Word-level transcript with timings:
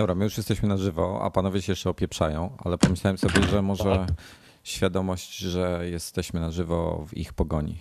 Dobra, 0.00 0.14
my 0.14 0.24
już 0.24 0.36
jesteśmy 0.36 0.68
na 0.68 0.76
żywo, 0.76 1.20
a 1.22 1.30
panowie 1.30 1.62
się 1.62 1.72
jeszcze 1.72 1.90
opieprzają, 1.90 2.56
ale 2.64 2.78
pomyślałem 2.78 3.18
sobie, 3.18 3.42
że 3.42 3.62
może 3.62 4.06
świadomość, 4.64 5.38
że 5.38 5.80
jesteśmy 5.90 6.40
na 6.40 6.50
żywo 6.50 7.06
w 7.08 7.16
ich 7.16 7.32
pogoni. 7.32 7.78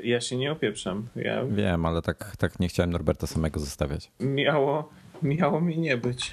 Ja 0.00 0.20
się 0.20 0.36
nie 0.36 0.52
opieprzam. 0.52 1.06
Ja... 1.16 1.44
Wiem, 1.44 1.86
ale 1.86 2.02
tak, 2.02 2.36
tak 2.36 2.60
nie 2.60 2.68
chciałem 2.68 2.90
Norberta 2.90 3.26
samego 3.26 3.60
zostawiać. 3.60 4.10
Miało, 4.20 4.90
miało 5.22 5.60
mi 5.60 5.78
nie 5.78 5.96
być. 5.96 6.32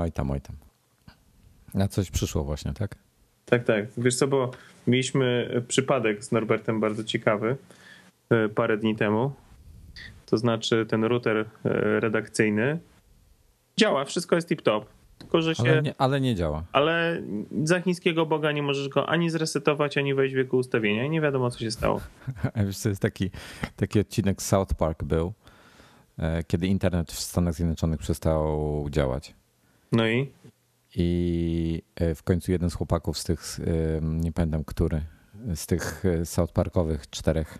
Oj 0.00 0.12
tam, 0.12 0.30
oj 0.30 0.40
tam. 0.40 0.56
Na 1.74 1.88
coś 1.88 2.10
przyszło 2.10 2.44
właśnie, 2.44 2.72
tak? 2.72 2.94
Tak, 3.44 3.64
tak. 3.64 3.84
Wiesz 3.98 4.16
co, 4.16 4.26
bo 4.28 4.50
mieliśmy 4.86 5.50
przypadek 5.68 6.24
z 6.24 6.32
Norbertem 6.32 6.80
bardzo 6.80 7.04
ciekawy 7.04 7.56
e, 8.30 8.48
parę 8.48 8.76
dni 8.76 8.96
temu. 8.96 9.32
To 10.26 10.38
znaczy 10.38 10.86
ten 10.86 11.04
router 11.04 11.36
e, 11.36 11.44
redakcyjny 12.00 12.78
działa, 13.78 14.04
wszystko 14.04 14.36
jest 14.36 14.50
tip-top. 14.50 14.82
Tylko, 15.18 15.42
że 15.42 15.54
się... 15.54 15.62
Ale 15.62 15.82
nie, 15.82 15.94
ale 15.98 16.20
nie 16.20 16.34
działa. 16.34 16.64
Ale 16.72 17.22
za 17.64 17.80
chińskiego 17.80 18.26
Boga 18.26 18.52
nie 18.52 18.62
możesz 18.62 18.88
go 18.88 19.08
ani 19.08 19.30
zresetować, 19.30 19.98
ani 19.98 20.14
wejść 20.14 20.34
w 20.34 20.38
jego 20.38 20.56
ustawienia 20.56 21.04
i 21.04 21.10
nie 21.10 21.20
wiadomo, 21.20 21.50
co 21.50 21.58
się 21.58 21.70
stało. 21.70 22.00
Wiesz, 22.66 22.82
to 22.82 22.88
jest 22.88 23.02
taki, 23.02 23.30
taki 23.76 24.00
odcinek 24.00 24.42
South 24.42 24.74
Park 24.74 25.04
był, 25.04 25.32
e, 26.18 26.44
kiedy 26.44 26.66
internet 26.66 27.12
w 27.12 27.20
Stanach 27.20 27.54
Zjednoczonych 27.54 28.00
przestał 28.00 28.86
działać. 28.90 29.34
No 29.92 30.08
i? 30.08 30.32
I 30.96 31.82
e, 31.96 32.14
w 32.14 32.22
końcu 32.22 32.52
jeden 32.52 32.70
z 32.70 32.74
chłopaków 32.74 33.18
z 33.18 33.24
tych, 33.24 33.60
e, 33.60 34.00
nie 34.02 34.32
pamiętam 34.32 34.64
który, 34.64 35.02
z 35.54 35.66
tych 35.66 36.04
South 36.24 36.52
Parkowych 36.52 37.10
czterech 37.10 37.58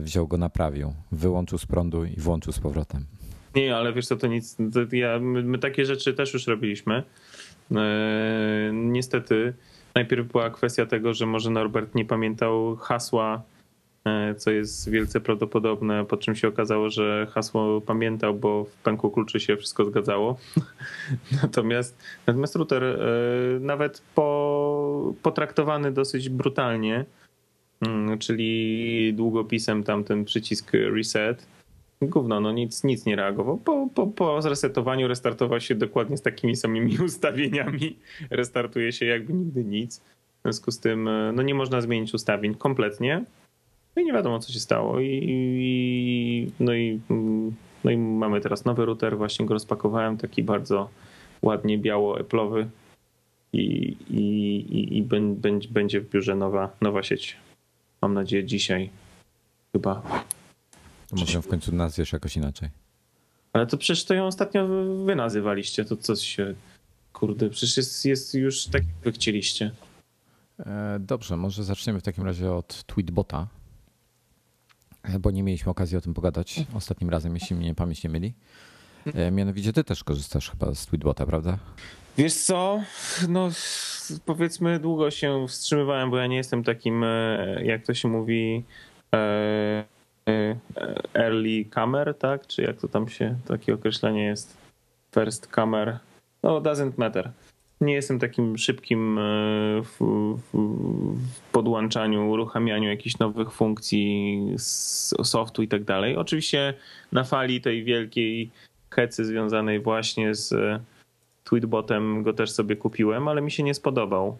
wziął 0.00 0.28
go, 0.28 0.36
naprawił, 0.36 0.94
wyłączył 1.12 1.58
z 1.58 1.66
prądu 1.66 2.04
i 2.04 2.16
włączył 2.16 2.52
z 2.52 2.58
powrotem. 2.58 3.06
Nie, 3.56 3.76
ale 3.76 3.92
wiesz 3.92 4.06
co, 4.06 4.16
to 4.16 4.26
nic. 4.26 4.56
To 4.56 4.96
ja, 4.96 5.18
my, 5.18 5.42
my, 5.42 5.58
takie 5.58 5.84
rzeczy 5.84 6.14
też 6.14 6.34
już 6.34 6.46
robiliśmy. 6.46 7.02
E, 7.76 8.70
niestety, 8.72 9.54
najpierw 9.94 10.32
była 10.32 10.50
kwestia 10.50 10.86
tego, 10.86 11.14
że 11.14 11.26
może 11.26 11.50
Norbert 11.50 11.94
nie 11.94 12.04
pamiętał 12.04 12.76
hasła, 12.76 13.42
e, 14.04 14.34
co 14.34 14.50
jest 14.50 14.90
wielce 14.90 15.20
prawdopodobne, 15.20 16.04
po 16.04 16.16
czym 16.16 16.34
się 16.34 16.48
okazało, 16.48 16.90
że 16.90 17.26
hasło 17.30 17.80
pamiętał, 17.80 18.34
bo 18.34 18.64
w 18.64 18.72
pęku 18.72 19.10
kluczy 19.10 19.40
się 19.40 19.56
wszystko 19.56 19.84
zgadzało. 19.84 20.38
natomiast, 21.42 21.98
natomiast 22.26 22.56
router 22.56 22.84
e, 22.84 22.96
nawet 23.60 24.02
po, 24.14 25.14
potraktowany 25.22 25.92
dosyć 25.92 26.28
brutalnie, 26.28 27.04
mm, 27.80 28.18
czyli 28.18 29.14
długopisem 29.16 29.84
tam 29.84 30.04
ten 30.04 30.24
przycisk 30.24 30.72
reset, 30.72 31.53
Gówno, 32.08 32.40
no 32.40 32.52
nic, 32.52 32.84
nic 32.84 33.06
nie 33.06 33.16
reagował. 33.16 33.56
Po, 33.56 33.88
po, 33.94 34.06
po 34.06 34.42
zresetowaniu 34.42 35.08
restartował 35.08 35.60
się 35.60 35.74
dokładnie 35.74 36.16
z 36.16 36.22
takimi 36.22 36.56
samymi 36.56 36.98
ustawieniami. 37.04 37.96
Restartuje 38.30 38.92
się 38.92 39.06
jakby 39.06 39.32
nigdy 39.32 39.64
nic. 39.64 39.98
W 39.98 40.42
związku 40.42 40.70
z 40.70 40.80
tym 40.80 41.10
no 41.34 41.42
nie 41.42 41.54
można 41.54 41.80
zmienić 41.80 42.14
ustawień 42.14 42.54
kompletnie. 42.54 43.24
No 43.96 44.02
i 44.02 44.04
nie 44.04 44.12
wiadomo, 44.12 44.38
co 44.38 44.52
się 44.52 44.60
stało. 44.60 45.00
I, 45.00 45.20
i, 45.24 46.50
no, 46.60 46.74
i, 46.74 47.00
no 47.84 47.90
i 47.90 47.96
mamy 47.96 48.40
teraz 48.40 48.64
nowy 48.64 48.84
router. 48.84 49.16
Właśnie 49.16 49.46
go 49.46 49.54
rozpakowałem, 49.54 50.16
taki 50.16 50.42
bardzo 50.42 50.88
ładnie 51.42 51.78
biało-eplowy. 51.78 52.66
I, 53.52 53.96
i, 54.10 54.20
i, 54.78 54.98
i 54.98 55.02
będzie, 55.02 55.68
będzie 55.68 56.00
w 56.00 56.10
biurze 56.10 56.36
nowa, 56.36 56.70
nowa 56.80 57.02
sieć. 57.02 57.36
Mam 58.02 58.14
nadzieję 58.14 58.44
dzisiaj 58.44 58.90
chyba 59.72 60.24
to 61.14 61.20
może 61.20 61.42
w 61.42 61.48
końcu 61.48 61.74
nazwiesz 61.74 62.12
jakoś 62.12 62.36
inaczej. 62.36 62.68
Ale 63.52 63.66
to 63.66 63.78
przecież 63.78 64.04
to 64.04 64.14
ją 64.14 64.26
ostatnio 64.26 64.66
wy 65.04 65.16
nazywaliście, 65.16 65.84
to 65.84 65.96
co 65.96 66.16
się... 66.16 66.54
Kurde, 67.12 67.50
przecież 67.50 67.76
jest, 67.76 68.04
jest 68.04 68.34
już 68.34 68.66
tak, 68.66 68.82
jak 68.82 68.96
wy 69.04 69.12
chcieliście. 69.12 69.70
E, 70.58 70.96
dobrze, 71.00 71.36
może 71.36 71.64
zaczniemy 71.64 72.00
w 72.00 72.02
takim 72.02 72.24
razie 72.24 72.52
od 72.52 72.84
Tweetbota, 72.84 73.46
e, 75.02 75.18
bo 75.18 75.30
nie 75.30 75.42
mieliśmy 75.42 75.70
okazji 75.70 75.96
o 75.96 76.00
tym 76.00 76.14
pogadać 76.14 76.60
ostatnim 76.74 77.10
razem, 77.10 77.34
jeśli 77.34 77.56
mnie 77.56 77.74
pamięć 77.74 78.04
nie 78.04 78.10
myli. 78.10 78.34
E, 79.14 79.30
mianowicie 79.30 79.72
ty 79.72 79.84
też 79.84 80.04
korzystasz 80.04 80.50
chyba 80.50 80.74
z 80.74 80.86
Tweetbota, 80.86 81.26
prawda? 81.26 81.58
Wiesz 82.18 82.34
co, 82.34 82.80
no 83.28 83.50
powiedzmy 84.24 84.78
długo 84.78 85.10
się 85.10 85.46
wstrzymywałem, 85.48 86.10
bo 86.10 86.16
ja 86.16 86.26
nie 86.26 86.36
jestem 86.36 86.64
takim, 86.64 87.04
jak 87.62 87.86
to 87.86 87.94
się 87.94 88.08
mówi, 88.08 88.64
early 91.14 91.64
comer, 91.74 92.14
tak? 92.18 92.46
Czy 92.46 92.62
jak 92.62 92.76
to 92.76 92.88
tam 92.88 93.08
się, 93.08 93.36
takie 93.46 93.74
określenie 93.74 94.24
jest? 94.24 94.56
First 95.14 95.46
comer. 95.46 95.98
No, 96.42 96.60
doesn't 96.60 96.92
matter. 96.96 97.30
Nie 97.80 97.94
jestem 97.94 98.18
takim 98.18 98.58
szybkim 98.58 99.18
y, 99.18 99.82
w, 99.84 99.98
w 100.52 101.40
podłączaniu, 101.52 102.30
uruchamianiu 102.30 102.88
jakichś 102.88 103.18
nowych 103.18 103.52
funkcji 103.52 104.38
softu 105.22 105.62
i 105.62 105.68
tak 105.68 105.84
dalej. 105.84 106.16
Oczywiście 106.16 106.74
na 107.12 107.24
fali 107.24 107.60
tej 107.60 107.84
wielkiej 107.84 108.50
hecy 108.90 109.24
związanej 109.24 109.80
właśnie 109.80 110.34
z 110.34 110.54
Tweetbotem 111.44 112.22
go 112.22 112.32
też 112.32 112.50
sobie 112.50 112.76
kupiłem, 112.76 113.28
ale 113.28 113.42
mi 113.42 113.50
się 113.50 113.62
nie 113.62 113.74
spodobał. 113.74 114.38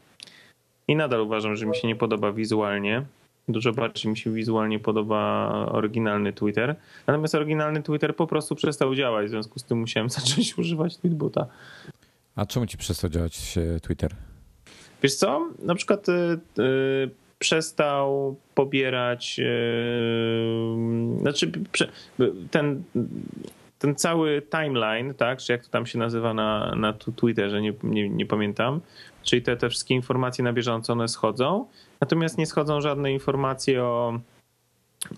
I 0.88 0.96
nadal 0.96 1.20
uważam, 1.20 1.56
że 1.56 1.66
mi 1.66 1.76
się 1.76 1.88
nie 1.88 1.96
podoba 1.96 2.32
wizualnie. 2.32 3.02
Dużo 3.48 3.72
bardziej 3.72 4.10
mi 4.10 4.16
się 4.16 4.32
wizualnie 4.32 4.78
podoba 4.78 5.50
oryginalny 5.72 6.32
Twitter. 6.32 6.76
Natomiast 7.06 7.34
oryginalny 7.34 7.82
Twitter 7.82 8.16
po 8.16 8.26
prostu 8.26 8.54
przestał 8.54 8.94
działać, 8.94 9.26
w 9.26 9.30
związku 9.30 9.58
z 9.58 9.64
tym 9.64 9.78
musiałem 9.78 10.10
zacząć 10.20 10.58
używać 10.58 10.96
Tweetbota. 10.96 11.46
A 12.36 12.46
czemu 12.46 12.66
ci 12.66 12.78
przestał 12.78 13.10
działać 13.10 13.54
Twitter? 13.82 14.14
Wiesz 15.02 15.14
co? 15.14 15.48
Na 15.62 15.74
przykład 15.74 16.08
yy, 16.08 17.10
przestał 17.38 18.36
pobierać, 18.54 19.38
yy, 19.38 19.44
znaczy 21.20 21.52
ten, 22.50 22.82
ten 23.78 23.94
cały 23.94 24.42
timeline, 24.50 25.14
tak, 25.14 25.38
czy 25.38 25.52
jak 25.52 25.64
to 25.64 25.70
tam 25.70 25.86
się 25.86 25.98
nazywa 25.98 26.34
na, 26.34 26.74
na 26.76 26.92
Twitterze, 26.92 27.62
nie, 27.62 27.72
nie, 27.82 28.08
nie 28.08 28.26
pamiętam, 28.26 28.80
czyli 29.22 29.42
te, 29.42 29.56
te 29.56 29.68
wszystkie 29.68 29.94
informacje 29.94 30.44
na 30.44 30.52
bieżąco 30.52 30.92
one 30.92 31.08
schodzą, 31.08 31.66
natomiast 32.04 32.38
nie 32.38 32.46
schodzą 32.46 32.80
żadne 32.80 33.12
informacje 33.12 33.82
o 33.82 34.18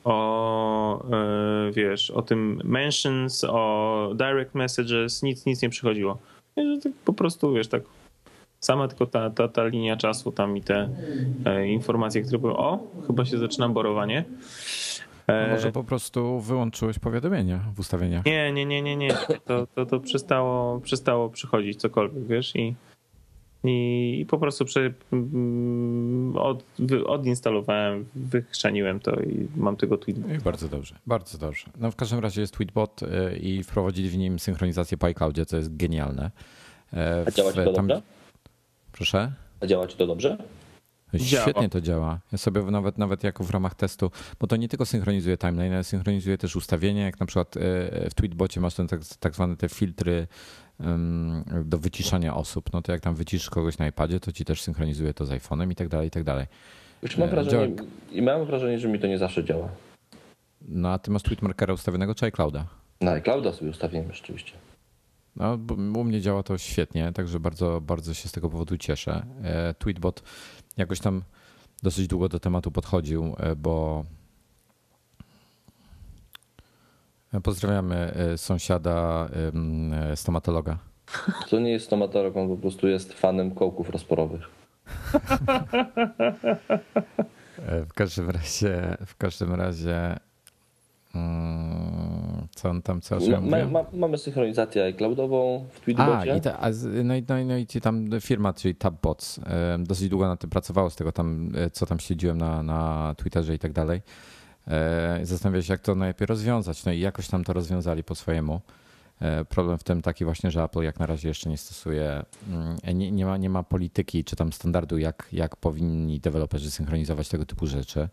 o, 0.04 1.04
e, 1.12 1.70
wiesz, 1.72 2.10
o 2.10 2.22
tym 2.22 2.60
mentions, 2.64 3.44
o 3.44 4.12
direct 4.14 4.54
messages, 4.54 5.22
nic, 5.22 5.46
nic 5.46 5.62
nie 5.62 5.70
przychodziło. 5.70 6.18
Tak 6.82 6.92
po 7.04 7.12
prostu, 7.12 7.52
wiesz, 7.52 7.68
tak 7.68 7.82
sama 8.60 8.88
tylko 8.88 9.06
ta, 9.06 9.30
ta, 9.30 9.48
ta 9.48 9.64
linia 9.66 9.96
czasu 9.96 10.32
tam 10.32 10.56
i 10.56 10.62
te 10.62 10.88
e, 11.44 11.68
informacje, 11.68 12.22
które 12.22 12.38
były, 12.38 12.56
o, 12.56 12.78
chyba 13.06 13.24
się 13.24 13.38
zaczyna 13.38 13.68
borowanie. 13.68 14.24
E, 15.26 15.50
może 15.50 15.72
po 15.72 15.84
prostu 15.84 16.40
wyłączyłeś 16.40 16.98
powiadomienia 16.98 17.60
w 17.74 17.80
ustawieniach? 17.80 18.24
Nie, 18.24 18.52
nie, 18.52 18.66
nie, 18.66 18.82
nie, 18.82 18.96
nie. 18.96 19.14
To, 19.44 19.66
to, 19.66 19.86
to 19.86 20.00
przestało, 20.00 20.80
przestało 20.80 21.30
przychodzić 21.30 21.80
cokolwiek, 21.80 22.26
wiesz, 22.26 22.56
i 22.56 22.74
i 23.68 24.26
po 24.28 24.38
prostu 24.38 24.64
przy, 24.64 24.94
mm, 25.12 26.36
od, 26.36 26.64
odinstalowałem, 27.06 28.04
wychrzaniłem 28.14 29.00
to 29.00 29.20
i 29.20 29.48
mam 29.56 29.76
tego 29.76 29.98
tweetbot. 29.98 30.42
Bardzo 30.42 30.68
dobrze, 30.68 30.98
bardzo 31.06 31.38
dobrze. 31.38 31.66
No 31.80 31.90
w 31.90 31.96
każdym 31.96 32.18
razie 32.18 32.40
jest 32.40 32.54
tweetbot 32.54 33.02
y, 33.02 33.36
i 33.36 33.62
wprowadzili 33.62 34.08
w 34.08 34.18
nim 34.18 34.38
synchronizację 34.38 34.98
PyCloudzie, 34.98 35.46
co 35.46 35.56
jest 35.56 35.76
genialne. 35.76 36.30
E, 36.92 37.24
A 37.26 37.30
działa 37.30 37.52
ci 37.52 37.58
to 37.58 37.72
tam... 37.72 37.86
dobrze? 37.86 38.02
Proszę? 38.92 39.32
A 39.60 39.66
działa 39.66 39.86
ci 39.86 39.96
to 39.96 40.06
dobrze? 40.06 40.38
Świetnie 41.14 41.52
Działa. 41.52 41.68
to 41.68 41.80
działa. 41.80 42.20
Ja 42.32 42.38
sobie 42.38 42.62
nawet, 42.62 42.98
nawet 42.98 43.24
jako 43.24 43.44
w 43.44 43.50
ramach 43.50 43.74
testu, 43.74 44.10
bo 44.40 44.46
to 44.46 44.56
nie 44.56 44.68
tylko 44.68 44.86
synchronizuje 44.86 45.36
timeline, 45.36 45.72
ale 45.72 45.84
synchronizuje 45.84 46.38
też 46.38 46.56
ustawienia, 46.56 47.04
jak 47.04 47.20
na 47.20 47.26
przykład 47.26 47.56
e, 47.56 47.60
w 48.10 48.14
Tweetbocie 48.14 48.60
masz 48.60 48.74
ten 48.74 48.88
tak, 48.88 49.00
tak 49.20 49.34
zwane 49.34 49.56
te 49.56 49.68
filtry 49.68 50.26
do 51.64 51.78
wyciszania 51.78 52.34
osób, 52.36 52.72
no 52.72 52.82
to 52.82 52.92
jak 52.92 53.00
tam 53.00 53.14
wyciszysz 53.14 53.50
kogoś 53.50 53.78
na 53.78 53.86
iPadzie, 53.86 54.20
to 54.20 54.32
ci 54.32 54.44
też 54.44 54.62
synchronizuje 54.62 55.14
to 55.14 55.26
z 55.26 55.30
iPhone'em 55.30 55.72
i 55.72 55.74
tak 55.74 55.88
dalej, 55.88 56.08
i 56.08 56.10
tak 56.10 56.24
dalej. 56.24 56.46
Już 57.02 57.16
mam 57.16 57.28
E, 57.28 57.30
wrażenie, 57.30 57.76
i 58.12 58.22
mam 58.22 58.44
wrażenie, 58.44 58.78
że 58.78 58.88
mi 58.88 58.98
to 58.98 59.06
nie 59.06 59.18
zawsze 59.18 59.44
działa. 59.44 59.68
No 60.68 60.88
a 60.88 60.98
ty 60.98 61.10
masz 61.10 61.22
Tweetmarkera 61.22 61.74
ustawionego 61.74 62.14
czy 62.14 62.26
iClouda? 62.26 62.66
Na 63.00 63.10
iClouda 63.10 63.52
sobie 63.52 63.70
ustawiłem 63.70 64.12
rzeczywiście. 64.12 64.52
No, 65.36 65.58
bo 65.58 66.00
u 66.00 66.04
mnie 66.04 66.20
działa 66.20 66.42
to 66.42 66.58
świetnie, 66.58 67.12
także 67.12 67.40
bardzo, 67.40 67.80
bardzo 67.80 68.14
się 68.14 68.28
z 68.28 68.32
tego 68.32 68.50
powodu 68.50 68.78
cieszę. 68.78 69.26
E, 69.42 69.74
Tweetbot 69.74 70.22
jakoś 70.76 71.00
tam 71.00 71.22
dosyć 71.82 72.06
długo 72.06 72.28
do 72.28 72.40
tematu 72.40 72.70
podchodził, 72.70 73.36
e, 73.38 73.56
bo 73.56 74.04
e, 77.25 77.25
pozdrawiamy 77.42 77.96
e, 78.14 78.38
sąsiada 78.38 79.28
e, 80.12 80.16
stomatologa. 80.16 80.78
To 81.50 81.58
nie 81.60 81.70
jest 81.70 81.86
stomatolog, 81.86 82.36
on 82.36 82.48
po 82.48 82.56
prostu 82.56 82.88
jest 82.88 83.12
fanem 83.12 83.50
kołków 83.54 83.90
rozporowych. 83.90 84.50
E, 87.68 87.84
W 87.84 87.92
każdym 87.94 88.30
razie, 88.30 88.96
w 89.06 89.16
każdym 89.16 89.54
razie 89.54 90.16
mm, 91.14 92.46
co 92.54 92.70
on 92.70 92.82
tam, 92.82 93.00
co 93.00 93.16
o 93.16 93.20
czym 93.20 93.30
ja 93.30 93.40
Ma, 93.40 93.64
ma, 93.64 93.84
mamy 93.92 94.18
synchronizację 94.18 94.84
iCloudową 94.84 95.66
w 95.72 95.76
A, 95.78 95.80
Tweetbocie. 95.84 96.36
i, 96.36 96.40
ta, 96.40 96.58
a 96.58 96.68
no, 97.04 97.14
i, 97.16 97.24
no, 97.28 97.34
no 97.44 97.56
i 97.56 97.66
tam 97.66 98.08
firma, 98.20 98.52
czyli 98.52 98.74
Tabbots, 98.74 99.40
dosyć 99.78 100.08
długo 100.08 100.26
na 100.28 100.36
tym 100.36 100.50
pracowało, 100.50 100.90
z 100.90 100.96
tego 100.96 101.12
tam, 101.12 101.52
co 101.72 101.86
tam 101.86 102.00
śledziłem 102.00 102.38
na, 102.38 102.62
na 102.62 103.14
Twitterze 103.18 103.54
i 103.54 103.58
tak 103.58 103.72
dalej. 103.72 104.00
E, 104.68 105.20
Zastanawiałem 105.22 105.62
się, 105.62 105.72
jak 105.72 105.80
to 105.80 105.94
najlepiej 105.94 106.26
rozwiązać. 106.26 106.84
No 106.84 106.92
i 106.92 107.00
jakoś 107.00 107.28
tam 107.28 107.44
to 107.44 107.52
rozwiązali 107.52 108.04
po 108.04 108.14
swojemu. 108.14 108.60
E, 109.20 109.44
Problem 109.44 109.78
w 109.78 109.84
tym 109.84 110.02
taki 110.02 110.24
właśnie, 110.24 110.50
że 110.50 110.62
Apple 110.62 110.82
jak 110.82 110.98
na 110.98 111.06
razie 111.06 111.28
jeszcze 111.28 111.50
nie 111.50 111.58
stosuje, 111.58 112.22
mm, 112.48 112.98
nie, 112.98 113.10
nie, 113.12 113.26
ma, 113.26 113.36
nie 113.36 113.50
ma 113.50 113.62
polityki 113.62 114.24
czy 114.24 114.36
tam 114.36 114.52
standardu, 114.52 114.98
jak, 114.98 115.28
jak 115.32 115.56
powinni 115.56 116.20
deweloperzy 116.20 116.70
synchronizować 116.70 117.28
tego 117.28 117.46
typu 117.46 117.66
rzeczy. 117.66 118.08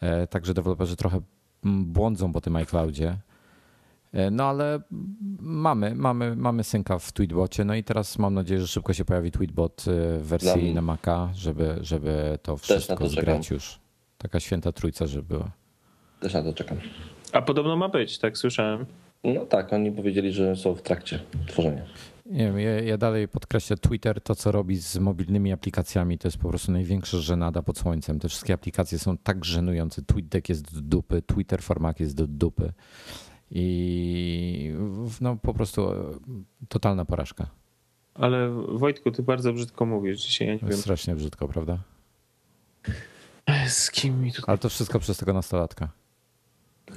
E, 0.00 0.26
Także 0.26 0.54
deweloperzy 0.54 0.96
trochę 0.96 1.20
mm, 1.64 1.84
błądzą 1.84 2.32
po 2.32 2.40
tym 2.40 2.56
iCloudzie. 2.56 3.16
No 4.30 4.44
ale 4.44 4.80
mamy, 5.40 5.94
mamy, 5.94 6.36
mamy 6.36 6.64
synka 6.64 6.98
w 6.98 7.12
Tweetbocie, 7.12 7.64
no 7.64 7.74
i 7.74 7.84
teraz 7.84 8.18
mam 8.18 8.34
nadzieję, 8.34 8.60
że 8.60 8.66
szybko 8.68 8.92
się 8.92 9.04
pojawi 9.04 9.30
Tweetbot 9.30 9.84
w 10.18 10.26
wersji 10.26 10.74
na 10.74 10.82
Maca, 10.82 11.30
żeby, 11.34 11.78
żeby 11.80 12.38
to 12.42 12.56
wszystko 12.56 12.96
to 12.96 13.08
zgrać 13.08 13.50
już. 13.50 13.78
Taka 14.18 14.40
święta 14.40 14.72
trójca, 14.72 15.06
żeby 15.06 15.22
była. 15.28 15.50
Też 16.22 16.34
na 16.34 16.42
to 16.42 16.52
czekam. 16.52 16.78
A 17.32 17.42
podobno 17.42 17.76
ma 17.76 17.88
być, 17.88 18.18
tak 18.18 18.38
słyszałem. 18.38 18.86
No 19.24 19.46
tak, 19.46 19.72
oni 19.72 19.92
powiedzieli, 19.92 20.32
że 20.32 20.56
są 20.56 20.74
w 20.74 20.82
trakcie 20.82 21.20
tworzenia. 21.46 21.82
Nie 22.26 22.44
wiem, 22.44 22.60
ja, 22.60 22.80
ja 22.80 22.98
dalej 22.98 23.28
podkreślę 23.28 23.76
Twitter, 23.76 24.20
to 24.20 24.34
co 24.34 24.52
robi 24.52 24.76
z 24.76 24.98
mobilnymi 24.98 25.52
aplikacjami, 25.52 26.18
to 26.18 26.28
jest 26.28 26.38
po 26.38 26.48
prostu 26.48 26.72
największa 26.72 27.18
żenada 27.18 27.62
pod 27.62 27.78
słońcem. 27.78 28.18
Te 28.18 28.28
wszystkie 28.28 28.54
aplikacje 28.54 28.98
są 28.98 29.18
tak 29.18 29.44
żenujące. 29.44 30.02
TweetDeck 30.02 30.48
jest 30.48 30.74
do 30.74 30.80
dupy, 30.80 31.22
Twitter 31.22 31.62
Format 31.62 32.00
jest 32.00 32.16
do 32.16 32.26
dupy. 32.26 32.72
I 33.50 34.74
no 35.20 35.36
po 35.36 35.54
prostu 35.54 35.92
e, 35.92 35.94
totalna 36.68 37.04
porażka. 37.04 37.46
Ale 38.14 38.50
Wojtku, 38.68 39.10
ty 39.10 39.22
bardzo 39.22 39.52
brzydko 39.52 39.86
mówisz 39.86 40.20
dzisiaj, 40.20 40.48
ja 40.48 40.54
nie 40.54 40.60
wiem. 40.60 40.78
Strasznie 40.78 41.14
brzydko, 41.14 41.48
prawda? 41.48 41.78
Z 43.66 43.90
kim 43.90 44.22
mi 44.22 44.32
tutaj... 44.32 44.44
Ale 44.52 44.58
to 44.58 44.68
wszystko 44.68 44.98
przez 44.98 45.16
tego 45.16 45.32
nastolatka. 45.32 46.01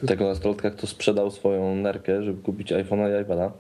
Tego 0.07 0.25
nastolatka, 0.25 0.71
kto 0.71 0.87
sprzedał 0.87 1.31
swoją 1.31 1.75
nerkę, 1.75 2.23
żeby 2.23 2.41
kupić 2.41 2.71
iPhone'a 2.73 3.19
i 3.19 3.21
iPada. 3.21 3.51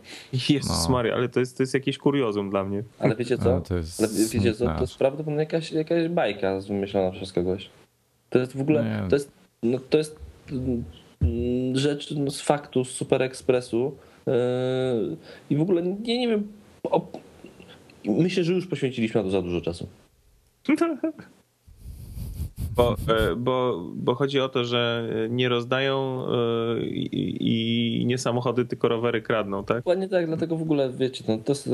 Jezus 0.49 0.87
No. 0.87 0.93
Maria, 0.93 1.15
ale 1.15 1.29
to 1.29 1.39
jest, 1.39 1.57
to 1.57 1.63
jest 1.63 1.73
jakieś 1.73 1.97
kuriozum 1.97 2.49
dla 2.49 2.63
mnie. 2.63 2.83
Ale 2.99 3.15
wiecie 3.15 3.35
No, 3.37 3.43
co? 3.43 3.61
to 3.61 3.77
jest 3.77 3.99
Ale 3.99 4.09
wiecie 4.33 4.53
co? 4.53 4.65
To 4.65 4.81
jest 4.81 4.97
prawdopodobnie 4.97 5.39
jakaś, 5.39 5.71
jakaś 5.71 6.07
bajka 6.07 6.59
wymyślona 6.59 7.11
przez 7.11 7.33
kogoś. 7.33 7.69
To 8.29 8.39
jest 8.39 8.57
w 8.57 8.61
ogóle, 8.61 8.83
Nie. 8.83 9.09
to 9.09 9.15
jest, 9.15 9.31
no, 9.63 9.79
to 9.89 9.97
jest 9.97 10.15
mm, 10.51 10.83
rzecz 11.77 12.11
no, 12.11 12.31
z 12.31 12.41
faktu, 12.41 12.85
z 12.85 12.89
Super 12.91 13.21
Expressu 13.21 13.97
yy, 14.27 14.33
i 15.49 15.55
w 15.55 15.61
ogóle 15.61 15.81
nie, 15.81 16.17
nie 16.19 16.27
wiem, 16.27 16.47
o, 16.83 17.07
myślę, 18.05 18.43
że 18.43 18.53
już 18.53 18.67
poświęciliśmy 18.67 19.19
na 19.19 19.25
to 19.25 19.31
za 19.31 19.41
dużo 19.41 19.61
czasu. 19.61 19.87
Bo, 22.75 22.95
e, 23.07 23.35
bo, 23.35 23.83
bo 23.95 24.15
chodzi 24.15 24.39
o 24.39 24.49
to, 24.49 24.65
że 24.65 25.09
nie 25.29 25.49
rozdają 25.49 26.25
e, 26.27 26.79
i, 26.85 27.37
i 28.01 28.05
nie 28.05 28.17
samochody, 28.17 28.65
tylko 28.65 28.87
rowery 28.87 29.21
kradną, 29.21 29.63
tak? 29.63 29.77
Dokładnie 29.77 30.09
tak, 30.09 30.27
dlatego 30.27 30.57
w 30.57 30.61
ogóle 30.61 30.89
wiecie, 30.89 31.23
no, 31.27 31.37
to 31.37 31.51
jest, 31.51 31.69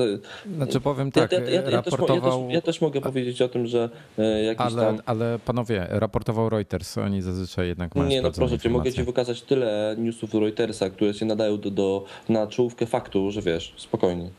Znaczy 0.56 0.82
powiem 0.82 1.12
tak, 1.12 1.32
ja, 1.32 1.40
ja, 1.40 1.52
ja, 1.52 1.62
też, 1.62 1.74
ja, 1.74 1.82
też, 1.82 1.94
raportował, 1.94 2.50
ja 2.50 2.62
też 2.62 2.82
mogę 2.82 3.02
powiedzieć 3.02 3.42
o 3.42 3.50
tym, 3.50 3.68
że 3.68 3.90
e, 4.18 4.44
jakiś 4.44 4.66
ale, 4.66 4.82
tam 4.86 4.98
ale 5.06 5.40
panowie, 5.46 5.88
raportował 5.90 6.50
Reuters, 6.50 6.98
oni 6.98 7.22
zazwyczaj 7.22 7.68
jednak 7.68 7.96
mają 7.96 8.10
Nie, 8.10 8.22
no 8.22 8.32
proszę 8.32 8.60
cię, 8.60 8.70
mogę 8.70 8.92
ci 8.92 9.04
wykazać 9.04 9.42
tyle 9.42 9.96
newsów 9.98 10.34
Reutersa, 10.34 10.90
które 10.90 11.14
się 11.14 11.26
nadają 11.26 11.58
do, 11.58 11.72
do, 11.72 12.06
na 12.30 12.48
czołówkę 12.48 12.86
faktu, 12.86 13.32
że 13.32 13.42
wiesz, 13.42 13.74
spokojnie. 13.78 14.30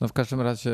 No 0.00 0.08
w 0.08 0.12
każdym 0.12 0.40
razie, 0.40 0.70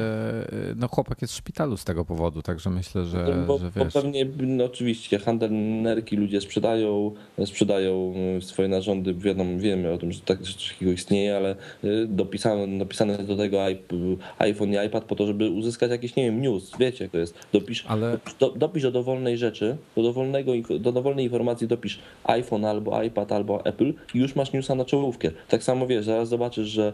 y, 0.52 0.74
no 0.76 0.88
chłopak 0.88 1.22
jest 1.22 1.34
w 1.34 1.36
szpitalu 1.36 1.76
z 1.76 1.84
tego 1.84 2.04
powodu, 2.04 2.42
także 2.42 2.70
myślę, 2.70 3.04
że, 3.04 3.44
bo, 3.46 3.58
że 3.58 3.70
bo 3.76 3.84
wiesz. 3.84 3.94
pewnie, 3.94 4.26
no 4.38 4.64
oczywiście, 4.64 5.18
handel 5.18 5.52
nerki 5.82 6.16
ludzie 6.16 6.40
sprzedają, 6.40 7.14
sprzedają 7.44 8.14
y, 8.38 8.42
swoje 8.42 8.68
narządy, 8.68 9.14
wiadomo, 9.14 9.58
wiemy 9.58 9.92
o 9.92 9.98
tym, 9.98 10.12
że 10.12 10.20
tak, 10.20 10.42
coś 10.42 10.68
takiego 10.68 10.92
istnieje, 10.92 11.36
ale 11.36 11.56
y, 11.84 12.06
dopisane, 12.08 12.78
dopisane 12.78 13.18
do 13.18 13.36
tego 13.36 13.56
iP- 13.56 14.16
iPhone 14.38 14.72
i 14.72 14.86
iPad 14.86 15.04
po 15.04 15.16
to, 15.16 15.26
żeby 15.26 15.50
uzyskać 15.50 15.90
jakiś, 15.90 16.16
nie 16.16 16.24
wiem, 16.24 16.40
news, 16.40 16.72
wiecie 16.78 17.04
jak 17.04 17.12
to 17.12 17.18
jest. 17.18 17.34
Dopisz, 17.52 17.84
Ale 17.88 18.18
do, 18.40 18.50
dopisz 18.50 18.82
do 18.82 18.90
dowolnej 18.90 19.38
rzeczy, 19.38 19.76
do, 19.96 20.02
dowolnego, 20.02 20.52
do 20.80 20.92
dowolnej 20.92 21.24
informacji 21.24 21.68
dopisz 21.68 21.98
iPhone 22.24 22.64
albo 22.64 23.02
iPad 23.02 23.32
albo 23.32 23.64
Apple 23.64 23.92
i 24.14 24.18
już 24.18 24.36
masz 24.36 24.52
newsa 24.52 24.74
na 24.74 24.84
czołówkę. 24.84 25.30
Tak 25.48 25.62
samo 25.62 25.86
wiesz, 25.86 26.04
zaraz 26.04 26.28
zobaczysz, 26.28 26.68
że 26.68 26.92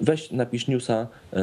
weź 0.00 0.30
napisz 0.30 0.68
newsa, 0.68 1.05
y, 1.32 1.36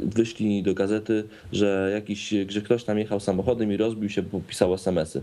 wyślij 0.00 0.62
do 0.62 0.74
gazety, 0.74 1.24
że 1.52 1.90
jakiś, 1.94 2.34
że 2.48 2.60
ktoś 2.60 2.84
tam 2.84 2.98
jechał 2.98 3.20
samochodem 3.20 3.72
i 3.72 3.76
rozbił 3.76 4.08
się, 4.10 4.22
bo 4.22 4.40
pisał 4.40 4.74
SMS-y. 4.74 5.22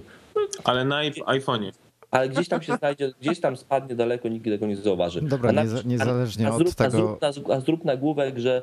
Ale 0.64 0.86
na 0.86 1.02
iP- 1.04 1.24
iPhone'ie. 1.26 1.72
Ale 2.12 2.30
gdzieś 2.30 2.48
tam 2.48 2.62
się 2.62 2.76
znajdzie, 2.76 3.12
gdzieś 3.22 3.40
tam 3.40 3.58
spadnie 3.58 3.96
daleko, 3.96 4.30
nikt 4.30 4.46
tego 4.46 4.68
nie 4.68 4.76
zauważy. 4.76 5.22
Dobra, 5.22 5.50
A 5.50 5.54
nieza- 5.54 5.86
niezależnie 5.86 6.48
a, 6.48 6.52
od 6.52 6.58
zrób, 6.58 6.76
tego- 6.76 6.88
A 6.88 6.92
zrób, 7.02 7.24
a, 7.24 7.32
z- 7.32 7.50
a 7.58 7.60
zrób 7.60 7.86
nagłówek, 7.86 8.38
że 8.40 8.62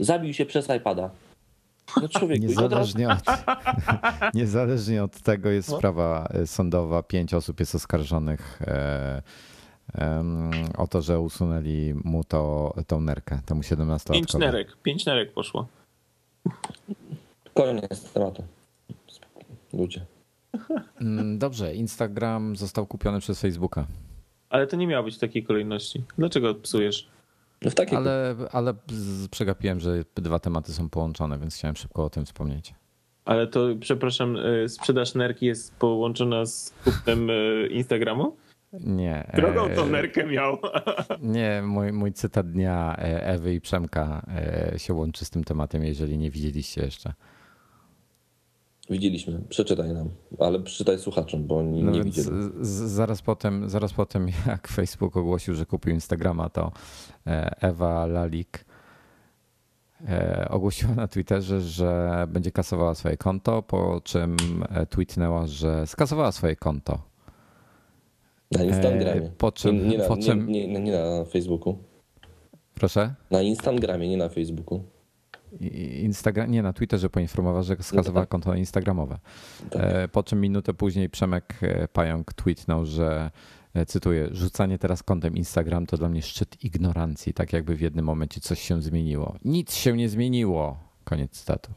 zabił 0.00 0.34
się 0.34 0.46
przez 0.46 0.68
iPada. 0.76 1.10
No 2.02 2.08
człowieku, 2.08 2.44
od 2.64 2.72
razu 2.72 2.98
niezależnie 2.98 3.08
od, 3.08 3.22
niezależnie 4.34 5.04
od 5.04 5.20
tego 5.20 5.50
jest 5.50 5.68
No. 5.70 5.76
sprawa 5.78 6.28
y, 6.42 6.46
sądowa. 6.46 7.02
Pięć 7.02 7.34
osób 7.34 7.60
jest 7.60 7.74
oskarżonych 7.74 8.62
e, 8.66 9.22
o 10.78 10.86
to, 10.86 11.02
że 11.02 11.20
usunęli 11.20 11.94
mu 12.04 12.24
to, 12.24 12.74
tą 12.86 13.00
nerkę, 13.00 13.40
temu 13.46 13.60
17-latkowi. 13.60 14.12
Pięć 14.14 14.34
nerek, 14.34 14.76
pięć 14.82 15.06
nerek 15.06 15.32
poszło. 15.32 15.66
koniec 17.54 18.12
tematu. 18.12 18.42
Ludzie. 19.72 20.04
Mm, 21.00 21.38
Dobrze, 21.38 21.74
Instagram 21.74 22.56
został 22.56 22.86
kupiony 22.86 23.20
przez 23.20 23.40
Facebooka. 23.40 23.86
Ale 24.48 24.66
to 24.66 24.76
nie 24.76 24.86
miało 24.86 25.04
być 25.04 25.16
w 25.16 25.18
takiej 25.18 25.44
kolejności. 25.44 26.02
Dlaczego 26.18 26.54
psujesz? 26.54 27.08
No 27.62 27.70
w 27.70 27.74
takiej 27.74 27.96
Ale, 27.98 28.34
ale 28.52 28.74
z- 28.88 29.28
przegapiłem, 29.28 29.80
że 29.80 30.04
dwa 30.14 30.38
tematy 30.38 30.72
są 30.72 30.88
połączone, 30.88 31.38
więc 31.38 31.56
chciałem 31.56 31.76
szybko 31.76 32.04
o 32.04 32.10
tym 32.10 32.24
wspomnieć. 32.26 32.74
Ale 33.24 33.46
to, 33.46 33.66
przepraszam, 33.80 34.36
e, 34.36 34.68
sprzedaż 34.68 35.14
nerki 35.14 35.46
jest 35.46 35.74
połączona 35.74 36.46
z 36.46 36.74
kupnem 36.84 37.30
e, 37.30 37.66
Instagramu? 37.66 38.36
Nie. 38.72 39.30
Drogą 39.34 39.66
e, 39.66 39.74
tą 39.74 39.86
nerkę 39.86 40.26
miał. 40.26 40.58
Nie, 41.22 41.62
mój, 41.64 41.92
mój 41.92 42.12
cytat 42.12 42.50
dnia 42.50 42.96
e, 42.98 43.26
Ewy 43.26 43.54
i 43.54 43.60
Przemka 43.60 44.26
e, 44.74 44.78
się 44.78 44.94
łączy 44.94 45.24
z 45.24 45.30
tym 45.30 45.44
tematem, 45.44 45.84
jeżeli 45.84 46.18
nie 46.18 46.30
widzieliście 46.30 46.82
jeszcze. 46.82 47.12
Widzieliśmy, 48.90 49.40
przeczytaj 49.48 49.92
nam, 49.92 50.10
ale 50.38 50.60
przeczytaj 50.60 50.98
słuchaczom, 50.98 51.46
bo 51.46 51.58
oni 51.58 51.82
No 51.82 51.90
nie 51.90 52.02
widzieli. 52.02 52.28
z, 52.60 52.68
zaraz, 52.68 53.22
potem, 53.22 53.68
zaraz 53.68 53.92
potem, 53.92 54.28
jak 54.46 54.68
Facebook 54.68 55.16
ogłosił, 55.16 55.54
że 55.54 55.66
kupił 55.66 55.92
Instagrama, 55.94 56.48
to 56.48 56.72
Ewa 57.60 58.06
Lalik 58.06 58.64
ogłosiła 60.48 60.94
na 60.94 61.08
Twitterze, 61.08 61.60
że 61.60 62.24
będzie 62.28 62.52
kasowała 62.52 62.94
swoje 62.94 63.16
konto, 63.16 63.62
po 63.62 64.00
czym 64.04 64.36
tweetnęła, 64.90 65.46
że 65.46 65.86
skasowała 65.86 66.32
swoje 66.32 66.56
konto. 66.56 67.09
Na 68.50 68.64
Instagramie. 68.64 69.22
e, 69.26 69.30
po 69.38 69.52
czym- 69.52 69.82
nie, 69.82 69.88
nie, 69.88 69.98
na, 69.98 70.04
po 70.04 70.16
czym- 70.16 70.46
nie, 70.48 70.68
nie, 70.68 70.80
nie 70.80 70.92
na 70.92 71.24
Facebooku. 71.24 71.78
Proszę? 72.74 73.14
Na 73.30 73.42
Instagramie, 73.42 74.08
nie 74.08 74.16
na 74.16 74.28
Facebooku. 74.28 74.84
Instagram, 76.02 76.50
nie, 76.50 76.62
na 76.62 76.72
Twitterze 76.72 77.10
poinformował, 77.10 77.62
że 77.62 77.76
no 77.92 78.02
tak. 78.02 78.28
konto 78.28 78.54
instagramowe. 78.54 79.18
Tak. 79.70 79.82
E, 79.84 80.08
po 80.08 80.22
czym 80.22 80.40
minutę 80.40 80.74
później 80.74 81.10
Przemek 81.10 81.58
e, 81.62 81.88
Pająk 81.88 82.32
tweetnął, 82.32 82.86
że 82.86 83.30
cytuję, 83.86 84.28
rzucanie 84.32 84.78
teraz 84.78 85.02
kontem 85.02 85.36
Instagram 85.36 85.86
to 85.86 85.96
dla 85.96 86.08
mnie 86.08 86.22
szczyt 86.22 86.64
ignorancji, 86.64 87.34
tak 87.34 87.52
jakby 87.52 87.76
w 87.76 87.80
jednym 87.80 88.04
momencie 88.04 88.40
coś 88.40 88.60
się 88.60 88.82
zmieniło. 88.82 89.36
Nic 89.44 89.74
się 89.74 89.96
nie 89.96 90.08
zmieniło. 90.08 90.78
Koniec 91.04 91.30
cytatu. 91.30 91.72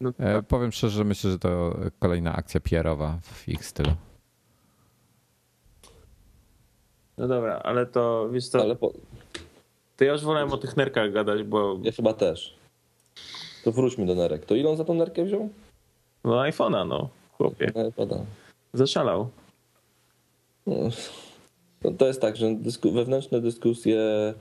No 0.00 0.12
tak. 0.12 0.46
Powiem 0.46 0.72
szczerze, 0.72 0.96
że 0.96 1.04
myślę, 1.04 1.30
że 1.30 1.38
to 1.38 1.76
kolejna 1.98 2.36
akcja 2.36 2.60
PR-owa 2.60 3.18
w 3.22 3.48
ich 3.48 3.64
stylu. 3.64 3.90
No 7.20 7.28
dobra, 7.28 7.60
ale 7.64 7.86
to 7.86 8.28
wiesz 8.32 8.48
co, 8.48 8.62
ale 8.62 8.76
po... 8.76 8.92
to 9.96 10.04
ja 10.04 10.12
już 10.12 10.22
wolałem 10.22 10.52
o 10.52 10.56
tych 10.56 10.76
nerkach 10.76 11.12
gadać, 11.12 11.42
bo... 11.42 11.78
Ja 11.82 11.92
chyba 11.92 12.14
też. 12.14 12.54
To 13.64 13.72
wróćmy 13.72 14.06
do 14.06 14.14
nerek. 14.14 14.44
To 14.44 14.54
ile 14.54 14.70
on 14.70 14.76
za 14.76 14.84
tą 14.84 14.94
nerkę 14.94 15.24
wziął? 15.24 15.48
No 16.24 16.30
iPhone'a, 16.30 16.88
no, 16.88 17.08
chłopie. 17.32 17.66
iPhone'a. 17.66 18.18
Zaszalał. 18.72 19.28
No, 20.66 21.90
to 21.98 22.06
jest 22.06 22.20
tak, 22.20 22.36
że 22.36 22.54
dysku, 22.54 22.92
wewnętrzne 22.92 23.40
dyskusje 23.40 23.98
e, 23.98 24.34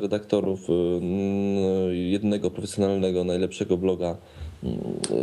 redaktorów 0.00 0.60
e, 0.70 0.72
jednego 1.96 2.50
profesjonalnego, 2.50 3.24
najlepszego 3.24 3.76
bloga 3.76 4.16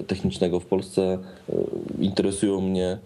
technicznego 0.07 0.59
w 0.59 0.65
Polsce 0.65 1.01
e, 1.03 1.17
interesują 1.99 2.61
mnie 2.61 2.97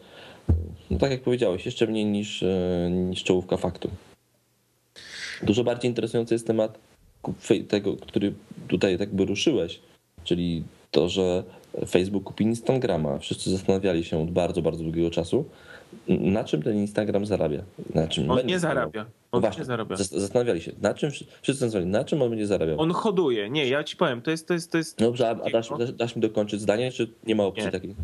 no 0.91 0.97
tak 0.97 1.11
jak 1.11 1.21
powiedziałeś, 1.21 1.65
jeszcze 1.65 1.87
mniej 1.87 2.05
niż, 2.05 2.43
e, 2.43 2.89
niż 2.91 3.23
czołówka 3.23 3.57
faktu. 3.57 3.89
Dużo 5.43 5.63
bardziej 5.63 5.91
interesujący 5.91 6.35
jest 6.35 6.47
temat 6.47 6.79
tego, 7.67 7.95
który 7.95 8.33
tutaj 8.67 8.97
tak 8.97 9.15
by 9.15 9.25
ruszyłeś, 9.25 9.79
czyli 10.23 10.63
to, 10.91 11.09
że 11.09 11.43
Facebook 11.87 12.23
kupi 12.23 12.43
Instagrama. 12.43 13.17
Wszyscy 13.17 13.49
zastanawiali 13.49 14.03
się 14.03 14.21
od 14.21 14.31
bardzo, 14.31 14.61
bardzo 14.61 14.83
długiego 14.83 15.09
czasu, 15.09 15.45
na 16.07 16.43
czym 16.43 16.63
ten 16.63 16.77
Instagram 16.77 17.25
zarabia. 17.25 17.63
Na 17.95 18.07
czym 18.07 18.31
on 18.31 18.45
nie 18.45 18.59
zarabia. 18.59 19.05
On 19.31 19.41
Właśnie, 19.41 19.59
nie 19.59 19.65
zarabia. 19.65 19.95
Zastanawiali 19.95 20.61
się, 20.61 20.71
na 20.81 20.93
czym, 20.93 21.11
wszyscy 21.11 21.59
zastanawiali, 21.59 21.91
na 21.91 22.03
czym 22.03 22.21
on 22.21 22.29
będzie 22.29 22.47
zarabiał. 22.47 22.79
On 22.79 22.91
hoduje. 22.91 23.49
Nie, 23.49 23.67
ja 23.67 23.83
ci 23.83 23.97
powiem, 23.97 24.21
to 24.21 24.31
jest... 24.31 24.47
To 24.47 24.53
jest, 24.53 24.71
to 24.71 24.77
jest... 24.77 24.99
Dobrze, 24.99 25.29
a, 25.29 25.31
a 25.31 25.49
dasz, 25.49 25.69
dasz, 25.93 26.15
mi 26.15 26.21
dokończyć 26.21 26.61
zdanie, 26.61 26.91
czy 26.91 27.13
nie 27.27 27.35
ma 27.35 27.43
opcji 27.43 27.65
nie. 27.65 27.71
takiej? 27.71 27.95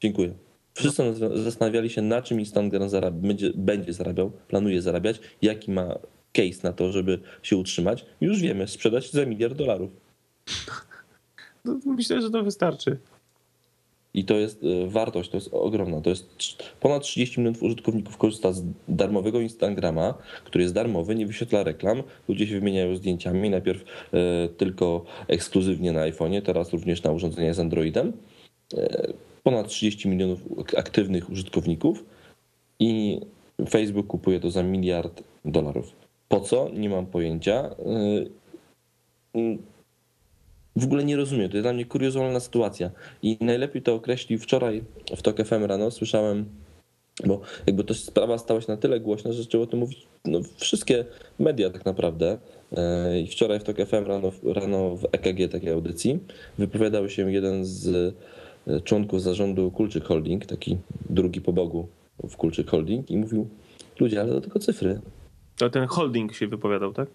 Dziękuję. 0.00 0.32
Wszyscy 0.76 1.14
zastanawiali 1.34 1.90
się, 1.90 2.02
na 2.02 2.22
czym 2.22 2.40
Instagram 2.40 2.88
zarabia, 2.88 3.20
będzie, 3.20 3.50
będzie 3.54 3.92
zarabiał, 3.92 4.30
planuje 4.48 4.82
zarabiać, 4.82 5.20
jaki 5.42 5.70
ma 5.70 5.98
case 6.32 6.60
na 6.62 6.72
to, 6.72 6.92
żeby 6.92 7.18
się 7.42 7.56
utrzymać. 7.56 8.06
Już 8.20 8.40
wiemy, 8.40 8.68
sprzedać 8.68 9.10
za 9.10 9.26
miliard 9.26 9.54
dolarów. 9.54 9.90
No, 11.64 11.78
myślę, 11.86 12.22
że 12.22 12.30
to 12.30 12.42
wystarczy. 12.42 12.98
I 14.14 14.24
to 14.24 14.34
jest 14.34 14.64
e, 14.64 14.86
wartość, 14.86 15.30
to 15.30 15.36
jest 15.36 15.48
ogromna. 15.52 16.00
To 16.00 16.10
jest 16.10 16.26
ponad 16.80 17.02
30 17.02 17.40
milionów 17.40 17.62
użytkowników 17.62 18.16
korzysta 18.16 18.52
z 18.52 18.64
darmowego 18.88 19.40
Instagrama, 19.40 20.14
który 20.44 20.62
jest 20.62 20.74
darmowy, 20.74 21.14
nie 21.14 21.26
wyświetla 21.26 21.62
reklam. 21.62 22.02
Ludzie 22.28 22.46
się 22.46 22.54
wymieniają 22.54 22.96
zdjęciami, 22.96 23.50
najpierw 23.50 23.84
e, 24.12 24.48
tylko 24.48 25.04
ekskluzywnie 25.28 25.92
na 25.92 26.00
iPhone'ie, 26.00 26.42
teraz 26.42 26.72
również 26.72 27.02
na 27.02 27.12
urządzeniach 27.12 27.54
z 27.54 27.60
Androidem. 27.60 28.12
Ponad 29.46 29.68
30 29.68 30.08
milionów 30.08 30.40
aktywnych 30.76 31.30
użytkowników 31.30 32.04
i 32.78 33.20
Facebook 33.70 34.06
kupuje 34.06 34.40
to 34.40 34.50
za 34.50 34.62
miliard 34.62 35.22
dolarów. 35.44 35.92
Po 36.28 36.40
co? 36.40 36.68
Nie 36.68 36.88
mam 36.88 37.06
pojęcia. 37.06 37.74
Yy, 39.34 39.58
w 40.76 40.84
ogóle 40.84 41.04
nie 41.04 41.16
rozumiem. 41.16 41.50
To 41.50 41.56
jest 41.56 41.64
dla 41.64 41.72
mnie 41.72 41.84
kuriozalna 41.84 42.40
sytuacja. 42.40 42.90
I 43.22 43.36
najlepiej 43.40 43.82
to 43.82 43.94
określił 43.94 44.38
wczoraj 44.38 44.82
w 45.16 45.22
TOK 45.22 45.36
FM 45.44 45.64
rano. 45.64 45.90
Słyszałem, 45.90 46.44
bo 47.26 47.40
jakby 47.66 47.84
to 47.84 47.94
sprawa 47.94 48.38
stała 48.38 48.60
się 48.60 48.72
na 48.72 48.76
tyle 48.76 49.00
głośna, 49.00 49.32
że 49.32 49.42
zaczęło 49.42 49.64
o 49.64 49.66
tym 49.66 49.78
mówić 49.78 50.06
no, 50.24 50.40
wszystkie 50.56 51.04
media 51.38 51.70
tak 51.70 51.84
naprawdę. 51.84 52.38
Yy, 52.72 53.20
I 53.20 53.26
wczoraj 53.26 53.60
w 53.60 53.64
TOK 53.64 53.76
FM 53.76 54.04
rano, 54.06 54.32
rano 54.44 54.96
w 54.96 55.04
EKG 55.12 55.52
takiej 55.52 55.70
audycji 55.70 56.18
wypowiadał 56.58 57.08
się 57.08 57.32
jeden 57.32 57.64
z 57.64 58.14
członków 58.84 59.22
zarządu 59.22 59.70
Kulczyk 59.70 60.04
Holding, 60.04 60.46
taki 60.46 60.76
drugi 61.10 61.40
po 61.40 61.52
Bogu 61.52 61.88
w 62.28 62.36
Kulczyk 62.36 62.70
Holding 62.70 63.10
i 63.10 63.16
mówił, 63.16 63.48
ludzie, 64.00 64.20
ale 64.20 64.32
to 64.32 64.40
tylko 64.40 64.58
cyfry. 64.58 65.00
To 65.56 65.70
ten 65.70 65.86
holding 65.86 66.34
się 66.34 66.48
wypowiadał, 66.48 66.92
tak? 66.92 67.08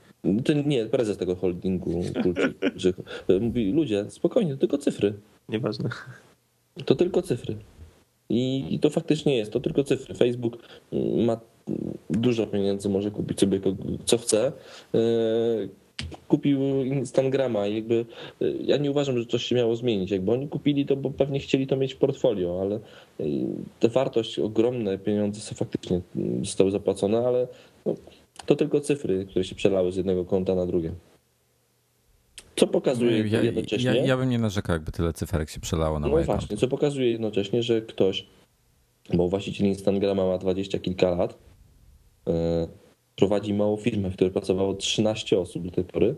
To 0.46 0.53
nie, 0.53 0.86
prezes 0.86 1.17
tego 1.17 1.36
holdingu 1.36 2.03
Kulczyk, 2.24 2.96
mówi, 3.41 3.72
ludzie, 3.72 4.05
spokojnie, 4.10 4.51
to 4.51 4.58
tylko 4.58 4.77
cyfry. 4.77 5.13
Nieważne. 5.50 5.89
To 6.86 6.96
tylko 6.96 7.22
cyfry. 7.22 7.55
I, 8.29 8.65
I 8.70 8.79
to 8.79 8.89
faktycznie 8.89 9.38
jest, 9.38 9.51
to 9.51 9.60
tylko 9.60 9.84
cyfry. 9.84 10.15
Facebook 10.15 10.58
ma 11.25 11.39
dużo 12.10 12.48
pieniędzy, 12.48 12.89
może 12.89 13.12
kupić 13.12 13.39
sobie 13.39 13.60
co 14.05 14.17
chce 14.17 14.51
kupił 16.27 16.84
Instagrama 16.84 17.67
i 17.67 17.75
jakby 17.75 18.05
y, 18.41 18.58
ja 18.62 18.77
nie 18.77 18.91
uważam, 18.91 19.20
że 19.20 19.25
coś 19.25 19.43
się 19.43 19.55
miało 19.55 19.75
zmienić. 19.75 20.12
Jakby 20.12 20.31
oni 20.31 20.48
kupili 20.48 20.86
to, 20.86 20.96
bo 20.96 21.12
pewnie 21.12 21.39
chcieli 21.39 21.67
to 21.67 21.75
mieć 21.77 21.93
w 21.93 21.98
portfolio, 21.98 22.60
ale 22.62 22.79
y, 23.20 23.46
te 23.79 23.89
wartość, 23.89 24.39
ogromne 24.39 24.98
pieniądze 24.98 25.41
są 25.41 25.55
faktycznie 25.55 26.01
mm, 26.15 26.46
zostały 26.46 26.72
zapłacone, 26.72 27.27
ale 27.27 27.48
no, 27.86 27.96
to 28.46 28.55
tylko 28.55 28.79
cyfry, 28.79 29.25
które 29.25 29.46
się 29.46 29.55
przelały 29.55 29.91
z 29.91 29.96
jednego 29.96 30.25
konta 30.25 30.55
na 30.55 30.65
drugie. 30.65 30.91
Co 32.55 32.67
pokazuje 32.67 33.27
ja, 33.27 33.41
jednocześnie. 33.41 33.96
Ja, 33.96 34.05
ja 34.05 34.17
bym 34.17 34.29
nie 34.29 34.39
narzekał, 34.39 34.74
jakby 34.74 34.91
tyle 34.91 35.13
cyferek 35.13 35.50
się 35.50 35.60
przelało 35.60 36.00
na 36.00 36.08
No 36.08 36.12
moje 36.12 36.25
właśnie, 36.25 36.48
konto. 36.48 36.62
co 36.62 36.67
pokazuje 36.67 37.12
jednocześnie, 37.12 37.63
że 37.63 37.81
ktoś, 37.81 38.27
bo 39.13 39.27
właściciel 39.29 39.67
Instagrama 39.67 40.25
ma 40.25 40.38
dwadzieścia 40.38 40.79
kilka 40.79 41.10
lat, 41.10 41.38
y, 42.29 42.31
prowadzi 43.15 43.53
małą 43.53 43.77
firmę, 43.77 44.10
w 44.10 44.13
której 44.13 44.34
pracowało 44.34 44.74
13 44.74 45.39
osób 45.39 45.65
do 45.65 45.72
tej 45.72 45.84
pory. 45.84 46.15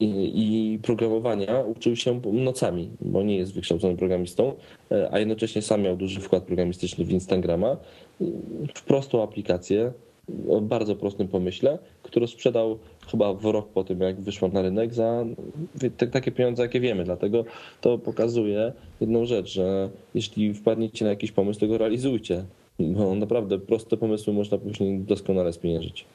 I, 0.00 0.32
i 0.34 0.78
programowania 0.78 1.60
uczył 1.60 1.96
się 1.96 2.20
nocami, 2.32 2.90
bo 3.00 3.22
nie 3.22 3.36
jest 3.36 3.54
wykształconym 3.54 3.96
programistą, 3.96 4.52
e, 4.90 5.08
a 5.12 5.18
jednocześnie 5.18 5.62
sam 5.62 5.82
miał 5.82 5.96
duży 5.96 6.20
wkład 6.20 6.44
programistyczny 6.44 7.04
w 7.04 7.10
Instagrama, 7.10 7.76
w 8.74 8.82
prostą 8.82 9.22
aplikację, 9.22 9.92
o 10.48 10.60
bardzo 10.60 10.96
prostym 10.96 11.28
pomyśle, 11.28 11.78
który 12.02 12.26
sprzedał 12.26 12.78
chyba 13.10 13.34
w 13.34 13.44
rok 13.44 13.68
po 13.68 13.84
tym, 13.84 14.00
jak 14.00 14.20
wyszła 14.20 14.48
na 14.48 14.62
rynek 14.62 14.94
za 14.94 15.24
takie 16.12 16.32
pieniądze, 16.32 16.62
jakie 16.62 16.80
wiemy. 16.80 17.04
Dlatego 17.04 17.44
to 17.80 17.98
pokazuje 17.98 18.72
jedną 19.00 19.24
rzecz, 19.24 19.52
że 19.52 19.90
jeśli 20.14 20.54
wpadniecie 20.54 21.04
na 21.04 21.10
jakiś 21.10 21.32
pomysł, 21.32 21.60
to 21.60 21.68
go 21.68 21.78
realizujcie. 21.78 22.44
Bo 22.78 23.14
naprawdę 23.14 23.58
proste 23.58 23.96
pomysły 23.96 24.32
można 24.32 24.58
później 24.58 25.00
doskonale 25.00 25.52
spieniężyć. 25.52 26.06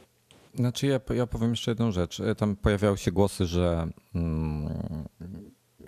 Znaczy 0.56 0.88
ja, 0.88 1.00
ja 1.16 1.28
powiem 1.28 1.50
jeszcze 1.50 1.72
jedną 1.72 1.92
rzecz. 1.92 2.20
E, 2.20 2.36
tam 2.36 2.56
pojawiały 2.56 2.98
się 2.98 3.12
głosy, 3.12 3.46
że 3.46 3.88
mm, 4.16 4.70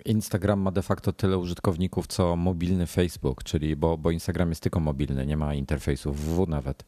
Instagram 0.04 0.60
ma 0.60 0.70
de 0.70 0.82
facto 0.82 1.12
tyle 1.12 1.38
użytkowników, 1.38 2.06
co 2.06 2.36
mobilny 2.36 2.86
Facebook, 2.86 3.44
czyli 3.44 3.76
bo, 3.76 3.98
bo 3.98 4.10
Instagram 4.10 4.48
jest 4.48 4.62
tylko 4.62 4.80
mobilny, 4.80 5.26
nie 5.26 5.36
ma 5.36 5.54
interfejsu 5.54 6.12
www 6.12 6.46
nawet. 6.46 6.84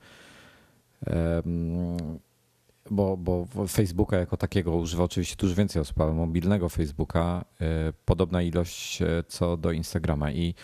Bo, 2.91 3.17
bo 3.17 3.47
Facebooka 3.69 4.17
jako 4.17 4.37
takiego 4.37 4.77
używa 4.77 5.05
oczywiście 5.05 5.37
dużo 5.37 5.55
więcej 5.55 5.83
osób, 5.83 6.01
ale 6.01 6.13
mobilnego 6.13 6.69
Facebooka 6.69 7.45
e, 7.61 7.93
podobna 8.05 8.43
ilość 8.43 9.03
e, 9.03 9.25
co 9.29 9.57
do 9.57 9.73
Instagrama. 9.73 10.33
I, 10.33 10.55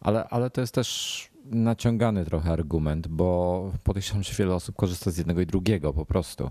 ale, 0.00 0.28
ale 0.28 0.50
to 0.50 0.60
jest 0.60 0.74
też 0.74 1.29
naciągany 1.50 2.24
trochę 2.24 2.52
argument, 2.52 3.08
bo 3.08 3.72
podejrzewam, 3.84 4.22
że 4.22 4.34
wiele 4.34 4.54
osób 4.54 4.76
korzysta 4.76 5.10
z 5.10 5.18
jednego 5.18 5.40
i 5.40 5.46
drugiego 5.46 5.92
po 5.92 6.06
prostu. 6.06 6.50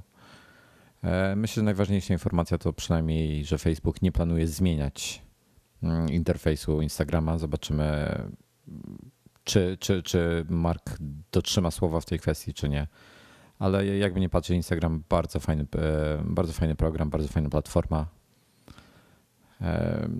E, 1.04 1.36
myślę, 1.36 1.56
że 1.56 1.66
najważniejsza 1.66 2.14
informacja 2.14 2.58
to 2.58 2.74
przynajmniej, 2.74 3.46
że 3.46 3.58
Facebook 3.58 4.02
nie 4.02 4.12
planuje 4.12 4.48
zmieniać 4.48 5.22
mm, 5.84 6.10
interfejsu 6.10 6.82
Instagrama. 6.82 7.38
Zobaczymy, 7.38 8.18
czy, 9.44 9.78
czy, 9.80 10.04
czy 10.04 10.46
Mark 10.50 10.98
dotrzyma 11.32 11.72
słowa 11.72 12.02
w 12.02 12.06
tej 12.06 12.20
kwestii, 12.20 12.54
czy 12.54 12.70
nie. 12.70 12.88
Ale 13.60 13.86
jakby 13.86 14.20
nie 14.20 14.30
patrzeć, 14.30 14.56
Instagram 14.56 15.04
bardzo 15.10 15.40
fajny, 15.40 15.66
e, 15.76 16.24
bardzo 16.26 16.54
fajny 16.54 16.76
program, 16.76 17.10
bardzo 17.10 17.28
fajna 17.28 17.50
platforma. 17.50 18.19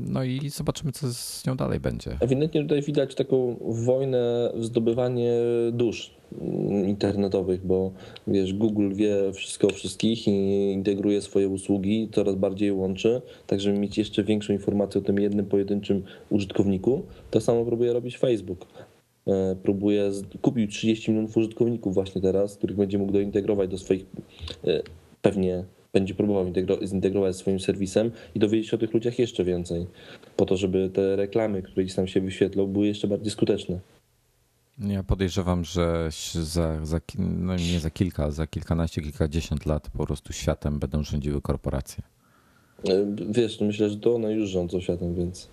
No 0.06 0.24
i 0.24 0.50
zobaczymy, 0.50 0.92
co 0.92 1.14
z 1.14 1.46
nią 1.48 1.56
dalej 1.56 1.80
będzie. 1.80 2.18
Ewidentnie 2.20 2.62
tutaj 2.62 2.82
widać 2.82 3.16
taką 3.16 3.56
wojnę 3.62 4.52
w 4.56 4.66
zdobywanie 4.66 5.32
dusz 5.72 6.14
internetowych, 6.88 7.66
bo 7.66 7.92
wiesz, 8.28 8.54
Google 8.54 8.94
wie 8.94 9.34
wszystko 9.34 9.68
o 9.68 9.70
wszystkich 9.70 10.28
i 10.28 10.72
integruje 10.72 11.22
swoje 11.22 11.50
usługi, 11.50 12.10
coraz 12.12 12.36
bardziej 12.36 12.72
łączy, 12.72 13.22
tak 13.48 13.60
żeby 13.60 13.80
mieć 13.80 13.98
jeszcze 13.98 14.24
większą 14.24 14.54
informację 14.54 15.02
o 15.02 15.04
tym 15.04 15.20
jednym 15.20 15.46
pojedynczym 15.46 16.04
użytkowniku. 16.30 17.02
To 17.32 17.42
samo 17.42 17.66
próbuje 17.66 17.94
robić 17.94 18.18
Facebook. 18.18 18.66
E, 19.28 19.56
próbuje, 19.64 20.12
kupił 20.42 20.68
30 20.68 21.12
milionów 21.12 21.38
użytkowników 21.38 21.94
właśnie 21.94 22.22
teraz, 22.22 22.56
których 22.56 22.78
będzie 22.78 22.98
mógł 22.98 23.12
dointegrować 23.12 23.70
do 23.70 23.78
swoich 23.78 24.06
e, 24.68 24.82
pewnie 25.22 25.64
będzie 25.94 26.16
próbował 26.16 26.46
integro- 26.46 26.88
zintegrować 26.88 27.36
swoim 27.36 27.60
serwisem 27.60 28.12
i 28.36 28.40
dowiedzieć 28.40 28.70
się 28.70 28.76
o 28.76 28.80
tych 28.80 28.94
ludziach 28.94 29.20
jeszcze 29.20 29.44
więcej, 29.44 29.88
po 30.36 30.46
to, 30.46 30.58
żeby 30.58 30.90
te 30.94 31.16
reklamy, 31.16 31.62
które 31.62 31.84
gdzieś 31.84 31.96
tam 31.96 32.08
się 32.08 32.22
wyświetlą, 32.22 32.68
były 32.68 32.88
jeszcze 32.88 33.08
bardziej 33.08 33.32
skuteczne. 33.32 33.80
Ja 34.88 35.04
podejrzewam, 35.04 35.66
że 35.66 36.10
za, 36.34 36.86
za, 36.86 37.02
no 37.18 37.56
nie 37.56 37.80
za 37.80 37.90
kilka, 37.90 38.32
za 38.32 38.48
kilkanaście, 38.48 39.02
kilkadziesiąt 39.02 39.66
lat 39.66 39.90
po 39.98 40.06
prostu 40.06 40.34
światem 40.34 40.80
będą 40.80 41.04
rządziły 41.04 41.42
korporacje. 41.42 42.04
E, 42.90 43.06
Wiesz, 43.30 43.62
myślę, 43.62 43.90
że 43.90 43.98
to 43.98 44.16
one 44.16 44.34
już 44.34 44.50
rządzą 44.50 44.82
światem, 44.82 45.16
więc. 45.16 45.50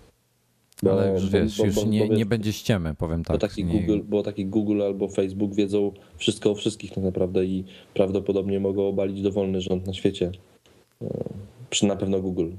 Bo, 0.83 0.91
Ale 0.91 1.13
już 1.13 1.29
wiesz, 1.29 1.57
bo, 1.57 1.63
bo, 1.63 1.67
już 1.67 1.85
nie, 1.85 2.09
nie 2.09 2.25
będzie 2.25 2.53
ściemy, 2.53 2.95
powiem 2.95 3.23
tak. 3.23 3.35
Bo 3.35 3.39
taki, 3.39 3.65
nie... 3.65 3.79
Google, 3.79 3.99
bo 4.09 4.23
taki 4.23 4.45
Google 4.45 4.81
albo 4.81 5.07
Facebook 5.07 5.55
wiedzą 5.55 5.91
wszystko 6.17 6.51
o 6.51 6.55
wszystkich 6.55 6.93
tak 6.93 7.03
naprawdę 7.03 7.45
i 7.45 7.63
prawdopodobnie 7.93 8.59
mogą 8.59 8.87
obalić 8.87 9.21
dowolny 9.21 9.61
rząd 9.61 9.87
na 9.87 9.93
świecie. 9.93 10.31
Przy 11.69 11.85
na 11.85 11.95
pewno 11.95 12.19
Google. 12.19 12.49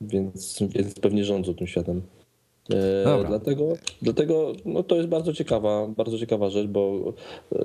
Więc, 0.00 0.58
więc 0.74 0.94
pewnie 0.94 1.24
rządzą 1.24 1.54
tym 1.54 1.66
światem. 1.66 2.02
E, 2.72 3.24
dlatego 3.28 3.72
dlatego 4.02 4.52
no 4.64 4.82
to 4.82 4.96
jest 4.96 5.08
bardzo 5.08 5.32
ciekawa, 5.32 5.88
bardzo 5.88 6.18
ciekawa 6.18 6.50
rzecz, 6.50 6.66
bo 6.66 7.12
e, 7.52 7.58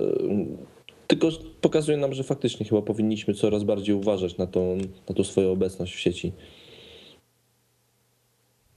tylko 1.07 1.29
pokazuje 1.61 1.97
nam, 1.97 2.13
że 2.13 2.23
faktycznie 2.23 2.65
chyba 2.65 2.81
powinniśmy 2.81 3.33
coraz 3.33 3.63
bardziej 3.63 3.95
uważać 3.95 4.37
na 4.37 4.47
tą, 4.47 4.77
na 5.09 5.15
tą 5.15 5.23
swoją 5.23 5.51
obecność 5.51 5.95
w 5.95 5.99
sieci. 5.99 6.31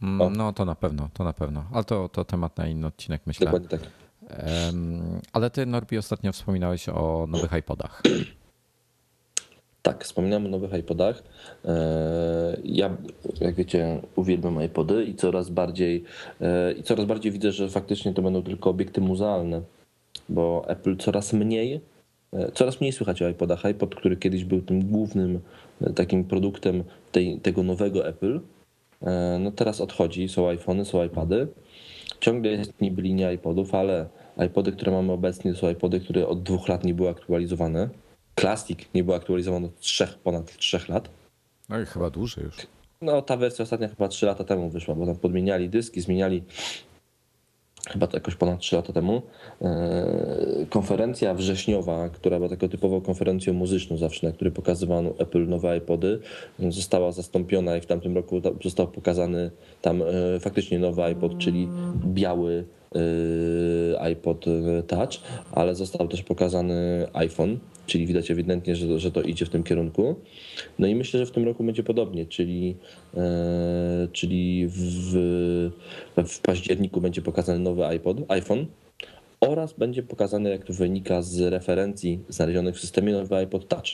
O. 0.02 0.30
No 0.30 0.52
to 0.52 0.64
na 0.64 0.74
pewno, 0.74 1.08
to 1.12 1.24
na 1.24 1.32
pewno. 1.32 1.64
Ale 1.72 1.84
to, 1.84 2.08
to 2.08 2.24
temat 2.24 2.56
na 2.58 2.66
inny 2.66 2.86
odcinek, 2.86 3.22
myślę. 3.26 3.44
Dokładnie 3.44 3.68
tak. 3.68 3.80
Um, 4.66 5.20
ale 5.32 5.50
ty, 5.50 5.66
Norbi, 5.66 5.98
ostatnio 5.98 6.32
wspominałeś 6.32 6.88
o 6.88 7.26
nowych 7.28 7.52
iPodach. 7.52 8.02
Tak, 9.82 10.04
wspominałem 10.04 10.46
o 10.46 10.48
nowych 10.48 10.74
iPodach. 10.74 11.22
E, 11.64 12.56
ja, 12.64 12.96
jak 13.40 13.54
wiecie, 13.54 14.00
uwielbiam 14.16 14.62
iPody 14.62 15.04
i 15.04 15.14
coraz 15.14 15.50
bardziej 15.50 16.04
e, 16.40 16.72
i 16.72 16.82
coraz 16.82 17.04
bardziej 17.04 17.32
widzę, 17.32 17.52
że 17.52 17.68
faktycznie 17.68 18.14
to 18.14 18.22
będą 18.22 18.42
tylko 18.42 18.70
obiekty 18.70 19.00
muzealne, 19.00 19.62
bo 20.28 20.64
Apple 20.68 20.96
coraz 20.96 21.32
mniej 21.32 21.80
e, 22.32 22.52
Coraz 22.52 22.80
mniej 22.80 22.92
słychać 22.92 23.22
o 23.22 23.28
iPodach. 23.28 23.66
iPod, 23.66 23.94
który 23.94 24.16
kiedyś 24.16 24.44
był 24.44 24.62
tym 24.62 24.84
głównym 24.84 25.40
takim 25.94 26.24
produktem 26.24 26.84
tej, 27.12 27.40
tego 27.40 27.62
nowego 27.62 28.06
Apple, 28.06 28.40
no 29.40 29.50
teraz 29.50 29.80
odchodzi. 29.80 30.28
Są 30.28 30.48
iPhony, 30.48 30.84
są 30.84 31.04
iPady. 31.04 31.48
Ciągle 32.20 32.50
jest 32.50 32.80
niby 32.80 33.02
linia 33.02 33.32
iPodów, 33.32 33.74
ale 33.74 34.06
iPody, 34.46 34.72
które 34.72 34.92
mamy 34.92 35.12
obecnie, 35.12 35.52
to 35.52 35.58
są 35.58 35.70
iPody, 35.70 36.00
które 36.00 36.28
od 36.28 36.42
dwóch 36.42 36.68
lat 36.68 36.84
nie 36.84 36.94
były 36.94 37.08
aktualizowane. 37.08 37.88
Classic 38.40 38.78
nie 38.94 39.04
był 39.04 39.14
aktualizowany 39.14 39.66
od 39.66 39.78
trzech, 39.78 40.18
ponad 40.18 40.56
trzech 40.56 40.88
lat. 40.88 41.08
No 41.68 41.80
i 41.80 41.86
chyba 41.86 42.10
dłużej 42.10 42.44
już. 42.44 42.56
No 43.02 43.22
ta 43.22 43.36
wersja 43.36 43.62
ostatnia 43.62 43.88
chyba 43.88 44.08
trzy 44.08 44.26
lata 44.26 44.44
temu 44.44 44.70
wyszła, 44.70 44.94
bo 44.94 45.06
tam 45.06 45.16
podmieniali 45.16 45.68
dyski, 45.68 46.00
zmieniali 46.00 46.42
chyba 47.90 48.06
to 48.06 48.16
jakoś 48.16 48.34
ponad 48.34 48.60
3 48.60 48.76
lata 48.76 48.92
temu. 48.92 49.22
Konferencja 50.70 51.34
wrześniowa, 51.34 52.08
która 52.08 52.36
była 52.36 52.48
taką 52.48 52.68
typową 52.68 53.00
konferencją 53.00 53.52
muzyczną 53.52 53.96
zawsze, 53.96 54.26
na 54.26 54.32
której 54.32 54.52
pokazywano 54.52 55.10
Apple 55.18 55.48
nowe 55.48 55.78
iPody, 55.78 56.18
została 56.68 57.12
zastąpiona 57.12 57.76
i 57.76 57.80
w 57.80 57.86
tamtym 57.86 58.14
roku 58.14 58.40
został 58.64 58.88
pokazany 58.88 59.50
tam 59.82 60.02
faktycznie 60.40 60.78
nowy 60.78 61.02
iPod, 61.02 61.38
czyli 61.38 61.68
biały 62.06 62.64
iPod 63.98 64.44
Touch, 64.86 65.10
ale 65.52 65.74
został 65.74 66.08
też 66.08 66.22
pokazany 66.22 67.06
iPhone 67.12 67.58
czyli 67.86 68.06
widać 68.06 68.30
ewidentnie, 68.30 68.76
że, 68.76 68.98
że 68.98 69.12
to 69.12 69.22
idzie 69.22 69.46
w 69.46 69.48
tym 69.48 69.62
kierunku. 69.62 70.14
No 70.78 70.86
i 70.86 70.94
myślę, 70.94 71.20
że 71.20 71.26
w 71.26 71.30
tym 71.30 71.44
roku 71.44 71.64
będzie 71.64 71.82
podobnie, 71.82 72.26
czyli, 72.26 72.76
e, 73.16 74.08
czyli 74.12 74.68
w, 74.68 75.70
w 76.26 76.40
październiku 76.40 77.00
będzie 77.00 77.22
pokazany 77.22 77.58
nowy 77.58 77.86
iPod, 77.86 78.16
iPhone 78.28 78.66
oraz 79.40 79.72
będzie 79.72 80.02
pokazany, 80.02 80.50
jak 80.50 80.64
to 80.64 80.72
wynika 80.72 81.22
z 81.22 81.40
referencji 81.40 82.20
znalezionych 82.28 82.76
w 82.76 82.80
systemie, 82.80 83.12
nowy 83.12 83.36
iPod 83.36 83.68
Touch. 83.68 83.86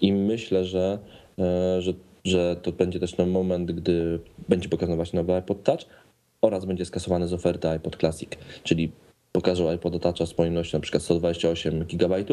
I 0.00 0.12
myślę, 0.12 0.64
że, 0.64 0.98
że, 1.78 1.94
że 2.24 2.56
to 2.62 2.72
będzie 2.72 3.00
też 3.00 3.12
ten 3.12 3.30
moment, 3.30 3.72
gdy 3.72 4.18
będzie 4.48 4.68
pokazany 4.68 4.96
właśnie 4.96 5.16
nowy 5.16 5.34
iPod 5.34 5.62
Touch 5.62 5.80
oraz 6.42 6.64
będzie 6.64 6.84
skasowany 6.84 7.28
z 7.28 7.32
oferty 7.32 7.68
iPod 7.68 7.96
Classic, 7.96 8.30
czyli 8.62 8.92
pokażą 9.32 9.68
iPod 9.68 10.02
Toucha 10.02 10.26
z 10.26 10.34
pojemnością 10.34 10.80
przykład 10.80 11.02
128 11.02 11.84
GB 11.84 12.24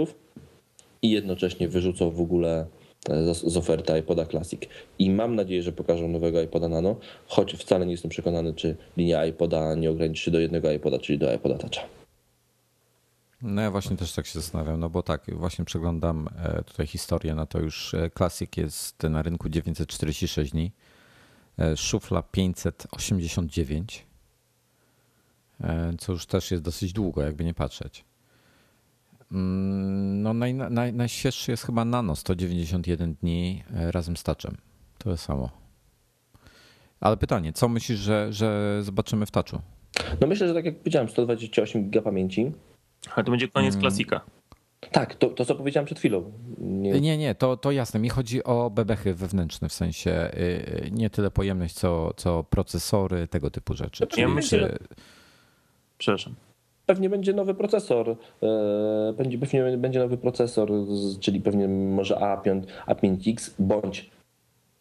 i 1.02 1.10
jednocześnie 1.10 1.70
wyrzucą 1.70 2.12
w 2.12 2.22
ogóle 2.22 2.68
e, 3.10 3.34
z 3.34 3.58
oferty 3.58 4.00
iPoda 4.00 4.26
Classic. 4.26 4.62
I 5.00 5.10
mam 5.10 5.36
nadzieję, 5.36 5.64
że 5.64 5.72
pokażą 5.72 6.08
nowego 6.08 6.42
iPoda 6.42 6.70
Nano, 6.70 6.96
choć 7.28 7.54
wcale 7.54 7.86
nie 7.86 7.92
jestem 7.92 8.10
przekonany, 8.10 8.54
czy 8.54 8.76
linia 8.98 9.26
iPoda 9.26 9.76
nie 9.76 9.92
ograniczy 9.92 10.24
się 10.24 10.32
do 10.32 10.40
jednego 10.40 10.72
iPoda, 10.72 11.00
czyli 11.00 11.20
do 11.20 11.34
iPoda 11.34 11.58
Toucha. 11.58 11.82
No 13.42 13.62
ja 13.62 13.72
właśnie 13.72 13.98
też 13.98 14.14
tak 14.14 14.26
się 14.26 14.40
zastanawiam, 14.40 14.80
no 14.80 14.90
bo 14.90 15.04
tak, 15.04 15.36
właśnie 15.36 15.66
przeglądam 15.66 16.30
e, 16.44 16.64
tutaj 16.64 16.88
historię, 16.88 17.36
no 17.36 17.46
to 17.46 17.60
już 17.60 17.94
e, 17.94 18.10
Classic 18.18 18.58
jest 18.58 19.04
na 19.04 19.22
rynku 19.22 19.50
946 19.50 20.52
dni, 20.52 20.72
szufla 21.76 22.24
589, 22.24 24.10
E, 25.64 25.94
co 25.98 26.12
już 26.12 26.26
też 26.26 26.52
jest 26.52 26.64
dosyć 26.64 26.94
długo, 26.94 27.22
jakby 27.22 27.46
nie 27.46 27.54
patrzeć. 27.54 28.06
Mm, 29.32 30.22
no 30.22 30.34
naj, 30.34 30.54
naj, 30.54 30.94
najświeższy 30.94 31.52
jest 31.52 31.66
chyba 31.66 31.86
Nano, 31.86 32.16
191 32.16 33.14
dni 33.14 33.64
e, 33.74 33.92
razem 33.92 34.18
z 34.18 34.24
Touchem. 34.24 34.58
To 34.98 35.18
samo. 35.18 35.50
Ale 37.00 37.18
pytanie, 37.18 37.54
co 37.54 37.70
myślisz, 37.70 38.00
że, 38.00 38.34
że 38.34 38.80
zobaczymy 38.84 39.26
w 39.26 39.32
Touchu? 39.32 39.62
No 40.22 40.28
myślę, 40.28 40.48
że 40.48 40.54
tak 40.54 40.66
jak 40.66 40.78
powiedziałem, 40.78 41.10
128 41.10 41.90
GB 41.90 42.02
pamięci. 42.02 42.52
Ale 43.16 43.24
to 43.24 43.32
będzie 43.32 43.48
koniec 43.48 43.74
hmm. 43.74 43.82
klasika. 43.82 44.22
Tak, 44.92 45.16
to, 45.16 45.28
to 45.28 45.46
co 45.46 45.56
powiedziałem 45.56 45.86
przed 45.86 46.00
chwilą. 46.00 46.32
Nie, 46.58 47.02
nie, 47.02 47.18
nie 47.18 47.36
to, 47.36 47.58
to 47.58 47.72
jasne. 47.72 48.00
Mi 48.00 48.10
chodzi 48.10 48.44
o 48.44 48.70
bebechy 48.70 49.14
wewnętrzne, 49.14 49.70
w 49.70 49.74
sensie 49.74 50.12
y, 50.12 50.38
y, 50.38 50.90
nie 50.92 51.10
tyle 51.10 51.32
pojemność, 51.32 51.76
co, 51.76 52.14
co 52.18 52.44
procesory, 52.44 53.28
tego 53.28 53.50
typu 53.50 53.74
rzeczy. 53.74 54.08
Ja 54.18 54.28
myślę, 54.28 54.60
czy... 54.60 54.96
Przepraszam. 55.98 56.36
Pewnie 56.86 57.10
będzie 57.10 57.34
nowy 57.34 57.54
procesor, 57.54 58.10
e, 58.44 59.14
będzie, 59.18 59.38
pewnie 59.38 59.78
będzie 59.78 60.00
nowy 60.00 60.18
procesor, 60.18 60.72
czyli 61.20 61.42
pewnie 61.42 61.68
może 61.68 62.16
A5, 62.16 62.62
A5X, 62.88 63.52
bądź 63.60 64.10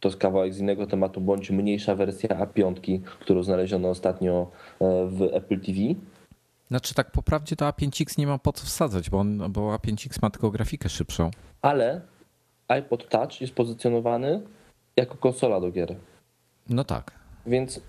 to 0.00 0.08
jest 0.08 0.18
kawałek 0.18 0.54
z 0.54 0.58
innego 0.58 0.86
tematu, 0.86 1.20
bądź 1.20 1.50
mniejsza 1.50 1.94
wersja 1.94 2.28
A5, 2.28 3.00
którą 3.20 3.42
znaleziono 3.42 3.88
ostatnio 3.88 4.50
e, 4.80 5.06
w 5.06 5.22
Apple 5.22 5.60
TV. 5.60 5.78
Znaczy 6.68 6.94
tak 6.94 7.10
po 7.10 7.22
prawdzie 7.22 7.56
to 7.56 7.68
A5X 7.68 8.18
nie 8.18 8.26
ma 8.26 8.38
po 8.38 8.52
co 8.52 8.66
wsadzać, 8.66 9.10
bo, 9.10 9.18
on, 9.18 9.52
bo 9.52 9.76
A5X 9.76 10.22
ma 10.22 10.30
tylko 10.30 10.50
grafikę 10.50 10.88
szybszą. 10.88 11.30
Ale 11.62 12.00
iPod 12.68 13.08
Touch 13.08 13.40
jest 13.40 13.54
pozycjonowany 13.54 14.42
jako 14.96 15.16
konsola 15.16 15.60
do 15.60 15.70
gier. 15.70 15.96
No 16.68 16.84
tak. 16.84 17.18
Więc 17.46 17.80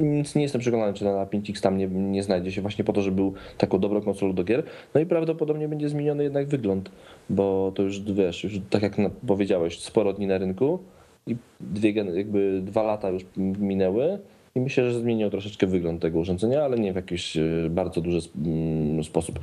nic 0.00 0.34
nie 0.34 0.42
jestem 0.42 0.60
przekonany, 0.60 0.94
czy 0.94 1.04
na 1.04 1.26
5X 1.26 1.60
tam 1.60 1.78
nie, 1.78 1.86
nie 1.86 2.22
znajdzie 2.22 2.52
się 2.52 2.62
właśnie 2.62 2.84
po 2.84 2.92
to, 2.92 3.02
żeby 3.02 3.16
był 3.16 3.34
taką 3.58 3.78
dobrą 3.78 4.02
konsolą 4.02 4.34
do 4.34 4.44
gier. 4.44 4.62
No 4.94 5.00
i 5.00 5.06
prawdopodobnie 5.06 5.68
będzie 5.68 5.88
zmieniony 5.88 6.22
jednak 6.24 6.46
wygląd, 6.46 6.90
bo 7.30 7.72
to 7.74 7.82
już 7.82 8.00
wiesz, 8.00 8.44
już 8.44 8.52
tak 8.70 8.82
jak 8.82 8.96
powiedziałeś, 9.26 9.80
sporo 9.80 10.12
dni 10.12 10.26
na 10.26 10.38
rynku 10.38 10.78
i 11.26 11.36
dwie, 11.60 11.92
jakby 11.92 12.60
dwa 12.64 12.82
lata 12.82 13.08
już 13.08 13.22
minęły 13.36 14.18
i 14.54 14.60
myślę, 14.60 14.90
że 14.90 15.00
zmieniło 15.00 15.30
troszeczkę 15.30 15.66
wygląd 15.66 16.02
tego 16.02 16.18
urządzenia, 16.18 16.62
ale 16.62 16.78
nie 16.78 16.92
w 16.92 16.96
jakiś 16.96 17.36
e, 17.36 17.42
bardzo 17.70 18.00
duży 18.00 18.20
mm, 18.44 19.04
sposób. 19.04 19.38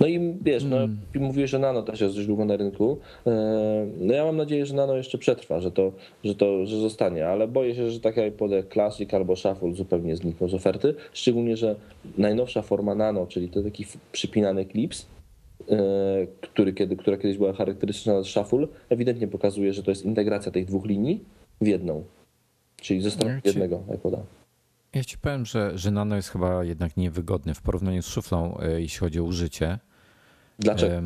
No 0.00 0.06
i 0.06 0.34
wiesz, 0.42 0.64
no, 0.64 0.76
hmm. 0.76 0.98
mówiłeś, 1.14 1.50
że 1.50 1.58
Nano 1.58 1.82
też 1.82 2.00
jest 2.00 2.14
dość 2.14 2.26
długo 2.26 2.44
na 2.44 2.56
rynku. 2.56 2.98
E, 3.26 3.86
no 3.98 4.14
ja 4.14 4.24
mam 4.24 4.36
nadzieję, 4.36 4.66
że 4.66 4.74
Nano 4.74 4.96
jeszcze 4.96 5.18
przetrwa, 5.18 5.60
że 5.60 5.70
to, 5.70 5.92
że 6.24 6.34
to 6.34 6.66
że 6.66 6.80
zostanie, 6.80 7.28
ale 7.28 7.48
boję 7.48 7.74
się, 7.74 7.90
że 7.90 8.00
takie 8.00 8.26
iPody 8.26 8.64
Classic 8.72 9.14
albo 9.14 9.36
Shuffle 9.36 9.74
zupełnie 9.74 10.16
znikną 10.16 10.48
z 10.48 10.54
oferty, 10.54 10.94
szczególnie, 11.12 11.56
że 11.56 11.76
najnowsza 12.18 12.62
forma 12.62 12.94
Nano, 12.94 13.26
czyli 13.26 13.48
to 13.48 13.62
taki 13.62 13.86
przypinany 14.12 14.64
klips, 14.64 15.06
e, 15.70 15.76
który, 16.40 16.72
kiedy, 16.72 16.96
która 16.96 17.16
kiedyś 17.16 17.36
była 17.36 17.52
charakterystyczna 17.52 18.22
z 18.22 18.26
Shuffle, 18.26 18.66
ewidentnie 18.88 19.28
pokazuje, 19.28 19.72
że 19.72 19.82
to 19.82 19.90
jest 19.90 20.04
integracja 20.04 20.52
tych 20.52 20.64
dwóch 20.64 20.86
linii 20.86 21.24
w 21.60 21.66
jedną, 21.66 22.04
czyli 22.80 23.00
zestaw 23.00 23.28
jednego 23.44 23.82
iPoda. 23.94 24.18
Ja 24.92 25.04
ci 25.04 25.18
powiem, 25.18 25.46
że, 25.46 25.78
że 25.78 25.90
Nano 25.90 26.16
jest 26.16 26.28
chyba 26.28 26.64
jednak 26.64 26.96
niewygodny 26.96 27.54
w 27.54 27.62
porównaniu 27.62 28.02
z 28.02 28.06
szuflą, 28.06 28.58
e, 28.58 28.80
jeśli 28.80 28.98
chodzi 28.98 29.20
o 29.20 29.22
użycie. 29.22 29.78
Dlaczego? 30.58 31.02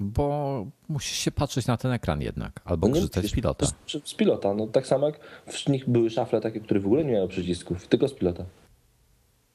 Bo 0.00 0.66
musisz 0.88 1.18
się 1.18 1.30
patrzeć 1.30 1.66
na 1.66 1.76
ten 1.76 1.92
ekran 1.92 2.20
jednak, 2.22 2.60
albo 2.64 2.88
no 2.88 2.94
korzystać 2.94 3.26
z 3.26 3.32
pilota. 3.32 3.66
Z, 3.66 3.74
z, 4.04 4.14
pilota, 4.14 4.54
no 4.54 4.66
tak 4.66 4.86
samo 4.86 5.06
jak 5.06 5.20
w 5.46 5.68
nich 5.68 5.88
były 5.88 6.10
szafle 6.10 6.40
takie, 6.40 6.60
które 6.60 6.80
w 6.80 6.86
ogóle 6.86 7.04
nie 7.04 7.12
miały 7.12 7.28
przycisków, 7.28 7.88
tylko 7.88 8.08
z 8.08 8.14
pilota. 8.14 8.44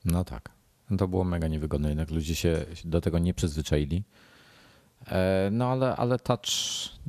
No 0.05 0.23
tak. 0.23 0.49
To 0.97 1.07
było 1.07 1.23
mega 1.23 1.47
niewygodne, 1.47 1.89
jednak 1.89 2.11
ludzie 2.11 2.35
się 2.35 2.65
do 2.85 3.01
tego 3.01 3.19
nie 3.19 3.33
przyzwyczaili. 3.33 4.03
E, 5.11 5.49
no 5.51 5.67
ale, 5.67 5.95
ale 5.95 6.19
touch, 6.19 6.45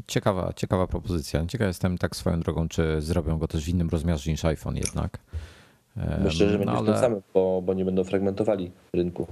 ciekawa, 0.07 0.53
ciekawa 0.53 0.87
propozycja. 0.87 1.47
Ciekaw 1.47 1.67
jestem 1.67 1.99
tak 1.99 2.17
swoją 2.17 2.41
drogą, 2.41 2.69
czy 2.69 3.01
zrobią 3.01 3.39
go 3.39 3.49
też 3.49 3.65
w 3.65 3.69
innym 3.69 3.89
rozmiarze 3.89 4.31
niż 4.31 4.45
iPhone 4.45 4.77
jednak. 4.77 5.19
E, 5.97 6.21
Myślę, 6.25 6.49
że 6.49 6.59
będzie 6.59 6.75
no, 6.75 6.83
w 6.83 6.87
tym 6.87 6.97
samym, 6.97 7.23
bo, 7.35 7.63
bo 7.63 7.75
nie 7.75 7.85
będą 7.85 8.05
fragmentowali 8.05 8.71
rynku. 8.93 9.27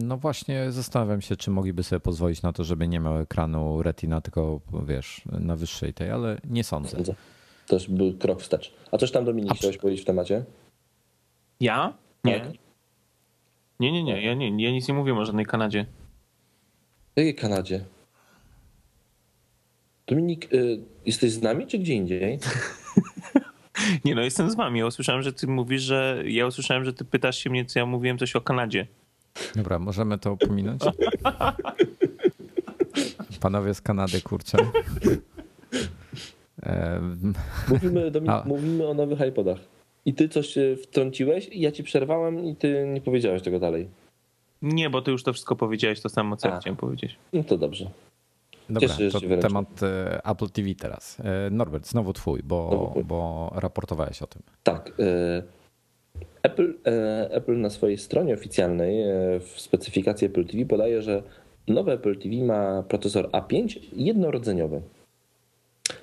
No 0.00 0.16
właśnie 0.16 0.72
zastanawiam 0.72 1.20
się, 1.20 1.36
czy 1.36 1.50
mogliby 1.50 1.82
sobie 1.82 2.00
pozwolić 2.00 2.42
na 2.42 2.52
to, 2.52 2.64
żeby 2.64 2.88
nie 2.88 3.00
miał 3.00 3.18
ekranu 3.18 3.82
Retina, 3.82 4.20
tylko 4.20 4.60
wiesz, 4.86 5.22
na 5.26 5.56
wyższej 5.56 5.94
tej, 5.94 6.10
ale 6.10 6.38
nie 6.44 6.64
sądzę. 6.64 6.90
Sądzę. 6.90 7.14
To 7.66 7.74
już 7.76 7.88
był 7.88 8.12
krok 8.14 8.40
wstecz. 8.42 8.74
A 8.92 8.98
coś 8.98 9.10
tam 9.10 9.24
Dominik 9.24 9.52
A- 9.52 9.54
chciałeś 9.54 9.78
powiedzieć 9.78 10.02
w 10.02 10.06
temacie? 10.06 10.44
Ja? 11.60 11.92
Nie. 12.24 12.40
Tak. 12.40 12.48
Nie, 13.80 13.92
nie, 13.92 14.04
nie. 14.04 14.22
Ja, 14.22 14.34
nie. 14.34 14.64
ja 14.64 14.70
nic 14.70 14.88
nie 14.88 14.94
mówiłem 14.94 15.18
o 15.18 15.24
żadnej 15.24 15.46
Kanadzie. 15.46 15.86
Jakiej 17.18 17.34
Kanadzie? 17.34 17.84
Dominik, 20.06 20.52
y, 20.52 20.78
jesteś 21.06 21.32
z 21.32 21.42
nami 21.42 21.66
czy 21.66 21.78
gdzie 21.78 21.94
indziej? 21.94 22.38
Nie 24.04 24.14
no, 24.14 24.22
jestem 24.22 24.50
z 24.50 24.54
wami. 24.56 24.78
Ja 24.78 24.86
usłyszałem, 24.86 25.22
że 25.22 25.32
ty 25.32 25.46
mówisz, 25.46 25.82
że... 25.82 26.22
Ja 26.26 26.46
usłyszałem, 26.46 26.84
że 26.84 26.92
ty 26.92 27.04
pytasz 27.04 27.38
się 27.38 27.50
mnie, 27.50 27.64
co 27.64 27.78
ja 27.78 27.86
mówiłem 27.86 28.18
coś 28.18 28.36
o 28.36 28.40
Kanadzie. 28.40 28.86
Dobra, 29.54 29.78
możemy 29.78 30.18
to 30.18 30.36
pominąć? 30.36 30.82
Panowie 33.40 33.74
z 33.74 33.80
Kanady, 33.80 34.20
kurczę. 34.20 34.58
E, 36.62 37.00
Mówimy, 37.68 38.10
Dominik, 38.10 38.34
A. 38.34 38.44
mówimy 38.46 38.86
o 38.88 38.94
nowych 38.94 39.20
iPodach. 39.28 39.58
I 40.04 40.14
ty 40.14 40.28
coś 40.28 40.46
się 40.46 40.76
wtrąciłeś, 40.82 41.48
ja 41.52 41.72
ci 41.72 41.82
przerwałem 41.82 42.44
i 42.44 42.56
ty 42.56 42.86
nie 42.94 43.00
powiedziałeś 43.00 43.42
tego 43.42 43.58
dalej. 43.58 43.88
Nie, 44.62 44.90
bo 44.90 45.02
ty 45.02 45.10
już 45.10 45.22
to 45.22 45.32
wszystko 45.32 45.56
powiedziałeś, 45.56 46.00
to 46.00 46.08
samo, 46.08 46.36
co 46.36 46.48
ja 46.48 46.54
A. 46.54 46.60
chciałem 46.60 46.76
powiedzieć. 46.76 47.16
No 47.32 47.44
to 47.44 47.58
dobrze. 47.58 47.90
Dobra, 48.70 48.88
Cieszę 48.88 49.10
się, 49.10 49.28
to 49.28 49.36
temat 49.36 49.82
e, 49.82 50.20
Apple 50.24 50.48
TV 50.48 50.74
teraz. 50.74 51.20
E, 51.20 51.50
Norbert, 51.50 51.86
znowu 51.86 52.12
twój, 52.12 52.40
bo, 52.44 52.94
bo 53.04 53.50
raportowałeś 53.54 54.22
o 54.22 54.26
tym. 54.26 54.42
Tak. 54.62 54.92
e, 54.98 55.42
Apple, 56.42 56.74
Apple 57.30 57.60
na 57.60 57.70
swojej 57.70 57.98
stronie 57.98 58.34
oficjalnej 58.34 59.04
w 59.40 59.60
specyfikacji 59.60 60.26
Apple 60.26 60.44
TV 60.44 60.64
podaje, 60.64 61.02
że 61.02 61.22
nowy 61.68 61.92
Apple 61.92 62.18
TV 62.18 62.36
ma 62.44 62.82
procesor 62.82 63.30
A5 63.30 63.80
jednorodzeniowy. 63.92 64.82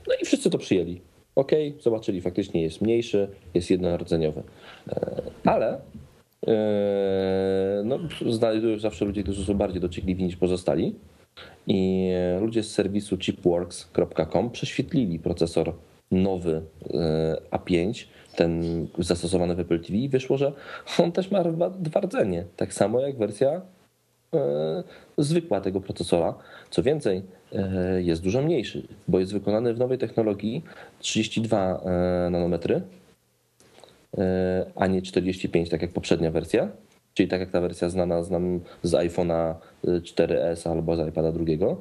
No 0.07 0.13
i 0.21 0.25
wszyscy 0.25 0.49
to 0.49 0.57
przyjęli. 0.57 1.01
Ok, 1.35 1.51
zobaczyli, 1.79 2.21
faktycznie 2.21 2.61
jest 2.61 2.81
mniejszy, 2.81 3.27
jest 3.53 3.69
jednorodzeniowy. 3.69 4.43
Ale 5.45 5.79
no, 7.83 7.99
znajdują 8.29 8.79
zawsze 8.79 9.05
ludzie, 9.05 9.23
którzy 9.23 9.45
są 9.45 9.53
bardziej 9.53 9.81
dociekliwi 9.81 10.23
niż 10.23 10.35
pozostali. 10.35 10.95
I 11.67 12.11
ludzie 12.41 12.63
z 12.63 12.71
serwisu 12.71 13.17
chipworks.com 13.17 14.49
prześwietlili 14.51 15.19
procesor 15.19 15.73
nowy 16.11 16.61
e, 16.93 17.37
A5, 17.51 18.05
ten 18.35 18.63
zastosowany 18.99 19.55
w 19.55 19.59
Apple 19.59 19.79
TV 19.79 19.97
i 19.97 20.09
wyszło, 20.09 20.37
że 20.37 20.53
on 20.99 21.11
też 21.11 21.31
ma 21.31 21.43
dwa- 21.43 22.01
rdzenie, 22.01 22.45
tak 22.55 22.73
samo 22.73 22.99
jak 22.99 23.17
wersja 23.17 23.61
e, 24.33 24.83
zwykła 25.17 25.61
tego 25.61 25.81
procesora. 25.81 26.33
Co 26.69 26.83
więcej, 26.83 27.23
e, 27.53 28.01
jest 28.01 28.23
dużo 28.23 28.41
mniejszy, 28.41 28.87
bo 29.07 29.19
jest 29.19 29.33
wykonany 29.33 29.73
w 29.73 29.79
nowej 29.79 29.97
technologii 29.97 30.63
32 30.99 31.81
e, 31.85 32.29
nanometry, 32.29 32.75
e, 32.75 32.81
a 34.75 34.87
nie 34.87 35.01
45, 35.01 35.69
tak 35.69 35.81
jak 35.81 35.91
poprzednia 35.91 36.31
wersja. 36.31 36.69
Czyli 37.13 37.29
tak 37.29 37.39
jak 37.39 37.51
ta 37.51 37.61
wersja 37.61 37.89
znana 37.89 38.23
znam 38.23 38.59
z 38.83 38.91
iPhone'a 38.91 39.53
4S 39.83 40.69
albo 40.71 40.95
z 40.95 41.09
iPada 41.09 41.31
drugiego. 41.31 41.77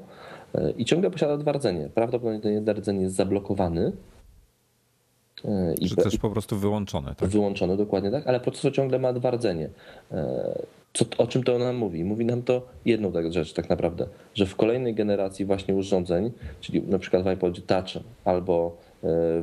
E, 0.54 0.70
I 0.70 0.84
ciągle 0.84 1.10
posiada 1.10 1.36
dwa 1.36 1.52
rdzenie. 1.52 1.88
Prawdopodobnie 1.94 2.40
ten 2.40 2.52
jeden 2.52 2.76
rdzeń 2.76 3.00
jest 3.00 3.14
zablokowany. 3.14 3.92
e, 5.44 5.74
I 5.80 5.88
Czy 5.88 5.96
też 5.96 6.16
po 6.16 6.30
prostu 6.30 6.56
wyłączone, 6.58 7.14
tak? 7.14 7.28
wyłączony, 7.28 7.76
dokładnie 7.76 8.10
tak, 8.10 8.26
ale 8.26 8.40
procesor 8.40 8.72
ciągle 8.72 8.98
ma 8.98 9.12
dwa 9.12 9.30
rdzenie. 9.30 9.68
E, 10.12 10.58
Co, 10.92 11.04
o 11.18 11.26
czym 11.26 11.42
to 11.44 11.58
nam 11.58 11.76
mówi? 11.76 12.04
Mówi 12.04 12.24
nam 12.24 12.42
to 12.42 12.66
jedną 12.84 13.12
tak 13.12 13.32
rzecz 13.32 13.52
tak 13.52 13.68
naprawdę, 13.70 14.06
że 14.34 14.46
w 14.46 14.56
kolejnej 14.56 14.94
generacji 14.94 15.44
właśnie 15.44 15.74
urządzeń, 15.74 16.30
czyli 16.60 16.82
na 16.82 16.98
przykład 16.98 17.22
w 17.24 17.32
iPodzie 17.32 17.62
Touch 17.62 17.88
albo 18.24 18.76
e, 18.80 18.83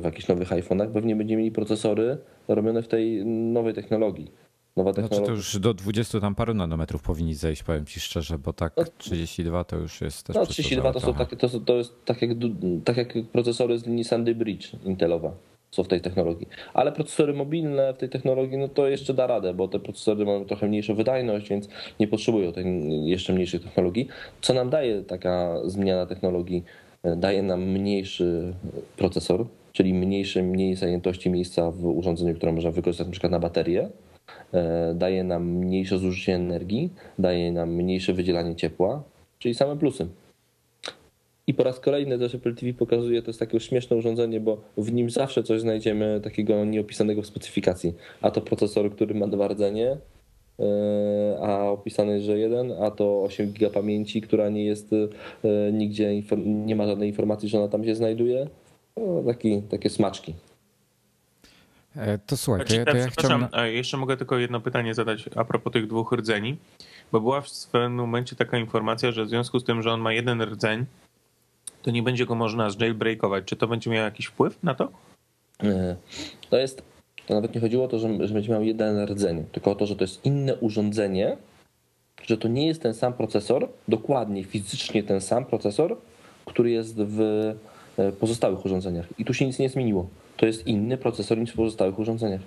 jakichś 0.04 0.28
nowych 0.28 0.50
iPhone'ach, 0.50 0.92
pewnie 0.92 1.16
będziemy 1.16 1.38
mieli 1.42 1.52
procesory 1.52 2.18
robione 2.48 2.82
w 2.82 2.88
tej 2.88 3.26
nowej 3.26 3.74
technologii. 3.74 4.30
Nowa 4.76 4.92
Znaczy 4.92 5.08
technologia. 5.08 5.26
to 5.34 5.36
już 5.36 5.58
do 5.58 5.74
20 5.74 6.20
tam 6.20 6.34
paru 6.34 6.54
nanometrów 6.54 7.02
powinni 7.02 7.34
zejść, 7.34 7.62
powiem 7.62 7.86
ci 7.86 8.00
szczerze, 8.00 8.38
bo 8.38 8.52
tak 8.52 8.72
No, 8.76 8.84
32 8.98 9.64
to 9.64 9.76
już 9.76 10.00
jest 10.00 10.26
też 10.26 10.36
No 10.36 10.46
32 10.46 10.92
to, 10.92 11.00
są 11.00 11.14
takie, 11.14 11.36
to, 11.36 11.60
to 11.60 11.76
jest 11.76 12.04
tak 12.04 12.22
jak, 12.22 12.30
tak 12.84 12.96
jak 12.96 13.12
procesory 13.32 13.78
z 13.78 13.86
linii 13.86 14.04
Sandy 14.04 14.34
Bridge 14.34 14.72
Intelowa 14.84 15.32
są 15.70 15.84
w 15.84 15.88
tej 15.88 16.00
technologii. 16.00 16.48
Ale 16.74 16.92
procesory 16.92 17.34
mobilne 17.34 17.94
w 17.94 17.96
tej 17.96 18.08
technologii, 18.08 18.58
no 18.58 18.68
to 18.68 18.88
jeszcze 18.88 19.14
da 19.14 19.26
radę, 19.26 19.54
bo 19.54 19.68
te 19.68 19.78
procesory 19.78 20.24
mają 20.24 20.44
trochę 20.44 20.68
mniejszą 20.68 20.94
wydajność, 20.94 21.48
więc 21.48 21.68
nie 22.00 22.08
potrzebują 22.08 22.52
tej 22.52 22.66
jeszcze 23.06 23.32
mniejszej 23.32 23.60
technologii. 23.60 24.08
Co 24.40 24.54
nam 24.54 24.70
daje 24.70 25.02
taka 25.02 25.60
zmiana 25.64 26.06
technologii? 26.06 26.64
Daje 27.16 27.42
nam 27.42 27.62
mniejszy 27.62 28.54
procesor, 28.96 29.46
czyli 29.72 29.94
mniejsze, 29.94 30.42
mniej 30.42 30.74
zajętości 30.74 31.30
miejsca 31.30 31.70
w 31.70 31.86
urządzeniu, 31.86 32.34
które 32.34 32.52
można 32.52 32.70
wykorzystać 32.70 33.08
przykład 33.08 33.32
na 33.32 33.38
baterię. 33.38 33.88
E, 34.52 34.94
Daje 34.94 35.24
nam 35.24 35.46
mniejsze 35.48 35.98
zużycie 35.98 36.34
energii, 36.34 36.90
daje 37.18 37.52
nam 37.52 37.70
mniejsze 37.70 38.12
wydzielanie 38.12 38.56
ciepła, 38.56 39.02
czyli 39.38 39.54
same 39.54 39.76
plusy. 39.76 40.06
I 41.46 41.54
po 41.54 41.64
raz 41.64 41.80
kolejny 41.80 42.18
też 42.18 42.34
Apple 42.34 42.54
TV 42.54 42.72
pokazuje, 42.72 43.22
to 43.22 43.28
jest 43.28 43.40
takie 43.40 43.60
śmieszne 43.60 43.96
urządzenie, 43.96 44.40
bo 44.40 44.60
w 44.76 44.92
nim 44.92 45.10
zawsze 45.10 45.42
coś 45.42 45.60
znajdziemy 45.60 46.20
takiego 46.24 46.64
nieopisanego 46.64 47.22
w 47.22 47.26
specyfikacji. 47.26 47.94
A 48.20 48.30
to 48.30 48.40
procesor, 48.40 48.92
który 48.92 49.14
ma 49.14 49.26
dwa 49.26 49.48
rdzenie, 49.48 49.96
a 51.42 51.70
opisany, 51.70 52.20
że 52.20 52.38
jeden, 52.38 52.72
a 52.82 52.90
to 52.90 53.22
8 53.22 53.52
giga 53.52 53.70
pamięci, 53.70 54.20
która 54.20 54.48
nie 54.48 54.64
jest 54.64 54.92
yy, 54.92 55.72
nigdzie, 55.72 56.22
nie 56.44 56.76
ma 56.76 56.86
żadnej 56.86 57.08
informacji, 57.08 57.48
że 57.48 57.58
ona 57.58 57.68
tam 57.68 57.84
się 57.84 57.94
znajduje. 57.94 58.48
No, 58.96 59.22
taki, 59.32 59.62
takie 59.62 59.90
smaczki. 59.90 60.34
E, 61.96 62.18
To 62.18 62.36
słuchaj, 62.36 62.66
to 62.66 62.74
ja, 62.74 62.84
to 62.84 62.96
ja 62.96 63.08
chciałem... 63.08 63.46
jeszcze 63.64 63.96
mogę 63.96 64.16
tylko 64.16 64.38
jedno 64.38 64.60
pytanie 64.60 64.94
zadać 64.94 65.30
a 65.36 65.44
propos 65.44 65.72
tych 65.72 65.86
dwóch 65.86 66.12
rdzeni, 66.12 66.56
bo 67.12 67.20
była 67.20 67.40
w 67.40 67.66
pewnym 67.72 67.94
momencie 67.94 68.36
taka 68.36 68.58
informacja, 68.58 69.12
że 69.12 69.24
w 69.24 69.28
związku 69.28 69.58
z 69.58 69.64
tym, 69.64 69.82
że 69.82 69.92
on 69.92 70.00
ma 70.00 70.12
jeden 70.12 70.42
rdzeń, 70.42 70.84
to 71.82 71.90
nie 71.90 72.02
będzie 72.02 72.26
go 72.26 72.34
można 72.34 72.68
jailbreakować. 72.80 73.44
Czy 73.44 73.56
to 73.56 73.68
będzie 73.68 73.90
miało 73.90 74.04
jakiś 74.04 74.26
wpływ 74.26 74.62
na 74.62 74.74
to? 74.74 74.88
To 76.50 76.58
jest, 76.58 76.82
to 77.26 77.34
nawet 77.34 77.54
nie 77.54 77.60
chodziło 77.60 77.84
o 77.84 77.88
to, 77.88 77.98
że, 77.98 78.28
że 78.28 78.34
będzie 78.34 78.52
miał 78.52 78.62
jeden 78.62 79.04
rdzeń, 79.04 79.44
tylko 79.52 79.70
o 79.70 79.74
to, 79.74 79.86
że 79.86 79.96
to 79.96 80.04
jest 80.04 80.24
inne 80.24 80.56
urządzenie, 80.56 81.36
że 82.22 82.38
to 82.38 82.48
nie 82.48 82.66
jest 82.66 82.82
ten 82.82 82.94
sam 82.94 83.12
procesor, 83.12 83.68
dokładnie 83.88 84.44
fizycznie 84.44 85.02
ten 85.02 85.20
sam 85.20 85.44
procesor, 85.44 85.96
który 86.44 86.70
jest 86.70 86.96
w 86.96 87.20
e, 87.98 88.12
pozostałych 88.12 88.64
urządzeniach. 88.64 89.06
I 89.18 89.24
tu 89.24 89.34
się 89.34 89.46
nic 89.46 89.58
nie 89.58 89.68
zmieniło. 89.68 90.08
To 90.36 90.46
jest 90.46 90.66
inny 90.66 90.96
procesor 90.96 91.38
niż 91.38 91.50
w 91.50 91.56
pozostałych 91.56 91.98
urządzeniach. 91.98 92.40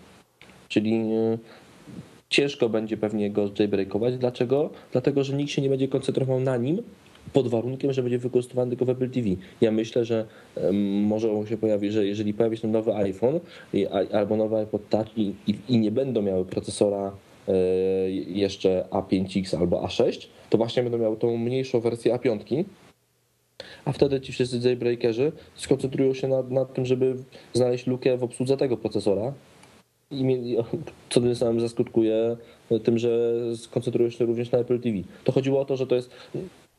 Czyli 0.69 0.93
e, 0.93 1.37
ciężko 2.29 2.69
będzie 2.69 2.97
pewnie 2.97 3.31
go 3.31 3.49
jailbreakować. 3.59 4.17
Dlaczego? 4.17 4.69
Dlatego, 4.91 5.23
że 5.23 5.33
nikt 5.33 5.51
się 5.51 5.61
nie 5.61 5.69
będzie 5.69 5.87
koncentrował 5.87 6.39
na 6.39 6.57
nim 6.57 6.81
pod 7.33 7.47
warunkiem, 7.47 7.93
że 7.93 8.01
będzie 8.01 8.17
wykorzystywany 8.17 8.69
tylko 8.69 8.85
w 8.85 8.89
Apple 8.89 9.09
TV. 9.09 9.29
Ja 9.61 9.71
myślę, 9.71 10.05
że 10.05 10.25
może 11.01 11.31
on 11.31 11.47
się 11.47 11.57
pojawi, 11.57 11.91
że 11.91 12.05
jeżeli 12.05 12.33
pojawi 12.33 12.57
się 12.57 12.67
nowy 12.67 12.95
iPhone 12.95 13.39
albo 14.11 14.37
nowy 14.37 14.57
iPod 14.57 14.89
Touch 14.89 15.17
i, 15.17 15.33
i, 15.47 15.55
i 15.69 15.77
nie 15.77 15.91
będą 15.91 16.21
miały 16.21 16.45
procesora 16.45 17.11
e, 17.47 17.53
jeszcze 18.11 18.85
A5X 18.91 19.57
albo 19.57 19.81
A6, 19.81 20.27
to 20.49 20.57
właśnie 20.57 20.83
będą 20.83 20.97
miały 20.97 21.17
tą 21.17 21.37
mniejszą 21.37 21.79
wersję 21.79 22.15
A5, 22.15 22.63
a 23.85 23.91
wtedy 23.91 24.21
ci 24.21 24.31
wszyscy 24.31 24.59
jailbreakerzy 24.63 25.31
skoncentrują 25.55 26.13
się 26.13 26.27
na, 26.27 26.43
na 26.43 26.65
tym, 26.65 26.85
żeby 26.85 27.15
znaleźć 27.53 27.87
lukę 27.87 28.17
w 28.17 28.23
obsłudze 28.23 28.57
tego 28.57 28.77
procesora, 28.77 29.33
i 30.11 30.57
co 31.09 31.21
tym 31.21 31.35
samym 31.35 31.59
zaskutkuje 31.59 32.37
tym, 32.83 32.97
że 32.97 33.31
skoncentrują 33.55 34.09
się 34.09 34.25
również 34.25 34.51
na 34.51 34.59
Apple 34.59 34.79
TV. 34.79 34.97
To 35.23 35.31
chodziło 35.31 35.59
o 35.59 35.65
to, 35.65 35.77
że 35.77 35.87
to 35.87 35.95
jest, 35.95 36.09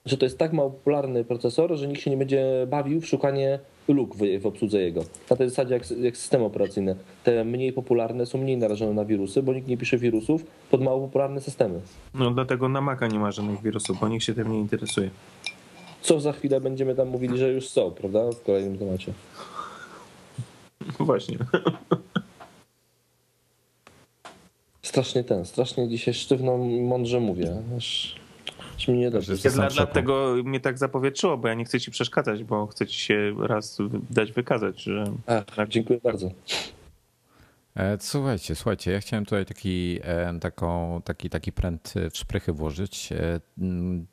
że 0.07 0.16
to 0.16 0.27
jest 0.27 0.38
tak 0.38 0.53
mało 0.53 0.71
popularny 0.71 1.25
procesor, 1.25 1.77
że 1.77 1.88
nikt 1.88 2.01
się 2.01 2.11
nie 2.11 2.16
będzie 2.16 2.66
bawił 2.71 3.01
w 3.01 3.07
szukanie 3.07 3.59
luk 3.88 4.16
w, 4.16 4.40
w 4.40 4.47
obsłudze 4.47 4.81
jego. 4.81 5.05
Na 5.31 5.37
tej 5.37 5.49
zasadzie 5.49 5.75
jak, 5.75 5.90
jak 5.90 6.16
systemy 6.16 6.45
operacyjne. 6.45 6.97
Te 7.25 7.45
mniej 7.45 7.73
popularne 7.73 8.27
są 8.27 8.38
mniej 8.38 8.57
narażone 8.57 8.92
na 8.92 9.05
wirusy, 9.05 9.42
bo 9.42 9.55
nikt 9.55 9.69
nie 9.69 9.77
pisze 9.77 9.99
wirusów 9.99 10.47
pod 10.71 10.83
mało 10.83 11.01
popularne 11.01 11.40
systemy. 11.40 11.81
No 12.14 12.31
dlatego 12.31 12.69
na 12.69 12.81
Maca 12.81 13.07
nie 13.07 13.19
ma 13.19 13.33
żadnych 13.33 13.62
wirusów, 13.62 14.01
bo 14.01 14.09
nikt 14.09 14.25
się 14.25 14.35
tym 14.35 14.53
nie 14.53 14.61
interesuje. 14.61 15.11
Co 16.03 16.21
za 16.21 16.33
chwilę 16.33 16.61
będziemy 16.61 16.95
tam 16.95 17.09
mówili, 17.09 17.38
że 17.38 17.53
już 17.53 17.69
są, 17.69 17.90
prawda? 17.90 18.31
W 18.31 18.42
kolejnym 18.42 18.79
temacie. 18.79 19.12
Właśnie. 21.01 21.38
Strasznie 24.83 25.25
ten, 25.25 25.45
strasznie 25.45 25.88
dzisiaj 25.88 26.14
sztywno, 26.14 26.59
mądrze 26.59 27.21
mówię. 27.21 27.57
Aż 27.77 28.16
Czy 28.76 28.92
mi 28.92 28.98
nie. 28.98 29.20
Że 29.20 29.38
to 29.38 29.50
Dla, 29.50 29.68
dlatego 29.68 30.34
mnie 30.44 30.60
tak 30.60 30.78
zapowietrzyło, 30.78 31.36
bo 31.38 31.48
ja 31.48 31.54
nie 31.54 31.64
chcę 31.64 31.80
ci 31.80 31.90
przeszkadzać, 31.90 32.44
bo 32.44 32.66
chcę 32.66 32.86
ci 32.86 32.98
się 33.00 33.34
raz 33.40 33.78
dać 34.10 34.32
wykazać, 34.32 34.82
że 34.82 35.04
Ach, 35.26 35.68
dziękuję 35.68 36.00
bardzo. 36.04 36.30
E, 37.76 37.96
Słuchajcie, 38.00 38.54
słuchajcie, 38.54 38.92
ja 38.92 39.00
chciałem 39.00 39.24
tutaj 39.24 39.46
taki, 39.46 39.98
e, 40.02 40.38
taką, 40.40 41.00
taki, 41.04 41.30
taki 41.30 41.52
pręt 41.52 41.94
w 42.10 42.16
szprychy 42.16 42.52
włożyć 42.52 43.12
e, 43.12 43.40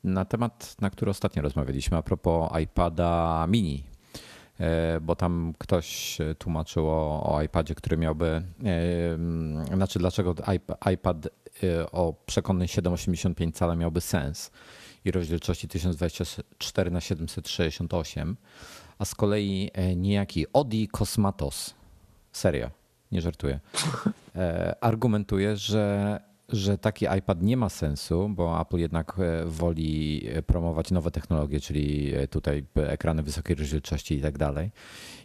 na 0.04 0.26
temat, 0.26 0.76
na 0.82 0.90
który 0.90 1.12
ostatnio 1.12 1.42
rozmawialiśmy, 1.44 1.98
a 1.98 2.02
propos 2.02 2.52
iPada 2.64 3.46
mini. 3.50 3.84
Bo 5.02 5.16
tam 5.16 5.54
ktoś 5.58 6.18
tłumaczył 6.38 6.88
o, 6.90 7.24
o 7.36 7.42
iPadzie, 7.42 7.76
który 7.76 7.98
miałby, 7.98 8.42
znaczy 9.74 10.00
dlaczego 10.00 10.34
iP- 10.34 10.94
iPad 10.94 11.28
o 11.92 12.14
przekonnej 12.26 12.68
7,85 12.68 13.52
cala 13.54 13.76
miałby 13.76 14.02
sens. 14.02 14.52
I 15.06 15.12
rozdzielczości 15.12 15.68
1024 15.68 16.92
na 16.92 17.02
768, 17.02 18.38
a 19.00 19.06
z 19.06 19.16
kolei 19.16 19.72
e, 19.74 19.96
niejaki 19.96 20.46
Odi 20.54 20.88
Cosmatos, 20.88 21.74
serio, 22.32 22.70
nie 23.12 23.22
żartuję, 23.22 23.60
e, 24.36 24.76
argumentuje, 24.82 25.58
że, 25.58 26.20
że 26.54 26.78
taki 26.78 27.06
iPad 27.18 27.42
nie 27.42 27.58
ma 27.58 27.70
sensu, 27.70 28.30
bo 28.30 28.62
Apple 28.62 28.78
jednak 28.78 29.20
e, 29.20 29.46
woli 29.46 30.22
promować 30.48 30.92
nowe 30.92 31.12
technologie, 31.12 31.60
czyli 31.60 32.16
e, 32.16 32.28
tutaj 32.28 32.66
ekrany 32.76 33.24
wysokiej 33.24 33.56
rozdzielczości 33.56 34.16
i 34.16 34.22
tak 34.22 34.38
dalej. 34.38 34.72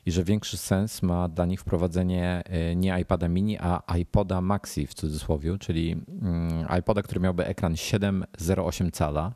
I 0.06 0.12
że 0.12 0.24
większy 0.24 0.56
sens 0.56 1.02
ma 1.02 1.28
dla 1.28 1.46
nich 1.46 1.60
wprowadzenie 1.60 2.42
e, 2.46 2.76
nie 2.76 3.00
iPada 3.00 3.28
mini, 3.28 3.58
a 3.58 3.82
iPoda 3.98 4.40
Maxi 4.40 4.86
w 4.86 4.94
cudzysłowie, 4.94 5.58
czyli 5.58 5.96
mm, 6.22 6.66
iPoda, 6.78 7.02
który 7.02 7.20
miałby 7.20 7.46
ekran 7.46 7.74
7,08 7.74 8.90
cala, 8.90 9.34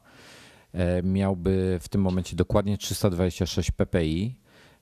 e, 0.73 1.03
miałby 1.03 1.79
w 1.83 1.89
tym 1.89 2.01
momencie 2.01 2.37
dokładnie 2.37 2.79
326 2.79 3.71
ppi 3.71 4.37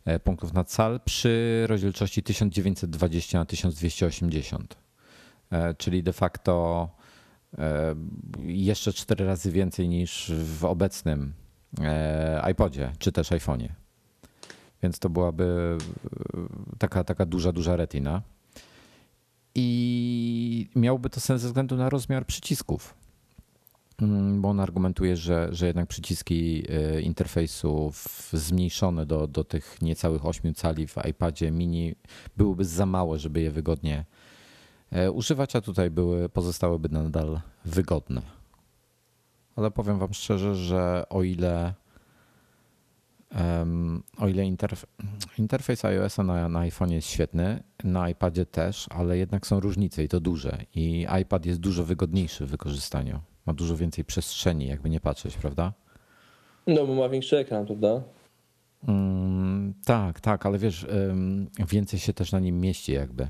e, 0.04 0.20
punktów 0.20 0.52
na 0.52 0.64
cal 0.64 1.00
przy 1.04 1.64
rozdzielczości 1.68 2.22
1920 2.22 3.38
na 3.38 3.44
1280. 3.44 4.76
E, 5.50 5.74
Czyli 5.74 6.02
de 6.02 6.12
facto 6.12 6.88
e, 6.96 6.99
jeszcze 8.42 8.92
4 8.92 9.26
razy 9.26 9.52
więcej 9.52 9.88
niż 9.88 10.32
w 10.44 10.64
obecnym 10.64 11.32
e, 11.80 12.50
iPodzie 12.50 12.92
czy 12.98 13.12
też 13.12 13.30
iPhone'ie. 13.30 13.68
Więc 14.82 14.98
to 14.98 15.10
byłaby 15.10 15.78
e, 16.34 16.78
taka, 16.78 17.04
taka 17.04 17.26
duża, 17.26 17.52
duża 17.52 17.76
retina. 17.76 18.22
I 19.54 20.68
miałby 20.76 21.10
to 21.10 21.20
sens 21.20 21.42
ze 21.42 21.48
względu 21.48 21.76
na 21.76 21.90
rozmiar 21.90 22.26
przycisków. 22.26 22.94
Mm, 24.02 24.42
Bo 24.42 24.48
on 24.48 24.60
argumentuje, 24.60 25.16
że, 25.16 25.48
że 25.52 25.66
jednak 25.66 25.86
przyciski 25.88 26.64
e, 26.68 27.00
interfejsu 27.00 27.92
zmniejszone 28.32 29.06
do, 29.06 29.26
do 29.26 29.44
tych 29.44 29.82
niecałych 29.82 30.26
8 30.26 30.54
cali 30.54 30.86
w 30.86 30.96
iPadzie 31.10 31.50
mini 31.50 31.94
byłyby 32.36 32.64
za 32.64 32.86
małe, 32.86 33.18
żeby 33.18 33.40
je 33.40 33.50
wygodnie 33.50 33.98
e, 33.98 34.19
używać, 35.12 35.56
a 35.56 35.60
tutaj 35.60 35.90
były, 35.90 36.28
pozostałyby 36.28 36.88
nadal 36.88 37.40
wygodne. 37.64 38.22
Ale 39.56 39.70
powiem 39.70 39.98
Wam 39.98 40.14
szczerze, 40.14 40.54
że 40.54 41.04
o 41.08 41.22
ile 41.22 41.74
em, 43.30 44.02
o 44.18 44.28
ile 44.28 44.44
interf 44.44 44.86
interfejs 45.38 45.84
iOS 45.84 46.18
na, 46.18 46.48
na 46.48 46.58
iPhone 46.58 46.92
jest 46.92 47.08
świetny, 47.08 47.62
na 47.84 48.08
iPadzie 48.08 48.46
też, 48.46 48.86
ale 48.90 49.18
jednak 49.18 49.46
są 49.46 49.60
różnice 49.60 50.04
i 50.04 50.08
to 50.08 50.20
duże. 50.20 50.58
I 50.74 51.06
iPad 51.22 51.46
jest 51.46 51.60
dużo 51.60 51.84
wygodniejszy 51.84 52.46
w 52.46 52.50
wykorzystaniu. 52.50 53.20
Ma 53.46 53.54
dużo 53.54 53.76
więcej 53.76 54.04
przestrzeni, 54.04 54.66
jakby 54.66 54.90
nie 54.90 55.00
patrzeć, 55.00 55.36
prawda? 55.36 55.72
No 56.66 56.86
bo 56.86 56.94
ma 56.94 57.08
większy 57.08 57.38
ekran, 57.38 57.66
prawda? 57.66 58.02
Mm, 58.88 59.74
tak, 59.84 60.20
tak, 60.20 60.46
ale 60.46 60.58
wiesz, 60.58 60.86
ym, 61.10 61.50
więcej 61.68 61.98
się 61.98 62.12
też 62.12 62.32
na 62.32 62.40
nim 62.40 62.60
mieści 62.60 62.92
jakby. 62.92 63.28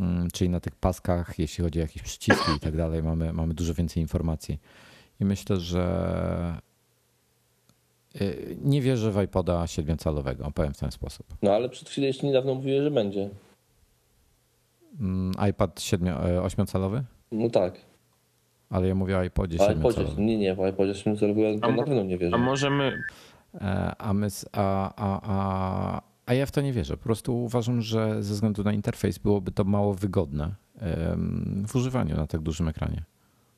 Mm, 0.00 0.28
czyli 0.30 0.50
na 0.50 0.60
tych 0.60 0.74
paskach, 0.76 1.38
jeśli 1.38 1.64
chodzi 1.64 1.78
o 1.78 1.82
jakieś 1.82 2.02
przyciski 2.02 2.52
i 2.56 2.60
tak 2.60 2.76
dalej, 2.76 3.02
mamy, 3.02 3.32
mamy 3.32 3.54
dużo 3.54 3.74
więcej 3.74 4.02
informacji. 4.02 4.58
I 5.20 5.24
myślę, 5.24 5.56
że 5.56 6.60
y, 8.20 8.56
nie 8.62 8.82
wierzę 8.82 9.12
w 9.12 9.22
iPoda 9.22 9.64
7-calowego, 9.64 10.52
powiem 10.52 10.74
w 10.74 10.78
ten 10.78 10.90
sposób. 10.90 11.26
No 11.42 11.52
ale 11.52 11.68
przed 11.68 11.88
chwilą 11.88 12.06
jeszcze 12.06 12.26
niedawno 12.26 12.54
mówiłeś, 12.54 12.82
że 12.82 12.90
będzie. 12.90 13.30
Mm, 15.00 15.32
iPad 15.50 15.80
8-calowy? 15.80 17.02
No 17.32 17.50
tak. 17.50 17.74
Ale 18.70 18.88
ja 18.88 18.94
mówię 18.94 19.18
o 19.18 19.22
iPodzie 19.24 19.58
A 19.68 19.72
iPodzie, 19.72 19.98
7-calowym. 20.04 20.18
nie, 20.18 20.38
nie, 20.38 20.54
w 20.54 20.68
iPodzie 20.68 20.94
7 20.94 21.38
ja 21.38 21.70
na 21.70 21.82
pewno 21.84 22.02
nie 22.02 22.18
wierzę. 22.18 22.36
A 22.36 22.38
możemy, 22.38 23.02
E, 23.60 23.94
A, 23.98 24.12
my, 24.14 24.30
z- 24.30 24.46
a, 24.52 24.94
a, 24.96 25.20
a, 25.22 26.02
a 26.26 26.34
ja 26.34 26.46
w 26.46 26.50
to 26.50 26.60
nie 26.60 26.72
wierzę. 26.72 26.96
Po 26.96 27.02
prostu 27.02 27.44
uważam, 27.44 27.82
że 27.82 28.22
ze 28.22 28.34
względu 28.34 28.64
na 28.64 28.72
interfejs 28.72 29.18
byłoby 29.18 29.52
to 29.52 29.64
mało 29.64 29.94
wygodne 29.94 30.54
w 31.68 31.76
używaniu 31.76 32.16
na 32.16 32.26
tak 32.26 32.40
dużym 32.40 32.68
ekranie. 32.68 33.02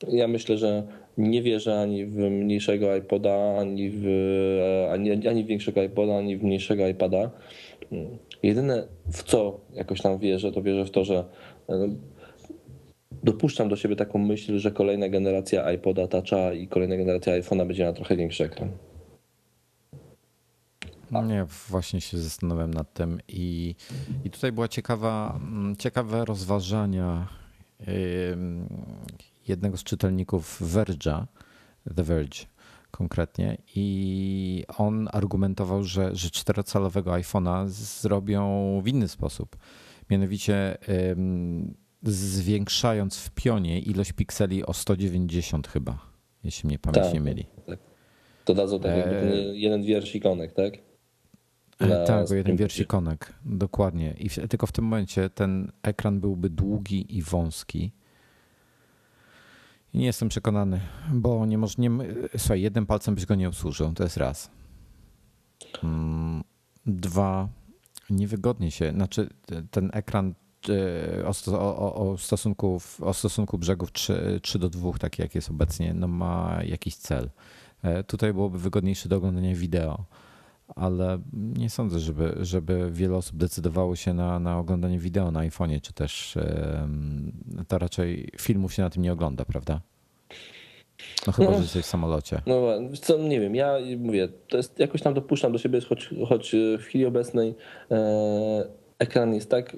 Ja 0.09 0.29
myślę, 0.29 0.59
że 0.59 0.83
nie 1.19 1.43
wierzę 1.43 1.81
ani 1.81 2.07
w 2.07 2.17
mniejszego 2.17 2.97
iPoda, 2.97 3.59
ani 3.59 3.91
w, 3.91 4.07
e, 4.07 4.93
ani, 4.93 5.29
ani 5.29 5.45
w 5.45 5.47
większego 5.47 5.83
iPoda, 5.83 6.19
ani 6.19 6.37
w 6.37 6.45
mniejszego 6.45 6.89
iPada. 6.89 7.31
Jedyne 8.43 8.87
w 9.13 9.23
co 9.23 9.61
jakoś 9.75 10.01
tam 10.01 10.19
wierzę, 10.19 10.53
to 10.53 10.63
wierzę 10.63 10.85
w 10.85 10.91
to, 10.91 11.05
że 11.05 11.25
e, 11.69 11.89
dopuszczam 13.23 13.69
do 13.69 13.77
siebie 13.77 13.97
taką 13.97 14.19
myśl, 14.19 14.59
że 14.59 14.71
kolejna 14.71 15.09
generacja 15.09 15.73
iPoda 15.73 16.07
Toucha 16.07 16.53
i 16.53 16.69
kolejna 16.69 16.97
generacja 16.97 17.41
iPhone'a 17.41 17.67
będzie 17.67 17.83
miała 17.83 17.95
trochę 17.95 18.17
większy 18.17 18.45
ekran. 18.45 18.71
Nie, 21.11 21.47
właśnie 21.69 22.01
się 22.01 22.19
zastanawiam 22.19 22.75
nad 22.75 22.93
tym 22.95 23.21
i, 23.29 23.75
i 24.25 24.31
tutaj 24.31 24.53
była 24.53 24.69
ciekawa, 24.69 25.39
mm, 25.43 25.77
ciekawe 25.77 26.25
rozważania 26.25 27.29
jednego 29.49 29.77
z 29.77 29.85
czytelników 29.85 30.61
Verge'a, 30.63 31.27
The 31.97 32.03
Verge 32.03 32.47
konkretnie 32.91 33.59
i 33.75 34.65
on 34.79 35.09
argumentował, 35.13 35.85
że, 35.85 36.17
że 36.17 36.31
czterocalowego 36.31 37.11
iPhone'a 37.11 37.69
zrobią 37.69 38.81
w 38.85 38.89
inny 38.89 39.09
sposób. 39.09 39.57
Mianowicie 40.11 40.79
zwiększając 42.03 43.19
w 43.19 43.31
pionie 43.31 43.81
ilość 43.81 44.13
pikseli 44.13 44.67
o 44.67 44.73
190 44.73 45.69
chyba, 45.69 45.99
jeśli 46.45 46.67
mnie 46.67 46.79
pamięć 46.79 47.05
Tak. 47.05 47.15
nie 47.15 47.21
myli. 47.21 47.47
Dodadzą 48.47 48.81
tak 48.81 48.97
jakby 48.97 49.15
ten 49.15 49.33
Eee. 49.33 49.61
jeden 49.61 49.83
wiersz 49.83 50.15
ikonek, 50.15 50.53
tak? 50.53 50.73
E, 51.81 52.07
Tak, 52.07 52.31
o 52.31 52.35
jeden 52.35 52.57
wiersz 52.57 52.79
ikonek, 52.81 53.33
dokładnie. 53.45 54.13
I 54.19 54.29
w, 54.29 54.35
tylko 54.49 54.67
w 54.67 54.73
tym 54.73 54.85
momencie 54.85 55.31
ten 55.31 55.73
ekran 55.83 56.21
byłby 56.21 56.51
długi 56.51 57.17
i 57.17 57.23
wąski. 57.23 57.93
Nie 59.95 60.07
jestem 60.07 60.29
przekonany, 60.29 60.81
bo 61.13 61.47
nie 61.47 61.59
może, 61.59 61.75
nie, 61.79 61.91
słuchaj, 62.39 62.61
jednym 62.63 62.87
palcem 62.87 63.15
byś 63.15 63.27
go 63.27 63.35
nie 63.35 63.49
obsłużył, 63.49 63.93
to 63.93 64.03
jest 64.03 64.17
raz. 64.17 64.51
Mm, 65.85 66.45
Dwa, 66.87 67.49
niewygodnie 68.11 68.71
się, 68.71 68.91
znaczy 68.93 69.29
te- 69.47 69.63
ten 69.71 69.91
ekran 69.93 70.35
e, 71.19 71.27
o, 71.59 71.77
o, 71.79 72.11
o, 72.13 72.19
stosunku, 72.19 72.81
o 73.01 73.15
stosunku 73.15 73.59
brzegów 73.59 73.93
3, 73.93 74.41
3 74.43 74.59
do 74.59 74.69
2, 74.71 74.93
taki 74.99 75.23
jak 75.23 75.35
jest 75.35 75.51
obecnie, 75.51 75.95
no 75.95 76.09
ma 76.09 76.59
jakiś 76.65 76.97
cel. 76.97 77.31
E, 77.83 78.05
Tutaj 78.05 78.33
byłoby 78.33 78.59
wygodniejsze 78.59 79.09
do 79.09 79.17
oglądania 79.17 79.55
wideo 79.55 80.05
ale 80.77 81.19
nie 81.33 81.71
sądzę, 81.71 81.99
żeby, 81.99 82.35
żeby 82.41 82.91
wiele 82.93 83.17
osób 83.17 83.37
decydowało 83.37 83.97
się 83.97 84.15
na, 84.15 84.39
na 84.39 84.59
oglądanie 84.59 84.99
wideo 84.99 85.31
na 85.31 85.41
iPhone'ie, 85.41 85.81
czy 85.81 85.93
też 85.93 86.39
to 87.69 87.79
raczej 87.79 88.29
filmów 88.41 88.75
się 88.75 88.83
na 88.83 88.91
tym 88.91 89.03
nie 89.03 89.13
ogląda, 89.13 89.45
prawda? 89.45 89.81
No 91.27 91.33
chyba, 91.33 91.51
No. 91.51 91.57
że 91.57 91.63
jesteś 91.63 91.83
w 91.85 91.89
samolocie. 91.89 92.41
No 92.47 92.63
co, 93.01 93.19
nie 93.19 93.41
wiem, 93.41 93.55
ja 93.55 93.75
mówię, 93.99 94.29
to 94.49 94.57
jest 94.57 94.79
jakoś 94.79 95.03
tam 95.03 95.15
dopuszczam 95.15 95.53
do 95.53 95.59
siebie, 95.59 95.81
choć, 95.81 96.11
choć 96.29 96.57
w 96.79 96.83
chwili 96.83 97.07
obecnej 97.07 97.55
e, 97.91 98.65
ekran 98.99 99.35
jest 99.35 99.51
tak, 99.51 99.77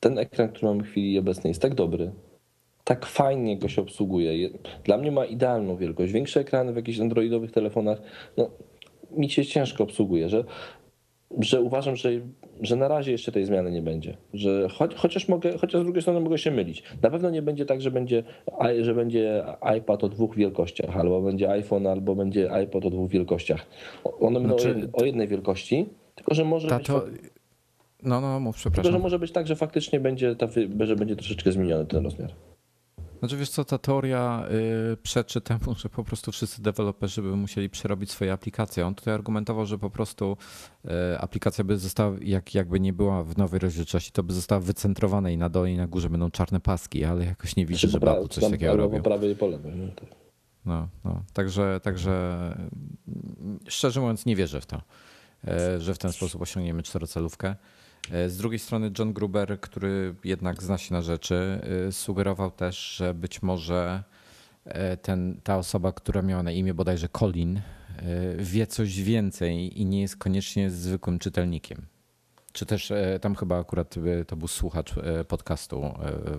ten 0.00 0.18
ekran, 0.18 0.48
który 0.48 0.66
mamy 0.68 0.82
w 0.82 0.86
chwili 0.86 1.18
obecnej 1.18 1.50
jest 1.50 1.62
tak 1.62 1.74
dobry, 1.74 2.12
tak 2.84 3.06
fajnie 3.06 3.58
go 3.58 3.68
się 3.68 3.82
obsługuje. 3.82 4.38
Je- 4.38 4.50
Dla 4.84 4.96
mnie 4.98 5.12
ma 5.12 5.24
idealną 5.24 5.76
wielkość. 5.76 6.12
Większe 6.12 6.40
ekrany 6.40 6.72
w 6.72 6.76
jakichś 6.76 7.00
androidowych 7.00 7.52
telefonach, 7.52 7.98
no 8.36 8.50
mi 9.16 9.30
się 9.30 9.44
ciężko 9.44 9.84
obsługuje, 9.84 10.28
że, 10.28 10.44
że 11.40 11.60
uważam, 11.60 11.96
że, 11.96 12.10
że 12.60 12.76
na 12.76 12.88
razie 12.88 13.12
jeszcze 13.12 13.32
tej 13.32 13.44
zmiany 13.44 13.70
nie 13.70 13.82
będzie. 13.82 14.16
Że 14.34 14.68
choć, 14.68 14.94
chociaż, 14.94 15.28
mogę, 15.28 15.58
chociaż 15.58 15.80
z 15.80 15.84
drugiej 15.84 16.02
strony 16.02 16.20
mogę 16.20 16.38
się 16.38 16.50
mylić. 16.50 16.82
Na 17.02 17.10
pewno 17.10 17.30
nie 17.30 17.42
będzie 17.42 17.66
tak, 17.66 17.80
że 17.80 17.90
będzie, 17.90 18.22
że 18.80 18.94
będzie 18.94 19.44
iPad 19.78 20.04
o 20.04 20.08
dwóch 20.08 20.36
wielkościach, 20.36 20.96
albo 20.96 21.22
będzie 21.22 21.50
iPhone, 21.50 21.86
albo 21.86 22.14
będzie 22.14 22.52
iPod 22.52 22.84
o 22.84 22.90
dwóch 22.90 23.10
wielkościach. 23.10 23.66
One 24.20 24.40
będą 24.40 24.58
Znaczy- 24.58 24.88
o, 24.92 25.04
jednej, 25.04 25.28
wielkości, 25.28 25.86
tylko 26.14 26.34
że 26.34 26.44
może 26.44 26.68
być 26.68 26.86
Tato, 26.86 26.98
fak- 27.00 27.10
no, 28.02 28.20
no, 28.20 28.40
mów, 28.40 28.56
tylko, 28.56 28.68
że 28.68 28.70
przepraszam. 28.82 29.02
może 29.02 29.18
być 29.18 29.32
tak, 29.32 29.46
że 29.46 29.56
faktycznie 29.56 30.00
będzie, 30.00 30.36
ta, 30.36 30.48
że 30.80 30.96
będzie 30.96 31.16
troszeczkę 31.16 31.52
zmieniony 31.52 31.86
ten 31.86 32.04
rozmiar. 32.04 32.30
Znaczy 33.24 33.36
wiesz 33.36 33.50
co, 33.50 33.64
ta 33.64 33.78
teoria 33.78 34.46
y, 34.92 34.96
przeczy 34.96 35.40
temu, 35.40 35.74
że 35.76 35.88
po 35.88 36.04
prostu 36.04 36.32
wszyscy 36.32 36.62
deweloperzy 36.62 37.22
by 37.22 37.36
musieli 37.36 37.70
przerobić 37.70 38.10
swoje 38.10 38.32
aplikacje. 38.32 38.86
On 38.86 38.94
tutaj 38.94 39.14
argumentował, 39.14 39.66
że 39.66 39.78
po 39.78 39.90
prostu 39.90 40.36
y, 40.84 40.90
aplikacja 41.18 41.64
by 41.64 41.78
została, 41.78 42.16
jak, 42.20 42.54
jakby 42.54 42.80
nie 42.80 42.92
była 42.92 43.24
w 43.24 43.36
nowej 43.38 43.60
rozdzielczości, 43.60 44.12
to 44.12 44.22
by 44.22 44.32
została 44.32 44.60
wycentrowana 44.60 45.30
i 45.30 45.36
na 45.36 45.48
dole 45.48 45.72
i 45.72 45.76
na 45.76 45.86
górze 45.86 46.10
będą 46.10 46.30
czarne 46.30 46.60
paski, 46.60 47.04
ale 47.04 47.24
jakoś 47.24 47.56
nie 47.56 47.66
widzę, 47.66 47.88
żeby 47.88 48.10
Apple 48.10 48.28
coś 48.28 48.50
takiego 48.50 48.76
robił. 48.76 48.98
po 48.98 49.04
prawej 49.04 49.32
i 49.32 49.36
po 49.36 49.46
lewej. 49.46 49.72
No, 49.76 49.92
tak. 49.96 50.08
No, 50.64 50.88
no. 51.04 51.22
Także, 51.32 51.80
także 51.82 52.38
szczerze 53.68 54.00
mówiąc 54.00 54.26
nie 54.26 54.36
wierzę 54.36 54.60
w 54.60 54.66
to, 54.66 54.82
e, 55.48 55.80
że 55.80 55.94
w 55.94 55.98
ten 55.98 56.12
sposób 56.12 56.42
osiągniemy 56.42 56.82
czterocelówkę. 56.82 57.56
E, 58.12 58.28
Z 58.28 58.36
drugiej 58.36 58.58
strony 58.58 58.90
John 58.98 59.12
Gruber, 59.12 59.60
który 59.60 60.14
jednak 60.24 60.62
zna 60.62 60.78
się 60.78 60.94
na 60.94 61.02
rzeczy, 61.02 61.60
e, 61.88 61.92
sugerował 61.92 62.50
też, 62.50 62.96
że 62.96 63.14
być 63.14 63.42
może 63.42 64.02
e, 64.64 64.96
ten, 64.96 65.40
ta 65.44 65.56
osoba, 65.58 65.92
która 65.92 66.22
miała 66.22 66.42
na 66.42 66.52
imię 66.52 66.74
bodajże 66.74 67.08
Colin, 67.08 67.60
wie 68.38 68.66
coś 68.66 69.02
więcej 69.02 69.80
i 69.80 69.86
nie 69.86 70.00
jest 70.00 70.16
koniecznie 70.16 70.70
zwykłym 70.70 71.18
czytelnikiem. 71.18 71.86
Czy 72.52 72.66
też 72.66 72.92
tam 73.20 73.34
chyba 73.34 73.58
akurat 73.60 73.94
to 74.26 74.36
był 74.36 74.48
słuchacz 74.48 74.94
podcastu 75.28 75.82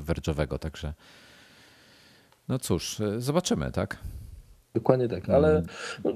Verge'owego, 0.06 0.60
także 0.60 0.94
no 2.48 2.60
cóż, 2.60 3.02
zobaczymy, 3.18 3.72
tak? 3.72 3.98
Dokładnie 4.74 5.08
tak, 5.08 5.24
Mm. 5.30 5.36
ale 5.36 5.64
no, 6.04 6.12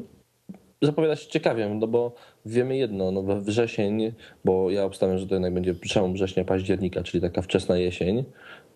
zapowiada 0.81 1.15
się 1.15 1.29
ciekawie, 1.29 1.69
no 1.69 1.87
bo 1.87 2.13
wiemy 2.45 2.77
jedno, 2.77 3.11
no 3.11 3.23
we 3.23 3.41
wrzesień, 3.41 4.13
bo 4.45 4.71
ja 4.71 4.85
obstawiam, 4.85 5.17
że 5.17 5.27
to 5.27 5.35
jednak 5.35 5.53
będzie 5.53 5.75
przełom 5.75 6.13
września, 6.13 6.45
października, 6.45 7.03
czyli 7.03 7.21
taka 7.21 7.41
wczesna 7.41 7.77
jesień, 7.77 8.23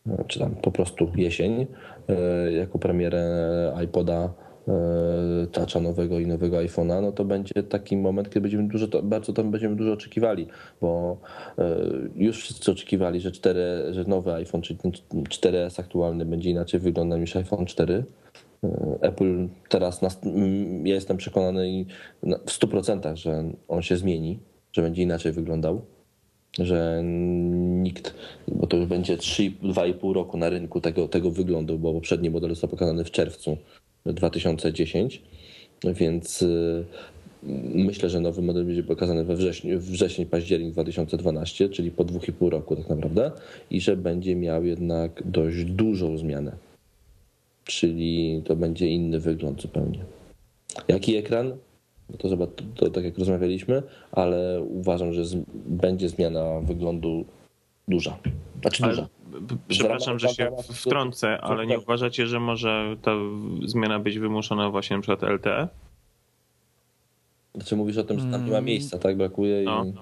e, 0.07 0.23
czy 0.27 0.39
tam 0.39 0.55
po 0.55 0.71
prostu 0.71 1.11
jesień, 1.15 1.67
e, 2.09 2.51
jako 2.51 2.79
premierę 2.79 3.23
iPoda, 3.85 4.33
e, 4.67 5.47
toucha 5.51 5.79
nowego 5.79 6.19
i 6.19 6.27
nowego 6.27 6.57
iPhone'a, 6.57 7.01
no 7.01 7.11
to 7.11 7.25
będzie 7.25 7.63
taki 7.63 7.97
moment, 7.97 8.29
kiedy 8.29 8.41
będziemy 8.41 8.67
dużo, 8.67 8.87
to, 8.87 9.03
bardzo 9.03 9.33
tam 9.33 9.51
będziemy 9.51 9.75
dużo 9.75 9.93
oczekiwali, 9.93 10.47
bo 10.81 11.17
już 12.15 12.37
wszyscy 12.37 12.71
oczekiwali, 12.71 13.19
że, 13.19 13.31
4, 13.31 13.59
że 13.91 14.03
nowy 14.03 14.33
iPhone, 14.33 14.61
czyli 14.61 14.79
ten 14.79 14.91
4S 15.11 15.79
aktualny 15.79 16.25
będzie 16.25 16.49
inaczej 16.49 16.79
wyglądał 16.79 17.19
niż 17.19 17.35
iPhone 17.35 17.65
4. 17.65 18.03
Apple 19.01 19.47
teraz, 19.69 20.01
nas, 20.01 20.19
ja 20.83 20.95
jestem 20.95 21.17
przekonany 21.17 21.85
w 22.23 22.59
100%, 22.59 23.15
że 23.15 23.43
on 23.67 23.81
się 23.81 23.97
zmieni, 23.97 24.39
że 24.71 24.81
będzie 24.81 25.03
inaczej 25.03 25.31
wyglądał, 25.31 25.81
że 26.59 27.01
nikt, 27.83 28.13
bo 28.47 28.67
to 28.67 28.77
już 28.77 28.85
będzie 28.85 29.17
3-2,5 29.17 30.13
roku 30.13 30.37
na 30.37 30.49
rynku 30.49 30.81
tego, 30.81 31.07
tego 31.07 31.31
wyglądu, 31.31 31.79
bo 31.79 31.93
poprzedni 31.93 32.29
model 32.29 32.49
został 32.49 32.69
pokazany 32.69 33.03
w 33.03 33.11
czerwcu 33.11 33.57
2010, 34.05 35.21
więc 35.83 36.41
y, 36.41 36.85
myślę, 37.73 38.09
że 38.09 38.19
nowy 38.19 38.41
model 38.41 38.65
będzie 38.65 38.83
pokazany 38.83 39.23
we 39.23 39.35
wrześniu, 39.35 39.79
wrzesień, 39.79 40.25
październik 40.25 40.71
2012, 40.71 41.69
czyli 41.69 41.91
po 41.91 42.05
2,5 42.05 42.49
roku 42.49 42.75
tak 42.75 42.89
naprawdę 42.89 43.31
i 43.71 43.81
że 43.81 43.97
będzie 43.97 44.35
miał 44.35 44.65
jednak 44.65 45.23
dość 45.25 45.63
dużą 45.63 46.17
zmianę 46.17 46.72
czyli 47.63 48.41
to 48.45 48.55
będzie 48.55 48.87
inny 48.87 49.19
wygląd 49.19 49.61
zupełnie. 49.61 49.99
Jaki 50.87 51.15
ekran? 51.15 51.57
No 52.09 52.17
To, 52.17 52.29
zobacz, 52.29 52.49
to, 52.55 52.63
to 52.75 52.89
tak 52.89 53.03
jak 53.03 53.17
rozmawialiśmy, 53.17 53.83
ale 54.11 54.61
uważam, 54.61 55.13
że 55.13 55.25
z, 55.25 55.35
będzie 55.65 56.09
zmiana 56.09 56.59
wyglądu 56.61 57.25
duża. 57.87 58.17
Znaczy 58.61 58.83
Ale, 58.83 58.93
duża. 58.93 59.07
przepraszam, 59.67 60.19
że 60.19 60.29
się 60.29 60.51
wtrącę, 60.73 61.41
ale 61.41 61.65
nie 61.67 61.79
uważacie, 61.79 62.27
że 62.27 62.39
może 62.39 62.95
ta 63.01 63.11
zmiana 63.65 63.99
być 63.99 64.19
wymuszona 64.19 64.69
właśnie 64.69 64.95
na 64.95 65.01
przykład 65.01 65.31
LTE? 65.31 65.67
Znaczy 67.55 67.75
mówisz 67.75 67.97
o 67.97 68.03
tym, 68.03 68.19
że 68.19 68.25
tam 68.25 68.45
nie 68.45 68.51
ma 68.51 68.61
miejsca, 68.61 68.99
tak? 68.99 69.17
Brakuje 69.17 69.63
No. 69.63 69.85
i... 69.85 69.93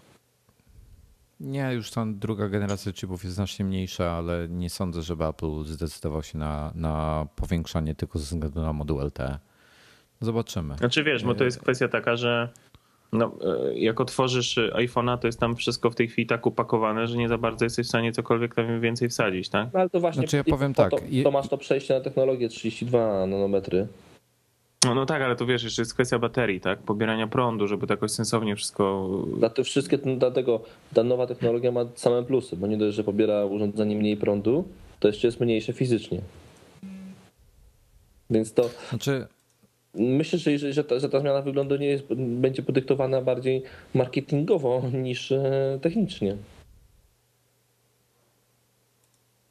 Nie, 1.42 1.74
już 1.74 1.92
ta 1.92 2.06
druga 2.08 2.50
generacja 2.50 2.94
chipów 2.94 3.24
jest 3.24 3.36
znacznie 3.36 3.66
mniejsza, 3.66 4.12
ale 4.12 4.48
nie 4.50 4.70
sądzę, 4.70 5.02
żeby 5.02 5.26
Apple 5.26 5.64
zdecydował 5.64 6.24
się 6.24 6.38
na, 6.38 6.72
na 6.76 7.28
powiększanie 7.36 7.96
tylko 7.96 8.20
ze 8.20 8.26
względu 8.26 8.62
na 8.62 8.74
moduł 8.74 9.00
LTE. 9.00 9.40
Zobaczymy. 10.20 10.78
Znaczy 10.78 11.04
wiesz, 11.04 11.24
bo 11.24 11.36
to 11.36 11.44
jest 11.44 11.60
kwestia 11.60 11.88
taka, 11.88 12.16
że 12.16 12.50
no, 13.14 13.32
e, 13.70 13.80
jak 13.80 14.02
otworzysz 14.02 14.58
iPhone'a, 14.58 15.18
to 15.18 15.28
jest 15.28 15.40
tam 15.40 15.56
wszystko 15.56 15.90
w 15.90 15.96
tej 15.96 16.08
chwili 16.08 16.28
tak 16.28 16.46
upakowane, 16.46 17.08
że 17.08 17.18
nie 17.18 17.30
za 17.30 17.38
bardzo 17.38 17.66
jesteś 17.66 17.86
w 17.86 17.90
stanie 17.90 18.12
cokolwiek 18.12 18.56
tam 18.56 18.82
więcej 18.82 19.10
wsadzić, 19.10 19.50
tak? 19.50 19.70
No 19.74 19.80
ale 19.80 19.90
to 19.90 20.00
właśnie... 20.00 20.22
Znaczy 20.22 20.38
ja 20.38 20.44
powiem 20.44 20.74
to, 20.74 20.84
tak, 20.84 20.92
To, 20.92 20.98
to 21.24 21.32
masz 21.32 21.48
to 21.48 21.58
przejście 21.58 21.94
na 21.94 22.02
technologię 22.02 22.50
32 22.50 23.28
nanometry. 23.28 23.88
No, 24.86 24.96
no 24.96 25.06
tak, 25.06 25.22
ale 25.22 25.36
to 25.36 25.46
wiesz, 25.46 25.64
jeszcze 25.64 25.82
jest 25.82 25.94
kwestia 25.94 26.20
baterii, 26.20 26.62
tak? 26.62 26.80
Pobierania 26.80 27.28
prądu, 27.28 27.68
żeby 27.68 27.88
to 27.88 27.94
jakoś 27.94 28.12
sensownie 28.12 28.56
wszystko... 28.56 29.10
Dla 29.38 29.50
te 29.50 29.64
wszystkie, 29.64 29.98
dlatego 29.98 30.62
ta 30.94 31.04
nowa 31.04 31.28
technologia 31.28 31.72
ma 31.72 31.86
same 31.96 32.24
plusy, 32.24 32.58
bo 32.58 32.68
nie 32.68 32.78
dość, 32.78 32.96
że 32.96 33.04
pobiera 33.04 33.46
urządzenie 33.46 33.96
mniej 33.96 34.18
prądu, 34.18 34.68
to 35.00 35.08
jeszcze 35.08 35.28
jest 35.28 35.40
mniejsze 35.40 35.74
fizycznie. 35.74 36.22
Więc 38.30 38.54
to 38.54 38.70
Znaczy, 38.90 39.28
myślę, 39.94 40.40
że, 40.40 40.58
że, 40.58 40.74
że, 40.74 40.84
ta, 40.84 41.00
że 41.00 41.10
ta 41.10 41.20
zmiana 41.20 41.42
wyglądu 41.42 41.76
nie 41.76 41.88
jest, 41.88 42.14
będzie 42.16 42.62
podyktowana 42.62 43.22
bardziej 43.22 43.64
marketingowo 43.94 44.84
niż 44.94 45.32
e, 45.32 45.80
technicznie. 45.82 46.38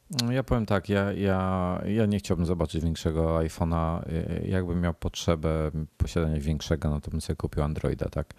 Ja 0.31 0.43
powiem 0.43 0.65
tak, 0.65 0.89
ja, 0.89 1.13
ja, 1.13 1.81
ja 1.85 2.05
nie 2.05 2.19
chciałbym 2.19 2.45
zobaczyć 2.45 2.83
większego 2.83 3.37
iPhone'a. 3.37 4.09
Y, 4.09 4.47
Jakbym 4.47 4.81
miał 4.81 4.93
potrzebę 4.93 5.71
posiadania 5.97 6.39
większego, 6.39 6.89
no 6.89 7.01
to 7.01 7.11
bym 7.11 7.21
sobie 7.21 7.37
kupił 7.37 7.63
Androida, 7.63 8.09
tak. 8.09 8.33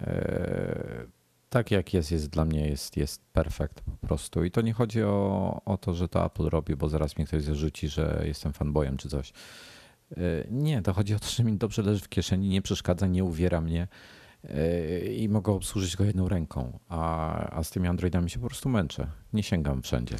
E, 0.00 1.06
Tak 1.50 1.70
jak 1.70 1.94
jest, 1.94 2.10
jest 2.12 2.28
dla 2.28 2.44
mnie 2.44 2.68
jest, 2.68 2.96
jest 2.96 3.22
perfekt 3.32 3.80
po 3.80 4.06
prostu. 4.06 4.44
I 4.44 4.50
to 4.50 4.60
nie 4.60 4.72
chodzi 4.72 5.02
o, 5.02 5.60
o 5.64 5.76
to, 5.76 5.94
że 5.94 6.08
to 6.08 6.24
Apple 6.26 6.48
robi, 6.48 6.76
bo 6.76 6.88
zaraz 6.88 7.16
mnie 7.16 7.26
ktoś 7.26 7.42
zarzuci, 7.42 7.88
że 7.88 8.22
jestem 8.26 8.52
fanboyem 8.52 8.96
czy 8.96 9.08
coś. 9.08 9.32
Nie, 10.50 10.82
to 10.82 10.92
chodzi 10.92 11.14
o 11.14 11.18
to, 11.18 11.26
że 11.28 11.44
mi 11.44 11.56
dobrze 11.56 11.82
leży 11.82 12.00
w 12.00 12.08
kieszeni, 12.08 12.48
nie 12.48 12.62
przeszkadza, 12.62 13.06
nie 13.06 13.24
uwiera 13.24 13.60
mnie 13.60 13.88
i 15.16 15.28
mogę 15.28 15.52
obsłużyć 15.52 15.96
go 15.96 16.04
jedną 16.04 16.28
ręką. 16.28 16.78
A, 16.88 17.34
a 17.58 17.64
z 17.64 17.70
tymi 17.70 17.88
Androidami 17.88 18.30
się 18.30 18.40
po 18.40 18.46
prostu 18.46 18.68
męczę. 18.68 19.06
Nie 19.32 19.42
sięgam 19.42 19.82
wszędzie. 19.82 20.16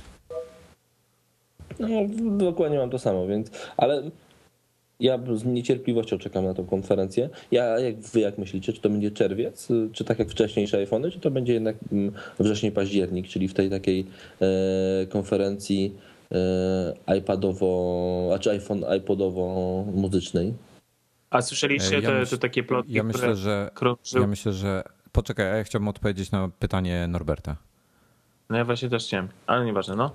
No, 1.78 1.88
dokładnie 2.38 2.78
mam 2.78 2.90
to 2.90 2.98
samo, 2.98 3.26
więc, 3.26 3.50
ale 3.76 4.10
ja 5.00 5.18
z 5.34 5.44
niecierpliwością 5.44 6.18
czekam 6.18 6.44
na 6.44 6.54
tą 6.54 6.66
konferencję. 6.66 7.28
Ja, 7.50 7.78
jak 7.78 8.00
wy 8.00 8.20
jak 8.20 8.38
myślicie, 8.38 8.72
czy 8.72 8.80
to 8.80 8.90
będzie 8.90 9.10
czerwiec, 9.10 9.68
czy 9.92 10.04
tak 10.04 10.18
jak 10.18 10.28
wcześniejsze 10.30 10.76
iPhony, 10.78 11.10
czy 11.10 11.20
to 11.20 11.30
będzie 11.30 11.52
jednak 11.52 11.76
mm, 11.92 12.12
wrzesień, 12.38 12.70
październik, 12.72 13.28
czyli 13.28 13.48
w 13.48 13.54
tej 13.54 13.70
takiej 13.70 14.06
e, 14.40 15.06
konferencji 15.06 15.94
e, 16.32 17.16
iPadowo, 17.18 18.30
a 18.34 18.38
czy 18.38 18.50
iPhone, 18.50 18.80
iPodowo-muzycznej? 18.80 20.52
A 21.30 21.42
słyszeliście 21.42 21.94
Ja 21.94 22.02
te, 22.02 22.20
myśl- 22.20 22.30
te 22.30 22.38
takie 22.38 22.62
plotki, 22.62 22.92
Ja 22.92 23.02
które 23.02 23.28
myślę, 23.28 23.36
że. 23.36 23.70
krążyły? 23.74 24.20
Ja 24.22 24.26
myślę, 24.26 24.52
że. 24.52 24.82
Poczekaj, 25.12 25.46
a 25.52 25.56
ja 25.56 25.64
chciałbym 25.64 25.88
odpowiedzieć 25.88 26.30
na 26.30 26.50
pytanie 26.58 27.06
Norberta. 27.08 27.56
No 28.50 28.56
ja 28.56 28.64
właśnie 28.64 28.88
też 28.88 29.04
chciałem, 29.04 29.28
ale 29.46 29.64
nieważne, 29.64 29.96
no. 29.96 30.10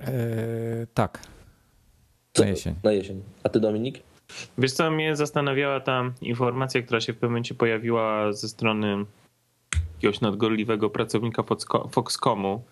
Eee, 0.00 0.86
tak. 0.94 1.20
Na 2.38 2.46
jesień. 2.46 2.74
Na 2.84 2.92
jesień. 2.92 3.22
A 3.44 3.48
ty 3.48 3.60
Dominik? 3.60 4.00
Wiesz 4.58 4.72
co, 4.72 4.90
mnie 4.90 5.16
zastanawiała 5.16 5.80
ta 5.80 6.12
informacja, 6.22 6.82
która 6.82 7.00
się 7.00 7.12
w 7.12 7.16
pewnym 7.16 7.30
momencie 7.30 7.54
pojawiła 7.54 8.32
ze 8.32 8.48
strony 8.48 9.04
jakiegoś 9.94 10.20
nadgorliwego 10.20 10.90
pracownika 10.90 11.42
Foxco- 11.42 11.90
Foxcomu, 11.90 12.62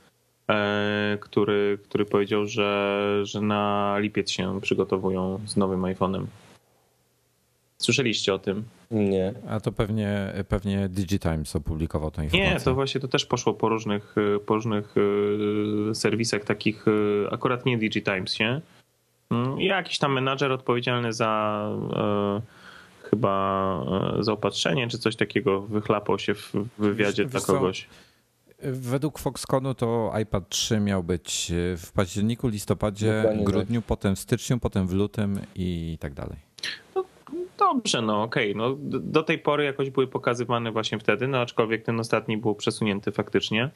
e, 0.51 1.19
który, 1.21 1.79
który 1.85 2.05
powiedział, 2.05 2.47
że, 2.47 3.21
że 3.23 3.41
na 3.41 3.95
lipiec 3.99 4.31
się 4.31 4.61
przygotowują 4.61 5.41
z 5.47 5.57
nowym 5.57 5.83
iPhone'em. 5.83 6.27
Słyszeliście 7.79 8.35
o 8.35 8.39
tym? 8.39 8.65
Nie. 8.91 9.35
A 9.49 9.61
to 9.61 9.73
pewnie, 9.73 10.33
pewnie 10.49 10.89
DigiTimes 10.89 11.57
opublikował 11.57 12.11
tę 12.11 12.25
informację. 12.25 12.55
Nie, 12.55 12.61
to 12.61 12.75
właśnie 12.75 13.01
to 13.01 13.09
też 13.09 13.27
poszło 13.27 13.55
po 13.55 13.69
różnych, 13.69 14.15
e, 14.37 14.39
po 14.39 14.55
różnych 14.55 14.95
e, 15.91 15.95
serwisach 15.95 16.45
takich, 16.45 16.85
e, 16.89 17.33
akurat 17.33 17.67
nie 17.67 17.79
DigiTimesie. 17.79 18.61
Mm, 19.31 19.61
Jakiś 19.61 19.99
tam 19.99 20.13
menadżer 20.13 20.53
odpowiedzialny 20.53 21.13
za 21.13 21.63
e, 21.97 22.41
chyba 23.11 23.85
zaopatrzenie 24.21 24.89
czy 24.89 24.99
coś 24.99 25.17
takiego 25.17 25.61
wychlapał 25.63 26.19
się 26.19 26.35
w 26.35 26.53
wywiadzie 26.79 27.23
Wiesz- 27.25 27.31
dla 27.33 27.41
kogoś. 27.41 27.89
Według 28.63 29.19
Foxconnu 29.19 29.75
to 29.75 30.13
iPad 30.23 30.49
3 30.49 30.81
miał 30.81 31.03
być 31.03 31.53
w 31.77 31.93
październiku, 31.93 32.49
listopadzie, 32.49 33.17
Dokładnie 33.17 33.45
tak. 33.45 33.53
grudniu, 33.55 33.83
potem 33.83 34.17
w 34.17 34.19
styczniu, 34.19 34.59
potem 34.59 34.87
w 34.87 34.93
lutym 34.93 35.41
i 35.55 35.99
tak 36.01 36.15
dalej. 36.15 36.37
Dobrze, 37.59 38.03
no 38.03 38.23
okej. 38.23 38.57
No, 38.57 38.73
d- 38.79 38.99
do 39.03 39.23
tej 39.23 39.39
pory 39.39 39.65
jakoś 39.65 39.91
były 39.91 40.07
pokazywane 40.07 40.73
właśnie 40.73 40.99
wtedy, 40.99 41.29
no 41.29 41.39
aczkolwiek 41.39 41.83
ten 41.85 42.01
ostatni 42.01 42.37
był 42.37 42.55
przesunięty 42.55 43.13
faktycznie. 43.13 43.71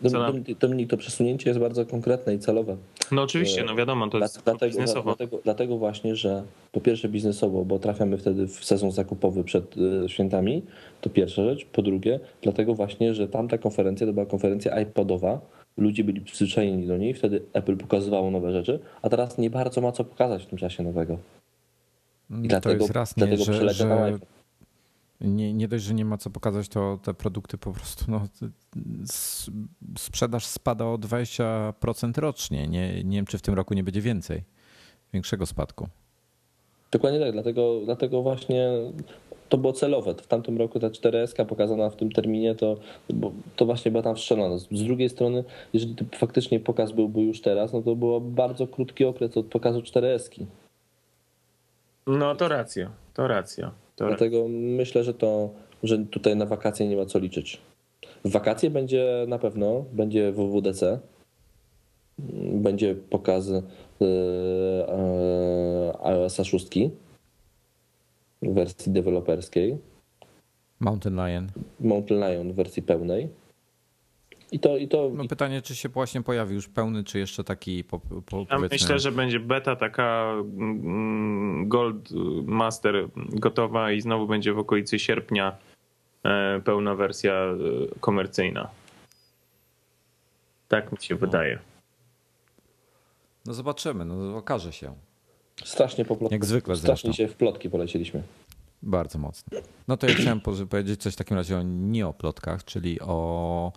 Dominik, 0.00 0.58
Dominik, 0.58 0.90
to 0.90 0.96
przesunięcie 0.96 1.50
jest 1.50 1.60
bardzo 1.60 1.86
konkretne 1.86 2.34
i 2.34 2.38
celowe. 2.38 2.76
No 3.12 3.22
oczywiście, 3.22 3.64
no 3.64 3.74
wiadomo, 3.74 4.04
to 4.08 4.18
Dla- 4.18 4.24
jest 4.24 4.44
dlatego, 4.44 4.66
biznesowo. 4.70 5.02
dlatego, 5.02 5.38
dlatego 5.44 5.76
właśnie, 5.78 6.16
że 6.16 6.42
po 6.72 6.80
pierwsze 6.80 7.08
biznesowo, 7.08 7.64
bo 7.64 7.78
trafiamy 7.78 8.18
wtedy 8.18 8.46
w 8.46 8.64
sezon 8.64 8.92
zakupowy 8.92 9.44
przed 9.44 9.74
e, 10.04 10.08
świętami, 10.08 10.62
to 11.00 11.10
pierwsza 11.10 11.44
rzecz. 11.44 11.64
Po 11.64 11.82
drugie, 11.82 12.20
dlatego 12.42 12.74
właśnie, 12.74 13.14
że 13.14 13.28
tamta 13.28 13.58
konferencja 13.58 14.06
to 14.06 14.12
była 14.12 14.26
konferencja 14.26 14.80
iPodowa, 14.80 15.40
ludzie 15.76 16.04
byli 16.04 16.20
przyzwyczajeni 16.20 16.86
do 16.86 16.96
niej, 16.96 17.14
wtedy 17.14 17.42
Apple 17.52 17.76
pokazywało 17.76 18.30
nowe 18.30 18.52
rzeczy, 18.52 18.78
a 19.02 19.08
teraz 19.08 19.38
nie 19.38 19.50
bardzo 19.50 19.80
ma 19.80 19.92
co 19.92 20.04
pokazać 20.04 20.42
w 20.42 20.46
tym 20.46 20.58
czasie 20.58 20.82
nowego. 20.82 21.18
I 22.30 22.34
Mm, 22.34 22.42
to 22.42 22.48
dlatego, 22.48 22.84
jest 22.84 22.94
raz, 22.94 23.16
nie, 23.16 23.26
dlatego 23.26 23.44
że, 23.44 23.68
że 23.74 24.18
nie, 25.20 25.54
nie 25.54 25.68
dość, 25.68 25.84
że 25.84 25.94
nie 25.94 26.04
ma 26.04 26.18
co 26.18 26.30
pokazać, 26.30 26.68
to 26.68 26.98
te 27.02 27.14
produkty 27.14 27.58
po 27.58 27.72
prostu, 27.72 28.04
no, 28.08 28.26
sprzedaż 29.98 30.46
spada 30.46 30.84
o 30.84 30.94
20% 30.98 32.18
rocznie. 32.18 32.68
Nie, 32.68 33.04
nie 33.04 33.18
wiem, 33.18 33.26
czy 33.26 33.38
w 33.38 33.42
tym 33.42 33.54
roku 33.54 33.74
nie 33.74 33.84
będzie 33.84 34.00
więcej, 34.00 34.42
większego 35.12 35.46
spadku. 35.46 35.88
Dokładnie 36.90 37.20
tak, 37.20 37.32
dlatego, 37.32 37.80
dlatego 37.84 38.22
właśnie 38.22 38.68
to 39.48 39.58
było 39.58 39.72
celowe. 39.72 40.14
W 40.14 40.26
tamtym 40.26 40.58
roku 40.58 40.80
ta 40.80 40.88
4S 40.88 41.46
pokazana 41.46 41.90
w 41.90 41.96
tym 41.96 42.12
terminie, 42.12 42.54
to, 42.54 42.76
to 43.56 43.66
właśnie 43.66 43.90
była 43.90 44.02
tam 44.02 44.16
wstrzelona. 44.16 44.58
Z 44.58 44.82
drugiej 44.84 45.08
strony, 45.08 45.44
jeżeli 45.72 45.94
faktycznie 46.14 46.60
pokaz 46.60 46.92
byłby 46.92 47.22
już 47.22 47.40
teraz, 47.40 47.72
no 47.72 47.82
to 47.82 47.96
było 47.96 48.20
bardzo 48.20 48.66
krótki 48.66 49.04
okres 49.04 49.36
od 49.36 49.46
pokazu 49.46 49.80
4S. 49.80 50.44
No 52.06 52.34
to 52.34 52.48
racja, 52.48 52.90
to 53.14 53.28
racja. 53.28 53.72
To 53.96 54.04
racja. 54.04 54.16
Dlatego 54.16 54.48
myślę, 54.48 55.04
że 55.04 55.14
to, 55.14 55.50
że 55.82 55.98
tutaj 55.98 56.36
na 56.36 56.46
wakacje 56.46 56.88
nie 56.88 56.96
ma 56.96 57.06
co 57.06 57.18
liczyć. 57.18 57.60
W 58.24 58.30
wakacje 58.30 58.70
będzie 58.70 59.24
na 59.28 59.38
pewno, 59.38 59.84
będzie 59.92 60.32
WWDC, 60.32 61.00
będzie 62.52 62.94
pokaz 62.94 63.50
iOS 66.02 66.36
6 66.36 66.68
w 68.42 68.54
wersji 68.54 68.92
deweloperskiej. 68.92 69.78
Mountain 70.80 71.16
Lion. 71.16 71.48
Mountain 71.80 72.20
Lion 72.20 72.52
w 72.52 72.54
wersji 72.54 72.82
pełnej. 72.82 73.28
I 74.54 74.58
to, 74.60 74.76
i 74.76 74.88
to 74.88 75.10
No 75.14 75.28
pytanie, 75.28 75.62
czy 75.62 75.76
się 75.76 75.88
właśnie 75.88 76.22
pojawi 76.22 76.54
już 76.54 76.68
pełny, 76.68 77.04
czy 77.04 77.18
jeszcze 77.18 77.44
taki 77.44 77.84
po, 77.84 78.00
po, 78.00 78.46
Ja 78.50 78.58
myślę, 78.58 78.98
że 78.98 79.12
będzie 79.12 79.40
beta 79.40 79.76
taka 79.76 80.32
mm, 80.32 81.68
Gold 81.68 82.10
Master 82.44 83.08
gotowa 83.16 83.92
i 83.92 84.00
znowu 84.00 84.26
będzie 84.26 84.52
w 84.52 84.58
okolicy 84.58 84.98
sierpnia 84.98 85.56
e, 86.24 86.60
pełna 86.64 86.94
wersja 86.94 87.32
e, 87.32 87.56
komercyjna. 88.00 88.70
Tak 90.68 90.92
mi 90.92 90.98
się 91.00 91.14
wydaje. 91.14 91.58
No 93.46 93.54
zobaczymy, 93.54 94.04
no 94.04 94.36
okaże 94.36 94.72
się. 94.72 94.94
strasznie 95.64 96.04
po 96.04 96.16
plotku, 96.16 96.34
Jak 96.34 96.44
zwykle 96.44 96.76
strasznie 96.76 97.08
zresztą. 97.08 97.22
się 97.24 97.28
w 97.28 97.36
plotki 97.36 97.70
polecieliśmy. 97.70 98.22
Bardzo 98.82 99.18
mocno. 99.18 99.58
No 99.88 99.96
to 99.96 100.06
ja 100.06 100.14
chciałem 100.14 100.40
powiedzieć 100.70 101.02
coś 101.02 101.12
w 101.14 101.16
takim 101.16 101.36
razie 101.36 101.58
o, 101.58 101.62
nie 101.62 102.06
o 102.06 102.12
plotkach, 102.12 102.64
czyli 102.64 103.00
o, 103.00 103.72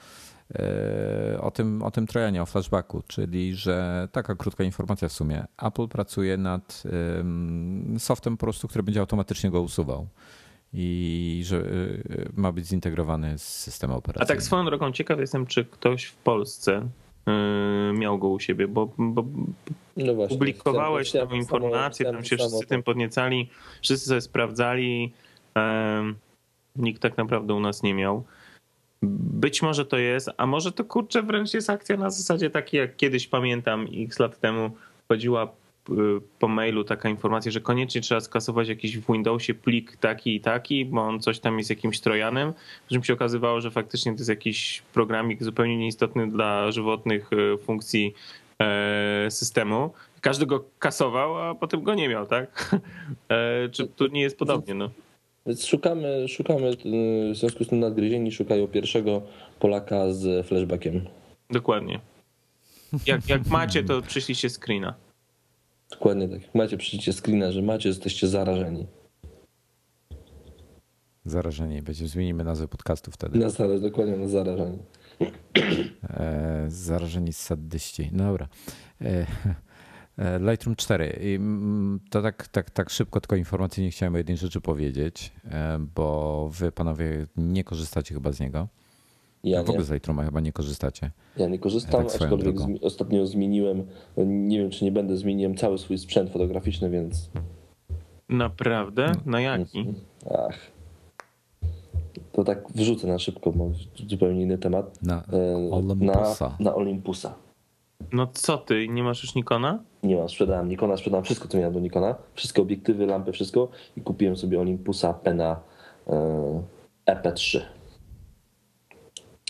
o, 1.41 1.51
tym, 1.51 1.83
o 1.83 1.91
tym 1.91 2.07
trojanie, 2.07 2.41
o 2.41 2.45
flashbacku, 2.45 3.03
czyli 3.07 3.55
że 3.55 4.07
taka 4.11 4.35
krótka 4.35 4.63
informacja 4.63 5.07
w 5.07 5.11
sumie. 5.11 5.45
Apple 5.61 5.87
pracuje 5.87 6.37
nad 6.37 6.83
em, 7.19 7.95
softem 7.99 8.37
po 8.37 8.45
prostu, 8.45 8.67
który 8.67 8.83
będzie 8.83 8.99
automatycznie 8.99 9.51
go 9.51 9.61
usuwał 9.61 10.07
i 10.73 11.41
że 11.45 11.57
e, 11.57 11.63
ma 12.35 12.51
być 12.51 12.65
zintegrowany 12.67 13.37
z 13.37 13.43
systemem 13.43 13.95
A 13.95 13.97
operacyjnym. 13.97 14.27
tak 14.37 14.43
swoją 14.43 14.65
drogą 14.65 14.91
ciekaw 14.91 15.19
jestem, 15.19 15.45
czy 15.45 15.65
ktoś 15.65 16.05
w 16.05 16.15
Polsce 16.15 16.89
e, 17.27 17.93
miał 17.93 18.17
go 18.19 18.27
u 18.27 18.39
siebie, 18.39 18.67
bo, 18.67 18.93
bo 18.97 19.25
No 19.97 20.13
właśnie. 20.15 20.37
publikowałeś 20.37 21.13
informacje, 21.33 22.05
samo- 22.05 22.13
tam 22.17 22.25
się 22.25 22.37
wszyscy 22.37 22.65
tym 22.67 22.83
podniecali, 22.83 23.49
wszyscy 23.81 24.07
sobie 24.07 24.21
sprawdzali. 24.21 25.13
Nikt 26.75 27.01
tak 27.01 27.17
naprawdę 27.17 27.53
u 27.53 27.59
nas 27.59 27.83
nie 27.83 27.93
miał. 27.93 28.23
Być 29.01 29.61
może 29.61 29.85
to 29.85 29.97
jest, 29.97 30.29
a 30.37 30.45
może 30.45 30.71
to 30.71 30.85
kurczę 30.85 31.23
wręcz 31.23 31.53
jest 31.53 31.69
akcja 31.69 31.97
na 31.97 32.09
zasadzie 32.09 32.49
takiej, 32.49 32.79
jak 32.79 32.95
kiedyś 32.95 33.27
pamiętam, 33.27 33.87
x 33.97 34.19
lat 34.19 34.39
temu 34.39 34.71
chodziła 35.07 35.43
y, 35.89 35.93
po 36.39 36.47
mailu 36.47 36.83
taka 36.83 37.09
informacja, 37.09 37.51
że 37.51 37.61
koniecznie 37.61 38.01
trzeba 38.01 38.21
skasować 38.21 38.67
jakiś 38.67 38.97
w 38.97 39.11
Windowsie 39.11 39.53
plik 39.53 39.97
taki 39.97 40.35
i 40.35 40.41
taki, 40.41 40.85
bo 40.85 41.01
on 41.01 41.19
coś 41.19 41.39
tam 41.39 41.57
jest 41.57 41.69
jakimś 41.69 41.99
trojanem. 41.99 42.53
Czym 42.89 43.03
się 43.03 43.13
okazywało, 43.13 43.61
że 43.61 43.71
faktycznie 43.71 44.11
to 44.11 44.17
jest 44.17 44.29
jakiś 44.29 44.83
programik 44.93 45.43
zupełnie 45.43 45.77
nieistotny 45.77 46.31
dla 46.31 46.71
żywotnych 46.71 47.33
y, 47.33 47.57
funkcji 47.57 48.13
e, 48.61 49.31
systemu. 49.31 49.93
Każdy 50.21 50.45
go 50.45 50.65
kasował, 50.79 51.37
a 51.37 51.55
potem 51.55 51.83
go 51.83 51.95
nie 51.95 52.09
miał, 52.09 52.25
tak? 52.25 52.47
E, 53.29 53.69
Czy 53.69 53.87
tu 53.87 54.07
nie 54.07 54.21
jest 54.21 54.37
podobnie? 54.37 54.73
No. 54.73 54.89
Więc 55.47 55.65
szukamy, 55.65 56.27
szukamy, 56.27 56.67
y, 56.67 57.33
w 57.33 57.37
związku 57.37 57.63
z 57.63 57.67
tym 57.67 57.79
nadgryzieni 57.79 58.31
szukają 58.31 58.67
pierwszego 58.67 59.21
Polaka 59.59 60.13
z 60.13 60.47
flashbackiem. 60.47 61.07
Dokładnie. 61.49 61.99
Jak, 63.05 63.29
jak 63.29 63.47
macie, 63.47 63.83
to 63.83 64.01
przyślijcie 64.01 64.49
screena. 64.49 64.93
Dokładnie 65.91 66.29
tak. 66.29 66.41
Jak 66.41 66.55
macie 66.55 66.77
przyjście 66.77 67.13
screena, 67.13 67.51
że 67.51 67.61
macie, 67.61 67.89
jesteście 67.89 68.27
zarażeni. 68.27 68.87
Zarażenie 71.25 71.81
będzie. 71.81 72.07
Zmienimy 72.07 72.43
nazwę 72.43 72.67
podcastu 72.67 73.11
wtedy. 73.11 73.39
Na 73.39 73.49
zaraz, 73.49 73.81
dokładnie 73.81 74.17
na 74.17 74.27
zarażeni. 74.27 74.77
E, 76.09 76.65
zarażeni 76.67 77.33
saddyści. 77.33 78.09
No 78.13 78.23
Dobra. 78.23 78.47
E, 79.01 79.25
Lightroom 80.39 80.75
4. 80.75 81.19
I, 81.21 81.35
mm, 81.35 81.99
To 82.09 82.21
tak, 82.21 82.47
tak, 82.47 82.69
tak 82.69 82.89
szybko, 82.89 83.21
tylko 83.21 83.35
informacyjnie 83.35 83.91
chciałem 83.91 84.13
o 84.13 84.17
jednej 84.17 84.37
rzeczy 84.37 84.61
powiedzieć, 84.61 85.31
e, 85.51 85.79
bo 85.95 86.49
wy 86.53 86.71
panowie 86.71 87.25
nie 87.37 87.63
korzystacie 87.63 88.13
chyba 88.13 88.31
z 88.31 88.39
niego. 88.39 88.67
Ja 89.43 89.63
w 89.63 89.65
nie, 89.65 89.69
ogóle 89.71 89.85
z 89.85 89.91
Lightrooma 89.91 90.23
chyba 90.23 90.39
nie 90.39 90.51
korzystacie. 90.53 91.11
ja 91.37 91.47
nie 91.47 91.59
korzystam, 91.59 92.05
Tak 92.05 92.15
aczkolwiek 92.15 92.55
zmi- 92.55 92.79
ostatnio 92.81 93.27
zmieniłem, 93.27 93.85
nie 94.17 94.59
wiem 94.59 94.69
czy 94.69 94.85
nie 94.85 94.91
będę, 94.91 95.17
zmieniłem 95.17 95.55
cały 95.55 95.77
swój 95.77 95.97
sprzęt 95.97 96.29
fotograficzny, 96.31 96.89
więc 96.89 97.29
Naprawdę? 98.29 99.11
Na 99.25 99.41
jaki? 99.41 99.93
ach. 100.49 100.59
To 102.31 102.43
tak 102.43 102.63
wrzucę 102.75 103.07
na 103.07 103.19
szybko, 103.19 103.51
bo 103.51 103.71
zupełnie 104.09 104.41
inny 104.41 104.57
temat. 104.57 105.01
Na 105.01 105.23
E, 105.33 105.55
Olympusa. 105.71 106.55
Na, 106.59 106.65
na 106.65 106.75
Olympusa. 106.75 107.35
No 108.11 108.27
co 108.33 108.57
ty, 108.57 108.87
nie 108.87 109.03
masz 109.03 109.23
już 109.23 109.35
Nikona? 109.35 109.83
Nie 110.03 110.15
mam, 110.15 110.29
sprzedałem 110.29 110.69
Nikona, 110.69 110.97
sprzedałem 110.97 111.23
wszystko, 111.23 111.47
co 111.47 111.57
miałem 111.57 111.73
do 111.73 111.79
Nikona. 111.79 112.15
Wszystkie 112.33 112.61
obiektywy, 112.61 113.05
lampy, 113.05 113.31
wszystko 113.31 113.69
i 113.97 114.01
kupiłem 114.01 114.37
sobie 114.37 114.59
Olympusa 114.59 115.13
Pena 115.13 115.59
e, 116.07 116.63
EP3. 117.05 117.59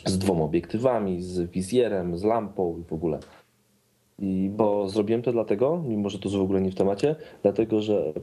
Z 0.06 0.18
dwoma 0.18 0.43
obiektywami, 0.43 1.22
z 1.22 1.52
wizjerem, 1.52 2.18
z 2.18 2.24
lampą 2.24 2.78
i 2.78 2.84
w 2.84 2.93
ogóle. 2.93 3.20
I 4.20 4.50
bo 4.54 4.89
zrobiłem 4.89 5.22
to 5.22 5.32
dlatego, 5.32 5.84
mimo 5.88 6.10
że 6.10 6.20
to 6.20 6.30
w 6.30 6.36
ogóle 6.36 6.62
nie 6.62 6.72
w 6.72 6.76
temacie, 6.76 7.16
dlatego 7.43 7.82
że 7.82 8.14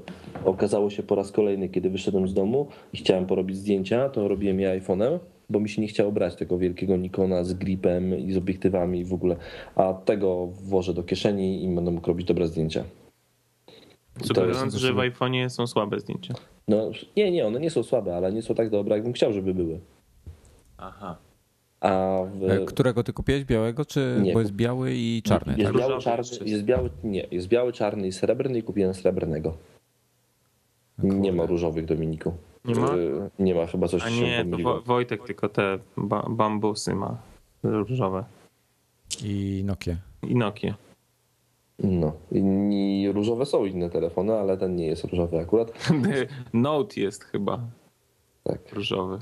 okazało 0.44 0.90
się 0.90 1.02
po 1.02 1.14
raz 1.14 1.32
kolejny, 1.32 1.68
kiedy 1.68 1.90
wyszedłem 1.90 2.28
z 2.28 2.34
domu 2.34 2.66
i 2.92 2.96
chciałem 2.96 3.26
porobić 3.26 3.56
zdjęcia, 3.56 4.08
to 4.08 4.28
robiłem 4.28 4.60
je 4.60 4.80
iPhone'em, 4.80 5.18
bo 5.50 5.60
mi 5.60 5.68
się 5.68 5.82
nie 5.82 5.88
chciało 5.88 6.12
brać 6.12 6.36
tego 6.36 6.58
wielkiego 6.58 6.96
Nikona 6.96 7.44
z 7.44 7.52
gripem 7.52 8.18
i 8.18 8.32
z 8.32 8.36
obiektywami 8.36 9.00
i 9.00 9.04
w 9.04 9.12
ogóle, 9.12 9.36
a 9.74 9.94
tego 9.94 10.46
włożę 10.46 10.94
do 10.94 11.02
kieszeni 11.02 11.64
i 11.64 11.74
będę 11.74 11.90
mógł 11.90 12.06
robić 12.08 12.26
dobre 12.26 12.46
zdjęcia. 12.46 12.84
Sugerując, 14.22 14.74
że 14.74 14.92
w 14.92 14.96
iPhone'ie 14.96 15.48
są 15.48 15.66
słabe 15.66 16.00
zdjęcia. 16.00 16.34
No 16.68 16.90
nie, 17.16 17.30
nie, 17.30 17.46
one 17.46 17.60
nie 17.60 17.70
są 17.70 17.82
słabe, 17.82 18.16
ale 18.16 18.32
nie 18.32 18.42
są 18.42 18.54
tak 18.54 18.70
dobre, 18.70 18.94
jakbym 18.94 19.12
chciał, 19.12 19.32
żeby 19.32 19.54
były. 19.54 19.80
Aha. 20.78 21.16
A 21.80 22.18
w... 22.40 22.44
E, 22.50 22.64
Którego 22.64 23.04
ty 23.04 23.12
kupiłeś? 23.12 23.44
Białego? 23.44 23.84
Czy 23.84 24.18
Nie, 24.22 24.32
bo 24.32 24.38
kup- 24.38 24.42
jest 24.42 24.52
biały 24.52 24.92
i 24.94 25.22
czarny? 25.24 25.54
Jest 25.58 25.72
Tak? 25.72 25.80
biały, 25.80 26.00
czarny, 26.00 26.24
jest 26.46 26.64
biały, 26.64 26.90
nie, 27.04 27.26
jest 27.30 27.48
biały, 27.48 27.72
czarny 27.72 28.06
i 28.06 28.12
srebrny 28.12 28.58
i 28.58 28.62
kupiłem 28.62 28.94
srebrnego. 28.94 29.56
Nie 30.98 31.32
ma 31.32 31.46
różowych, 31.46 31.84
Dominiku. 31.84 32.32
Nie 32.64 32.74
ma? 32.74 32.88
Nie 33.38 33.54
ma, 33.54 33.66
chyba 33.66 33.88
coś 33.88 34.02
A 34.02 34.10
się 34.10 34.20
nie, 34.20 34.44
to. 34.44 34.58
Wo- 34.62 34.80
Wojtek 34.82 35.24
tylko 35.26 35.48
te 35.48 35.78
ba- 35.96 36.26
bambusy 36.30 36.94
ma 36.94 37.16
różowe. 37.62 38.24
I 39.24 39.62
Nokia. 39.64 39.96
I 40.22 40.34
Nokia. 40.34 40.74
No. 41.78 42.12
I 42.32 43.08
różowe 43.14 43.46
są 43.46 43.64
inne 43.64 43.90
telefony, 43.90 44.32
ale 44.34 44.56
ten 44.58 44.76
nie 44.76 44.86
jest 44.86 45.04
różowy 45.04 45.38
akurat. 45.40 45.72
Note 46.52 47.00
jest 47.00 47.24
chyba 47.24 47.60
Tak. 48.44 48.72
różowy. 48.72 49.18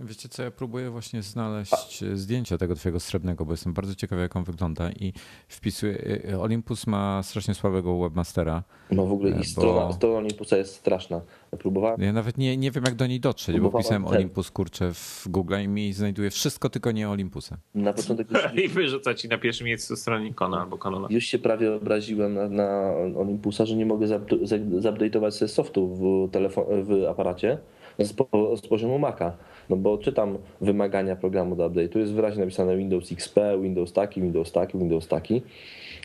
Wiecie 0.00 0.28
co, 0.28 0.42
ja 0.42 0.50
próbuję 0.50 0.90
właśnie 0.90 1.22
znaleźć 1.22 2.04
zdjęcia 2.14 2.58
tego 2.58 2.74
twojego 2.74 3.00
srebrnego, 3.00 3.44
bo 3.44 3.52
jestem 3.52 3.72
bardzo 3.72 3.94
ciekawy 3.94 4.22
jak 4.22 4.36
on 4.36 4.44
wygląda 4.44 4.90
i 4.90 5.12
wpisuję, 5.48 6.20
y, 6.30 6.40
Olympus 6.40 6.86
ma 6.86 7.22
strasznie 7.22 7.54
słabego 7.54 7.98
webmastera. 7.98 8.62
No 8.90 9.06
w 9.06 9.12
ogóle 9.12 9.36
E, 9.36 9.40
i 9.40 9.44
strona, 9.44 9.86
bo- 9.86 9.92
strona 9.92 10.18
Olympusa 10.18 10.56
jest 10.56 10.74
straszna. 10.74 11.20
Ja 11.52 11.58
próbowałem, 11.58 12.00
Ja 12.02 12.12
nawet 12.12 12.38
nie, 12.38 12.56
nie 12.56 12.70
wiem 12.70 12.84
jak 12.86 12.94
do 12.94 13.06
niej 13.06 13.20
dotrzeć, 13.20 13.60
bo 13.60 13.70
wpisałem 13.70 14.04
ten. 14.04 14.14
Olympus 14.14 14.50
kurczę 14.50 14.92
w 14.94 15.24
Google 15.28 15.54
i 15.64 15.68
mi 15.68 15.92
znajduje 15.92 16.30
wszystko 16.30 16.70
tylko 16.70 16.90
nie 16.92 17.08
Olympusem. 17.10 17.58
na 17.74 17.92
początek 17.92 18.30
już, 18.30 18.40
I 18.64 18.68
wyrzuca 18.68 19.14
ci 19.14 19.28
na 19.28 19.38
pierwszym 19.38 19.66
miejscu 19.66 19.96
stronę 19.96 20.24
Nikona 20.24 20.60
albo 20.60 20.78
Canona. 20.78 21.08
już 21.10 21.24
się 21.24 21.38
prawie 21.38 21.74
obraziłem 21.74 22.34
na, 22.34 22.48
na 22.48 22.92
Olympusa, 23.16 23.66
że 23.66 23.76
nie 23.76 23.86
mogę 23.86 24.06
zupdate'ować 24.06 25.30
sobie 25.30 25.48
softu 25.48 25.88
w, 25.96 26.30
telefon, 26.32 26.64
w 26.84 27.04
aparacie 27.10 27.58
z, 27.98 28.12
po, 28.12 28.56
z 28.56 28.60
poziomu 28.66 28.98
Maca. 28.98 29.36
No 29.70 29.76
bo 29.76 29.98
czytam 29.98 30.38
wymagania 30.60 31.16
programu 31.16 31.56
do 31.56 31.70
update'u, 31.70 31.98
jest 31.98 32.12
wyraźnie 32.12 32.40
napisane 32.40 32.76
Windows 32.76 33.12
XP, 33.12 33.40
Windows 33.62 33.92
taki, 33.92 34.22
Windows 34.22 34.52
taki, 34.52 34.78
Windows 34.78 35.08
taki. 35.08 35.42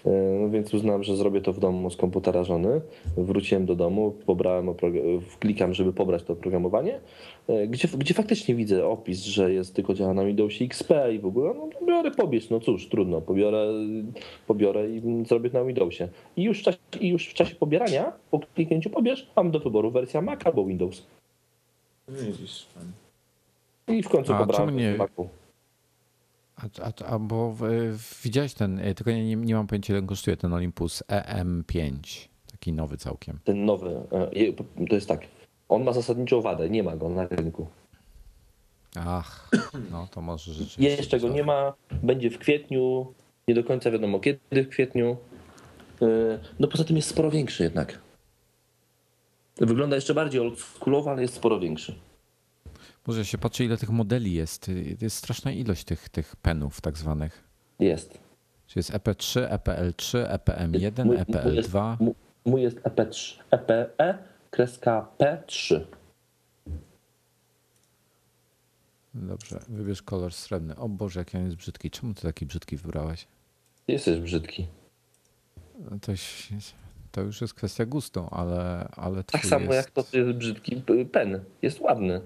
E, 0.06 0.38
No 0.42 0.50
więc 0.50 0.74
uznałem, 0.74 1.04
że 1.04 1.18
zrobię 1.18 1.42
to 1.42 1.54
w 1.54 1.60
domu 1.60 1.90
z 1.90 1.98
komputera 1.98 2.44
żony. 2.44 2.82
Wróciłem 3.18 3.66
do 3.66 3.76
domu, 3.76 4.16
pobrałem, 4.26 4.70
klikam, 5.40 5.74
żeby 5.74 5.94
pobrać 5.94 6.24
to 6.24 6.34
oprogramowanie, 6.34 7.00
e, 7.48 7.68
gdzie, 7.68 7.88
gdzie 7.98 8.14
faktycznie 8.14 8.56
widzę 8.56 8.88
opis, 8.88 9.24
że 9.24 9.54
jest 9.54 9.76
tylko 9.76 9.94
działa 9.94 10.14
na 10.14 10.26
Windowsie 10.26 10.66
XP 10.66 10.92
i 11.14 11.20
w 11.20 11.26
ogóle, 11.26 11.54
no 11.54 11.70
biorę 11.88 12.12
pobierz, 12.12 12.50
no 12.50 12.60
cóż, 12.60 12.90
trudno, 12.90 13.22
pobiorę, 13.22 13.68
pobiorę 14.48 14.90
i 14.90 15.02
zrobię 15.26 15.50
to 15.50 15.60
na 15.60 15.66
Windowsie. 15.66 16.08
I 16.38 16.44
już 16.44 16.60
w 16.60 16.64
czasie, 16.64 16.78
i 17.02 17.08
już 17.08 17.28
w 17.28 17.34
czasie 17.34 17.56
pobierania, 17.56 18.12
po 18.32 18.40
kliknięciu 18.40 18.90
pobierz, 18.90 19.28
mam 19.36 19.52
do 19.52 19.60
wyboru 19.60 19.92
wersja 19.92 20.22
Mac 20.22 20.40
albo 20.46 20.66
Windows. 20.66 21.04
Widzisz. 22.08 22.66
I 23.88 24.04
w 24.04 24.10
końcu 24.10 24.34
A 24.34 24.38
pobrałem 24.38 24.78
nie- 24.78 24.98
Macu. 24.98 25.30
A, 26.56 26.62
a, 26.84 27.06
a 27.06 27.20
bo 27.20 27.52
w, 27.54 27.62
widziałeś 28.24 28.54
ten, 28.54 28.80
y, 28.80 28.96
tylko 28.96 29.12
nie, 29.12 29.36
nie 29.36 29.56
mam 29.56 29.68
pojęcia 29.68 29.94
ile 29.98 30.08
kosztuje 30.08 30.38
ten 30.38 30.54
Olympus 30.54 31.04
EM5, 31.08 32.28
taki 32.52 32.74
nowy 32.74 32.98
całkiem. 32.98 33.40
Ten 33.44 33.66
nowy, 33.66 34.02
e, 34.12 34.86
to 34.90 34.96
jest 34.96 35.08
tak, 35.08 35.22
on 35.70 35.84
ma 35.84 35.94
zasadniczą 35.94 36.42
wadę, 36.42 36.70
nie 36.70 36.84
ma 36.84 36.96
go 36.98 37.10
na 37.10 37.28
rynku. 37.28 37.68
Ach, 38.96 39.50
no 39.92 40.08
to 40.12 40.22
może 40.22 40.54
rzeczywiście. 40.54 40.98
Jeszcze 40.98 41.20
go 41.20 41.30
nie 41.30 41.44
ma, 41.44 41.74
będzie 42.04 42.30
w 42.30 42.40
kwietniu, 42.40 43.14
nie 43.48 43.56
do 43.56 43.64
końca 43.64 43.92
wiadomo 43.92 44.20
kiedy 44.20 44.64
w 44.64 44.70
kwietniu. 44.70 45.18
No 46.60 46.68
poza 46.68 46.84
tym 46.84 46.96
jest 46.96 47.10
sporo 47.10 47.32
większy 47.32 47.64
jednak. 47.64 48.00
Wygląda 49.58 49.96
jeszcze 49.96 50.14
bardziej 50.14 50.42
oldschoolowo, 50.42 51.12
ale 51.12 51.22
jest 51.22 51.34
sporo 51.34 51.60
większy. 51.60 51.96
Może 53.08 53.26
się 53.26 53.38
patrzy 53.38 53.66
ile 53.66 53.78
tych 53.78 53.90
modeli 53.90 54.34
jest. 54.34 54.70
Y, 54.70 54.98
Jest 55.02 55.18
straszna 55.18 55.52
ilość 55.52 55.84
tych, 55.84 56.10
tych 56.10 56.36
penów 56.36 56.82
tak 56.82 56.98
zwanych. 56.98 57.44
Jest. 57.80 58.20
Czy 58.68 58.80
jest 58.80 58.92
E 58.96 59.00
EP3, 59.00 59.48
EPL3, 59.58 60.26
EPM1, 60.38 61.06
Mój- 61.06 61.18
mój 61.46 61.56
jest- 61.56 61.70
EPL2? 61.72 61.98
Mój 62.46 62.62
jest 62.62 62.78
EP3, 62.78 63.40
EPE, 63.52 64.18
kreska 64.52 65.08
P3. 65.20 65.80
Dobrze, 69.14 69.60
wybierz 69.70 70.02
kolor 70.02 70.34
srebrny. 70.34 70.76
O 70.76 70.90
Boże, 70.90 71.20
jaki 71.20 71.38
on 71.38 71.44
jest 71.44 71.56
brzydki. 71.56 71.92
Czemu 71.92 72.14
ty 72.14 72.22
taki 72.22 72.46
brzydki 72.46 72.78
wybrałeś? 72.78 73.28
Jesteś 73.88 74.20
brzydki. 74.20 74.68
To, 76.02 76.12
to 77.12 77.22
już 77.22 77.42
jest 77.42 77.54
kwestia 77.54 77.86
gustu, 77.86 78.28
ale, 78.32 78.88
ale 78.96 79.24
Tak 79.24 79.46
samo 79.46 79.66
jest... 79.66 79.76
jak 79.76 79.92
to 79.92 80.04
co 80.04 80.18
jest 80.18 80.32
brzydki 80.38 80.84
pen. 81.12 81.44
Jest 81.62 81.80
ładny. 81.82 82.22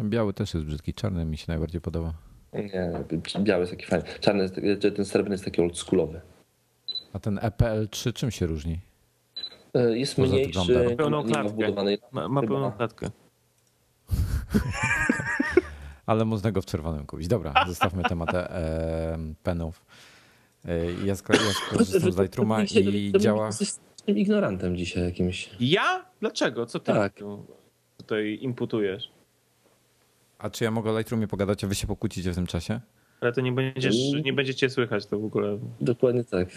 Biały 0.00 0.34
też 0.34 0.54
jest 0.54 0.66
brzydki, 0.66 0.94
czarny 0.94 1.24
mi 1.24 1.36
się 1.36 1.44
najbardziej 1.48 1.80
podoba. 1.80 2.14
Nie, 2.52 2.92
biały 3.40 3.60
jest 3.60 3.72
taki 3.72 3.86
fajny. 3.86 4.04
Czarny, 4.20 4.42
jest, 4.42 4.54
taki- 4.54 4.92
ten 4.96 5.04
srebrny 5.04 5.34
jest 5.34 5.44
taki 5.44 5.60
oldschoolowy. 5.60 6.20
A 7.12 7.18
ten 7.18 7.36
EPL3 7.38 8.12
czym 8.12 8.30
się 8.30 8.46
różni? 8.46 8.80
Yy, 9.74 9.98
Jest 9.98 10.16
Poza 10.16 10.34
mniejszy, 10.34 10.94
Pełną 10.96 11.22
ma- 11.24 11.28
ma 11.28 11.42
klatkę. 11.42 11.72
Ma, 12.12 12.28
ma 12.28 12.40
pełną 12.42 12.72
klatkę. 12.72 13.10
Ale 16.06 16.24
można 16.24 16.52
go 16.52 16.62
w 16.62 16.66
czerwonym 16.66 17.06
kupić. 17.06 17.28
Dobra, 17.28 17.54
zostawmy 17.66 18.02
temat 18.02 18.34
e, 18.34 19.18
penów. 19.42 19.84
E, 20.64 20.84
Ja, 21.04 21.14
sk- 21.14 21.44
ja 21.46 21.52
skorzystam 21.52 22.12
z 22.12 22.18
Lightrooma 22.18 22.62
i 22.62 23.12
działa... 23.18 23.46
Jesteś 23.46 23.68
ignorantem 24.06 24.76
dzisiaj 24.76 25.04
jakimś. 25.04 25.50
Ja? 25.60 26.04
Dlaczego? 26.20 26.66
Co 26.66 26.80
ty 26.80 26.92
Tak. 26.92 27.14
tu 27.14 27.46
tutaj 27.96 28.38
imputujesz? 28.40 29.10
A 30.38 30.50
czy 30.50 30.64
ja 30.64 30.70
mogę 30.70 30.90
o 30.90 30.98
Lightroomie 30.98 31.26
pogadać, 31.28 31.64
a 31.64 31.66
wy 31.66 31.74
się 31.74 31.86
pokłócicie 31.86 32.32
w 32.32 32.34
tym 32.34 32.46
czasie? 32.46 32.80
Ale 33.20 33.32
to 33.32 33.40
nie 33.40 33.52
będziesz, 33.52 33.96
Mm. 34.12 34.24
nie 34.24 34.32
będziecie 34.32 34.70
słychać 34.70 35.06
to 35.06 35.18
w 35.18 35.24
ogóle. 35.24 35.58
Dokładnie 35.80 36.24
tak. 36.24 36.48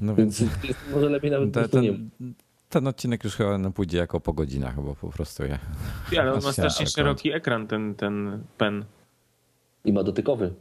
No 0.00 0.14
Więc 0.14 0.44
może 0.94 1.08
lepiej 1.10 1.30
nawet 1.30 1.52
te, 1.54 1.68
ten, 1.68 1.82
nie. 1.82 1.92
ten, 1.92 2.34
ten 2.68 2.86
odcinek 2.86 3.24
już 3.24 3.34
chyba 3.36 3.70
pójdzie 3.70 3.98
jako 3.98 4.20
po 4.20 4.32
godzinach, 4.32 4.82
bo 4.82 4.94
po 4.94 5.08
prostu 5.10 5.44
ja... 5.44 5.58
Ty, 6.10 6.20
Ale 6.20 6.32
on 6.32 6.38
ma 6.38 6.44
Masz 6.44 6.52
strasznie 6.52 6.82
ekran. 6.86 6.92
szeroki 7.04 7.32
ekran, 7.32 7.66
ten, 7.66 7.94
ten 7.94 8.42
pen. 8.58 8.84
I 9.84 9.92
ma 9.92 10.02
dotykowy. 10.02 10.52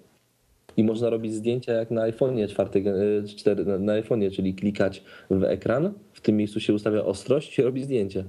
I 0.78 0.84
można 0.84 1.09
robić 1.09 1.34
zdjęcia 1.34 1.74
jak 1.74 1.91
na 1.91 2.01
iPhone'ie 2.01 2.47
4, 2.49 3.24
4 3.28 3.65
na, 3.65 3.78
na 3.80 3.93
iPhone'ie, 4.01 4.32
czyli 4.36 4.53
klikać 4.55 5.03
w 5.30 5.43
ekran, 5.43 5.93
w 6.13 6.22
tym 6.22 6.38
miejscu 6.38 6.59
się 6.59 6.74
ustawia 6.74 7.03
ostrość 7.03 7.59
i 7.59 7.61
robi 7.61 7.84
zdjęcie. 7.84 8.24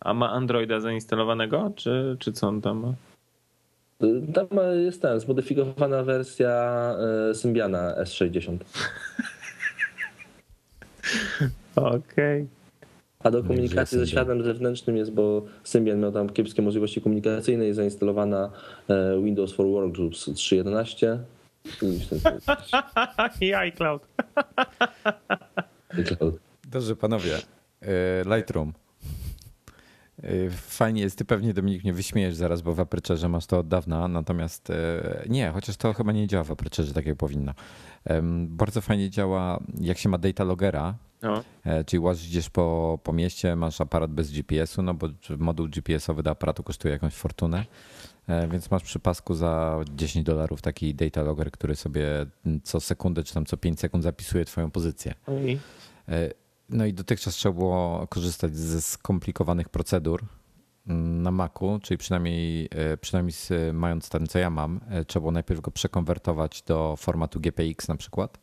A 0.00 0.14
ma 0.14 0.30
Androida 0.30 0.80
zainstalowanego? 0.80 1.72
Czy, 1.76 2.16
czy 2.18 2.32
co 2.32 2.48
on 2.48 2.60
tam 2.60 2.78
ma? 2.80 2.94
Tam 4.34 4.46
ma- 4.50 4.62
jest 4.62 5.02
ten, 5.02 5.20
zmodyfikowana 5.20 6.02
wersja 6.02 6.94
y, 7.30 7.34
Symbiana 7.34 7.94
S60. 8.02 8.56
Okej. 11.76 12.46
A 13.24 13.30
do 13.30 13.42
komunikacji 13.42 13.98
ze 13.98 14.06
światem 14.06 14.44
zewnętrznym 14.44 14.96
jest, 14.96 15.12
bo 15.12 15.42
Symbian 15.64 16.00
miał 16.00 16.12
tam 16.12 16.30
kiepskie 16.30 16.62
możliwości 16.62 17.00
komunikacyjne 17.00 17.68
i 17.68 17.72
zainstalowana 17.72 18.50
e, 18.88 19.20
Windows 19.22 19.52
for 19.52 19.66
Workgroups 19.66 20.28
3.11. 20.28 21.18
I 21.82 22.00
wtedy- 22.00 22.40
I 23.40 23.54
iCloud. 23.54 24.02
Dobrze, 26.70 26.96
panowie. 26.96 27.36
E, 27.82 28.24
Lightroom. 28.36 28.72
E, 30.22 30.50
Fajnie 30.50 31.02
jest, 31.02 31.18
ty 31.18 31.24
pewnie 31.24 31.54
Dominik 31.54 31.84
mnie 31.84 31.92
wyśmiejesz 31.92 32.34
zaraz, 32.34 32.62
bo 32.62 32.74
w 32.74 32.78
Aperture'ze 32.78 33.28
masz 33.28 33.46
to 33.46 33.58
od 33.58 33.68
dawna, 33.68 34.08
natomiast 34.08 34.70
e, 34.70 35.24
nie, 35.28 35.50
chociaż 35.50 35.76
to 35.76 35.92
chyba 35.92 36.12
nie 36.12 36.26
działa 36.26 36.44
w 36.44 36.50
Aperture'ze 36.50 36.92
tak 36.92 37.06
jak 37.06 37.16
powinno. 37.16 37.54
Bardzo 38.48 38.80
fajnie 38.80 39.10
działa, 39.10 39.60
jak 39.80 39.98
się 39.98 40.08
ma 40.08 40.18
data 40.18 40.44
logera, 40.44 40.94
No. 41.22 41.42
e, 41.64 41.84
czyli 41.84 42.00
łazisz 42.00 42.50
po, 42.50 42.98
po 43.04 43.12
mieście, 43.12 43.56
masz 43.56 43.80
aparat 43.80 44.10
bez 44.10 44.30
GPS-u, 44.32 44.82
no 44.82 44.94
bo 44.94 45.08
moduł 45.38 45.68
GPS-owy 45.68 46.22
do 46.22 46.30
aparatu 46.30 46.62
kosztuje 46.62 46.92
jakąś 46.92 47.14
fortunę, 47.14 47.64
e, 48.26 48.48
więc 48.48 48.70
masz 48.70 48.82
przy 48.82 48.98
pasku 48.98 49.34
za 49.34 49.80
10 49.94 50.26
dolarów 50.26 50.62
taki 50.62 50.94
data 50.94 51.22
logger, 51.22 51.50
który 51.50 51.76
sobie 51.76 52.06
co 52.62 52.80
sekundę 52.80 53.22
czy 53.24 53.34
tam 53.34 53.46
co 53.46 53.56
5 53.56 53.80
sekund 53.80 54.04
zapisuje 54.04 54.44
twoją 54.44 54.70
pozycję. 54.70 55.14
E, 56.08 56.30
No 56.72 56.86
i 56.86 56.92
dotychczas 56.92 57.34
trzeba 57.34 57.54
było 57.54 58.06
korzystać 58.06 58.56
ze 58.56 58.80
skomplikowanych 58.80 59.68
procedur 59.68 60.22
mm, 60.86 61.22
na 61.22 61.30
Macu, 61.30 61.78
czyli 61.82 61.98
przynajmniej, 61.98 62.68
e, 62.70 62.96
przynajmniej 62.96 63.34
mając 63.72 64.08
ten, 64.08 64.26
co 64.26 64.38
ja 64.38 64.50
mam, 64.50 64.80
e, 64.88 65.04
trzeba 65.04 65.20
było 65.20 65.32
najpierw 65.32 65.60
go 65.60 65.70
przekonwertować 65.70 66.62
do 66.62 66.96
formatu 66.98 67.40
GPX 67.40 67.88
na 67.88 67.96
przykład 67.96 68.38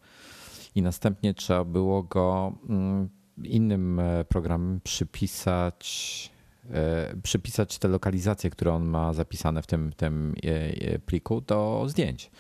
i 0.76 0.82
następnie 0.82 1.34
trzeba 1.34 1.64
było 1.64 2.04
go 2.04 2.54
mm, 2.70 3.10
innym 3.44 4.00
e, 4.00 4.26
programem 4.26 4.82
przypisać, 4.84 6.38
przypisać 7.24 7.80
te 7.80 7.88
lokalizacje, 7.88 8.50
które 8.50 8.74
on 8.74 8.86
ma 8.86 9.14
zapisane 9.14 9.62
w 9.62 9.68
tym, 9.68 9.94
tym 9.94 10.36
pliku 11.06 11.42
do 11.42 11.84
zdjęć. 11.88 12.32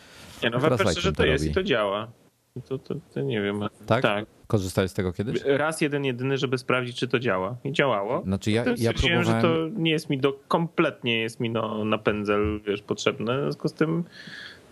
Nie 0.44 0.50
no, 0.50 0.60
w 0.60 0.62
Teraz 0.62 0.82
Aperture 0.82 0.96
Lightroom 0.96 1.16
to 1.16 1.24
to 1.24 1.26
jest 1.26 1.44
robi. 1.44 1.52
i 1.52 1.54
to 1.54 1.64
działa. 1.64 2.12
To, 2.66 2.78
to, 2.78 2.96
to 3.14 3.22
nie 3.22 3.42
wiem. 3.42 3.60
Tak? 3.86 4.02
tak. 4.02 4.26
Korzystałeś 4.48 4.91
z 4.91 4.93
tego 4.93 5.14
kiedyś? 5.14 5.41
Raz 5.45 5.82
jeden 5.82 6.06
jedyny, 6.06 6.38
żeby 6.38 6.58
sprawdzić, 6.58 6.98
czy 6.98 7.08
to 7.08 7.20
działa. 7.20 7.58
I 7.64 7.72
działało. 7.72 8.22
Znaczy 8.22 8.52
ja, 8.52 8.64
Potem 8.64 8.76
ja 8.80 8.93
próbowałem... 8.93 9.24
że 9.24 9.41
to 9.41 9.80
nie 9.82 9.91
jest 9.91 10.10
mi 10.10 10.18
do, 10.18 10.39
kompletnie 10.48 11.20
jest 11.20 11.39
mi 11.39 11.50
no, 11.50 11.86
na 11.86 11.98
pędzel, 11.98 12.62
wiesz, 12.68 12.82
potrzebne. 12.82 13.38
W 13.38 13.41
związku 13.41 13.68
z 13.68 13.74
tym, 13.74 14.04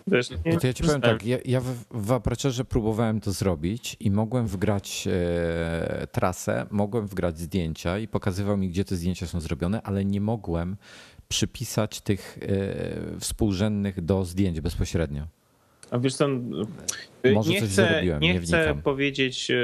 wiesz, 0.08 0.30
nie, 0.46 0.58
to 0.60 0.68
ja 0.68 0.74
ci 0.74 0.84
powiem 0.84 1.02
tak, 1.02 1.26
ja, 1.26 1.38
ja 1.46 1.62
w, 1.62 1.74
w 1.92 2.08
Aperture'ze 2.08 2.64
próbowałem 2.64 3.22
to 3.22 3.32
zrobić 3.32 3.98
i 4.00 4.12
mogłem 4.12 4.48
wgrać 4.48 5.08
e, 5.12 6.08
trasę, 6.12 6.66
mogłem 6.72 7.08
wgrać 7.08 7.38
zdjęcia 7.40 8.00
i 8.00 8.08
pokazywał 8.08 8.58
mi, 8.58 8.70
gdzie 8.70 8.86
te 8.86 8.96
zdjęcia 8.96 9.28
są 9.28 9.40
zrobione, 9.40 9.82
ale 9.82 10.06
nie 10.06 10.22
mogłem 10.22 10.76
przypisać 11.28 12.02
tych 12.02 12.38
e, 12.42 13.20
współrzędnych 13.20 14.02
do 14.02 14.26
zdjęć 14.26 14.62
bezpośrednio. 14.62 15.28
A 15.92 16.00
wiesz 16.00 16.16
co, 16.16 16.28
Może 17.34 17.52
nie 17.52 17.62
chcę, 17.62 18.02
nie 18.04 18.34
nie 18.34 18.40
chcę 18.40 18.76
powiedzieć 18.84 19.52
e, 19.52 19.56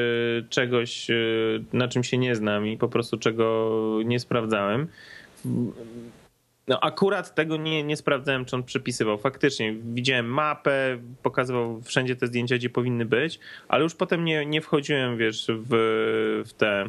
czegoś, 0.49 1.09
e, 1.09 1.15
na 1.73 1.87
czym 1.87 2.03
się 2.03 2.17
nie 2.17 2.35
znam 2.35 2.67
i 2.67 2.77
po 2.77 2.87
prostu 2.87 3.17
czego 3.17 3.99
nie 4.05 4.19
sprawdzałem. 4.19 4.87
No 6.67 6.79
akurat 6.79 7.35
tego 7.35 7.57
nie, 7.57 7.83
nie 7.83 7.97
sprawdzałem, 7.97 8.45
czy 8.45 8.55
on 8.55 8.63
przypisywał. 8.63 9.17
Faktycznie 9.17 9.75
widziałem 9.93 10.25
mapę, 10.25 10.97
pokazywał 11.23 11.81
wszędzie 11.81 12.15
te 12.15 12.27
zdjęcia, 12.27 12.55
gdzie 12.55 12.69
powinny 12.69 13.05
być, 13.05 13.39
ale 13.67 13.83
już 13.83 13.95
potem 13.95 14.25
nie, 14.25 14.45
nie 14.45 14.61
wchodziłem, 14.61 15.17
wiesz, 15.17 15.47
w, 15.49 15.67
w 16.47 16.53
te 16.53 16.85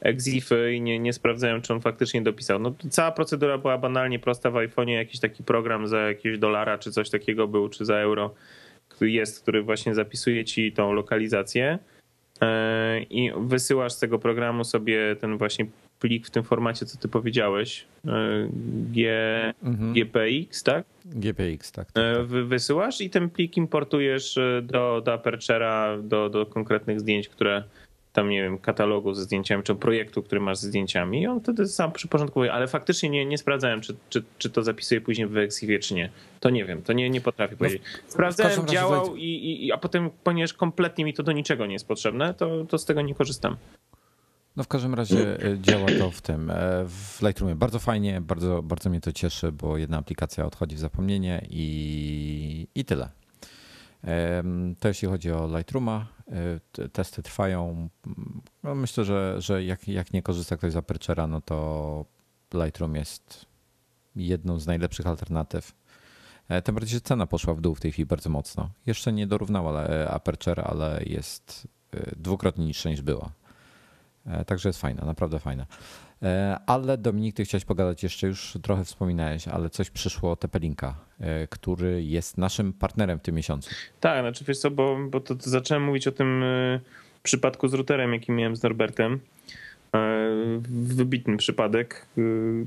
exify 0.00 0.74
i 0.74 0.80
nie, 0.80 0.98
nie 0.98 1.12
sprawdzałem, 1.12 1.62
czy 1.62 1.72
on 1.72 1.80
faktycznie 1.80 2.22
dopisał. 2.22 2.58
No 2.58 2.74
cała 2.90 3.12
procedura 3.12 3.58
była 3.58 3.78
banalnie 3.78 4.18
prosta 4.18 4.50
w 4.50 4.54
iPhone'ie, 4.54 4.90
jakiś 4.90 5.20
taki 5.20 5.44
program 5.44 5.88
za 5.88 5.98
jakiegoś 5.98 6.38
dolara, 6.38 6.78
czy 6.78 6.90
coś 6.90 7.10
takiego 7.10 7.48
był, 7.48 7.68
czy 7.68 7.84
za 7.84 7.96
euro 7.96 8.34
jest, 9.00 9.42
który 9.42 9.62
właśnie 9.62 9.94
zapisuje 9.94 10.44
ci 10.44 10.72
tą 10.72 10.92
lokalizację 10.92 11.78
e, 12.40 13.00
i 13.02 13.30
wysyłasz 13.40 13.92
z 13.92 13.98
tego 13.98 14.18
programu 14.18 14.64
sobie 14.64 15.16
ten 15.16 15.38
właśnie 15.38 15.66
plik 16.00 16.26
w 16.26 16.30
tym 16.30 16.42
formacie, 16.42 16.86
co 16.86 16.98
ty 16.98 17.08
powiedziałeś, 17.08 17.84
e, 18.06 18.48
G, 18.92 19.10
mhm. 19.62 19.92
GPX, 19.92 20.62
tak? 20.62 20.84
GPX, 21.04 21.72
tak. 21.72 21.92
tak, 21.92 22.16
tak. 22.16 22.26
Wysyłasz 22.26 23.00
i 23.00 23.10
ten 23.10 23.30
plik 23.30 23.56
importujesz 23.56 24.38
do, 24.62 25.02
do 25.04 25.18
Aperture'a, 25.18 26.02
do, 26.02 26.28
do 26.28 26.46
konkretnych 26.46 27.00
zdjęć, 27.00 27.28
które 27.28 27.62
tam, 28.12 28.28
nie 28.28 28.42
wiem, 28.42 28.58
katalogu 28.58 29.14
ze 29.14 29.22
zdjęciami, 29.22 29.62
czy 29.62 29.74
projektu, 29.74 30.22
który 30.22 30.40
masz 30.40 30.58
ze 30.58 30.68
zdjęciami 30.68 31.22
i 31.22 31.26
on 31.26 31.40
wtedy 31.40 31.66
sam 31.66 31.92
przyporządkowuje, 31.92 32.52
ale 32.52 32.68
faktycznie 32.68 33.08
nie, 33.08 33.26
nie 33.26 33.38
sprawdzałem, 33.38 33.80
czy, 33.80 33.96
czy, 34.10 34.24
czy 34.38 34.50
to 34.50 34.62
zapisuje 34.62 35.00
później 35.00 35.26
w 35.26 35.36
Exivie, 35.36 35.78
czy 35.78 35.94
nie. 35.94 36.10
To 36.40 36.50
nie 36.50 36.64
wiem, 36.64 36.82
to 36.82 36.92
nie, 36.92 37.10
nie 37.10 37.20
potrafię 37.20 37.52
no, 37.54 37.58
powiedzieć. 37.58 37.82
Sprawdzałem, 38.06 38.66
działał, 38.66 39.16
i, 39.16 39.66
i, 39.66 39.72
a 39.72 39.78
potem, 39.78 40.10
ponieważ 40.24 40.52
kompletnie 40.52 41.04
mi 41.04 41.14
to 41.14 41.22
do 41.22 41.32
niczego 41.32 41.66
nie 41.66 41.72
jest 41.72 41.88
potrzebne, 41.88 42.34
to, 42.34 42.64
to 42.64 42.78
z 42.78 42.84
tego 42.84 43.02
nie 43.02 43.14
korzystam. 43.14 43.56
No 44.56 44.64
w 44.64 44.68
każdym 44.68 44.94
razie 44.94 45.44
e, 45.44 45.58
działa 45.58 45.86
to 45.98 46.10
w 46.10 46.20
tym, 46.20 46.50
e, 46.50 46.54
w 46.88 47.22
Lightroomie. 47.22 47.54
Bardzo 47.54 47.78
fajnie, 47.78 48.20
bardzo, 48.20 48.62
bardzo 48.62 48.90
mnie 48.90 49.00
to 49.00 49.12
cieszy, 49.12 49.52
bo 49.52 49.78
jedna 49.78 49.98
aplikacja 49.98 50.46
odchodzi 50.46 50.76
w 50.76 50.78
zapomnienie 50.78 51.46
i, 51.50 52.66
i 52.74 52.84
tyle. 52.84 53.08
To 54.80 54.88
jeśli 54.88 55.08
chodzi 55.08 55.32
o 55.32 55.58
Lightrooma, 55.58 56.06
e, 56.78 56.88
testy 56.88 57.22
trwają. 57.22 57.88
No 58.62 58.74
myślę, 58.74 59.04
że, 59.04 59.36
że 59.38 59.64
jak, 59.64 59.88
jak 59.88 60.12
nie 60.12 60.22
korzysta 60.22 60.56
ktoś 60.56 60.72
z 60.72 60.76
Aperture'a, 60.76 61.28
no 61.28 61.40
to 61.40 62.04
Lightroom 62.54 62.96
jest 62.96 63.46
jedną 64.16 64.58
z 64.58 64.66
najlepszych 64.66 65.06
alternatyw. 65.06 65.72
Tym 66.64 66.74
bardziej, 66.74 66.94
że 66.94 67.00
cena 67.00 67.26
poszła 67.26 67.54
w 67.54 67.60
dół 67.60 67.74
w 67.74 67.80
tej 67.80 67.92
chwili 67.92 68.06
bardzo 68.06 68.30
mocno. 68.30 68.70
Jeszcze 68.86 69.12
nie 69.12 69.26
dorównała 69.26 69.88
Aperture, 70.08 70.60
ale 70.60 71.02
jest 71.06 71.68
dwukrotnie 72.16 72.64
niższa 72.64 72.88
niż 72.88 73.02
była. 73.02 73.30
E, 74.26 74.44
także 74.44 74.68
jest 74.68 74.80
fajna, 74.80 75.04
naprawdę 75.04 75.38
fajna. 75.38 75.66
E, 76.22 76.58
ale 76.66 76.98
Dominik, 76.98 77.36
ty 77.36 77.44
chciałeś 77.44 77.64
pogadać 77.64 78.02
jeszcze, 78.02 78.26
już 78.26 78.58
trochę 78.62 78.84
wspominałeś, 78.84 79.48
ale 79.48 79.70
coś 79.70 79.90
przyszło 79.90 80.36
Tepelinka, 80.36 80.94
e, 81.20 81.46
który 81.46 82.04
jest 82.04 82.38
naszym 82.38 82.72
partnerem 82.72 83.18
w 83.18 83.22
tym 83.22 83.34
miesiącu. 83.34 83.70
Tak, 84.00 84.20
znaczy 84.20 84.44
wiesz 84.44 84.58
co, 84.58 84.70
bo, 84.70 84.98
bo 85.10 85.20
to, 85.20 85.34
to 85.34 85.50
zacząłem 85.50 85.84
mówić 85.84 86.06
o 86.06 86.12
tym 86.12 86.44
przypadku 87.22 87.68
z 87.68 87.74
routerem, 87.74 88.12
jaki 88.12 88.32
miałem 88.32 88.56
z 88.56 88.62
Norbertem. 88.62 89.20
E, 89.96 90.28
wybitny 90.68 91.36
przypadek. 91.36 92.06
E, 92.18 92.22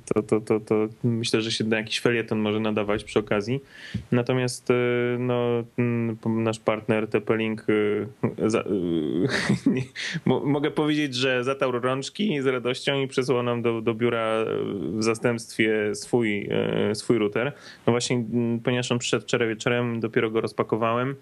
to, 0.06 0.24
to, 0.24 0.40
to, 0.42 0.60
to 0.60 0.88
myślę, 1.04 1.42
że 1.42 1.52
się 1.52 1.64
na 1.64 1.78
jakiś 1.78 2.00
felieton 2.00 2.40
może 2.40 2.60
nadawać 2.60 3.04
przy 3.04 3.20
okazji. 3.20 3.60
Natomiast 4.12 4.72
e, 4.72 4.74
no, 5.20 5.64
nasz 6.26 6.60
partner 6.60 7.08
Tepelink 7.08 7.66
za, 8.48 8.64
nie, 9.66 9.82
mogę 10.26 10.72
powiedzieć, 10.72 11.16
że 11.16 11.44
zatarł 11.44 11.80
rączki 11.80 12.42
z 12.42 12.46
radością 12.46 13.02
i 13.02 13.08
przesłał 13.08 13.44
nam 13.44 13.62
do, 13.62 13.82
do 13.82 13.94
biura 13.94 14.46
w 14.98 15.04
zastępstwie 15.04 15.96
swój, 15.96 16.50
swój 16.94 17.18
router. 17.18 17.54
No 17.88 17.94
właśnie, 17.94 18.24
ponieważ 18.64 18.92
on 18.92 19.00
przyszedł 19.00 19.24
wczoraj 19.24 19.48
wieczorem, 19.48 20.00
dopiero 20.00 20.32
go 20.32 20.42
rozpakowałem. 20.42 21.16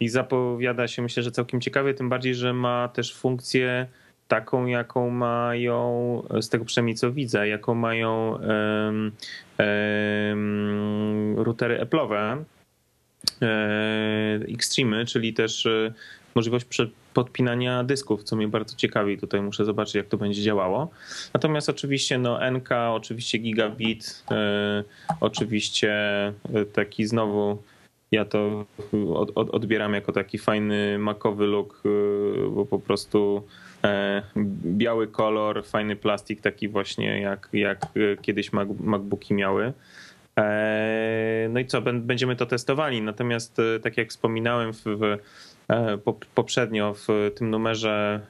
I 0.00 0.08
zapowiada 0.08 0.88
się, 0.88 1.02
myślę, 1.02 1.22
że 1.22 1.30
całkiem 1.30 1.60
ciekawie, 1.60 1.94
tym 1.94 2.08
bardziej, 2.08 2.34
że 2.34 2.52
ma 2.52 2.88
też 2.88 3.14
funkcję 3.14 3.86
taką, 4.30 4.66
jaką 4.66 5.10
mają, 5.10 6.22
z 6.40 6.48
tego 6.48 6.64
przynajmniej 6.64 6.96
co 6.96 7.12
widzę, 7.12 7.48
jaką 7.48 7.74
mają 7.74 8.30
um, 8.30 9.12
um, 9.58 11.38
routery 11.38 11.78
Apple'owe, 11.84 12.44
e, 13.42 14.40
Extreme, 14.54 15.04
czyli 15.04 15.34
też 15.34 15.66
e, 15.66 15.92
możliwość 16.34 16.66
podpinania 17.14 17.84
dysków, 17.84 18.24
co 18.24 18.36
mnie 18.36 18.48
bardzo 18.48 18.76
ciekawi. 18.76 19.18
Tutaj 19.18 19.42
muszę 19.42 19.64
zobaczyć, 19.64 19.94
jak 19.94 20.06
to 20.06 20.16
będzie 20.16 20.42
działało. 20.42 20.90
Natomiast 21.34 21.68
oczywiście 21.68 22.18
no, 22.18 22.50
NK, 22.50 22.68
oczywiście 22.72 23.38
gigabit, 23.38 24.24
e, 24.30 24.84
oczywiście 25.20 25.92
taki 26.72 27.06
znowu 27.06 27.62
ja 28.12 28.24
to 28.24 28.66
od, 29.14 29.30
od, 29.34 29.50
odbieram 29.50 29.94
jako 29.94 30.12
taki 30.12 30.38
fajny 30.38 30.98
makowy 30.98 31.46
look, 31.46 31.82
bo 32.50 32.66
po 32.66 32.78
prostu 32.78 33.42
biały 34.64 35.08
kolor, 35.08 35.64
fajny 35.64 35.96
plastik, 35.96 36.40
taki 36.40 36.68
właśnie 36.68 37.20
jak, 37.20 37.48
jak 37.52 37.86
kiedyś 38.22 38.50
MacBooki 38.80 39.34
miały. 39.34 39.72
E, 40.38 41.48
no 41.50 41.60
i 41.60 41.66
co, 41.66 41.82
będziemy 41.82 42.36
to 42.36 42.46
testowali. 42.46 43.02
Natomiast, 43.02 43.58
e, 43.58 43.80
tak 43.80 43.96
jak 43.96 44.08
wspominałem 44.08 44.72
w 44.72 45.18
poprzednio 46.34 46.94
w 46.94 47.30
tym 47.34 47.50
numerze 47.50 48.20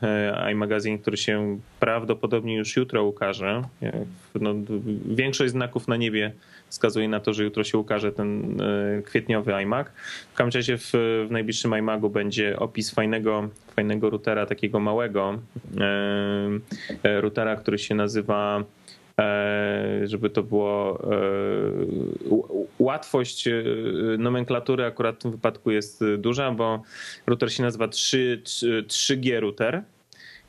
iMagazine, 0.53 0.99
który 0.99 1.17
się 1.17 1.59
prawdopodobnie 1.81 2.57
już 2.57 2.77
jutro 2.77 3.05
ukaże. 3.05 3.63
No, 4.41 4.55
większość 5.07 5.53
znaków 5.53 5.89
na 5.89 5.97
niebie 5.97 6.33
wskazuje 6.71 7.09
na 7.09 7.21
to, 7.21 7.33
że 7.33 7.45
jutro 7.45 7.65
się 7.65 7.79
ukaże 7.79 8.13
ten 8.13 8.61
e, 8.61 9.03
kwietniowy 9.03 9.55
iMac. 9.55 9.87
W 10.33 10.37
każdym 10.37 10.59
razie 10.59 10.79
w, 10.79 10.93
w 11.29 11.31
najbliższym 11.31 11.75
iMacu 11.79 12.11
będzie 12.11 12.59
opis 12.59 12.91
fajnego, 12.91 13.49
fajnego 13.77 14.11
routera, 14.11 14.47
takiego 14.47 14.81
małego 14.81 15.39
e, 15.81 15.89
e, 17.03 17.21
routera, 17.21 17.57
który 17.57 17.79
się 17.79 17.95
nazywa 17.95 18.65
żeby 20.05 20.31
to 20.31 20.43
było 20.43 21.03
łatwość 22.79 23.49
nomenklatury 24.19 24.85
akurat 24.85 25.17
w 25.17 25.19
tym 25.19 25.31
wypadku 25.31 25.71
jest 25.71 26.05
duża, 26.19 26.53
bo 26.53 26.83
router 27.27 27.53
się 27.53 27.63
nazywa 27.63 27.89
3, 27.89 28.43
3G 28.87 29.41
router 29.41 29.83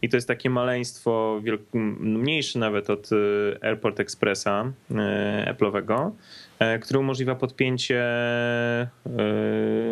i 0.02 0.10
to 0.10 0.18
jest 0.18 0.28
takie 0.28 0.50
maleństwo 0.50 1.42
mniejsze 2.00 2.60
nawet 2.60 2.90
od 2.90 3.10
Airport 3.62 4.00
Expressa 4.00 4.72
Apple'owego, 5.46 6.12
e, 6.60 6.80
które 6.80 7.00
umożliwia 7.00 7.36
podpięcie 7.36 8.04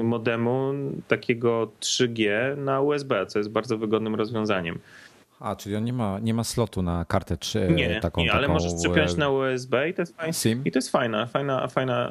modemu 0.03 0.73
takiego 1.07 1.71
3G 1.79 2.29
na 2.57 2.81
USB, 2.81 3.25
co 3.25 3.39
jest 3.39 3.51
bardzo 3.51 3.77
wygodnym 3.77 4.15
rozwiązaniem. 4.15 4.79
A, 5.39 5.55
czyli 5.55 5.75
on 5.75 5.83
nie 5.83 5.93
ma, 5.93 6.19
nie 6.19 6.33
ma 6.33 6.43
slotu 6.43 6.81
na 6.81 7.05
kartę 7.05 7.37
3 7.37 7.67
Nie, 7.75 7.99
taką, 7.99 8.21
nie 8.21 8.31
ale 8.31 8.41
taką... 8.41 8.53
możesz 8.53 8.73
przypiąć 8.73 9.15
na 9.17 9.29
USB 9.29 9.89
i 9.89 9.93
to 9.93 10.01
jest, 10.01 10.17
fajna, 10.17 10.33
SIM? 10.33 10.61
I 10.65 10.71
to 10.71 10.77
jest 10.77 10.91
fajna, 10.91 11.25
fajna, 11.25 11.67
fajna, 11.67 12.09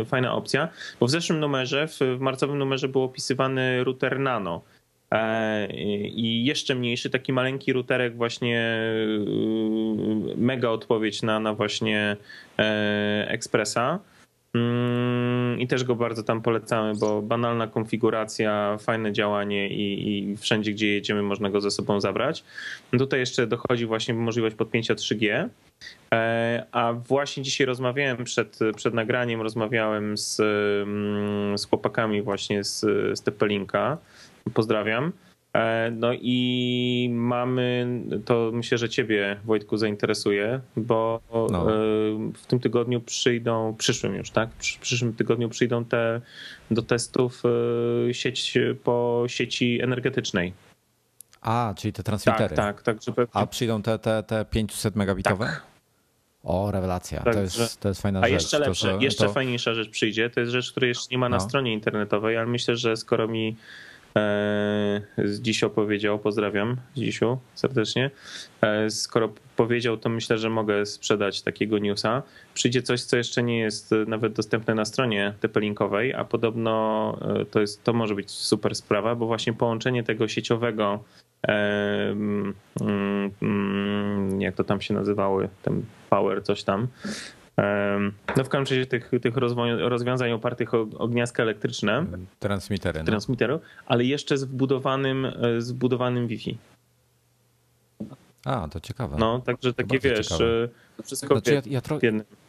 e, 0.00 0.04
fajna 0.04 0.34
opcja, 0.34 0.68
bo 1.00 1.06
w 1.06 1.10
zeszłym 1.10 1.40
numerze, 1.40 1.88
w, 1.88 1.98
w 1.98 2.20
marcowym 2.20 2.58
numerze 2.58 2.88
był 2.88 3.02
opisywany 3.02 3.84
router 3.84 4.20
Nano, 4.20 4.62
E, 5.10 5.66
i 5.72 6.44
jeszcze 6.44 6.74
mniejszy, 6.74 7.10
taki 7.10 7.32
maleńki 7.32 7.72
routerek 7.72 8.16
właśnie 8.16 8.60
y, 10.28 10.36
mega 10.36 10.68
odpowiedź 10.68 11.22
na, 11.22 11.40
na 11.40 11.54
właśnie 11.54 12.16
e, 12.58 13.26
Expressa. 13.28 13.98
Mm, 14.56 15.60
I 15.60 15.66
też 15.66 15.84
go 15.84 15.94
bardzo 15.94 16.22
tam 16.22 16.42
polecamy, 16.42 16.92
bo 17.00 17.22
banalna 17.22 17.66
konfiguracja, 17.66 18.76
fajne 18.80 19.12
działanie 19.12 19.68
i, 19.68 20.08
i, 20.08 20.36
wszędzie, 20.36 20.72
gdzie 20.72 20.86
jedziemy, 20.86 21.22
można 21.22 21.50
go 21.50 21.60
ze 21.60 21.70
sobą 21.70 22.00
zabrać. 22.00 22.44
Tutaj 22.98 23.20
jeszcze 23.20 23.46
dochodzi 23.46 23.86
właśnie 23.86 24.14
możliwość 24.14 24.56
podpięcia 24.56 24.94
3G. 24.94 25.48
E, 26.12 26.66
a 26.72 26.92
właśnie 26.92 27.42
dzisiaj 27.42 27.66
rozmawiałem 27.66 28.24
przed, 28.24 28.58
przed 28.76 28.94
nagraniem, 28.94 29.42
rozmawiałem 29.42 30.18
z, 30.18 30.40
mm, 30.40 31.58
z 31.58 31.66
chłopakami 31.66 32.22
właśnie 32.22 32.64
z, 32.64 32.80
z 33.18 33.22
Tepelinka 33.22 33.98
Pozdrawiam. 34.54 35.12
E, 35.56 35.90
no 35.90 36.08
i 36.12 37.08
mamy, 37.12 37.86
to 38.24 38.50
myślę, 38.54 38.78
że 38.78 38.88
ciebie 38.88 39.36
Wojtku 39.44 39.76
zainteresuje, 39.76 40.60
bo 40.76 41.20
no. 41.50 41.70
E, 41.70 41.74
w 42.34 42.46
tym 42.46 42.60
tygodniu 42.60 43.00
przyjdą, 43.00 43.74
przyszłym 43.78 44.14
już, 44.14 44.30
tak? 44.30 44.50
W 44.50 44.78
przyszłym 44.78 45.14
tygodniu 45.14 45.48
przyjdą 45.48 45.84
te 45.84 46.20
do 46.70 46.82
testów 46.82 47.42
e, 48.08 48.14
sieć 48.14 48.58
po 48.84 49.24
sieci 49.26 49.80
energetycznej. 49.82 50.52
A, 51.40 51.74
czyli 51.76 51.92
te 51.92 52.02
transmitery. 52.02 52.56
Tak, 52.56 52.82
tak. 52.82 52.82
tak 52.82 53.02
żeby... 53.02 53.26
A 53.32 53.46
przyjdą 53.46 53.82
te, 53.82 53.98
te, 53.98 54.22
te 54.22 54.44
500 54.44 54.96
megabitowe? 54.96 55.46
Tak. 55.46 55.62
O, 56.44 56.70
rewelacja. 56.70 57.22
Tak, 57.22 57.34
to, 57.34 57.40
jest, 57.40 57.80
to 57.80 57.88
jest 57.88 58.02
fajna 58.02 58.20
a 58.20 58.22
rzecz. 58.22 58.30
A 58.30 58.34
jeszcze 58.34 58.58
lepsze, 58.58 58.94
to, 58.94 59.00
jeszcze 59.00 59.26
to... 59.26 59.32
fajniejsza 59.32 59.74
rzecz 59.74 59.90
przyjdzie. 59.90 60.30
To 60.30 60.40
jest 60.40 60.52
rzecz, 60.52 60.70
której 60.70 60.88
jeszcze 60.88 61.08
nie 61.10 61.18
ma 61.18 61.28
na 61.28 61.36
no. 61.36 61.40
stronie 61.40 61.72
internetowej, 61.72 62.36
ale 62.36 62.46
myślę, 62.46 62.76
że 62.76 62.96
skoro 62.96 63.28
mi 63.28 63.56
z 65.24 65.40
dziś 65.40 65.64
opowiedział, 65.64 66.18
pozdrawiam 66.18 66.76
Dzisiu 66.96 67.38
serdecznie. 67.54 68.10
Skoro 68.88 69.32
powiedział, 69.56 69.96
to 69.96 70.08
myślę, 70.08 70.38
że 70.38 70.50
mogę 70.50 70.86
sprzedać 70.86 71.42
takiego 71.42 71.78
newsa. 71.78 72.22
Przyjdzie 72.54 72.82
coś, 72.82 73.02
co 73.02 73.16
jeszcze 73.16 73.42
nie 73.42 73.58
jest 73.58 73.94
nawet 74.06 74.32
dostępne 74.32 74.74
na 74.74 74.84
stronie 74.84 75.34
TP-Linkowej, 75.40 76.12
a 76.16 76.24
podobno 76.24 77.18
to, 77.50 77.60
jest, 77.60 77.84
to 77.84 77.92
może 77.92 78.14
być 78.14 78.30
super 78.30 78.74
sprawa, 78.74 79.14
bo 79.14 79.26
właśnie 79.26 79.52
połączenie 79.52 80.02
tego 80.02 80.28
sieciowego 80.28 81.04
mm, 81.42 82.54
mm, 83.42 84.40
jak 84.40 84.54
to 84.54 84.64
tam 84.64 84.80
się 84.80 84.94
nazywały, 84.94 85.48
ten 85.62 85.82
power, 86.10 86.42
coś 86.42 86.64
tam, 86.64 86.86
no 88.36 88.44
w 88.44 88.48
każdym 88.48 88.60
razie 88.78 88.86
tych, 88.86 89.10
tych 89.22 89.36
rozwiązań 89.78 90.32
opartych 90.32 90.74
o, 90.74 90.80
o 90.98 91.08
gniazdka 91.08 91.42
elektryczne. 91.42 92.06
Transmitery. 92.38 93.00
No. 93.00 93.06
Transmiteru, 93.06 93.60
ale 93.86 94.04
jeszcze 94.04 94.38
z 94.38 94.44
wbudowanym, 94.44 95.24
e, 95.24 95.60
z 95.60 95.72
wbudowanym 95.72 96.26
Wi-Fi. 96.28 96.58
A, 98.44 98.68
to 98.68 98.80
ciekawe. 98.80 99.16
No, 99.18 99.38
także 99.38 99.74
takie 99.74 99.98
wiesz, 99.98 100.26
ciekawe. 100.26 100.68
wszystko 101.04 101.34
znaczy, 101.34 101.54
ja, 101.54 101.62
ja, 101.66 101.80
tro 101.80 101.98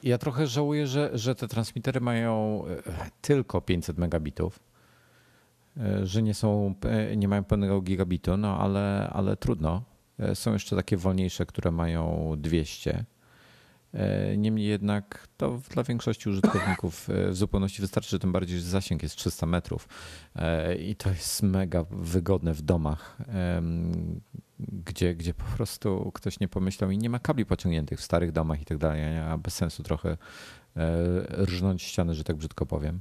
ja, 0.04 0.18
trochę 0.18 0.48
żałuję, 0.48 0.88
że, 0.88 1.10
że 1.14 1.36
te 1.36 1.48
transmitery 1.48 2.02
mają 2.02 2.64
e, 2.88 3.10
tylko 3.22 3.62
500 3.62 3.98
megabitów, 3.98 4.60
e, 5.78 6.06
że 6.06 6.22
nie 6.22 6.34
są, 6.34 6.74
nie 7.18 7.28
mają 7.28 7.44
pełnego 7.44 7.82
gigabitu, 7.82 8.38
no 8.38 8.60
ale, 8.60 9.10
ale 9.14 9.38
trudno. 9.38 9.84
Są 10.34 10.54
jeszcze 10.54 10.76
takie 10.76 10.98
wolniejsze, 10.98 11.46
które 11.46 11.72
mają 11.72 12.34
200 12.38 12.92
E, 12.92 13.17
niemniej 14.38 14.68
jednak 14.68 15.28
to 15.38 15.60
dla 15.70 15.84
większości 15.84 16.30
użytkowników 16.30 17.10
e, 17.10 17.30
w 17.30 17.36
zupełności 17.36 17.82
wystarczy, 17.82 18.20
tym 18.20 18.32
bardziej, 18.32 18.60
że 18.60 18.64
zasięg 18.64 19.04
jest 19.04 19.16
300 19.16 19.46
metrów 19.46 19.88
e, 20.36 20.76
i 20.76 20.96
to 20.96 21.10
jest 21.10 21.44
mega 21.44 21.86
wygodne 21.92 22.54
w 22.54 22.62
domach, 22.62 23.18
gdzie, 24.60 25.16
gdzie 25.16 25.34
po 25.34 25.44
prostu 25.44 26.12
ktoś 26.14 26.40
nie 26.40 26.48
pomyślał 26.48 26.92
i 26.92 26.98
nie 26.98 27.10
ma 27.10 27.20
kabli 27.20 27.46
pociągniętych 27.46 28.00
w 28.00 28.04
starych 28.04 28.32
domach 28.32 28.62
i 28.62 28.66
tak 28.66 28.78
dalej, 28.78 29.18
a 29.18 29.38
bez 29.38 29.54
sensu 29.54 29.84
trochę 29.84 30.18
rżnąć 31.32 31.84
ściany, 31.84 32.16
że 32.16 32.24
tak 32.24 32.36
brzydko 32.36 32.66
powiem 32.66 33.00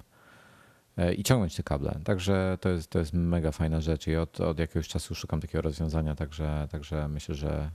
i 1.17 1.23
ciągnąć 1.23 1.57
te 1.57 1.63
kable. 1.63 2.01
Także 2.05 2.59
to 2.61 2.69
jest, 2.69 2.91
to 2.91 2.99
jest 2.99 3.13
mega 3.13 3.53
fajna 3.53 3.81
rzecz 3.81 4.07
i 4.07 4.17
od, 4.17 4.41
od 4.41 4.59
jakiegoś 4.59 4.89
czasu 4.89 5.15
szukam 5.15 5.41
takiego 5.41 5.63
rozwiązania, 5.63 6.15
także, 6.15 6.69
także 6.71 7.09
myślę, 7.09 7.35
że 7.35 7.71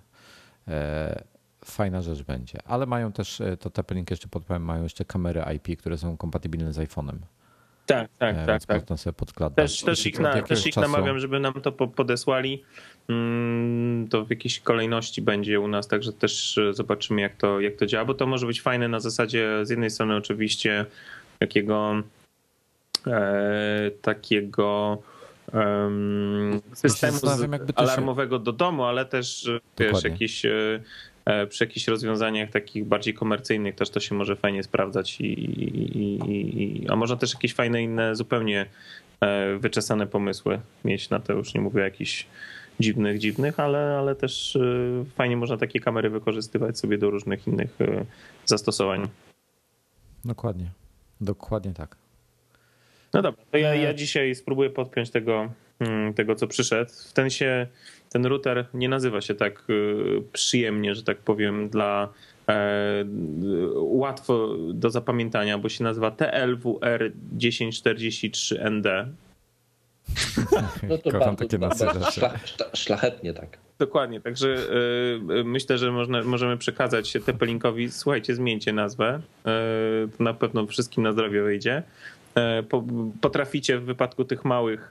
fajna 1.66 2.01
rzecz 2.01 2.24
będzie. 2.24 2.59
Ale 2.66 2.86
mają 2.86 3.12
też, 3.12 3.41
e, 3.41 3.57
to 3.57 3.70
Teplink 3.70 4.12
jeszcze 4.12 4.28
podpowiem, 4.28 4.64
mają 4.64 4.84
jeszcze 4.84 5.05
kamery 5.05 5.43
IP, 5.55 5.80
które 5.80 5.97
są 5.97 6.18
kompatybilne 6.18 6.74
z 6.74 6.78
iPhone'em. 6.78 7.18
Tak, 7.86 8.09
tak, 8.18 8.36
e, 8.36 8.45
tak. 8.45 8.66
tak. 8.66 8.82
Można 8.82 8.97
sobie 8.97 9.14
podkładać. 9.14 9.55
Też, 9.55 9.82
też, 9.82 10.05
ich, 10.05 10.20
na, 10.20 10.41
też 10.41 10.66
ich 10.66 10.74
czasu... 10.74 10.91
namawiam, 10.91 11.20
żeby 11.20 11.39
nam 11.39 11.53
to 11.53 11.72
podesłali. 11.72 12.64
Mm, 13.09 14.07
to 14.07 14.26
w 14.26 14.30
jakiejś 14.30 14.59
kolejności 14.59 15.22
będzie 15.22 15.59
u 15.59 15.68
nas, 15.68 15.88
także 15.88 16.14
też 16.14 16.57
e, 16.57 16.74
zobaczymy, 16.74 17.22
jak 17.22 17.36
to, 17.36 17.59
jak 17.59 17.76
to 17.76 17.86
działa, 17.86 18.05
bo 18.05 18.14
to 18.14 18.28
może 18.28 18.47
być 18.47 18.62
fajne 18.62 18.88
na 18.88 18.99
zasadzie 18.99 19.66
z 19.66 19.70
jednej 19.70 19.89
strony 19.89 20.16
oczywiście 20.16 20.86
takiego 21.39 22.03
e, 23.07 23.91
takiego 24.01 24.97
um, 25.53 26.62
systemu 26.74 27.18
alarmowego 27.76 28.39
do 28.39 28.51
domu, 28.51 28.84
ale 28.84 29.05
też 29.05 29.43
Dokładnie. 29.76 29.93
wiesz, 29.93 30.03
jakiś 30.03 30.45
przy 31.49 31.63
jakichś 31.63 31.88
rozwiązaniach 31.88 32.49
takich 32.49 32.86
bardziej 32.86 33.13
komercyjnych 33.13 33.76
też 33.76 33.89
to 33.89 33.99
się 33.99 34.15
może 34.15 34.36
fajnie 34.36 34.63
sprawdzać 34.63 35.22
i, 35.22 35.26
i, 35.26 36.19
i, 36.84 36.89
a 36.89 36.95
można 36.95 37.15
też 37.15 37.34
jakieś 37.34 37.53
fajne 37.53 37.84
inne 37.84 38.15
zupełnie 38.15 38.65
e, 39.22 39.57
wyczesane 39.57 40.07
pomysły 40.07 40.59
mieć 40.86 41.09
na 41.09 41.19
to, 41.19 41.34
już 41.34 41.53
nie 41.53 41.61
mówię 41.61 41.82
o 41.82 41.84
jakichś 41.84 42.28
dziwnych, 42.80 43.19
dziwnych, 43.19 43.59
ale, 43.59 43.97
ale 43.99 44.15
też 44.15 44.55
e, 44.55 44.59
fajnie 45.15 45.38
można 45.38 45.57
takie 45.57 45.80
kamery 45.80 46.09
wykorzystywać 46.09 46.80
sobie 46.80 46.97
do 46.97 47.09
różnych 47.09 47.47
innych 47.47 47.78
zastosowań. 48.45 49.07
Dokładnie, 50.26 50.72
dokładnie 51.22 51.74
tak. 51.74 51.95
No 53.13 53.22
dobra, 53.22 53.43
to 53.51 53.57
ja, 53.57 53.76
ja 53.76 53.93
dzisiaj 53.93 54.36
spróbuję 54.36 54.69
podpiąć 54.69 55.09
tego, 55.09 55.51
mm, 55.80 56.13
tego, 56.13 56.36
co 56.36 56.47
przyszedł. 56.47 56.91
W 57.09 57.13
ten 57.13 57.30
się 57.30 57.67
ten 58.12 58.26
router 58.26 58.66
nie 58.74 58.89
nazywa 58.89 59.22
się 59.22 59.36
tak 59.36 59.64
y, 59.70 60.24
przyjemnie, 60.34 60.95
że 60.95 61.03
tak 61.03 61.18
powiem, 61.18 61.70
dla 61.70 62.09
e, 62.47 63.05
łatwo 63.76 64.55
do 64.74 64.89
zapamiętania, 64.89 65.57
bo 65.57 65.70
się 65.70 65.84
nazywa 65.84 66.12
TLWR 66.12 67.12
1043ND. 67.38 69.05
No 70.89 70.97
to 70.97 71.12
Kocham 71.12 71.20
bardzo, 71.20 71.36
takie 71.36 71.57
bardzo 71.57 72.12
szla, 72.12 72.34
szlachetnie 72.74 73.34
tak. 73.34 73.57
Dokładnie, 73.80 74.22
także 74.22 74.47
y, 75.39 75.43
myślę, 75.43 75.78
że 75.78 75.91
można, 75.91 76.24
możemy 76.24 76.57
przekazać 76.57 77.14
TP-Linkowi, 77.14 77.89
słuchajcie, 77.89 78.36
zmieńcie 78.36 78.74
nazwę, 78.74 79.22
y, 79.39 80.18
to 80.18 80.24
na 80.24 80.34
pewno 80.34 80.68
wszystkim 80.68 81.03
na 81.03 81.12
zdrowie 81.12 81.43
wyjdzie. 81.43 81.84
Potraficie 83.22 83.78
w 83.78 83.84
wypadku 83.84 84.26
tych 84.26 84.45
małych 84.45 84.89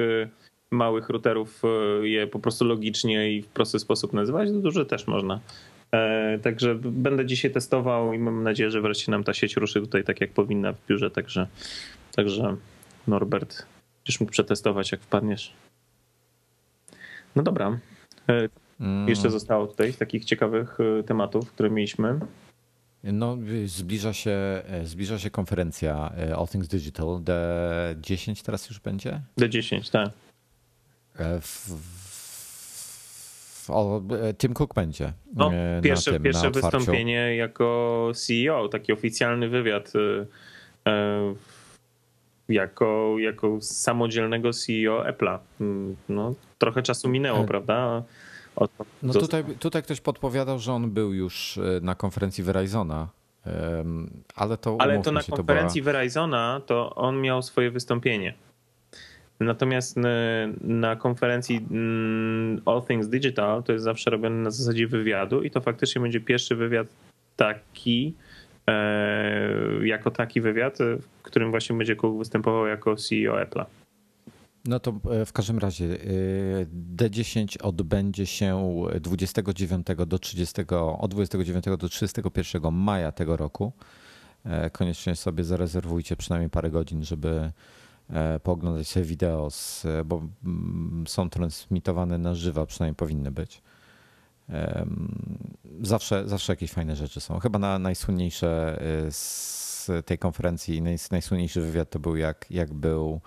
małych 0.70 1.08
routerów 1.08 1.62
e, 1.64 2.08
je 2.08 2.26
po 2.26 2.38
prostu 2.38 2.64
logicznie 2.64 3.32
i 3.32 3.42
w 3.42 3.46
prosty 3.46 3.78
sposób 3.78 4.12
nazywać, 4.12 4.48
to 4.48 4.54
duże 4.54 4.86
też 4.86 5.06
można. 5.06 5.40
E, 5.92 6.38
także 6.38 6.74
będę 6.74 7.26
dzisiaj 7.26 7.50
testował 7.50 8.12
i 8.12 8.18
mam 8.18 8.42
nadzieję, 8.42 8.70
że 8.70 8.80
wreszcie 8.80 9.12
nam 9.12 9.24
ta 9.24 9.34
sieć 9.34 9.56
ruszy 9.56 9.80
tutaj 9.80 10.04
tak 10.04 10.20
jak 10.20 10.30
powinna 10.30 10.72
w 10.72 10.86
biurze, 10.86 11.10
także, 11.10 11.46
także 12.16 12.56
Norbert, 13.06 13.66
będziesz 13.98 14.20
mógł 14.20 14.32
przetestować 14.32 14.92
jak 14.92 15.00
wpadniesz. 15.00 15.52
No 17.36 17.42
dobra. 17.42 17.78
E, 18.28 18.48
mm. 18.80 19.08
Jeszcze 19.08 19.30
zostało 19.30 19.66
tutaj 19.66 19.94
takich 19.94 20.24
ciekawych 20.24 20.78
tematów, 21.06 21.52
które 21.52 21.70
mieliśmy. 21.70 22.20
No, 23.04 23.38
zbliża 23.66 24.12
się, 24.12 24.62
zbliża 24.84 25.18
się 25.18 25.30
konferencja 25.30 26.12
All 26.38 26.48
Things 26.48 26.68
Digital. 26.68 27.06
D10 27.06 28.44
teraz 28.44 28.68
już 28.68 28.80
będzie? 28.80 29.20
D10, 29.38 29.92
tak. 29.92 30.10
E, 31.18 31.40
w, 31.40 31.70
w, 33.64 33.70
o, 33.70 34.02
e, 34.22 34.34
Tim 34.34 34.54
Cook 34.54 34.74
będzie. 34.74 35.12
No, 35.34 35.52
e, 35.54 35.80
pierwsze 35.82 36.12
tym, 36.12 36.22
pierwsze 36.22 36.50
wystąpienie 36.50 37.36
jako 37.36 38.12
CEO, 38.14 38.68
taki 38.68 38.92
oficjalny 38.92 39.48
wywiad 39.48 39.92
jako, 42.48 43.16
jako 43.18 43.58
samodzielnego 43.60 44.52
CEO 44.52 45.04
Apple'a. 45.04 45.38
Mm, 45.60 45.96
no, 46.08 46.34
trochę 46.58 46.82
czasu 46.82 47.08
minęło, 47.08 47.44
prawda? 47.44 48.02
Od, 48.56 48.70
no 49.02 49.12
tutaj, 49.12 49.44
tutaj 49.58 49.82
ktoś 49.82 50.00
podpowiadał, 50.00 50.58
że 50.58 50.72
on 50.72 50.90
był 50.90 51.12
już 51.12 51.58
na 51.82 51.94
konferencji 51.94 52.44
Verizona. 52.44 53.08
Ale 54.34 54.56
to, 54.56 54.76
ale 54.78 55.02
to 55.02 55.12
na 55.12 55.22
konferencji 55.22 55.82
była... 55.82 55.92
Verizona 55.92 56.60
to 56.66 56.94
on 56.94 57.20
miał 57.20 57.42
swoje 57.42 57.70
wystąpienie. 57.70 58.34
Natomiast 59.40 59.96
na 60.60 60.96
konferencji 60.96 61.66
mm, 61.70 62.60
All 62.66 62.82
Things 62.82 63.08
Digital 63.08 63.62
to 63.62 63.72
jest 63.72 63.84
zawsze 63.84 64.10
robione 64.10 64.36
na 64.36 64.50
zasadzie 64.50 64.86
wywiadu 64.86 65.42
i 65.42 65.50
to 65.50 65.60
faktycznie 65.60 66.02
będzie 66.02 66.20
pierwszy 66.20 66.56
wywiad 66.56 66.86
taki, 67.36 68.14
e, 68.66 69.86
jako 69.86 70.10
taki 70.10 70.40
wywiad, 70.40 70.78
w 71.00 71.22
którym 71.22 71.50
właśnie 71.50 71.76
będzie 71.76 71.96
Cook 71.96 72.18
występował 72.18 72.66
jako 72.66 72.96
CEO 72.96 73.34
Apple'a. 73.34 73.64
No 74.64 74.80
to 74.80 75.00
e, 75.10 75.26
w 75.26 75.32
każdym 75.32 75.58
razie 75.58 75.84
e, 75.84 75.96
D10 76.96 77.56
odbędzie 77.62 78.26
się 78.26 78.74
29 79.00 79.86
do 80.06 80.18
30, 80.18 80.62
od 80.98 81.10
29 81.10 81.64
do 81.64 81.88
31 81.88 82.72
maja 82.72 83.12
tego 83.12 83.36
roku. 83.36 83.72
Koniecznie 84.72 85.16
sobie 85.16 85.44
zarezerwujcie 85.44 86.16
przynajmniej 86.16 86.50
parę 86.50 86.70
godzin, 86.70 87.04
żeby 87.04 87.52
pooglądać 88.42 88.88
sobie 88.88 89.06
wideo, 89.06 89.50
z, 89.50 89.86
bo 90.04 90.22
mm, 90.44 91.04
są 91.08 91.30
transmitowane 91.30 92.18
na 92.18 92.34
żywo, 92.34 92.66
przynajmniej 92.66 92.96
powinny 92.96 93.30
być. 93.30 93.62
Zawsze, 95.82 96.28
zawsze 96.28 96.52
jakieś 96.52 96.70
fajne 96.70 96.96
rzeczy 96.96 97.20
są. 97.20 97.38
Chyba 97.38 97.58
na 97.58 97.78
najsłynniejsze 97.78 98.82
e, 99.06 99.12
z 99.12 99.90
tej 100.06 100.18
konferencji, 100.18 100.82
najsłynniejszy 101.10 101.60
wywiad 101.60 101.90
to 101.90 101.98
był 101.98 102.16
jak, 102.16 102.46
jak 102.50 102.74
był 102.74 103.20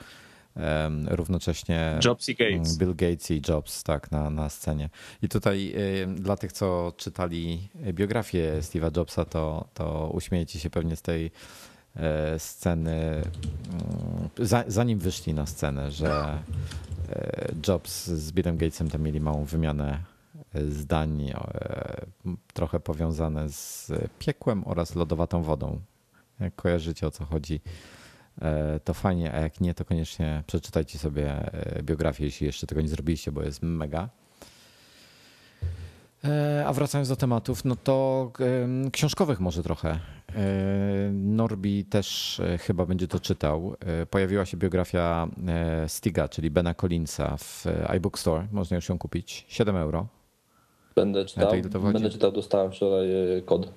równocześnie 1.08 2.00
Jobs 2.06 2.30
i 2.30 2.36
Gates. 2.36 2.78
Bill 2.78 2.96
Gates 2.96 3.32
i 3.32 3.42
Jobs 3.50 3.84
tak, 3.84 4.12
na, 4.12 4.30
na 4.30 4.50
scenie. 4.50 4.90
I 5.22 5.30
tutaj 5.30 5.76
dla 6.16 6.38
tych, 6.38 6.52
co 6.52 6.94
czytali 6.98 7.70
biografię 7.94 8.54
Steve'a 8.60 8.98
Jobsa, 8.98 9.26
to, 9.26 9.68
to 9.74 10.10
uśmiejecie 10.14 10.60
się 10.60 10.70
pewnie 10.70 10.96
z 10.96 11.02
tej 11.02 11.26
E, 11.26 11.32
sceny, 12.38 13.22
mm, 14.42 14.64
zanim 14.68 15.00
wyszli 15.00 15.34
na 15.34 15.46
scenę, 15.46 15.92
że 15.92 16.40
e, 17.10 17.52
Jobs 17.68 18.08
z 18.08 18.32
Billem 18.32 18.58
Gatesem 18.58 18.90
tam 18.90 19.02
mieli 19.02 19.20
małą 19.20 19.44
wymianę 19.44 20.00
e, 20.54 20.66
zdań, 20.66 21.34
trochę 22.54 22.80
powiązane 22.80 23.50
z 23.50 23.92
piekłem 24.20 24.68
oraz 24.68 24.96
lodowatą 24.96 25.44
wodą. 25.44 25.82
Jak 26.40 26.56
kojarzycie 26.56 27.08
o 27.08 27.12
co 27.12 27.26
chodzi, 27.26 27.62
e, 28.42 28.80
to 28.80 28.94
fajnie, 28.94 29.34
a 29.34 29.40
jak 29.40 29.62
nie, 29.62 29.74
to 29.74 29.86
koniecznie 29.86 30.44
przeczytajcie 30.48 31.00
sobie 31.00 31.54
e, 31.54 31.84
biografię, 31.84 32.26
jeśli 32.26 32.48
jeszcze 32.48 32.68
tego 32.68 32.82
nie 32.82 32.90
zrobiliście, 32.90 33.32
bo 33.32 33.44
jest 33.44 33.62
mega. 33.62 34.10
E, 36.26 36.64
a 36.66 36.74
wracając 36.74 37.10
do 37.10 37.16
tematów, 37.16 37.66
no 37.66 37.76
to 37.76 38.32
książkowych 38.92 39.40
może 39.40 39.64
trochę. 39.64 40.00
Norbi 41.14 41.86
też 41.86 42.42
chyba 42.60 42.86
będzie 42.86 43.08
to 43.08 43.20
czytał. 43.20 43.76
Pojawiła 44.10 44.46
się 44.46 44.58
biografia 44.58 45.28
Stiga, 45.88 46.28
czyli 46.30 46.52
Bena 46.52 46.74
Collinsa 46.74 47.38
w 47.38 47.66
iBook 47.88 48.20
Store. 48.20 48.48
Można 48.52 48.76
już 48.76 48.90
ją 48.90 48.98
kupić. 48.98 49.46
7 49.48 49.76
euro. 49.76 50.08
Będę 50.96 51.26
czytał. 51.26 51.52
Będę 51.94 52.10
czytał, 52.10 52.32
dostałem 52.32 52.72
wczoraj 52.72 53.08
kod. 53.46 53.74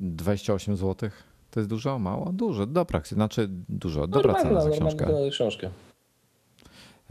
28 0.00 0.76
zł. 0.76 1.10
To 1.50 1.60
jest 1.60 1.70
dużo? 1.70 1.98
Mało? 1.98 2.32
Dużo. 2.32 2.66
Dobra, 2.66 3.02
znaczy 3.04 3.48
dużo. 3.68 4.06
Dobra 4.06 4.34
cena 4.34 4.60
za 4.60 4.70
książkę. 4.70 5.06
książkę. 5.30 5.70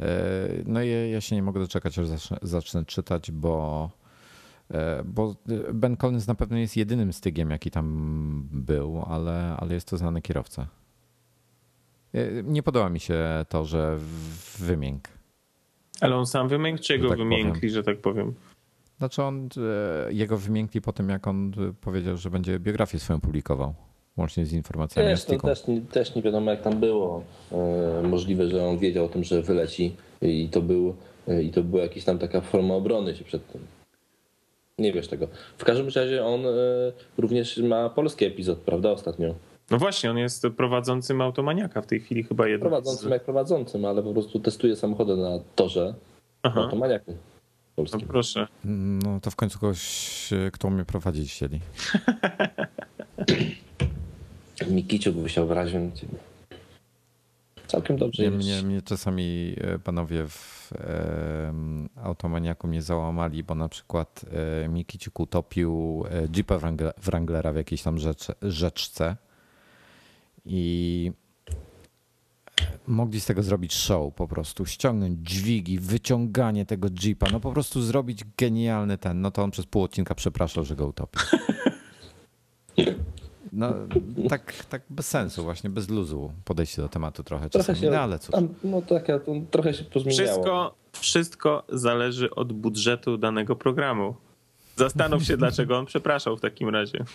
E, 0.02 0.48
no 0.66 0.84
i 0.84 1.12
ja 1.12 1.22
się 1.22 1.36
nie 1.36 1.44
mogę 1.44 1.60
doczekać, 1.60 2.00
aż 2.00 2.08
zacznę, 2.08 2.38
zacznę 2.42 2.86
czytać, 2.86 3.32
bo, 3.32 3.90
e, 4.72 5.04
bo 5.06 5.36
Ben 5.74 5.98
Collins 5.98 6.28
na 6.28 6.36
pewno 6.36 6.58
jest 6.58 6.78
jedynym 6.78 7.14
stygiem, 7.14 7.50
jaki 7.50 7.72
tam 7.72 8.48
był, 8.52 9.04
ale, 9.08 9.58
ale 9.60 9.74
jest 9.74 9.88
to 9.88 9.98
znany 9.98 10.22
kierowca. 10.22 10.68
E, 12.14 12.44
nie 12.44 12.64
podoba 12.64 12.90
mi 12.90 13.00
się 13.00 13.46
to, 13.50 13.66
że 13.66 13.98
wymięk. 14.60 15.10
Ale 16.02 16.16
on 16.16 16.26
sam 16.26 16.48
wymiękł, 16.48 16.84
czy 16.84 16.94
jego 16.94 17.10
tak 17.10 17.18
wymiękli, 17.18 17.54
powiem. 17.54 17.74
że 17.74 17.84
tak 17.84 18.02
powiem? 18.02 18.34
Znaczy 18.98 19.24
on, 19.24 19.50
jego 20.10 20.38
wymiękli 20.38 20.82
po 20.82 20.94
tym, 20.94 21.10
jak 21.10 21.28
on 21.28 21.52
powiedział, 21.82 22.18
że 22.18 22.30
będzie 22.30 22.60
biografię 22.60 23.00
swoją 23.00 23.22
publikował, 23.22 23.74
łącznie 24.18 24.46
z 24.46 24.54
informacjami 24.54 25.10
Wiesz, 25.10 25.26
to 25.26 25.38
też, 25.40 25.64
też 25.92 26.16
nie 26.16 26.22
wiadomo 26.22 26.52
jak 26.52 26.62
tam 26.62 26.80
było. 26.80 27.24
E, 27.52 28.08
możliwe, 28.08 28.50
że 28.50 28.68
on 28.68 28.78
wiedział 28.78 29.06
o 29.06 29.10
tym, 29.10 29.24
że 29.24 29.42
wyleci 29.42 29.96
i 30.22 30.50
to, 30.52 30.62
był, 30.62 30.96
e, 31.28 31.44
i 31.44 31.52
to 31.52 31.64
była 31.64 31.84
jakaś 31.84 32.04
tam 32.04 32.20
taka 32.20 32.42
forma 32.42 32.74
obrony 32.74 33.16
się 33.16 33.24
przed 33.24 33.52
tym. 33.52 33.62
Nie 34.80 34.94
wiesz 34.94 35.08
tego. 35.08 35.28
W 35.58 35.64
każdym 35.64 35.88
razie 35.96 36.26
on 36.26 36.46
e, 36.46 36.50
również 37.18 37.58
ma 37.58 37.90
polski 37.90 38.26
epizod, 38.26 38.60
prawda, 38.60 38.92
ostatnio. 38.92 39.36
No 39.72 39.78
właśnie, 39.78 40.12
on 40.12 40.18
jest 40.18 40.48
prowadzącym 40.58 41.22
automaniaka 41.22 41.82
w 41.82 41.88
tej 41.88 42.00
chwili 42.00 42.24
chyba 42.24 42.48
jednym. 42.48 42.70
Prowadzącym 42.70 43.10
z... 43.10 43.12
jak 43.12 43.24
prowadzącym, 43.24 43.86
ale 43.86 44.04
po 44.04 44.14
prostu 44.14 44.40
testuje 44.40 44.76
samochody 44.76 45.16
na 45.16 45.40
torze 45.56 45.94
Aha. 46.44 46.62
automaniaku 46.62 47.16
polskim. 47.76 48.02
No 48.02 48.08
proszę. 48.08 48.48
No 49.04 49.20
to 49.20 49.32
w 49.32 49.36
końcu 49.36 49.60
kogoś, 49.60 50.30
kto 50.52 50.70
mnie 50.70 50.86
prowadzić 50.86 51.32
chcieli. 51.32 51.60
Mikiciu 54.68 55.14
by 55.14 55.30
chciał 55.30 55.48
wyrazić 55.48 56.06
Całkiem 57.72 57.98
dobrze 57.98 58.24
nie, 58.24 58.32
mnie, 58.32 58.62
mnie 58.62 58.82
czasami 58.82 59.56
e, 59.58 59.80
panowie 59.80 60.28
w 60.28 60.70
e, 60.76 61.54
Automaniaku 62.04 62.68
mnie 62.68 62.82
załamali, 62.82 63.44
bo 63.44 63.56
na 63.56 63.70
przykład 63.70 64.26
e, 64.64 64.68
Mikiciuk 64.68 65.20
utopił 65.20 66.04
e, 66.10 66.28
Jeepa 66.36 66.60
Wranglera 66.98 67.54
w 67.54 67.56
jakiejś 67.56 67.82
tam 67.82 67.98
rzecz, 67.98 68.28
rzeczce 68.42 69.16
i 70.46 71.12
mogli 72.88 73.22
z 73.22 73.26
tego 73.26 73.44
zrobić 73.44 73.74
show 73.74 74.14
po 74.16 74.28
prostu, 74.28 74.66
ściągnąć 74.66 75.30
dźwigi, 75.30 75.80
wyciąganie 75.80 76.66
tego 76.66 76.88
jeepa, 77.04 77.28
no 77.32 77.40
po 77.40 77.52
prostu 77.52 77.82
zrobić 77.82 78.24
genialny 78.38 78.98
ten, 78.98 79.22
no 79.22 79.32
to 79.32 79.44
on 79.44 79.52
przez 79.52 79.66
pół 79.66 79.84
odcinka 79.84 80.16
przepraszał, 80.16 80.64
że 80.64 80.76
go 80.76 80.88
utopił. 80.88 81.22
No 83.52 83.74
tak, 84.30 84.66
tak 84.70 84.82
bez 84.90 85.08
sensu 85.08 85.44
właśnie, 85.44 85.70
bez 85.70 85.90
luzu 85.90 86.32
podejście 86.46 86.82
do 86.82 86.90
tematu 86.90 87.24
trochę, 87.24 87.50
trochę 87.50 87.68
czasami, 87.68 87.86
się, 87.86 87.92
no 87.92 88.00
ale 88.00 88.20
cóż. 88.20 88.36
No 88.64 88.82
tak, 88.82 89.08
trochę 89.52 89.74
się 89.74 89.84
pozmieniało. 89.84 90.28
Wszystko, 90.28 90.76
wszystko 90.92 91.64
zależy 91.70 92.30
od 92.30 92.54
budżetu 92.54 93.18
danego 93.18 93.56
programu. 93.56 94.16
Zastanów 94.76 95.24
się, 95.24 95.38
dlaczego 95.38 95.78
on 95.78 95.86
przepraszał 95.86 96.38
w 96.38 96.42
takim 96.42 96.70
razie. 96.70 97.04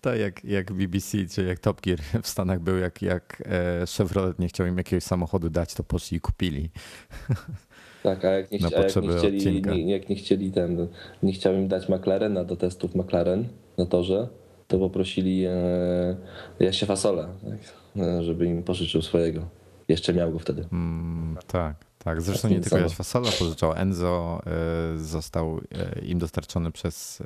Tak 0.00 0.18
jak, 0.18 0.44
jak 0.44 0.72
BBC 0.72 1.18
czy 1.34 1.44
jak 1.44 1.58
Top 1.58 1.80
Gear 1.80 1.98
w 2.22 2.28
Stanach 2.28 2.60
był, 2.60 2.78
jak, 2.78 3.02
jak 3.02 3.42
e, 3.46 3.84
Chevrolet 3.96 4.38
nie 4.38 4.48
chciał 4.48 4.66
im 4.66 4.78
jakiegoś 4.78 5.02
samochodu 5.02 5.50
dać, 5.50 5.74
to 5.74 5.84
poszli 5.84 6.16
i 6.16 6.20
kupili. 6.20 6.70
Tak, 8.02 8.24
a 8.24 8.30
jak 8.30 8.50
nie, 8.50 8.58
a 8.66 8.80
jak 8.80 8.96
nie 8.96 9.16
chcieli, 9.18 9.62
nie, 9.62 9.90
jak 9.90 10.08
nie 10.08 10.16
chcieli 10.16 10.52
ten, 10.52 10.88
nie 11.22 11.32
chciał 11.32 11.54
im 11.54 11.68
dać 11.68 11.88
McLarena 11.88 12.44
do 12.44 12.56
testów 12.56 12.94
McLaren 12.94 13.48
na 13.78 13.86
torze, 13.86 14.28
to 14.68 14.78
poprosili 14.78 15.44
e, 15.46 16.16
Jasia 16.60 16.86
Fasola, 16.86 17.28
tak, 17.44 17.58
e, 18.06 18.22
żeby 18.22 18.46
im 18.46 18.62
pożyczył 18.62 19.02
swojego. 19.02 19.48
Jeszcze 19.88 20.14
miał 20.14 20.32
go 20.32 20.38
wtedy. 20.38 20.64
Mm, 20.72 21.36
tak. 21.46 21.88
Tak, 21.98 22.22
zresztą 22.22 22.48
nie 22.48 22.60
tylko 22.60 22.78
Jaś 22.78 22.94
Fasola 22.94 23.30
pożyczał. 23.38 23.72
Enzo 23.72 24.40
e, 24.46 24.98
został 24.98 25.60
e, 25.72 26.04
im 26.06 26.18
dostarczony 26.18 26.72
przez 26.72 27.22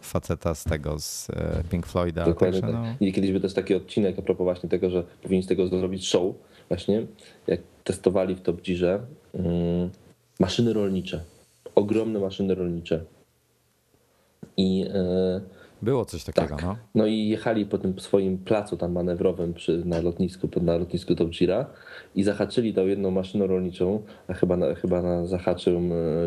faceta 0.00 0.54
z 0.54 0.64
tego, 0.64 0.98
z 0.98 1.28
Pink 1.70 1.86
Floyda. 1.86 2.24
Dokładnie 2.24 2.60
tak. 2.60 2.72
no... 2.72 2.84
I 3.00 3.12
kiedyś 3.12 3.32
by 3.32 3.40
też 3.40 3.54
taki 3.54 3.74
odcinek 3.74 4.18
a 4.18 4.22
propos 4.22 4.44
właśnie 4.44 4.68
tego, 4.68 4.90
że 4.90 5.04
powinni 5.22 5.42
z 5.42 5.46
tego 5.46 5.68
zrobić 5.68 6.08
show 6.08 6.34
właśnie, 6.68 7.06
jak 7.46 7.60
testowali 7.84 8.34
w 8.34 8.40
Top 8.40 8.62
Gearze 8.62 9.00
um, 9.32 9.44
maszyny 10.40 10.72
rolnicze. 10.72 11.24
Ogromne 11.74 12.20
maszyny 12.20 12.54
rolnicze. 12.54 13.04
I 14.56 14.84
było 15.82 16.04
coś 16.04 16.24
takiego, 16.24 16.48
tak. 16.48 16.62
no. 16.62 16.76
No 16.94 17.06
i 17.06 17.28
jechali 17.28 17.66
po 17.66 17.78
tym 17.78 18.00
swoim 18.00 18.38
placu 18.38 18.76
tam 18.76 18.92
manewrowym 18.92 19.54
przy, 19.54 19.84
na 19.84 20.00
lotnisku, 20.00 20.48
na 20.62 20.76
lotnisku 20.76 21.14
Top 21.14 21.30
Gira 21.30 21.66
i 22.14 22.22
zahaczyli 22.22 22.74
tą 22.74 22.86
jedną 22.86 23.10
maszynę 23.10 23.46
rolniczą, 23.46 24.02
a 24.28 24.34
chyba, 24.34 24.56
na, 24.56 24.74
chyba 24.74 25.02
na, 25.02 25.26
zahaczył 25.26 25.78
e, 25.78 25.82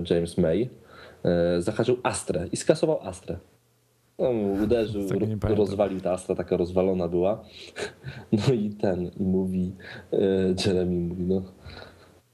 James 0.09 0.37
May, 0.37 0.69
e, 1.23 1.61
zahaczył 1.61 1.97
Astrę 2.03 2.47
i 2.51 2.57
skasował 2.57 2.99
Astrę. 3.01 3.37
No, 4.19 4.29
uderzył, 4.63 5.01
rozwalił 5.57 6.01
ta 6.01 6.11
Astra, 6.11 6.35
taka 6.35 6.57
rozwalona 6.57 7.07
była. 7.07 7.43
No 8.31 8.53
i 8.53 8.69
ten, 8.69 9.11
i 9.19 9.23
mówi, 9.23 9.75
e, 10.13 10.17
Jeremy 10.65 10.99
mówi, 10.99 11.23
no, 11.23 11.41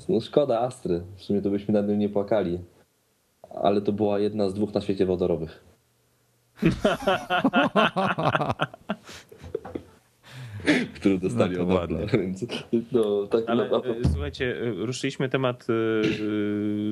no 0.09 0.19
szkoda 0.19 0.59
Astry, 0.59 1.01
w 1.15 1.23
sumie 1.23 1.41
to 1.41 1.49
byśmy 1.49 1.73
nad 1.73 1.87
nią 1.87 1.95
nie 1.95 2.09
płakali. 2.09 2.59
Ale 3.49 3.81
to 3.81 3.91
była 3.91 4.19
jedna 4.19 4.49
z 4.49 4.53
dwóch 4.53 4.73
na 4.73 4.81
świecie 4.81 5.05
wodorowych. 5.05 5.66
Który 10.95 11.17
dostali 11.17 11.57
no 11.57 11.81
od 11.81 12.11
Więc, 12.11 12.45
no, 12.91 13.27
tak 13.27 13.43
Ale 13.47 13.69
no, 13.69 13.83
słuchajcie, 14.11 14.55
ruszyliśmy 14.75 15.29
temat 15.29 15.67
e, 15.69 15.73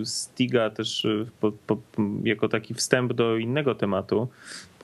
Stiga 0.05 0.69
też 0.69 1.07
po, 1.39 1.51
po, 1.51 1.77
jako 2.23 2.49
taki 2.49 2.73
wstęp 2.73 3.13
do 3.13 3.37
innego 3.37 3.75
tematu, 3.75 4.27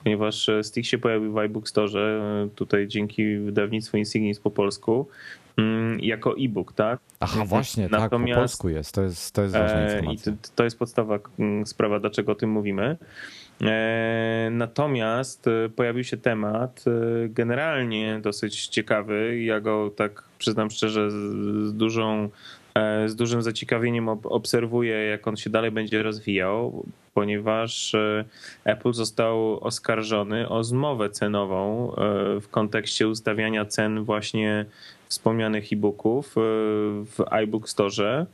ponieważ 0.04 0.50
Stig 0.62 0.86
się 0.86 0.98
pojawił 0.98 1.32
w 1.32 1.38
iBook 1.38 1.68
Store, 1.68 2.20
tutaj 2.54 2.88
dzięki 2.88 3.36
wydawnictwu 3.36 3.96
Insignis 3.96 4.40
po 4.40 4.50
polsku 4.50 5.08
mm, 5.56 6.00
jako 6.00 6.34
e-book, 6.38 6.72
tak? 6.72 7.00
Aha, 7.20 7.44
właśnie, 7.44 7.88
Natomiast, 7.90 8.10
tak, 8.10 8.34
po 8.34 8.40
polsku 8.40 8.68
jest, 8.68 8.94
to 8.94 9.02
jest, 9.02 9.34
to 9.34 9.42
jest 9.42 9.54
ważna 9.54 9.80
e, 9.80 9.94
informacja. 9.94 10.32
I 10.32 10.36
to, 10.36 10.48
to 10.54 10.64
jest 10.64 10.78
podstawa 10.78 11.18
mm, 11.38 11.66
sprawa, 11.66 12.00
dlaczego 12.00 12.32
o 12.32 12.34
tym 12.34 12.50
mówimy. 12.50 12.96
E, 13.62 14.48
natomiast 14.52 15.46
e, 15.46 15.68
pojawił 15.68 16.04
się 16.04 16.16
temat 16.16 16.84
e, 16.86 17.28
generalnie 17.28 18.20
dosyć 18.22 18.66
ciekawy. 18.66 19.42
Ja 19.42 19.60
go 19.60 19.90
tak 19.96 20.24
przyznam 20.38 20.70
szczerze 20.70 21.10
z 21.10 21.74
dużą 21.74 22.28
z 23.06 23.14
dużym 23.16 23.42
zaciekawieniem 23.42 24.08
obserwuję, 24.08 24.94
jak 24.94 25.28
on 25.28 25.36
się 25.36 25.50
dalej 25.50 25.70
będzie 25.70 26.02
rozwijał, 26.02 26.84
ponieważ 27.14 27.96
Apple 28.64 28.92
został 28.92 29.64
oskarżony 29.64 30.48
o 30.48 30.64
zmowę 30.64 31.10
cenową 31.10 31.92
w 32.40 32.48
kontekście 32.50 33.08
ustawiania 33.08 33.64
cen 33.64 34.04
właśnie 34.04 34.64
wspomnianych 35.08 35.72
e-booków 35.72 36.34
w 37.04 37.24
iBook 37.30 37.68
Store 37.68 38.26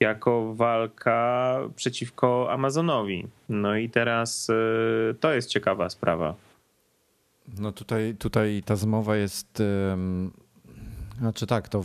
jako 0.00 0.54
walka 0.54 1.58
przeciwko 1.76 2.52
Amazonowi. 2.52 3.26
No 3.48 3.76
i 3.76 3.90
teraz 3.90 4.48
to 5.20 5.32
jest 5.32 5.48
ciekawa 5.48 5.90
sprawa. 5.90 6.34
No 7.58 7.72
tutaj, 7.72 8.14
tutaj 8.18 8.62
ta 8.66 8.76
zmowa 8.76 9.16
jest. 9.16 9.62
Znaczy 11.20 11.46
tak, 11.46 11.68
to 11.68 11.84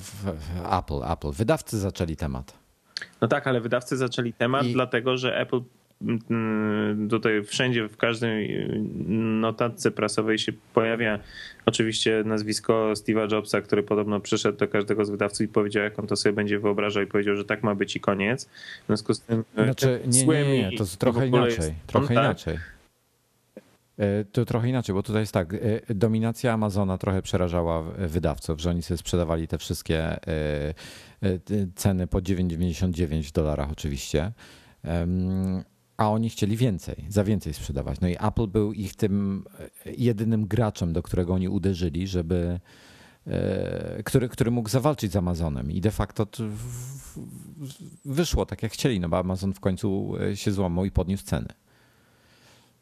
Apple, 0.79 1.11
Apple. 1.11 1.31
Wydawcy 1.31 1.79
zaczęli 1.79 2.15
temat. 2.15 2.53
No 3.21 3.27
tak, 3.27 3.47
ale 3.47 3.61
wydawcy 3.61 3.97
zaczęli 3.97 4.33
temat, 4.33 4.65
I... 4.65 4.73
dlatego 4.73 5.17
że 5.17 5.37
Apple 5.37 5.61
Mm, 6.01 7.09
tutaj 7.09 7.43
wszędzie, 7.43 7.87
w 7.87 7.97
każdej 7.97 8.67
notatce 9.39 9.91
prasowej 9.91 10.39
się 10.39 10.51
pojawia 10.73 11.19
oczywiście 11.65 12.23
nazwisko 12.25 12.91
Steve'a 12.93 13.31
Jobsa, 13.31 13.61
który 13.61 13.83
podobno 13.83 14.19
przyszedł 14.19 14.57
do 14.57 14.67
każdego 14.67 15.05
z 15.05 15.09
wydawców 15.09 15.41
i 15.41 15.47
powiedział, 15.47 15.83
jak 15.83 15.99
on 15.99 16.07
to 16.07 16.15
sobie 16.15 16.33
będzie 16.33 16.59
wyobrażał 16.59 17.03
i 17.03 17.07
powiedział, 17.07 17.35
że 17.35 17.45
tak 17.45 17.63
ma 17.63 17.75
być 17.75 17.95
i 17.95 17.99
koniec. 17.99 18.45
W 18.83 18.85
związku 18.87 19.13
z 19.13 19.21
tym... 19.21 19.43
Znaczy, 19.53 19.99
nie, 20.07 20.25
nie, 20.25 20.71
nie, 20.71 20.77
to 20.77 20.83
trochę 20.99 21.27
inaczej. 21.27 21.73
Trochę 21.87 22.07
tak? 22.07 22.23
inaczej. 22.25 22.57
E, 23.97 24.25
to 24.25 24.45
trochę 24.45 24.69
inaczej, 24.69 24.95
bo 24.95 25.03
tutaj 25.03 25.21
jest 25.21 25.33
tak, 25.33 25.53
e, 25.53 25.93
dominacja 25.95 26.53
Amazona 26.53 26.97
trochę 26.97 27.21
przerażała 27.21 27.81
wydawców, 27.81 28.61
że 28.61 28.69
oni 28.69 28.81
sobie 28.81 28.97
sprzedawali 28.97 29.47
te 29.47 29.57
wszystkie 29.57 30.19
ceny 31.75 32.07
po 32.07 32.17
9,99 32.17 33.31
dolarach 33.31 33.71
oczywiście, 33.71 34.31
a 35.97 36.09
oni 36.11 36.29
chcieli 36.29 36.57
więcej, 36.57 37.05
za 37.09 37.23
więcej 37.23 37.53
sprzedawać. 37.53 37.99
No 38.01 38.07
i 38.07 38.15
Apple 38.19 38.47
był 38.47 38.73
ich 38.73 38.95
tym 38.95 39.45
jedynym 39.97 40.47
graczem, 40.47 40.93
do 40.93 41.03
którego 41.03 41.33
oni 41.33 41.49
uderzyli, 41.49 42.07
żeby 42.07 42.59
który, 44.05 44.29
który 44.29 44.51
mógł 44.51 44.69
zawalczyć 44.69 45.11
z 45.11 45.15
Amazonem 45.15 45.71
i 45.71 45.81
de 45.81 45.91
facto 45.91 46.27
wyszło 48.05 48.45
tak 48.45 48.63
jak 48.63 48.71
chcieli, 48.71 48.99
no 48.99 49.09
bo 49.09 49.17
Amazon 49.17 49.53
w 49.53 49.59
końcu 49.59 50.13
się 50.35 50.51
złamał 50.51 50.85
i 50.85 50.91
podniósł 50.91 51.23
ceny. 51.23 51.47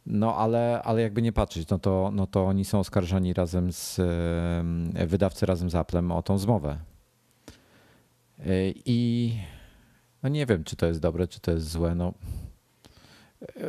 No 0.06 0.36
ale, 0.38 0.82
ale 0.84 1.02
jakby 1.02 1.22
nie 1.22 1.32
patrzeć, 1.32 1.70
no 1.70 1.80
to, 1.80 2.12
no 2.14 2.28
to 2.28 2.46
oni 2.46 2.66
są 2.66 2.80
oskarżani 2.80 3.34
razem 3.34 3.72
z 3.72 4.02
wydawcy, 5.08 5.46
razem 5.46 5.70
z 5.70 5.76
Applem 5.76 6.12
o 6.12 6.24
tą 6.24 6.38
zmowę. 6.38 6.78
I 8.86 9.34
no 10.24 10.30
nie 10.30 10.46
wiem, 10.46 10.64
czy 10.64 10.76
to 10.76 10.86
jest 10.86 11.00
dobre, 11.00 11.28
czy 11.28 11.40
to 11.40 11.52
jest 11.52 11.70
złe. 11.70 11.96
No, 11.96 12.14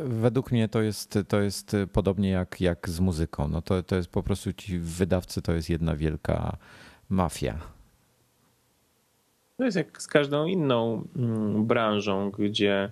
według 0.03 0.51
mnie 0.51 0.67
to 0.67 0.81
jest, 0.81 1.19
to 1.27 1.41
jest 1.41 1.75
podobnie 1.93 2.29
jak, 2.29 2.61
jak 2.61 2.89
z 2.89 2.99
muzyką. 2.99 3.47
No 3.47 3.61
to, 3.61 3.83
to 3.83 3.95
jest 3.95 4.09
po 4.09 4.23
prostu 4.23 4.53
ci 4.53 4.79
wydawcy 4.79 5.41
to 5.41 5.53
jest 5.53 5.69
jedna 5.69 5.95
wielka 5.95 6.57
mafia. 7.09 7.59
To 9.57 9.63
jest 9.63 9.77
jak 9.77 10.01
z 10.01 10.07
każdą 10.07 10.45
inną 10.45 11.07
mm, 11.15 11.65
branżą, 11.65 12.31
gdzie 12.31 12.91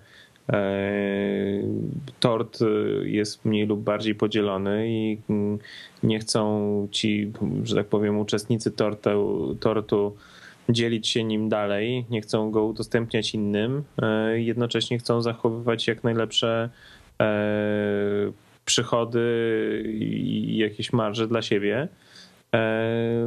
tort 2.20 2.58
jest 3.02 3.44
mniej 3.44 3.66
lub 3.66 3.80
bardziej 3.80 4.14
podzielony 4.14 4.88
i 4.88 5.18
mm, 5.30 5.58
nie 6.02 6.18
chcą 6.18 6.88
ci, 6.90 7.32
że 7.62 7.74
tak 7.74 7.86
powiem, 7.86 8.18
uczestnicy 8.18 8.70
tortu, 8.70 9.56
tortu 9.60 10.16
dzielić 10.68 11.08
się 11.08 11.24
nim 11.24 11.48
dalej, 11.48 12.04
nie 12.10 12.20
chcą 12.20 12.50
go 12.50 12.64
udostępniać 12.64 13.34
innym, 13.34 13.84
e, 14.02 14.40
jednocześnie 14.40 14.98
chcą 14.98 15.22
zachowywać 15.22 15.86
jak 15.86 16.04
najlepsze 16.04 16.70
e, 17.20 17.26
przychody 18.64 19.22
i 19.86 20.56
jakieś 20.56 20.92
marże 20.92 21.28
dla 21.28 21.42
siebie. 21.42 21.88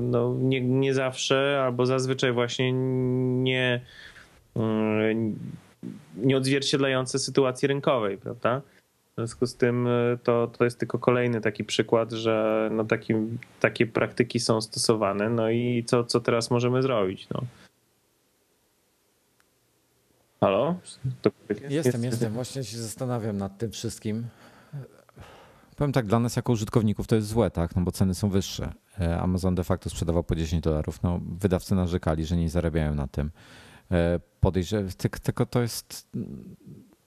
No, 0.01 0.35
nie, 0.39 0.61
nie 0.61 0.93
zawsze, 0.93 1.61
albo 1.65 1.85
zazwyczaj 1.85 2.31
właśnie 2.31 2.73
nie 3.43 3.81
mm, 4.55 5.35
nieodzwierciedlające 6.15 7.19
sytuacji 7.19 7.67
rynkowej, 7.67 8.17
prawda? 8.17 8.61
W 9.11 9.19
związku 9.19 9.45
z 9.45 9.55
tym 9.55 9.87
e, 9.87 10.17
to, 10.23 10.47
to 10.57 10.63
jest 10.63 10.79
tylko 10.79 10.99
kolejny 10.99 11.41
taki 11.41 11.63
przykład, 11.63 12.11
że 12.11 12.69
no 12.73 12.85
taki, 12.85 13.13
takie 13.59 13.87
praktyki 13.87 14.39
są 14.39 14.61
stosowane. 14.61 15.29
No 15.29 15.49
i 15.49 15.83
co, 15.87 16.03
co 16.03 16.19
teraz 16.19 16.51
możemy 16.51 16.81
zrobić? 16.81 17.27
No. 17.29 17.41
Halo? 20.39 20.75
Jest, 21.49 21.71
jestem, 21.71 22.03
jest. 22.03 22.03
jestem. 22.03 22.33
Właśnie 22.33 22.63
się 22.63 22.77
zastanawiam 22.77 23.37
nad 23.37 23.57
tym 23.57 23.71
wszystkim. 23.71 24.27
Powiem 25.77 25.91
tak, 25.91 26.05
dla 26.05 26.19
nas 26.19 26.35
jako 26.35 26.53
użytkowników 26.53 27.07
to 27.07 27.15
jest 27.15 27.27
złe, 27.27 27.51
tak? 27.51 27.75
No 27.75 27.81
bo 27.81 27.91
ceny 27.91 28.15
są 28.15 28.29
wyższe. 28.29 28.73
E, 28.99 29.19
Amazon 29.19 29.55
de 29.55 29.63
facto 29.63 29.89
sprzedawał 29.89 30.23
po 30.23 30.35
10 30.35 30.63
dolarów. 30.63 31.03
No, 31.03 31.19
wydawcy 31.39 31.75
narzekali, 31.75 32.25
że 32.25 32.37
nie 32.37 32.49
zarabiają 32.49 32.95
na 32.95 33.07
tym. 33.07 33.31
E, 33.91 34.19
podejrzewam, 34.39 34.89
tylko 35.23 35.45
to 35.45 35.61
jest, 35.61 36.07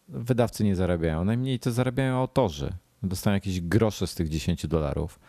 wydawcy 0.08 0.64
nie 0.64 0.76
zarabiają. 0.76 1.24
Najmniej 1.24 1.58
to 1.58 1.70
zarabiają 1.70 2.16
autorzy. 2.16 2.72
Dostają 3.02 3.34
jakieś 3.34 3.60
grosze 3.60 4.06
z 4.06 4.14
tych 4.14 4.28
10 4.28 4.66
dolarów, 4.66 5.20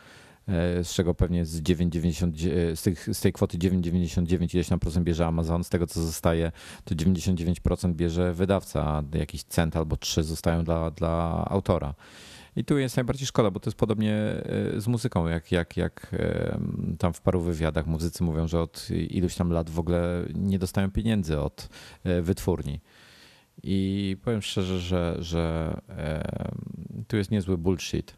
e, 0.47 0.84
z 0.84 0.93
czego 0.93 1.14
pewnie 1.14 1.45
z, 1.45 1.62
9,90, 1.62 2.72
e, 2.72 2.76
z, 2.76 2.82
tych, 2.82 3.10
z 3.14 3.22
tej 3.22 3.34
kwoty 3.34 3.58
9,99 3.58 4.56
ileś 4.56 4.68
tam 4.68 4.80
procent 4.80 5.06
bierze 5.06 5.26
Amazon, 5.26 5.64
z 5.64 5.70
tego 5.70 5.88
co 5.88 6.02
zostaje 6.02 6.52
to 6.84 6.95
99% 6.95 7.93
bierze 7.93 8.34
wydawca, 8.34 8.84
a 8.84 9.18
jakiś 9.18 9.43
cent 9.43 9.76
albo 9.76 9.97
trzy 9.97 10.24
zostają 10.24 10.64
dla, 10.64 10.91
dla 10.91 11.45
autora. 11.49 11.93
I 12.56 12.66
tu 12.66 12.78
jest 12.78 12.95
najbardziej 12.95 13.28
szkoda, 13.28 13.52
bo 13.52 13.60
to 13.60 13.70
jest 13.70 13.78
podobnie 13.78 14.14
e, 14.14 14.82
z 14.82 14.88
muzyką, 14.88 15.28
jak, 15.28 15.52
jak, 15.52 15.78
jak 15.78 16.16
tam 16.99 17.14
w 17.14 17.22
paru 17.22 17.41
wywiadach 17.41 17.88
muzycy 17.88 18.24
mówią, 18.24 18.47
że 18.47 18.62
od 18.62 18.88
iluś 18.91 19.36
tam 19.36 19.52
lat 19.52 19.70
w 19.70 19.80
ogóle 19.80 20.26
nie 20.34 20.60
dostają 20.60 20.91
pieniędzy 20.91 21.39
od 21.39 21.70
e, 22.04 22.22
wytwórni. 22.22 22.80
I 23.64 24.18
powiem 24.24 24.41
szczerze, 24.41 24.80
że, 24.80 25.18
że 25.20 25.74
tu 27.08 27.18
jest 27.18 27.32
niezły 27.32 27.58
bullshit. 27.58 28.16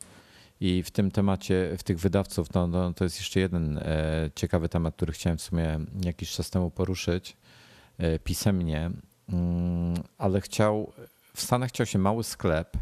I 0.59 0.83
w 0.83 0.91
tym 0.91 1.11
temacie, 1.11 1.75
w 1.77 1.83
tych 1.83 1.99
wydawców, 1.99 2.53
no, 2.53 2.67
no, 2.67 2.93
to 2.93 3.03
jest 3.03 3.17
jeszcze 3.17 3.39
jeden 3.39 3.77
e, 3.77 4.29
ciekawy 4.35 4.69
temat, 4.69 4.95
który 4.95 5.13
chciałem 5.13 5.37
w 5.37 5.41
sumie 5.41 5.79
jakiś 6.05 6.31
czas 6.31 6.49
temu 6.49 6.71
poruszyć 6.71 7.37
pisemnie, 8.23 8.91
mm, 9.29 9.93
ale 10.17 10.41
chciał, 10.41 10.93
w 11.33 11.41
Stanach 11.41 11.69
chciał 11.69 11.85
się 11.85 11.99
mały 11.99 12.23
sklep, 12.23 12.77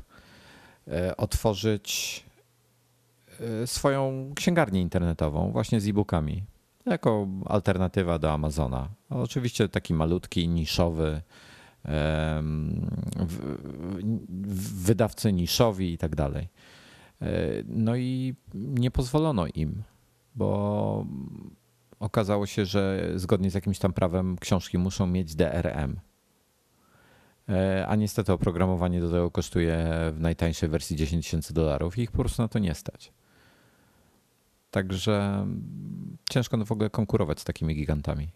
otworzyć 1.17 2.23
e, 3.39 3.67
swoją 3.67 4.32
księgarnię 4.36 4.82
internetową 4.82 5.51
właśnie 5.51 5.82
z 5.82 5.88
e-bookami 5.88 6.43
jako 6.86 7.27
alternatywa 7.45 8.19
do 8.19 8.32
Amazona. 8.32 8.89
Oczywiście 9.09 9.69
taki 9.69 9.93
malutki, 9.93 10.49
niszowy, 10.49 11.21
wydawcy 14.86 15.34
niszowi 15.34 15.93
i 15.93 15.97
tak 15.97 16.15
dalej. 16.15 16.47
E, 17.21 17.27
no 17.67 17.95
i 17.95 18.36
nie 18.55 18.91
pozwolono 18.91 19.47
im, 19.47 19.84
bo 20.36 21.05
okazało 21.99 22.45
się, 22.45 22.65
że 22.65 23.11
zgodnie 23.15 23.51
z 23.51 23.53
jakimś 23.53 23.79
tam 23.79 23.93
prawem 23.93 24.38
książki 24.38 24.77
muszą 24.77 25.07
mieć 25.07 25.36
DRM, 25.36 25.99
E, 25.99 26.11
a 27.88 27.95
niestety 27.95 28.34
oprogramowanie 28.34 29.02
do 29.02 29.12
tego 29.12 29.32
kosztuje 29.32 29.88
w 30.12 30.20
najtańszej 30.20 30.70
wersji 30.70 30.95
10 30.95 31.26
tysięcy 31.26 31.54
dolarów 31.54 31.97
i 31.97 32.02
ich 32.02 32.12
po 32.12 32.18
prostu 32.18 32.41
na 32.41 32.47
to 32.47 32.60
nie 32.60 32.76
stać. 32.76 33.12
Także 34.72 35.47
ciężko 36.30 36.58
no 36.58 36.66
w 36.66 36.72
ogóle 36.72 36.89
konkurować 36.89 37.39
z 37.39 37.43
takimi 37.43 37.76
gigantami 37.76 38.28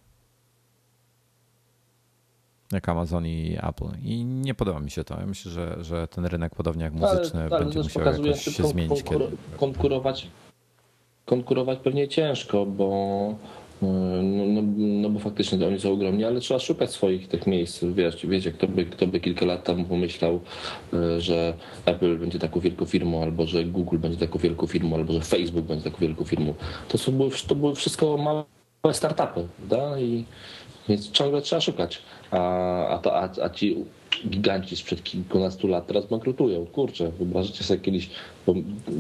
jak 2.72 2.89
Amazon 2.89 3.26
i 3.26 3.57
Apple. 3.61 3.89
I 4.03 4.26
nie 4.26 4.53
podoba 4.53 4.80
mi 4.80 4.91
się 4.91 5.03
to. 5.03 5.20
Ja 5.20 5.26
myślę, 5.26 5.51
że, 5.51 5.84
że 5.84 6.07
ten 6.07 6.26
rynek, 6.26 6.55
podobnie 6.55 6.84
jak 6.84 6.93
muzyczny, 6.93 7.39
ale, 7.39 7.55
ale 7.55 7.66
będzie 7.66 7.80
musiał 7.80 8.05
jakoś 8.05 8.43
się 8.43 8.68
zmienić. 8.68 9.03
Konkur 9.03 9.38
konkurować, 9.57 10.28
konkurować 11.26 11.80
pewnie 11.80 12.07
ciężko, 12.07 12.66
bo 12.66 13.36
no, 13.82 14.45
no, 14.45 14.61
no, 14.78 15.09
bo 15.09 15.19
faktycznie 15.19 15.67
oni 15.67 15.80
są 15.80 15.91
ogromni, 15.91 16.23
ale 16.23 16.39
trzeba 16.39 16.59
szukać 16.59 16.91
swoich 16.91 17.28
tych 17.28 17.47
miejsc. 17.47 17.84
Wiesz, 17.84 18.26
wiecie, 18.26 18.51
kto 18.51 18.67
by, 18.67 18.86
kto 18.86 19.07
by 19.07 19.19
kilka 19.19 19.45
lat 19.45 19.63
temu 19.63 19.86
pomyślał, 19.86 20.39
e, 20.93 21.21
że 21.21 21.53
Apple 21.86 22.17
będzie 22.17 22.39
taką 22.39 22.59
wielką 22.59 22.86
firmą, 22.86 23.23
albo 23.23 23.45
że 23.45 23.63
Google 23.63 23.97
będzie 23.97 24.17
taką 24.17 24.39
wielką 24.39 24.67
firmą, 24.67 24.95
albo 24.95 25.13
że 25.13 25.21
Facebook 25.21 25.65
będzie 25.65 25.84
taką 25.84 25.97
wielką 25.97 26.23
firmą. 26.23 26.53
To, 26.88 26.97
są, 26.97 27.30
to 27.47 27.55
były 27.55 27.76
wszystko 27.76 28.17
małe 28.17 28.93
startupy, 28.93 29.47
prawda? 29.57 29.99
I 29.99 30.26
więc 30.89 31.11
ciągle 31.11 31.41
trzeba 31.41 31.61
szukać. 31.61 32.01
A, 32.32 32.88
a, 32.88 32.97
to, 32.97 33.15
a, 33.15 33.30
a 33.43 33.49
ci 33.49 33.86
giganci 34.28 34.76
sprzed 34.76 35.03
kilkunastu 35.03 35.68
lat 35.68 35.88
teraz 35.88 36.05
bankrutują. 36.05 36.66
Kurczę, 36.66 37.11
wyobraźcie 37.11 37.63
sobie 37.63 37.80
kiedyś 37.80 38.09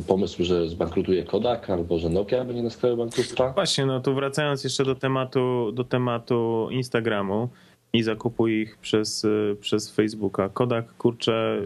pomysł, 0.07 0.43
że 0.43 0.69
zbankrutuje 0.69 1.23
Kodak 1.23 1.69
albo 1.69 1.99
że 1.99 2.09
Nokia 2.09 2.45
będzie 2.45 2.63
na 2.63 2.69
skraju 2.69 2.97
bankructwa? 2.97 3.53
Właśnie, 3.53 3.85
no 3.85 3.99
tu 3.99 4.15
wracając 4.15 4.63
jeszcze 4.63 4.85
do 4.85 4.95
tematu, 4.95 5.71
do 5.71 5.83
tematu 5.83 6.67
Instagramu 6.71 7.49
i 7.93 8.03
zakupu 8.03 8.47
ich 8.47 8.77
przez, 8.77 9.25
przez 9.59 9.91
Facebooka. 9.91 10.49
Kodak, 10.49 10.97
kurczę, 10.97 11.61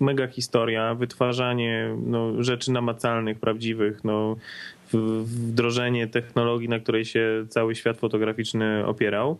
mega 0.00 0.26
historia, 0.26 0.94
wytwarzanie 0.94 1.96
no, 2.06 2.42
rzeczy 2.42 2.72
namacalnych, 2.72 3.38
prawdziwych, 3.38 4.04
no, 4.04 4.36
wdrożenie 5.24 6.06
technologii, 6.06 6.68
na 6.68 6.78
której 6.78 7.04
się 7.04 7.46
cały 7.48 7.74
świat 7.74 7.96
fotograficzny 7.96 8.86
opierał. 8.86 9.36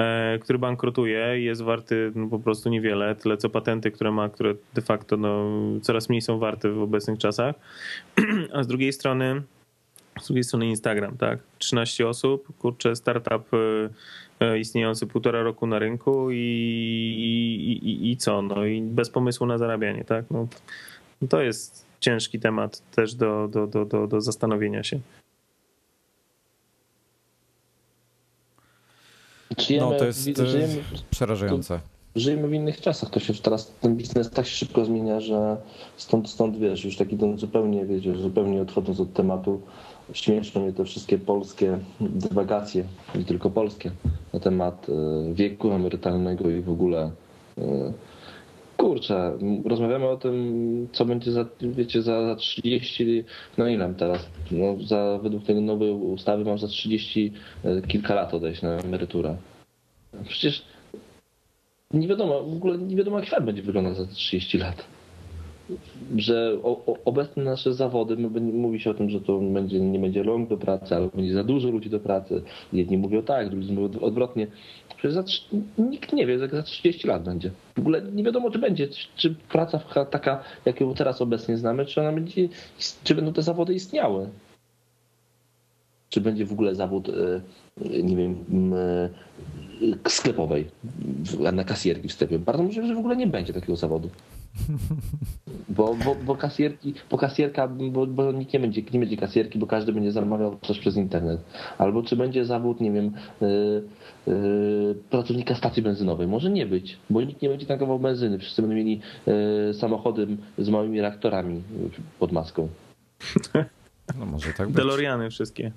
E, 0.00 0.38
który 0.38 0.58
bankrutuje 0.58 1.40
i 1.40 1.44
jest 1.44 1.62
warty 1.62 2.12
no, 2.14 2.28
po 2.28 2.38
prostu 2.38 2.68
niewiele, 2.68 3.14
tyle 3.14 3.36
co 3.36 3.50
patenty, 3.50 3.90
które 3.90 4.10
ma, 4.10 4.28
które 4.28 4.54
de 4.74 4.82
facto 4.82 5.16
no, 5.16 5.50
coraz 5.82 6.08
mniej 6.08 6.20
są 6.20 6.38
warte 6.38 6.70
w 6.70 6.82
obecnych 6.82 7.18
czasach. 7.18 7.54
A 8.54 8.62
z 8.62 8.66
drugiej 8.66 8.92
strony 8.92 9.42
z 10.20 10.26
drugiej 10.26 10.44
strony 10.44 10.66
Instagram, 10.66 11.16
tak? 11.16 11.38
13 11.58 12.08
osób, 12.08 12.56
kurczę, 12.58 12.96
startup 12.96 13.54
e, 13.54 14.46
e, 14.46 14.58
istniejący 14.58 15.06
półtora 15.06 15.42
roku 15.42 15.66
na 15.66 15.78
rynku 15.78 16.30
i, 16.30 16.36
i, 17.18 17.72
i, 17.88 18.10
i 18.10 18.16
co? 18.16 18.42
No 18.42 18.64
i 18.64 18.82
bez 18.82 19.10
pomysłu 19.10 19.46
na 19.46 19.58
zarabianie, 19.58 20.04
tak? 20.04 20.24
No, 20.30 20.48
to 21.28 21.42
jest 21.42 21.86
ciężki 22.00 22.40
temat 22.40 22.90
też 22.90 23.14
do, 23.14 23.48
do, 23.48 23.66
do, 23.66 23.84
do, 23.84 24.06
do 24.06 24.20
zastanowienia 24.20 24.82
się. 24.82 25.00
Żyjemy, 29.58 29.90
no 29.90 29.98
to 29.98 30.04
jest 30.04 30.38
żyjemy, 30.44 30.74
przerażające. 31.10 31.80
żyjemy 32.16 32.48
w 32.48 32.52
innych 32.52 32.80
czasach. 32.80 33.10
To 33.10 33.20
się 33.20 33.34
teraz 33.34 33.72
ten 33.80 33.96
biznes 33.96 34.30
tak 34.30 34.46
szybko 34.46 34.84
zmienia, 34.84 35.20
że 35.20 35.56
stąd, 35.96 36.30
stąd 36.30 36.58
wiesz, 36.58 36.84
już 36.84 36.96
taki 36.96 37.18
ten 37.18 37.38
zupełnie, 37.38 37.86
wiecie, 37.86 38.16
zupełnie 38.16 38.62
odchodząc 38.62 39.00
od 39.00 39.12
tematu, 39.12 39.60
śmieszne 40.12 40.60
mnie 40.60 40.72
te 40.72 40.84
wszystkie 40.84 41.18
polskie 41.18 41.78
dywagacje, 42.00 42.84
nie 43.14 43.24
tylko 43.24 43.50
polskie, 43.50 43.90
na 44.32 44.40
temat 44.40 44.86
e, 44.88 45.34
wieku 45.34 45.72
emerytalnego 45.72 46.50
i 46.50 46.60
w 46.60 46.70
ogóle. 46.70 47.10
Kurczę, 48.84 49.38
rozmawiamy 49.64 50.08
o 50.08 50.16
tym, 50.16 50.88
co 50.92 51.04
będzie 51.04 51.32
za, 51.32 51.44
wiecie, 51.60 52.02
za, 52.02 52.26
za 52.26 52.36
30, 52.36 53.24
no 53.58 53.68
ile 53.68 53.94
teraz? 53.94 54.30
No, 54.50 54.76
za, 54.86 55.18
według 55.22 55.44
tej 55.44 55.62
nowej 55.62 55.90
ustawy 55.90 56.44
mam 56.44 56.58
za 56.58 56.68
30 56.68 57.32
e, 57.64 57.82
kilka 57.82 58.14
lat 58.14 58.34
odejść 58.34 58.62
na 58.62 58.70
emeryturę. 58.70 59.36
Przecież 60.28 60.62
nie 61.90 62.08
wiadomo, 62.08 62.42
w 62.42 62.56
ogóle 62.56 62.78
nie 62.78 62.96
wiadomo 62.96 63.18
jak 63.18 63.26
świat 63.26 63.44
będzie 63.44 63.62
wyglądał 63.62 63.94
za 63.94 64.06
te 64.06 64.14
30 64.14 64.58
lat. 64.58 64.84
Że 66.16 66.58
o, 66.62 66.84
o, 66.86 66.96
obecne 67.04 67.44
nasze 67.44 67.74
zawody, 67.74 68.16
będzie- 68.16 68.52
mówi 68.52 68.80
się 68.80 68.90
o 68.90 68.94
tym, 68.94 69.10
że 69.10 69.20
to 69.20 69.38
będzie, 69.38 69.80
nie 69.80 69.98
będzie 69.98 70.22
rąk 70.22 70.48
do 70.48 70.56
pracy, 70.56 70.96
albo 70.96 71.16
będzie 71.16 71.34
za 71.34 71.44
dużo 71.44 71.70
ludzi 71.70 71.90
do 71.90 72.00
pracy. 72.00 72.42
Jedni 72.72 72.98
mówią 72.98 73.22
tak, 73.22 73.50
drudzy 73.50 73.72
mówią 73.72 74.00
odwrotnie. 74.00 74.46
Przecież 74.96 75.14
za, 75.14 75.24
nikt 75.78 76.12
nie 76.12 76.26
wie, 76.26 76.34
jak 76.34 76.50
za 76.50 76.62
30 76.62 77.08
lat 77.08 77.22
będzie. 77.22 77.50
W 77.76 77.78
ogóle 77.78 78.02
nie 78.12 78.22
wiadomo, 78.24 78.50
czy 78.50 78.58
będzie, 78.58 78.88
czy, 78.88 79.06
czy 79.16 79.34
praca 79.48 79.78
taka, 80.10 80.42
jak 80.64 80.80
ją 80.80 80.94
teraz 80.94 81.22
obecnie 81.22 81.56
znamy, 81.56 81.86
czy 81.86 82.00
ona 82.00 82.12
będzie, 82.12 82.48
czy 83.04 83.14
będą 83.14 83.32
te 83.32 83.42
zawody 83.42 83.74
istniały. 83.74 84.28
Czy 86.10 86.20
będzie 86.20 86.46
w 86.46 86.52
ogóle 86.52 86.74
zawód, 86.74 87.08
e, 87.08 87.40
nie 88.02 88.16
wiem, 88.16 88.34
e, 88.74 89.08
sklepowej, 90.08 90.64
na 91.52 91.64
kasjerki 91.64 92.08
w 92.08 92.12
sklepie. 92.12 92.38
Bardzo 92.38 92.62
możliwe, 92.62 92.86
że 92.88 92.94
w 92.94 92.98
ogóle 92.98 93.16
nie 93.16 93.26
będzie 93.26 93.52
takiego 93.52 93.76
zawodu. 93.76 94.08
Bo, 95.68 95.94
bo, 96.04 96.14
bo 96.14 96.36
kasjerki, 96.36 96.94
bo 97.10 97.18
kasjerka, 97.18 97.68
bo, 97.68 98.06
bo 98.06 98.32
nikt 98.32 98.52
nie 98.52 98.60
będzie, 98.60 98.82
nie 98.92 99.00
będzie 99.00 99.16
kasjerki, 99.16 99.58
bo 99.58 99.66
każdy 99.66 99.92
będzie 99.92 100.12
zamawiał 100.12 100.58
coś 100.62 100.78
przez 100.78 100.96
internet. 100.96 101.40
Albo 101.78 102.02
czy 102.02 102.16
będzie 102.16 102.44
zawód, 102.44 102.80
nie 102.80 102.92
wiem, 102.92 103.12
yy, 103.40 103.84
yy, 104.26 104.94
pracownika 105.10 105.54
stacji 105.54 105.82
benzynowej. 105.82 106.26
Może 106.26 106.50
nie 106.50 106.66
być, 106.66 106.98
bo 107.10 107.22
nikt 107.22 107.42
nie 107.42 107.48
będzie 107.48 107.66
tankował 107.66 107.98
benzyny. 107.98 108.38
Wszyscy 108.38 108.62
będą 108.62 108.76
mieli 108.76 109.00
yy, 109.26 109.74
samochody 109.74 110.26
z 110.58 110.68
małymi 110.68 111.00
reaktorami 111.00 111.62
pod 112.18 112.32
maską. 112.32 112.68
No 114.18 114.26
może 114.26 114.52
tak 114.52 114.66
być. 114.66 114.76
DeLoreany 114.76 115.30
wszystkie. 115.30 115.72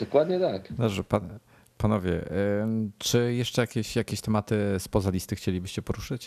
Dokładnie 0.00 0.40
tak. 0.40 0.72
Dobrze, 0.72 1.04
pan, 1.04 1.28
panowie, 1.82 2.24
czy 2.98 3.34
jeszcze 3.34 3.60
jakieś, 3.62 3.96
jakieś 3.96 4.20
tematy 4.20 4.56
spoza 4.78 5.10
listy 5.10 5.36
chcielibyście 5.36 5.82
poruszyć? 5.82 6.26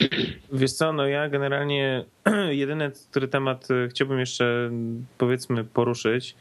Wiesz 0.53 0.73
co, 0.73 0.93
no 0.93 1.07
ja 1.07 1.29
generalnie 1.29 2.05
jedyny, 2.49 2.91
który 3.11 3.27
temat 3.27 3.71
y, 3.71 3.87
chciałbym 3.89 4.19
jeszcze 4.19 4.71
powiedzmy 5.17 5.63
poruszyć, 5.63 6.35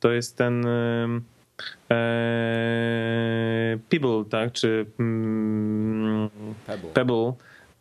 to 0.00 0.12
jest 0.12 0.36
ten 0.36 0.66
e, 0.66 1.20
Pebble, 3.88 4.24
tak, 4.30 4.52
czy 4.52 4.86
mm, 4.98 6.30
Pebble, 6.94 7.32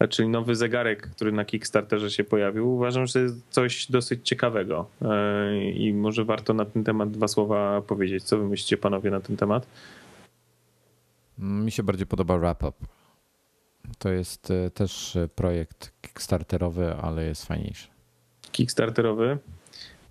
czyli 0.09 0.29
nowy 0.29 0.55
zegarek, 0.55 1.09
który 1.15 1.31
na 1.31 1.45
Kickstarterze 1.45 2.11
się 2.11 2.23
pojawił. 2.23 2.75
Uważam, 2.75 3.07
że 3.07 3.13
to 3.13 3.19
jest 3.19 3.45
coś 3.49 3.91
dosyć 3.91 4.27
ciekawego 4.27 4.87
e, 5.01 5.71
i 5.71 5.93
może 5.93 6.25
warto 6.25 6.53
na 6.53 6.65
ten 6.65 6.83
temat 6.83 7.11
dwa 7.11 7.27
słowa 7.27 7.81
powiedzieć. 7.81 8.23
Co 8.23 8.37
wy 8.37 8.43
myślicie 8.43 8.77
panowie 8.77 9.11
na 9.11 9.19
ten 9.19 9.37
temat? 9.37 9.67
Mi 11.37 11.71
się 11.71 11.83
bardziej 11.83 12.07
podoba 12.07 12.37
Wrap 12.37 12.63
Up. 12.63 12.77
To 13.99 14.09
jest 14.09 14.51
e, 14.51 14.69
też 14.71 15.15
e, 15.15 15.27
projekt 15.27 15.93
Kickstarterowy, 16.01 16.95
ale 16.95 17.25
jest 17.25 17.45
fajniejszy. 17.45 17.87
Kickstarterowy. 18.51 19.37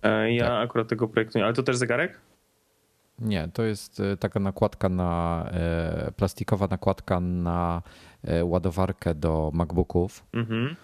E, 0.03 0.33
Ja 0.33 0.45
Tak. 0.49 0.65
akurat 0.71 0.89
tego 0.89 1.09
projektu 1.09 1.39
nie, 1.39 1.45
ale 1.45 1.55
to 1.55 1.63
też 1.63 1.77
zegarek? 1.77 2.21
Nie, 3.19 3.49
to 3.53 3.63
jest 3.63 4.03
taka 4.21 4.41
nakładka 4.41 4.89
na, 4.89 5.51
plastikowa 6.17 6.67
nakładka 6.71 7.21
na 7.21 7.83
ładowarkę 8.43 9.15
do 9.15 9.51
MacBooków, 9.55 10.25
Mhm. 10.33 10.77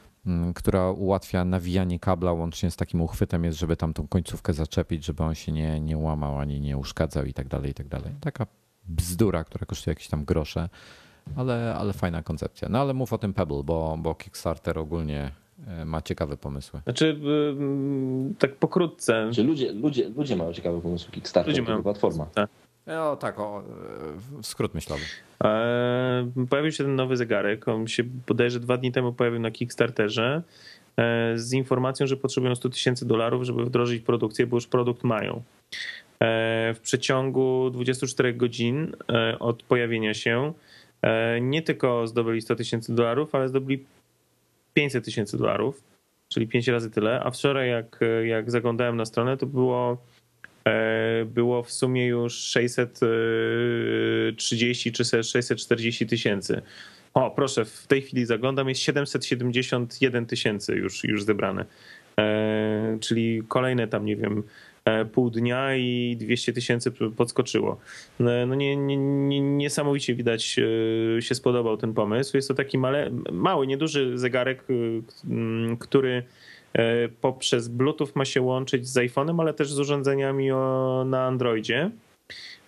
która 0.54 0.90
ułatwia 0.90 1.44
nawijanie 1.44 1.98
kabla 2.00 2.32
łącznie 2.32 2.70
z 2.70 2.76
takim 2.76 3.00
uchwytem 3.00 3.44
jest, 3.44 3.58
żeby 3.58 3.76
tam 3.76 3.92
tą 3.94 4.08
końcówkę 4.08 4.52
zaczepić, 4.52 5.04
żeby 5.04 5.22
on 5.22 5.34
się 5.34 5.52
nie, 5.52 5.80
nie 5.80 5.98
łamał 5.98 6.38
ani 6.38 6.60
nie 6.60 6.76
uszkadzał 6.78 7.24
i 7.24 7.32
tak 7.34 7.48
dalej, 7.48 7.70
i 7.70 7.74
tak 7.74 7.88
dalej. 7.88 8.12
Taka 8.20 8.46
bzdura, 8.88 9.44
która 9.44 9.66
kosztuje 9.66 9.92
jakieś 9.92 10.08
tam 10.08 10.24
grosze, 10.24 10.68
ale, 11.36 11.74
ale 11.74 11.92
fajna 11.92 12.22
koncepcja. 12.22 12.68
No 12.68 12.80
ale 12.80 12.94
mów 12.94 13.12
o 13.12 13.18
tym 13.18 13.34
Pebble, 13.34 13.62
bo, 13.64 13.96
bo 13.98 14.14
Kickstarter 14.14 14.78
ogólnie 14.78 15.30
e, 15.66 15.84
ma 15.84 16.02
ciekawe 16.02 16.36
pomysły. 16.36 16.80
Znaczy, 16.84 17.20
ym, 17.60 18.34
tak 18.38 18.56
pokrótce. 18.56 19.30
Czy 19.34 19.44
ludzie, 19.44 19.72
ludzie, 19.72 20.08
ludzie 20.08 20.36
mają 20.36 20.52
ciekawe 20.52 20.80
pomysły 20.80 21.12
Kickstarter, 21.12 21.50
Ludzie 21.50 21.62
mają. 21.62 21.82
platforma. 21.82 22.26
O 23.10 23.16
tak, 23.16 23.40
o, 23.40 23.62
e, 24.38 24.42
skrót 24.42 24.74
myślowy. 24.74 25.02
E, 25.44 26.30
Pojawił 26.50 26.72
się 26.72 26.84
ten 26.84 26.94
nowy 26.96 27.16
zegarek. 27.16 27.68
On 27.68 27.86
się 27.86 28.04
bodajże 28.04 28.60
dwa 28.60 28.76
dni 28.76 28.92
temu 28.92 29.12
pojawił 29.12 29.40
na 29.40 29.50
Kickstarterze 29.50 30.42
e, 30.96 31.32
z 31.38 31.52
informacją, 31.52 32.06
że 32.06 32.16
potrzebują 32.16 32.54
100 32.54 32.68
tysięcy 32.68 33.06
dolarów, 33.06 33.42
żeby 33.44 33.64
wdrożyć 33.64 34.02
produkcję, 34.02 34.46
bo 34.46 34.56
już 34.56 34.66
produkt 34.66 35.04
mają. 35.04 35.42
E, 36.22 36.74
W 36.74 36.80
przeciągu 36.80 37.70
24 37.70 38.34
godzin 38.34 38.92
e, 39.12 39.38
od 39.38 39.62
pojawienia 39.62 40.14
się 40.14 40.52
e, 41.02 41.40
nie 41.40 41.62
tylko 41.62 42.06
zdobyli 42.06 42.42
100 42.42 42.56
tysięcy 42.56 42.94
dolarów, 42.94 43.34
ale 43.34 43.48
zdobyli 43.48 43.84
500 44.74 45.04
tysięcy 45.04 45.38
dolarów, 45.38 45.82
czyli 46.28 46.48
5 46.48 46.68
razy 46.68 46.90
tyle. 46.90 47.20
A 47.24 47.30
wczoraj, 47.30 47.70
jak, 47.70 48.00
jak 48.24 48.50
zaglądałem 48.50 48.96
na 48.96 49.04
stronę, 49.04 49.36
to 49.36 49.46
było 49.46 49.96
było 51.26 51.62
w 51.62 51.72
sumie 51.72 52.06
już 52.06 52.34
630 52.34 54.92
czy 54.92 55.04
640 55.04 56.06
tysięcy. 56.06 56.62
O, 57.14 57.30
proszę, 57.30 57.64
w 57.64 57.86
tej 57.86 58.02
chwili 58.02 58.26
zaglądam, 58.26 58.68
jest 58.68 58.80
771 58.80 60.26
tysięcy 60.26 60.76
już, 60.76 61.04
już 61.04 61.24
zebrane. 61.24 61.64
Czyli 63.00 63.42
kolejne 63.48 63.88
tam, 63.88 64.04
nie 64.04 64.16
wiem, 64.16 64.42
pół 65.12 65.30
dnia 65.30 65.76
i 65.76 66.16
200 66.20 66.52
tysięcy 66.52 66.92
podskoczyło. 67.16 67.78
No 68.18 68.30
no 68.46 68.54
nie, 68.54 68.76
nie, 68.76 68.96
nie, 68.96 69.40
niesamowicie 69.40 70.14
widać 70.14 70.56
e, 71.18 71.22
się 71.22 71.34
spodobał 71.34 71.76
ten 71.76 71.94
pomysł. 71.94 72.36
Jest 72.36 72.48
to 72.48 72.54
taki 72.54 72.78
male, 72.78 73.10
mały, 73.32 73.66
nieduży 73.66 74.18
zegarek, 74.18 74.64
e, 74.70 75.76
który 75.76 76.22
e, 76.72 77.08
poprzez 77.08 77.68
Bluetooth 77.68 78.08
ma 78.14 78.24
się 78.24 78.42
łączyć 78.42 78.88
z 78.88 78.96
iPhone'em, 78.96 79.40
ale 79.40 79.54
też 79.54 79.72
z 79.72 79.78
urządzeniami 79.78 80.48
na 81.06 81.26
Androidzie. 81.26 81.90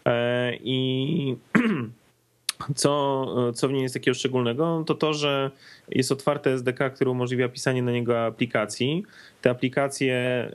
E, 0.04 0.56
I 0.56 1.36
co, 2.74 3.52
co 3.52 3.68
w 3.68 3.72
niej 3.72 3.82
jest 3.82 3.94
takiego 3.94 4.14
szczególnego, 4.14 4.84
to 4.86 4.94
to, 4.94 5.14
że 5.14 5.50
jest 5.88 6.12
otwarte 6.12 6.50
SDK, 6.50 6.90
które 6.90 7.10
umożliwia 7.10 7.48
pisanie 7.48 7.82
na 7.82 7.92
niego 7.92 8.24
aplikacji. 8.24 9.02
Te 9.40 9.50
aplikacje, 9.50 10.48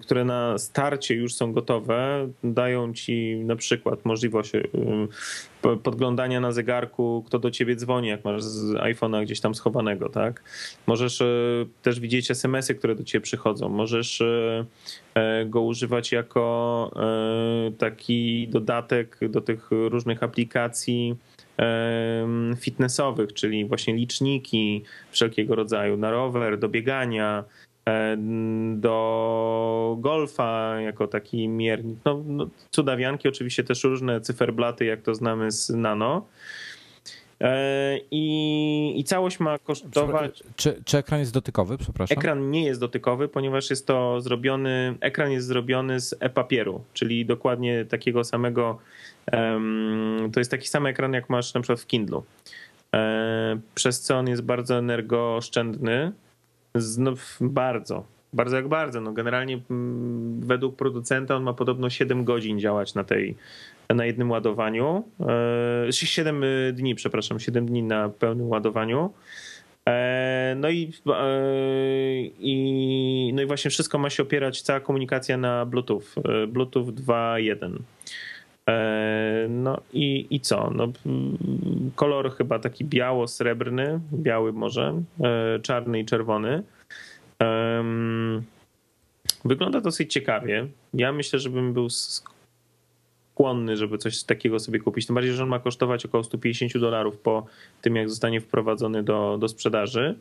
które 0.00 0.24
na 0.24 0.58
starcie 0.58 1.14
już 1.14 1.34
są 1.34 1.52
gotowe, 1.52 2.28
dają 2.44 2.94
ci 2.94 3.36
na 3.36 3.56
przykład 3.56 4.04
możliwość 4.04 4.52
podglądania 5.82 6.40
na 6.40 6.52
zegarku, 6.52 7.24
kto 7.26 7.38
do 7.38 7.50
ciebie 7.50 7.76
dzwoni, 7.76 8.08
jak 8.08 8.24
masz 8.24 8.42
z 8.42 8.74
iPhone'a 8.74 9.24
gdzieś 9.24 9.40
tam 9.40 9.54
schowanego, 9.54 10.08
tak? 10.08 10.42
Możesz 10.86 11.20
e, 11.20 11.26
też 11.82 12.00
widzieć 12.00 12.30
SMS-y, 12.30 12.74
które 12.74 12.94
do 12.94 13.04
ciebie 13.04 13.22
przychodzą. 13.22 13.68
Możesz 13.68 14.20
e, 14.20 14.64
e, 15.14 15.46
go 15.46 15.62
używać 15.62 16.12
jako 16.12 16.34
taki 17.78 18.48
dodatek 18.48 19.18
do 19.28 19.40
tych 19.40 19.70
różnych 19.70 20.22
aplikacji 20.22 21.16
fitnessowych, 22.60 23.32
czyli 23.32 23.64
właśnie 23.64 23.94
liczniki 23.94 24.84
wszelkiego 25.10 25.54
rodzaju 25.54 25.96
na 25.96 26.10
rower, 26.10 26.58
do 26.58 26.68
biegania, 26.68 27.44
do 28.74 29.96
golfa 30.00 30.80
jako 30.80 31.06
taki 31.06 31.48
miernik. 31.48 31.98
No, 32.04 32.22
no, 32.26 32.48
cudawianki, 32.70 33.28
oczywiście 33.28 33.64
też 33.64 33.84
różne 33.84 34.20
cyferblaty, 34.20 34.84
jak 34.84 35.02
to 35.02 35.14
znamy 35.14 35.50
z 35.50 35.70
Nano. 35.70 36.26
E, 37.44 37.98
I, 38.10 38.94
I 38.96 39.04
całość 39.04 39.40
ma 39.40 39.58
kosztować. 39.58 40.42
Czy, 40.56 40.82
czy 40.84 40.98
ekran 40.98 41.20
jest 41.20 41.32
dotykowy, 41.32 41.78
przepraszam? 41.78 42.18
Ekran 42.18 42.50
nie 42.50 42.64
jest 42.64 42.80
dotykowy, 42.80 43.28
ponieważ 43.28 43.70
jest 43.70 43.86
to 43.86 44.20
zrobiony, 44.20 44.94
ekran 45.00 45.30
jest 45.30 45.46
zrobiony 45.46 46.00
z 46.00 46.14
e-papieru, 46.20 46.84
czyli 46.92 47.26
dokładnie 47.26 47.84
takiego 47.84 48.24
samego, 48.24 48.78
to 50.32 50.40
jest 50.40 50.50
taki 50.50 50.68
sam 50.68 50.86
ekran, 50.86 51.12
jak 51.12 51.30
masz 51.30 51.54
na 51.54 51.60
przykład 51.60 51.80
w 51.80 51.86
Kindlu. 51.86 52.24
E, 52.94 53.58
przez 53.74 54.00
co 54.00 54.18
on 54.18 54.28
jest 54.28 54.42
bardzo 54.42 54.78
energooszczędny, 54.78 56.12
no, 56.98 57.14
bardzo, 57.40 58.04
bardzo 58.32 58.56
jak 58.56 58.68
bardzo. 58.68 59.00
No 59.00 59.12
generalnie 59.12 59.60
mm, 59.70 60.40
według 60.40 60.76
producenta 60.76 61.36
on 61.36 61.42
ma 61.42 61.52
podobno 61.52 61.90
7 61.90 62.24
godzin 62.24 62.60
działać 62.60 62.94
na 62.94 63.04
tej 63.04 63.36
na 63.94 64.06
jednym 64.06 64.30
ładowaniu. 64.30 65.04
E, 65.88 65.92
7 65.92 66.44
dni, 66.72 66.94
przepraszam, 66.94 67.40
7 67.40 67.66
dni 67.66 67.82
na 67.82 68.08
pełnym 68.08 68.48
ładowaniu. 68.48 69.10
E, 69.88 70.54
no 70.56 70.70
i, 70.70 70.92
e, 71.06 71.32
i, 72.38 73.32
no 73.34 73.42
i 73.42 73.46
właśnie 73.46 73.70
wszystko 73.70 73.98
ma 73.98 74.10
się 74.10 74.22
opierać, 74.22 74.62
cała 74.62 74.80
komunikacja 74.80 75.36
na 75.36 75.66
Bluetooth, 75.66 76.02
e, 76.24 76.46
Bluetooth 76.46 76.86
2.1. 76.86 77.78
No 79.48 79.80
i, 79.92 80.26
i 80.30 80.40
co? 80.40 80.70
No, 80.74 80.92
kolor 81.96 82.36
chyba 82.36 82.58
taki 82.58 82.84
biało-srebrny, 82.84 84.00
biały 84.12 84.52
może, 84.52 85.02
czarny 85.62 86.00
i 86.00 86.04
czerwony. 86.04 86.62
Wygląda 89.44 89.80
dosyć 89.80 90.12
ciekawie. 90.12 90.66
Ja 90.94 91.12
myślę, 91.12 91.38
żebym 91.38 91.72
był 91.72 91.88
skłonny, 93.34 93.76
żeby 93.76 93.98
coś 93.98 94.22
takiego 94.22 94.58
sobie 94.58 94.78
kupić. 94.78 95.06
Tym 95.06 95.14
bardziej, 95.14 95.32
że 95.32 95.42
on 95.42 95.48
ma 95.48 95.58
kosztować 95.58 96.06
około 96.06 96.24
150 96.24 96.78
dolarów 96.78 97.18
po 97.18 97.46
tym, 97.82 97.96
jak 97.96 98.10
zostanie 98.10 98.40
wprowadzony 98.40 99.02
do, 99.02 99.38
do 99.38 99.48
sprzedaży. 99.48 100.18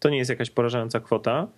To 0.00 0.10
nie 0.10 0.18
jest 0.18 0.30
jakaś 0.30 0.50
porażająca 0.50 1.00
kwota. 1.00 1.48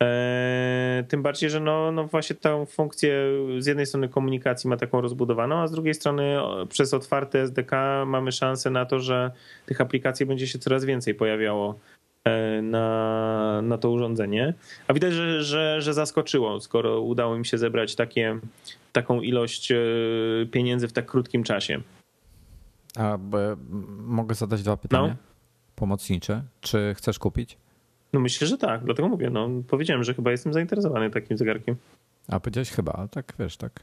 Eee, 0.00 1.04
tym 1.04 1.22
bardziej, 1.22 1.50
że 1.50 1.60
no, 1.60 1.92
no 1.92 2.06
właśnie 2.06 2.36
tę 2.36 2.66
funkcję 2.66 3.16
z 3.58 3.66
jednej 3.66 3.86
strony 3.86 4.08
komunikacji 4.08 4.70
ma 4.70 4.76
taką 4.76 5.00
rozbudowaną, 5.00 5.58
a 5.58 5.66
z 5.66 5.72
drugiej 5.72 5.94
strony 5.94 6.36
przez 6.68 6.94
otwarte 6.94 7.40
SDK 7.40 7.70
mamy 8.06 8.32
szansę 8.32 8.70
na 8.70 8.86
to, 8.86 9.00
że 9.00 9.30
tych 9.66 9.80
aplikacji 9.80 10.26
będzie 10.26 10.46
się 10.46 10.58
coraz 10.58 10.84
więcej 10.84 11.14
pojawiało 11.14 11.70
e, 11.72 11.93
na, 12.62 13.60
na 13.62 13.78
to 13.78 13.90
urządzenie. 13.90 14.54
A 14.88 14.94
widać, 14.94 15.12
że, 15.12 15.42
że, 15.42 15.82
że 15.82 15.94
zaskoczyło, 15.94 16.60
skoro 16.60 17.00
udało 17.00 17.38
mi 17.38 17.46
się 17.46 17.58
zebrać 17.58 17.94
takie, 17.94 18.38
taką 18.92 19.20
ilość 19.20 19.72
e, 19.72 19.76
pieniędzy 20.50 20.88
w 20.88 20.92
tak 20.92 21.06
krótkim 21.06 21.42
czasie. 21.42 21.80
A 22.96 23.18
mogę 24.06 24.34
zadać 24.34 24.62
dwa 24.62 24.76
pytania? 24.76 25.08
No. 25.08 25.14
Pomocnicze. 25.76 26.42
Czy 26.60 26.94
chcesz 26.96 27.18
kupić? 27.18 27.56
No 28.12 28.20
myślę, 28.20 28.46
że 28.46 28.58
tak, 28.58 28.84
dlatego 28.84 29.08
mówię. 29.08 29.30
No, 29.30 29.48
powiedziałem, 29.68 30.04
że 30.04 30.14
chyba 30.14 30.30
jestem 30.30 30.52
zainteresowany 30.52 31.10
takim 31.10 31.38
zegarkiem. 31.38 31.76
A 32.28 32.40
powiedziałeś 32.40 32.70
chyba, 32.70 33.08
tak 33.10 33.32
wiesz, 33.38 33.56
tak. 33.56 33.80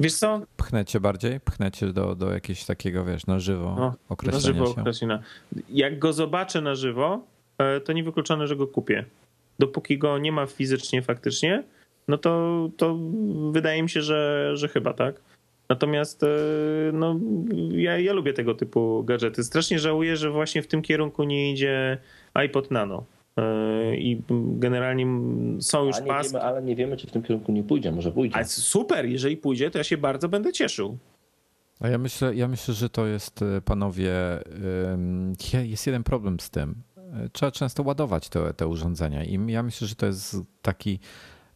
Wiesz 0.00 0.14
co? 0.14 0.40
Pchnę 0.56 0.84
cię 0.84 1.00
bardziej? 1.00 1.40
Pchnę 1.40 1.70
cię 1.70 1.86
do, 1.86 2.14
do 2.14 2.32
jakiegoś 2.32 2.64
takiego, 2.64 3.04
wiesz, 3.04 3.26
na 3.26 3.38
żywo 3.40 3.74
no, 3.78 3.94
określenia 4.08 4.60
na 4.60 4.66
żywo 4.66 4.80
określenia. 4.80 5.22
Jak 5.68 5.98
go 5.98 6.12
zobaczę 6.12 6.60
na 6.60 6.74
żywo, 6.74 7.20
e, 7.58 7.80
to 7.80 7.92
niewykluczone, 7.92 8.46
że 8.46 8.56
go 8.56 8.66
kupię. 8.66 9.04
Dopóki 9.58 9.98
go 9.98 10.18
nie 10.18 10.32
ma 10.32 10.46
fizycznie 10.46 11.02
faktycznie, 11.02 11.64
no 12.08 12.18
to, 12.18 12.68
to 12.76 12.98
wydaje 13.50 13.82
mi 13.82 13.90
się, 13.90 14.02
że, 14.02 14.50
że 14.54 14.68
chyba 14.68 14.92
tak. 14.92 15.20
Natomiast 15.68 16.22
e, 16.22 16.28
no, 16.92 17.20
ja, 17.70 17.98
ja 17.98 18.12
lubię 18.12 18.32
tego 18.32 18.54
typu 18.54 19.04
gadżety. 19.04 19.44
Strasznie 19.44 19.78
żałuję, 19.78 20.16
że 20.16 20.30
właśnie 20.30 20.62
w 20.62 20.66
tym 20.66 20.82
kierunku 20.82 21.24
nie 21.24 21.52
idzie 21.52 21.98
iPod 22.34 22.70
Nano. 22.70 23.04
E, 23.36 23.96
I 23.96 24.22
generalnie 24.58 25.06
są 25.60 25.86
już 25.86 25.96
paski. 26.00 26.32
Wiemy, 26.32 26.44
ale 26.44 26.62
nie 26.62 26.76
wiemy, 26.76 26.96
czy 26.96 27.06
w 27.06 27.10
tym 27.10 27.22
kierunku 27.22 27.52
nie 27.52 27.62
pójdzie. 27.62 27.92
Może 27.92 28.12
pójdzie. 28.12 28.36
Ale 28.36 28.44
super, 28.44 29.06
jeżeli 29.06 29.36
pójdzie, 29.36 29.70
to 29.70 29.78
ja 29.78 29.84
się 29.84 29.96
bardzo 29.96 30.28
będę 30.28 30.52
cieszył. 30.52 30.98
A 31.80 31.88
ja 31.88 31.98
myślę, 31.98 32.34
ja 32.34 32.48
myślę, 32.48 32.74
że 32.74 32.90
to 32.90 33.06
jest, 33.06 33.42
e, 33.42 33.60
panowie, 33.60 34.12
jest 35.64 35.86
jeden 35.86 36.02
problem 36.02 36.40
z 36.40 36.50
tym. 36.50 36.74
Trzeba 37.32 37.52
często 37.52 37.82
ładować 37.82 38.28
te, 38.28 38.54
te 38.54 38.66
urządzenia 38.66 39.24
i 39.24 39.38
ja 39.46 39.62
myślę, 39.62 39.86
że 39.86 39.94
to 39.94 40.06
jest 40.06 40.36
taki 40.62 40.98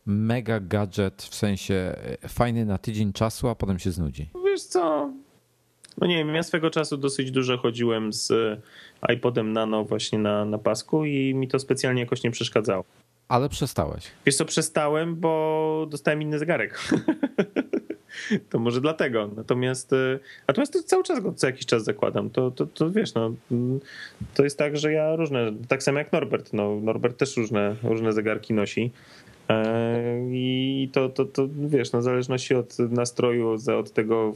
mega 0.06 0.60
gadżet, 0.60 1.22
w 1.22 1.34
sensie 1.34 1.74
e, 2.22 2.28
fajny 2.28 2.64
na 2.64 2.78
tydzień 2.78 3.12
czasu, 3.12 3.48
a 3.48 3.54
potem 3.54 3.78
się 3.78 3.90
znudzi. 3.90 4.30
Wiesz 4.44 4.62
co, 4.62 5.12
no 5.98 6.06
nie 6.06 6.16
wiem, 6.16 6.34
ja 6.34 6.42
swego 6.42 6.70
czasu 6.70 6.96
dosyć 6.96 7.30
dużo 7.30 7.58
chodziłem 7.58 8.12
z 8.12 8.32
iPodem 9.14 9.52
Nano 9.52 9.84
właśnie 9.84 10.18
na, 10.18 10.44
na 10.44 10.58
pasku 10.58 11.04
i 11.04 11.34
mi 11.34 11.48
to 11.48 11.58
specjalnie 11.58 12.00
jakoś 12.00 12.22
nie 12.22 12.30
przeszkadzało. 12.30 12.84
Ale 13.28 13.48
przestałeś. 13.48 14.04
Wiesz 14.26 14.36
co, 14.36 14.44
przestałem, 14.44 15.16
bo 15.16 15.86
dostałem 15.90 16.22
inny 16.22 16.38
zegarek. 16.38 16.80
to 18.50 18.58
może 18.58 18.80
dlatego. 18.80 19.30
Natomiast, 19.36 19.92
e, 19.92 20.18
natomiast 20.48 20.72
to 20.72 20.82
cały 20.82 21.04
czas 21.04 21.20
go 21.20 21.32
co 21.32 21.46
jakiś 21.46 21.66
czas 21.66 21.84
zakładam. 21.84 22.30
To, 22.30 22.50
to, 22.50 22.66
to 22.66 22.90
wiesz, 22.90 23.14
no, 23.14 23.34
to 24.34 24.44
jest 24.44 24.58
tak, 24.58 24.76
że 24.76 24.92
ja 24.92 25.16
różne, 25.16 25.52
tak 25.68 25.82
samo 25.82 25.98
jak 25.98 26.12
Norbert. 26.12 26.52
No, 26.52 26.80
Norbert 26.80 27.16
też 27.16 27.36
różne, 27.36 27.76
różne 27.82 28.12
zegarki 28.12 28.54
nosi. 28.54 28.90
E, 29.48 30.04
I 30.30 30.90
to, 30.92 31.08
to, 31.08 31.24
to 31.24 31.48
wiesz, 31.68 31.92
no, 31.92 31.98
w 31.98 32.02
zależności 32.02 32.54
od 32.54 32.78
nastroju, 32.78 33.56
od 33.78 33.92
tego, 33.92 34.32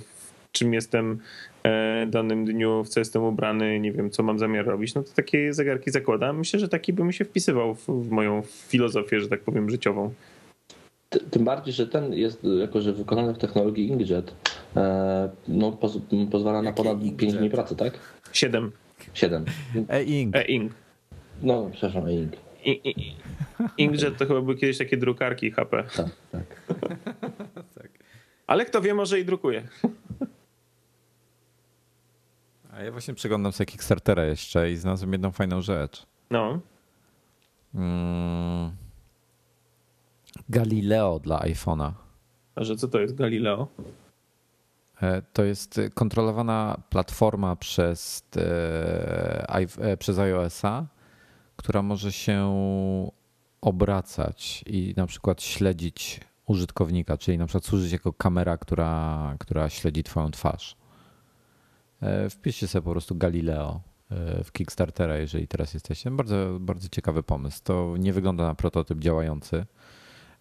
czym 0.53 0.74
jestem 0.74 1.19
e, 1.62 2.07
danym 2.07 2.45
dniu, 2.45 2.85
w 2.85 2.89
co 2.89 3.01
jestem 3.01 3.23
ubrany, 3.23 3.81
nie 3.81 3.93
wiem, 3.93 4.11
co 4.11 4.23
mam 4.23 4.39
zamiar 4.39 4.66
robić, 4.66 4.95
no 4.95 5.03
to 5.03 5.11
takie 5.15 5.55
zegarki 5.55 5.91
zakładam. 5.91 6.39
Myślę, 6.39 6.61
że 6.61 6.69
taki 6.69 6.93
by 6.93 7.05
mi 7.05 7.15
się 7.15 7.24
wpisywał 7.24 7.74
w, 7.74 7.87
w 7.87 8.11
moją 8.11 8.43
filozofię, 8.69 9.20
że 9.20 9.29
tak 9.29 9.41
powiem, 9.41 9.70
życiową. 9.70 10.12
Tym 11.31 11.45
bardziej, 11.45 11.74
że 11.74 11.87
ten 11.87 12.15
jest 12.15 12.45
jako, 12.61 12.81
że 12.81 12.93
wykonany 12.93 13.35
w 13.35 13.39
technologii 13.39 13.89
inkjet, 13.89 14.35
e, 14.77 15.31
no, 15.49 15.73
poz, 15.73 15.99
pozwala 16.31 16.62
na 16.62 16.73
ponad 16.73 16.99
5 17.16 17.35
dni 17.35 17.51
pracy, 17.51 17.77
tak? 17.77 17.99
7. 18.33 18.73
7. 19.15 19.45
E-ink. 19.89 20.37
E-ink. 20.37 20.73
No, 21.43 21.70
przepraszam, 21.73 22.07
e-ink. 22.07 22.33
Inkjet 23.79 24.16
to 24.19 24.27
chyba 24.27 24.41
były 24.41 24.57
kiedyś 24.57 24.79
takie 24.79 24.97
drukarki 24.97 25.51
HP. 25.51 25.85
Tak, 25.97 26.07
tak. 26.33 26.45
tak. 27.79 27.89
Ale 28.47 28.65
kto 28.65 28.81
wie, 28.81 28.95
może 28.95 29.20
i 29.20 29.24
drukuje. 29.24 29.62
A 32.73 32.82
ja 32.82 32.93
właśnie 32.93 33.15
przeglądam 33.15 33.53
sobie 33.53 33.66
Kickstartera 33.66 34.24
jeszcze 34.24 34.70
i 34.70 34.77
znalazłem 34.77 35.12
jedną 35.12 35.32
fajną 35.32 35.62
rzecz. 35.62 36.07
No. 36.31 36.61
Mm. 37.74 38.70
Galileo 40.49 41.19
dla 41.19 41.39
iPhone'a. 41.39 41.93
A 42.55 42.65
że 42.65 42.77
co 42.77 42.89
to 42.89 43.01
jest 43.01 43.15
Galileo? 43.15 43.69
E, 45.03 45.23
to 45.23 45.44
jest 45.44 45.81
kontrolowana 45.94 46.82
platforma 46.90 47.57
przez, 47.57 48.23
e, 48.36 49.49
e, 49.78 49.97
przez 49.97 50.19
iOS-a, 50.19 50.86
która 51.57 51.82
może 51.82 52.12
się 52.12 52.53
obracać 53.61 54.65
i 54.66 54.94
na 54.97 55.07
przykład 55.07 55.43
śledzić 55.43 56.20
użytkownika, 56.47 57.19
czyli 57.19 57.39
na 57.39 57.47
przykład 57.47 57.65
służyć 57.65 57.93
jako 57.93 58.12
kamera, 58.12 58.59
która, 58.59 59.36
która 59.39 59.69
śledzi 59.69 60.03
Twoją 60.03 60.31
twarz. 60.31 60.81
E, 62.03 62.31
wpiszcie 62.31 62.69
sobie 62.69 62.83
po 62.83 62.91
prostu 62.91 63.15
Galileo 63.15 63.81
e, 64.11 64.45
w 64.45 64.53
Kickstartera, 64.53 65.16
jeżeli 65.16 65.49
teraz 65.49 65.74
jesteście. 65.74 66.11
Bardzo, 66.11 66.57
bardzo 66.61 66.89
ciekawy 66.89 67.23
pomysł. 67.23 67.61
To 67.65 67.95
nie 67.99 68.12
wygląda 68.12 68.45
na 68.45 68.55
prototyp 68.55 68.99
działający, 68.99 69.66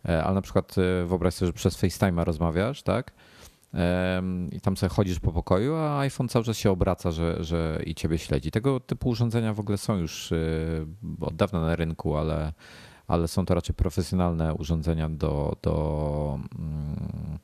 e, 0.06 0.24
ale 0.24 0.36
na 0.36 0.42
przykład 0.42 0.76
wyobraź 1.06 1.34
sobie, 1.34 1.48
że 1.48 1.54
przez 1.54 1.78
FaceTime'a 1.78 2.24
rozmawiasz, 2.24 2.84
tak? 2.84 3.14
I 4.52 4.62
tam 4.62 4.78
sobie 4.78 4.90
chodzisz 4.90 5.20
po 5.20 5.32
pokoju, 5.32 5.76
a 5.76 6.00
iPhone 6.00 6.30
cały 6.30 6.46
czas 6.46 6.58
się 6.58 6.72
obraca, 6.72 7.12
że, 7.12 7.44
że 7.44 7.82
i 7.86 7.96
ciebie 7.96 8.18
śledzi. 8.18 8.52
Tego 8.52 8.80
typu 8.80 9.10
urządzenia 9.10 9.54
w 9.54 9.60
ogóle 9.60 9.78
są 9.78 9.98
już 9.98 10.34
od 11.22 11.36
dawna 11.36 11.62
na 11.62 11.76
rynku, 11.76 12.18
ale, 12.18 12.54
ale 13.08 13.28
są 13.28 13.46
to 13.46 13.56
raczej 13.56 13.76
profesjonalne 13.76 14.54
urządzenia 14.54 15.10
do, 15.10 15.58
do 15.62 16.40
mm, 16.60 17.40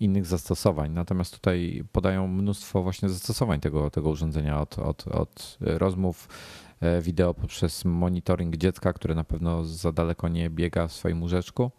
innych 0.00 0.26
zastosowań. 0.26 0.92
Natomiast 0.92 1.34
tutaj 1.34 1.84
podają 1.92 2.28
mnóstwo 2.28 2.82
właśnie 2.82 3.08
zastosowań 3.08 3.60
tego, 3.60 3.90
tego 3.90 4.10
urządzenia 4.10 4.60
od, 4.60 4.78
od, 4.78 5.06
od 5.06 5.58
rozmów 5.60 6.28
e, 6.80 7.00
wideo 7.00 7.34
poprzez 7.34 7.84
monitoring 7.84 8.56
dziecka, 8.56 8.92
które 8.92 9.14
na 9.14 9.24
pewno 9.24 9.64
za 9.64 9.92
daleko 9.92 10.28
nie 10.28 10.50
biega 10.50 10.88
w 10.88 10.92
swoim 10.92 11.22
łóżeczku. 11.22 11.70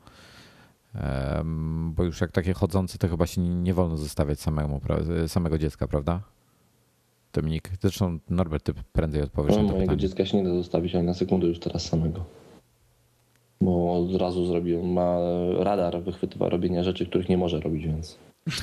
Bo 1.85 2.03
już 2.03 2.21
jak 2.21 2.31
takie 2.31 2.53
chodzące, 2.53 2.97
to 2.97 3.07
chyba 3.07 3.27
się 3.27 3.41
nie 3.41 3.73
wolno 3.73 3.97
zostawiać 3.97 4.39
samemu, 4.39 4.81
samego 5.27 5.57
dziecka, 5.57 5.87
prawda? 5.87 6.21
Dominik, 7.33 7.71
zresztą 7.81 8.19
Norbert, 8.29 8.63
ty 8.63 8.73
prędzej 8.93 9.21
odpowiesz 9.21 9.55
no, 9.55 9.61
na 9.63 9.67
to 9.67 9.73
Mojego 9.73 9.91
pytanie. 9.91 10.07
dziecka 10.09 10.25
się 10.25 10.37
nie 10.37 10.43
da 10.43 10.53
zostawić 10.53 10.95
ani 10.95 11.05
na 11.05 11.13
sekundę 11.13 11.47
już 11.47 11.59
teraz 11.59 11.85
samego 11.85 12.25
bo 13.61 13.93
od 13.93 14.15
razu 14.15 14.45
zrobił, 14.45 14.83
ma 14.83 15.17
radar, 15.59 16.03
wychwytywa 16.03 16.49
robienia 16.49 16.83
rzeczy, 16.83 17.05
których 17.05 17.29
nie 17.29 17.37
może 17.37 17.59
robić, 17.59 17.85
więc. 17.85 18.19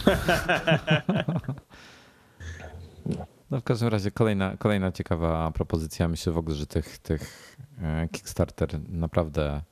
No 3.51 3.61
w 3.61 3.63
każdym 3.63 3.89
razie 3.89 4.11
kolejna, 4.11 4.57
kolejna 4.57 4.93
ciekawa 4.93 5.51
propozycja. 5.51 6.09
Myślę 6.09 6.33
w 6.33 6.39
ogóle, 6.39 6.57
że 6.57 6.67
tych, 6.67 6.99
tych 6.99 7.57
e, 7.83 8.09
Kickstarter 8.13 8.69
naprawdę. 8.89 9.63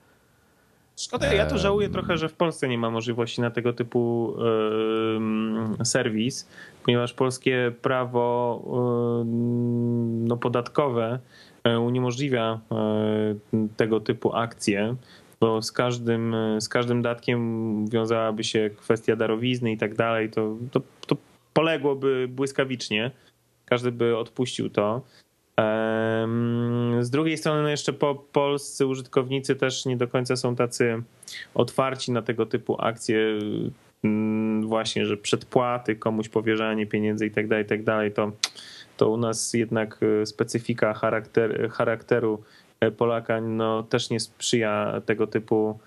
Szkoda, 0.97 1.35
ja 1.35 1.47
tu 1.47 1.59
żałuję 1.59 1.89
trochę, 1.89 2.17
że 2.17 2.29
w 2.29 2.35
Polsce 2.35 2.69
nie 2.69 2.79
ma 2.79 2.91
możliwości 2.91 3.41
na 3.41 3.51
tego 3.51 3.73
typu 3.73 4.35
yy, 5.79 5.85
serwis, 5.85 6.49
ponieważ 6.85 7.13
polskie 7.13 7.73
prawo 7.83 8.63
yy, 8.67 9.25
no, 10.29 10.37
podatkowe 10.37 11.19
E, 11.65 11.81
uniemożliwia 11.81 12.61
e, 12.73 13.35
tego 13.77 14.01
typu 14.01 14.35
akcje. 14.35 14.97
bo 15.41 15.63
z 15.63 15.73
każdym, 15.73 16.37
z 16.61 16.69
każdym 16.69 17.03
datkiem 17.03 17.89
wiązałaby 17.89 18.45
się 18.45 18.71
kwestia 18.77 19.17
darowizny 19.17 19.73
i 19.73 19.79
tak 19.79 19.95
dalej, 19.95 20.31
to, 20.31 20.57
to, 20.71 20.81
to 21.07 21.17
poległoby 21.53 22.27
błyskawicznie. 22.31 23.11
Każdy 23.65 23.93
by 23.93 24.17
odpuścił 24.17 24.71
to. 24.71 25.03
Z 27.01 27.11
drugiej 27.11 27.39
strony, 27.39 27.63
no 27.63 27.69
jeszcze 27.69 27.93
po, 27.93 28.15
polscy 28.15 28.87
użytkownicy 28.87 29.57
też 29.57 29.87
nie 29.87 29.97
do 29.97 30.09
końca 30.09 30.37
są 30.37 30.57
tacy 30.57 31.03
otwarci 31.55 32.13
na 32.13 32.23
tego 32.23 32.47
typu 32.47 32.77
akcje, 32.81 33.39
mm, 34.05 34.69
właśnie, 34.69 35.07
że 35.07 35.17
przedpłaty, 35.17 35.97
komuś 35.97 36.29
powierzanie 36.29 36.87
pieniędzy 36.87 37.27
i 37.27 37.31
tak 37.31 37.49
dalej, 37.49 37.65
i 37.65 37.69
tak 37.69 37.81
to, 38.15 38.33
to 38.97 39.11
u 39.11 39.17
nas 39.17 39.55
jednak 39.55 40.01
e, 40.23 40.27
specyfika 40.27 40.95
charakter, 40.95 41.71
charakteru 41.71 42.43
e, 42.81 42.91
Polaka 42.91 43.41
no, 43.41 43.83
też 43.83 44.11
nie 44.11 44.21
sprzyja 44.21 45.01
tego 45.07 45.27
typu 45.27 45.79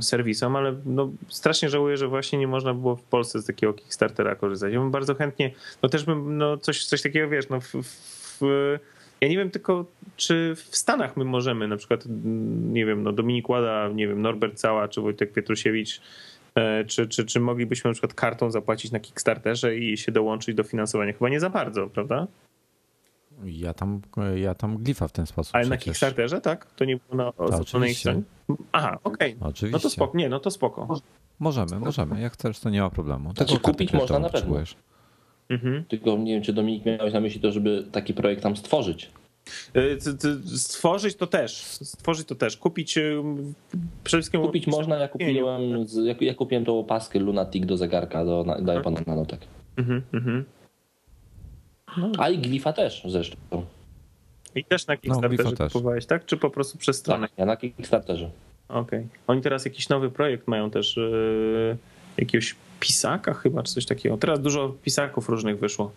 serwisom, 0.00 0.56
ale 0.56 0.76
no, 0.84 1.10
strasznie 1.28 1.68
żałuję, 1.68 1.96
że 1.96 2.08
właśnie 2.08 2.38
nie 2.38 2.48
można 2.48 2.74
było 2.74 2.96
w 2.96 3.02
Polsce 3.02 3.40
z 3.40 3.46
takiego 3.46 3.72
Kickstartera 3.72 4.34
korzystać. 4.34 4.72
Ja 4.72 4.80
bym 4.80 4.90
bardzo 4.90 5.14
chętnie, 5.14 5.50
no 5.82 5.88
też 5.88 6.04
bym 6.04 6.38
no, 6.38 6.56
coś, 6.56 6.84
coś 6.84 7.02
takiego, 7.02 7.28
wiesz, 7.28 7.48
no 7.48 7.60
w, 7.60 7.72
w, 8.40 8.78
ja 9.20 9.28
nie 9.28 9.36
wiem 9.36 9.50
tylko, 9.50 9.84
czy 10.16 10.54
w 10.56 10.76
Stanach 10.76 11.16
my 11.16 11.24
możemy, 11.24 11.68
na 11.68 11.76
przykład, 11.76 12.04
nie 12.72 12.86
wiem, 12.86 13.02
no 13.02 13.12
Dominik 13.12 13.48
Łada, 13.48 13.88
nie 13.94 14.08
wiem, 14.08 14.22
Norbert 14.22 14.54
Cała, 14.54 14.88
czy 14.88 15.00
Wojtek 15.00 15.32
Pietrusiewicz, 15.32 16.00
e, 16.54 16.84
czy, 16.84 17.08
czy, 17.08 17.24
czy 17.24 17.40
moglibyśmy 17.40 17.88
na 17.88 17.92
przykład 17.92 18.14
kartą 18.14 18.50
zapłacić 18.50 18.92
na 18.92 19.00
Kickstarterze 19.00 19.76
i 19.76 19.96
się 19.96 20.12
dołączyć 20.12 20.54
do 20.54 20.62
finansowania? 20.62 21.12
Chyba 21.12 21.28
nie 21.28 21.40
za 21.40 21.50
bardzo, 21.50 21.86
prawda? 21.86 22.26
Ja 23.44 23.74
tam, 23.74 24.00
ja 24.34 24.54
tam 24.54 24.78
glifa 24.78 25.08
w 25.08 25.12
ten 25.12 25.26
sposób. 25.26 25.54
Ale 25.54 25.64
przecież. 25.64 25.80
na 25.80 25.84
Kickstarterze, 25.84 26.40
tak? 26.40 26.74
To 26.74 26.84
nie 26.84 26.96
było 26.96 27.24
na 27.24 27.36
osobnej 27.36 27.94
stronie? 27.94 28.22
Aha, 28.72 28.98
okej. 29.04 29.36
Okay. 29.36 29.48
Oczywiście. 29.48 29.72
No 29.72 29.78
to 29.78 29.90
spoko. 29.90 30.18
Nie, 30.18 30.28
no 30.28 30.40
to 30.40 30.50
spoko. 30.50 31.00
Możemy, 31.38 31.78
możemy. 31.78 32.20
Jak 32.20 32.32
chcesz, 32.32 32.60
to 32.60 32.70
nie 32.70 32.80
ma 32.80 32.90
problemu. 32.90 33.32
Znaczy, 33.32 33.60
kupić 33.60 33.92
można 33.92 34.18
na 34.18 34.28
pewno. 34.28 34.56
Mhm. 35.48 35.84
Tylko 35.84 36.16
nie 36.16 36.34
wiem, 36.34 36.42
czy 36.42 36.52
Dominik 36.52 36.86
miałeś 36.86 37.12
na 37.12 37.20
myśli 37.20 37.40
to, 37.40 37.52
żeby 37.52 37.86
taki 37.92 38.14
projekt 38.14 38.42
tam 38.42 38.56
stworzyć. 38.56 39.10
Y, 39.76 39.98
stworzyć 40.58 41.16
to 41.16 41.26
też. 41.26 41.62
Stworzyć 41.64 42.26
to 42.26 42.34
też. 42.34 42.56
Kupić 42.56 42.98
y, 42.98 43.22
przede 44.04 44.20
wszystkim. 44.20 44.42
Kupić 44.42 44.66
można. 44.66 44.96
Ja 44.96 45.08
kupiłem, 45.08 45.62
ja, 46.20 46.34
kupiłem 46.34 46.64
tą 46.64 46.78
opaskę 46.78 47.18
Lunatic 47.18 47.66
do 47.66 47.76
zegarka 47.76 48.24
do, 48.24 48.44
do 48.62 48.72
iPhone'a 48.72 49.06
Nanotek. 49.06 49.40
Mhm, 49.76 50.02
mhm. 50.12 50.44
No. 51.96 52.12
A 52.18 52.30
i 52.30 52.38
Glifa 52.38 52.72
też 52.72 53.02
zresztą. 53.04 53.36
I 54.54 54.64
też 54.64 54.86
na 54.86 54.94
no, 54.94 55.00
Kickstarterze 55.00 55.54
no, 55.58 55.66
kupowałeś, 55.66 56.06
tak? 56.06 56.26
Czy 56.26 56.36
po 56.36 56.50
prostu 56.50 56.78
przez 56.78 56.96
stronę? 56.96 57.28
Tak, 57.28 57.38
ja 57.38 57.46
na 57.46 57.56
Kickstarterze. 57.56 58.30
Okej. 58.68 58.98
Okay. 58.98 59.08
Oni 59.26 59.42
teraz 59.42 59.64
jakiś 59.64 59.88
nowy 59.88 60.10
projekt 60.10 60.48
mają 60.48 60.70
też, 60.70 60.96
yy, 60.96 61.76
jakiegoś 62.16 62.56
pisaka 62.80 63.34
chyba, 63.34 63.62
czy 63.62 63.74
coś 63.74 63.86
takiego. 63.86 64.16
Teraz 64.16 64.40
dużo 64.40 64.68
pisaków 64.82 65.28
różnych 65.28 65.58
wyszło, 65.58 65.92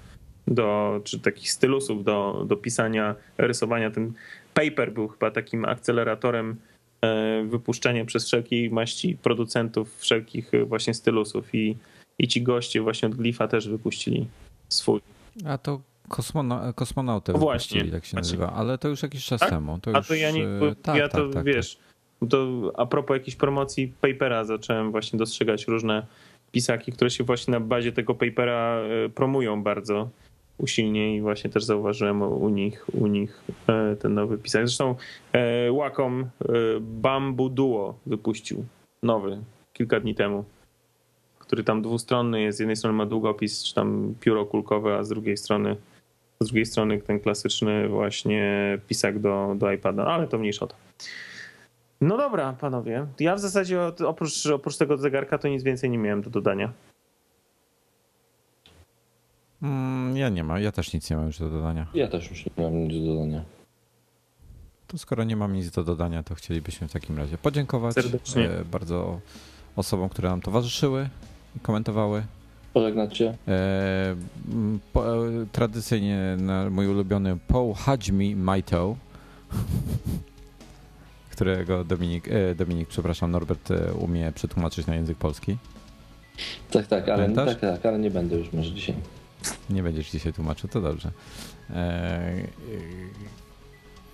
do, 0.47 0.99
czy 1.03 1.19
takich 1.19 1.51
stylusów 1.51 2.03
do, 2.03 2.45
do 2.47 2.57
pisania, 2.57 3.15
rysowania. 3.37 3.91
Ten 3.91 4.13
paper 4.53 4.93
był 4.93 5.07
chyba 5.07 5.31
takim 5.31 5.65
akceleratorem 5.65 6.55
yy, 7.03 7.47
wypuszczenia 7.47 8.05
przez 8.05 8.25
wszelkiej 8.25 8.69
maści 8.69 9.17
producentów 9.23 9.99
wszelkich 9.99 10.51
właśnie 10.65 10.93
stylusów 10.93 11.55
i, 11.55 11.77
i 12.19 12.27
ci 12.27 12.41
goście 12.41 12.81
właśnie 12.81 13.07
od 13.07 13.15
Glifa 13.15 13.47
też 13.47 13.69
wypuścili 13.69 14.27
swój. 14.69 15.01
A 15.45 15.57
to 15.57 15.81
kosmona, 16.09 16.73
kosmonauty 16.73 17.33
Właśnie. 17.33 17.91
tak 17.91 18.05
się 18.05 18.15
nazywa, 18.15 18.53
ale 18.53 18.77
to 18.77 18.87
już 18.87 19.03
jakiś 19.03 19.25
czas 19.25 19.39
tak? 19.39 19.49
temu. 19.49 19.79
To 19.79 19.91
A 19.93 19.97
już, 19.97 20.07
to 20.07 20.15
ja 20.15 20.31
nie, 20.31 20.45
e, 20.47 20.75
tak, 20.81 20.95
ja 20.95 21.09
to 21.09 21.25
tak, 21.25 21.33
tak, 21.33 21.45
wiesz, 21.45 21.77
to 22.29 22.71
a 22.75 22.85
propos 22.85 23.15
jakiejś 23.15 23.35
promocji 23.35 23.93
Papera 24.01 24.43
zacząłem 24.43 24.91
właśnie 24.91 25.19
dostrzegać 25.19 25.67
różne 25.67 26.05
pisaki, 26.51 26.91
które 26.91 27.09
się 27.09 27.23
właśnie 27.23 27.51
na 27.51 27.59
bazie 27.59 27.91
tego 27.91 28.15
Papera 28.15 28.79
e, 28.79 29.09
promują 29.09 29.63
bardzo 29.63 30.09
usilnie 30.57 31.15
i 31.15 31.21
właśnie 31.21 31.49
też 31.49 31.63
zauważyłem 31.63 32.21
u 32.21 32.49
nich, 32.49 32.85
u 32.93 33.07
nich 33.07 33.43
e, 33.67 33.95
ten 33.95 34.13
nowy 34.13 34.37
pisak. 34.37 34.67
Zresztą 34.67 34.95
Wacom 35.77 36.29
Bamboo 36.81 37.49
Duo 37.49 37.95
wypuścił 38.05 38.65
nowy 39.03 39.41
kilka 39.73 39.99
dni 39.99 40.15
temu 40.15 40.45
który 41.53 41.63
tam 41.63 41.81
dwustronny 41.81 42.41
jest. 42.41 42.57
Z 42.57 42.59
jednej 42.59 42.75
strony 42.75 42.97
ma 42.97 43.05
długopis, 43.05 43.63
czy 43.63 43.73
tam 43.73 44.15
pióro 44.19 44.45
kulkowe, 44.45 44.97
a 44.97 45.03
z 45.03 45.09
drugiej 45.09 45.37
strony 45.37 45.75
z 46.39 46.47
drugiej 46.47 46.65
strony 46.65 47.01
ten 47.01 47.19
klasyczny 47.19 47.89
właśnie 47.89 48.77
pisak 48.87 49.19
do, 49.19 49.55
do 49.57 49.71
iPada, 49.71 50.05
ale 50.05 50.27
to 50.27 50.37
mniejsza 50.37 50.65
o 50.65 50.67
to. 50.67 50.75
No 52.01 52.17
dobra, 52.17 52.53
panowie. 52.53 53.07
Ja 53.19 53.35
w 53.35 53.39
zasadzie 53.39 53.81
oprócz, 54.07 54.45
oprócz 54.45 54.77
tego 54.77 54.97
zegarka 54.97 55.37
to 55.37 55.47
nic 55.47 55.63
więcej 55.63 55.89
nie 55.89 55.97
miałem 55.97 56.21
do 56.21 56.29
dodania. 56.29 56.71
Mm, 59.61 60.17
ja 60.17 60.29
nie 60.29 60.43
mam, 60.43 60.61
ja 60.61 60.71
też 60.71 60.93
nic 60.93 61.09
nie 61.09 61.17
mam 61.17 61.25
już 61.25 61.39
do 61.39 61.49
dodania. 61.49 61.87
Ja 61.93 62.07
też 62.07 62.29
już 62.29 62.45
nie 62.45 62.51
mam 62.57 62.73
nic 62.73 63.05
do 63.05 63.13
dodania. 63.13 63.43
To 64.87 64.97
skoro 64.97 65.23
nie 65.23 65.35
mam 65.35 65.53
nic 65.53 65.71
do 65.71 65.83
dodania, 65.83 66.23
to 66.23 66.35
chcielibyśmy 66.35 66.87
w 66.87 66.93
takim 66.93 67.17
razie 67.17 67.37
podziękować 67.37 67.93
Serdecznie. 67.93 68.49
E, 68.49 68.65
bardzo 68.65 69.19
osobom, 69.75 70.09
które 70.09 70.29
nam 70.29 70.41
towarzyszyły 70.41 71.09
komentowały. 71.61 72.23
Pożegnać 72.73 73.17
się. 73.17 73.37
E, 73.47 74.15
po, 74.93 75.03
tradycyjnie 75.51 76.35
na 76.37 76.69
mój 76.69 76.87
ulubiony 76.87 77.37
Paul 77.47 77.73
Hajmi 77.73 78.35
Maito, 78.35 78.95
którego 81.31 81.83
Dominik, 81.83 82.27
e, 82.27 82.55
Dominik, 82.55 82.87
przepraszam, 82.87 83.31
Norbert 83.31 83.71
e, 83.71 83.93
umie 83.93 84.31
przetłumaczyć 84.31 84.87
na 84.87 84.95
język 84.95 85.17
polski. 85.17 85.57
Tak, 86.71 86.87
tak, 86.87 87.09
ale, 87.09 87.29
tak, 87.29 87.59
tak, 87.59 87.85
ale 87.85 87.99
nie 87.99 88.11
będę 88.11 88.35
już 88.35 88.53
może 88.53 88.71
dzisiaj. 88.71 88.95
Nie 89.69 89.83
będziesz 89.83 90.11
dzisiaj 90.11 90.33
tłumaczył, 90.33 90.69
to 90.69 90.81
dobrze. 90.81 91.11
E, 91.69 91.73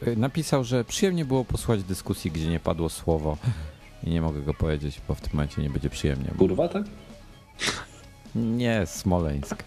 e, 0.07 0.16
napisał, 0.16 0.64
że 0.64 0.84
przyjemnie 0.84 1.26
było 1.26 1.45
posłuchać 1.45 1.84
dyskusji, 1.84 2.32
gdzie 2.32 2.48
nie 2.48 2.60
padło 2.60 2.90
słowo 2.90 3.38
i 4.03 4.10
nie 4.10 4.22
mogę 4.22 4.41
go 4.41 4.53
powiedzieć, 4.53 5.02
bo 5.07 5.16
w 5.16 5.22
tym 5.22 5.30
momencie 5.34 5.61
nie 5.61 5.70
będzie 5.70 5.90
przyjemnie. 5.90 6.32
Kurwa, 6.38 6.68
tak? 6.68 6.84
Nie, 8.36 8.86
Smoleńsk. 8.86 9.64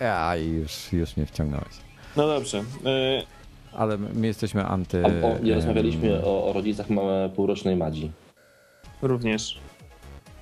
A, 0.00 0.36
już, 0.36 0.92
już 0.92 1.16
mnie 1.16 1.26
wciągnąłeś. 1.26 1.74
No 2.16 2.26
dobrze. 2.26 2.58
Y 2.58 2.62
Ale 3.72 3.98
my 3.98 4.26
jesteśmy 4.26 4.66
anty... 4.66 5.02
O, 5.04 5.26
o, 5.26 5.38
nie 5.38 5.54
rozmawialiśmy 5.54 6.24
o, 6.24 6.46
o 6.46 6.52
rodzicach 6.52 6.90
mamy 6.90 7.30
półrocznej 7.36 7.76
Madzi. 7.76 8.10
Również. 9.02 9.58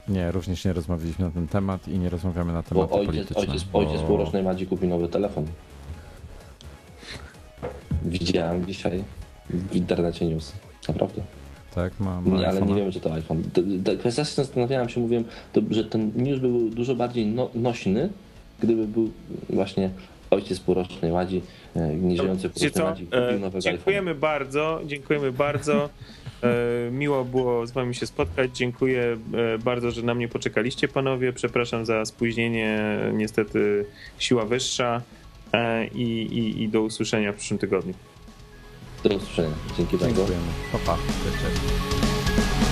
Nie, 0.08 0.32
również 0.32 0.64
nie 0.64 0.72
rozmawialiśmy 0.72 1.24
na 1.24 1.30
ten 1.30 1.48
temat 1.48 1.88
i 1.88 1.98
nie 1.98 2.10
rozmawiamy 2.10 2.52
na 2.52 2.62
temat 2.62 2.92
ojciec, 2.92 3.06
polityczne. 3.06 3.42
Ojciec, 3.42 3.64
bo... 3.64 3.78
ojciec 3.78 4.00
półrocznej 4.00 4.42
Madzi 4.42 4.66
kupił 4.66 4.88
nowy 4.88 5.08
telefon. 5.08 5.46
Widziałem 8.02 8.66
dzisiaj 8.66 9.04
w 9.50 9.76
internecie 9.76 10.26
news. 10.26 10.52
Naprawdę. 10.88 11.22
Tak, 11.74 12.00
ma, 12.00 12.20
ma 12.20 12.38
nie, 12.38 12.48
ale 12.48 12.62
nie 12.62 12.74
wiemy, 12.74 12.92
czy 12.92 13.00
to 13.00 13.14
iPhone. 13.14 13.42
Kwestia 13.98 14.24
się 14.24 14.34
zastanawiałem 14.34 14.88
się, 14.88 15.00
mówiłem, 15.00 15.24
to, 15.52 15.60
że 15.70 15.84
ten 15.84 16.12
news 16.16 16.40
był 16.40 16.70
dużo 16.70 16.94
bardziej 16.94 17.26
no, 17.26 17.50
nośny, 17.54 18.08
gdyby 18.60 18.86
był 18.86 19.10
właśnie 19.50 19.90
ojciec 20.30 20.60
półrocznej 20.60 21.12
Ładzi, 21.12 21.42
e, 21.76 21.96
nieżyjący 21.96 22.50
półrocznej 22.50 22.84
Ładzi, 22.84 23.06
e, 23.10 23.38
nowego 23.38 23.60
Dziękujemy 23.60 24.10
iPhone. 24.10 24.20
bardzo, 24.20 24.80
dziękujemy 24.86 25.32
bardzo. 25.32 25.88
E, 26.42 26.90
miło 26.90 27.24
było 27.24 27.66
z 27.66 27.70
wami 27.70 27.94
się 27.94 28.06
spotkać. 28.06 28.56
Dziękuję 28.56 29.16
bardzo, 29.64 29.90
że 29.90 30.02
na 30.02 30.14
mnie 30.14 30.28
poczekaliście, 30.28 30.88
panowie. 30.88 31.32
Przepraszam 31.32 31.86
za 31.86 32.04
spóźnienie. 32.04 32.98
Niestety 33.12 33.84
siła 34.18 34.44
wyższa. 34.44 35.02
I, 35.94 36.02
i, 36.02 36.62
i 36.62 36.68
do 36.68 36.82
usłyszenia 36.82 37.32
w 37.32 37.36
przyszłym 37.36 37.58
tygodniu. 37.58 37.94
Do 39.04 39.16
usłyszenia. 39.16 39.54
Dzięki 39.76 39.96
bardzo. 39.98 40.16
Dziękujemy. 40.16 40.44
Pa, 40.72 40.78
pa. 40.78 40.96
Cześć, 40.96 41.36
cześć. 41.42 42.71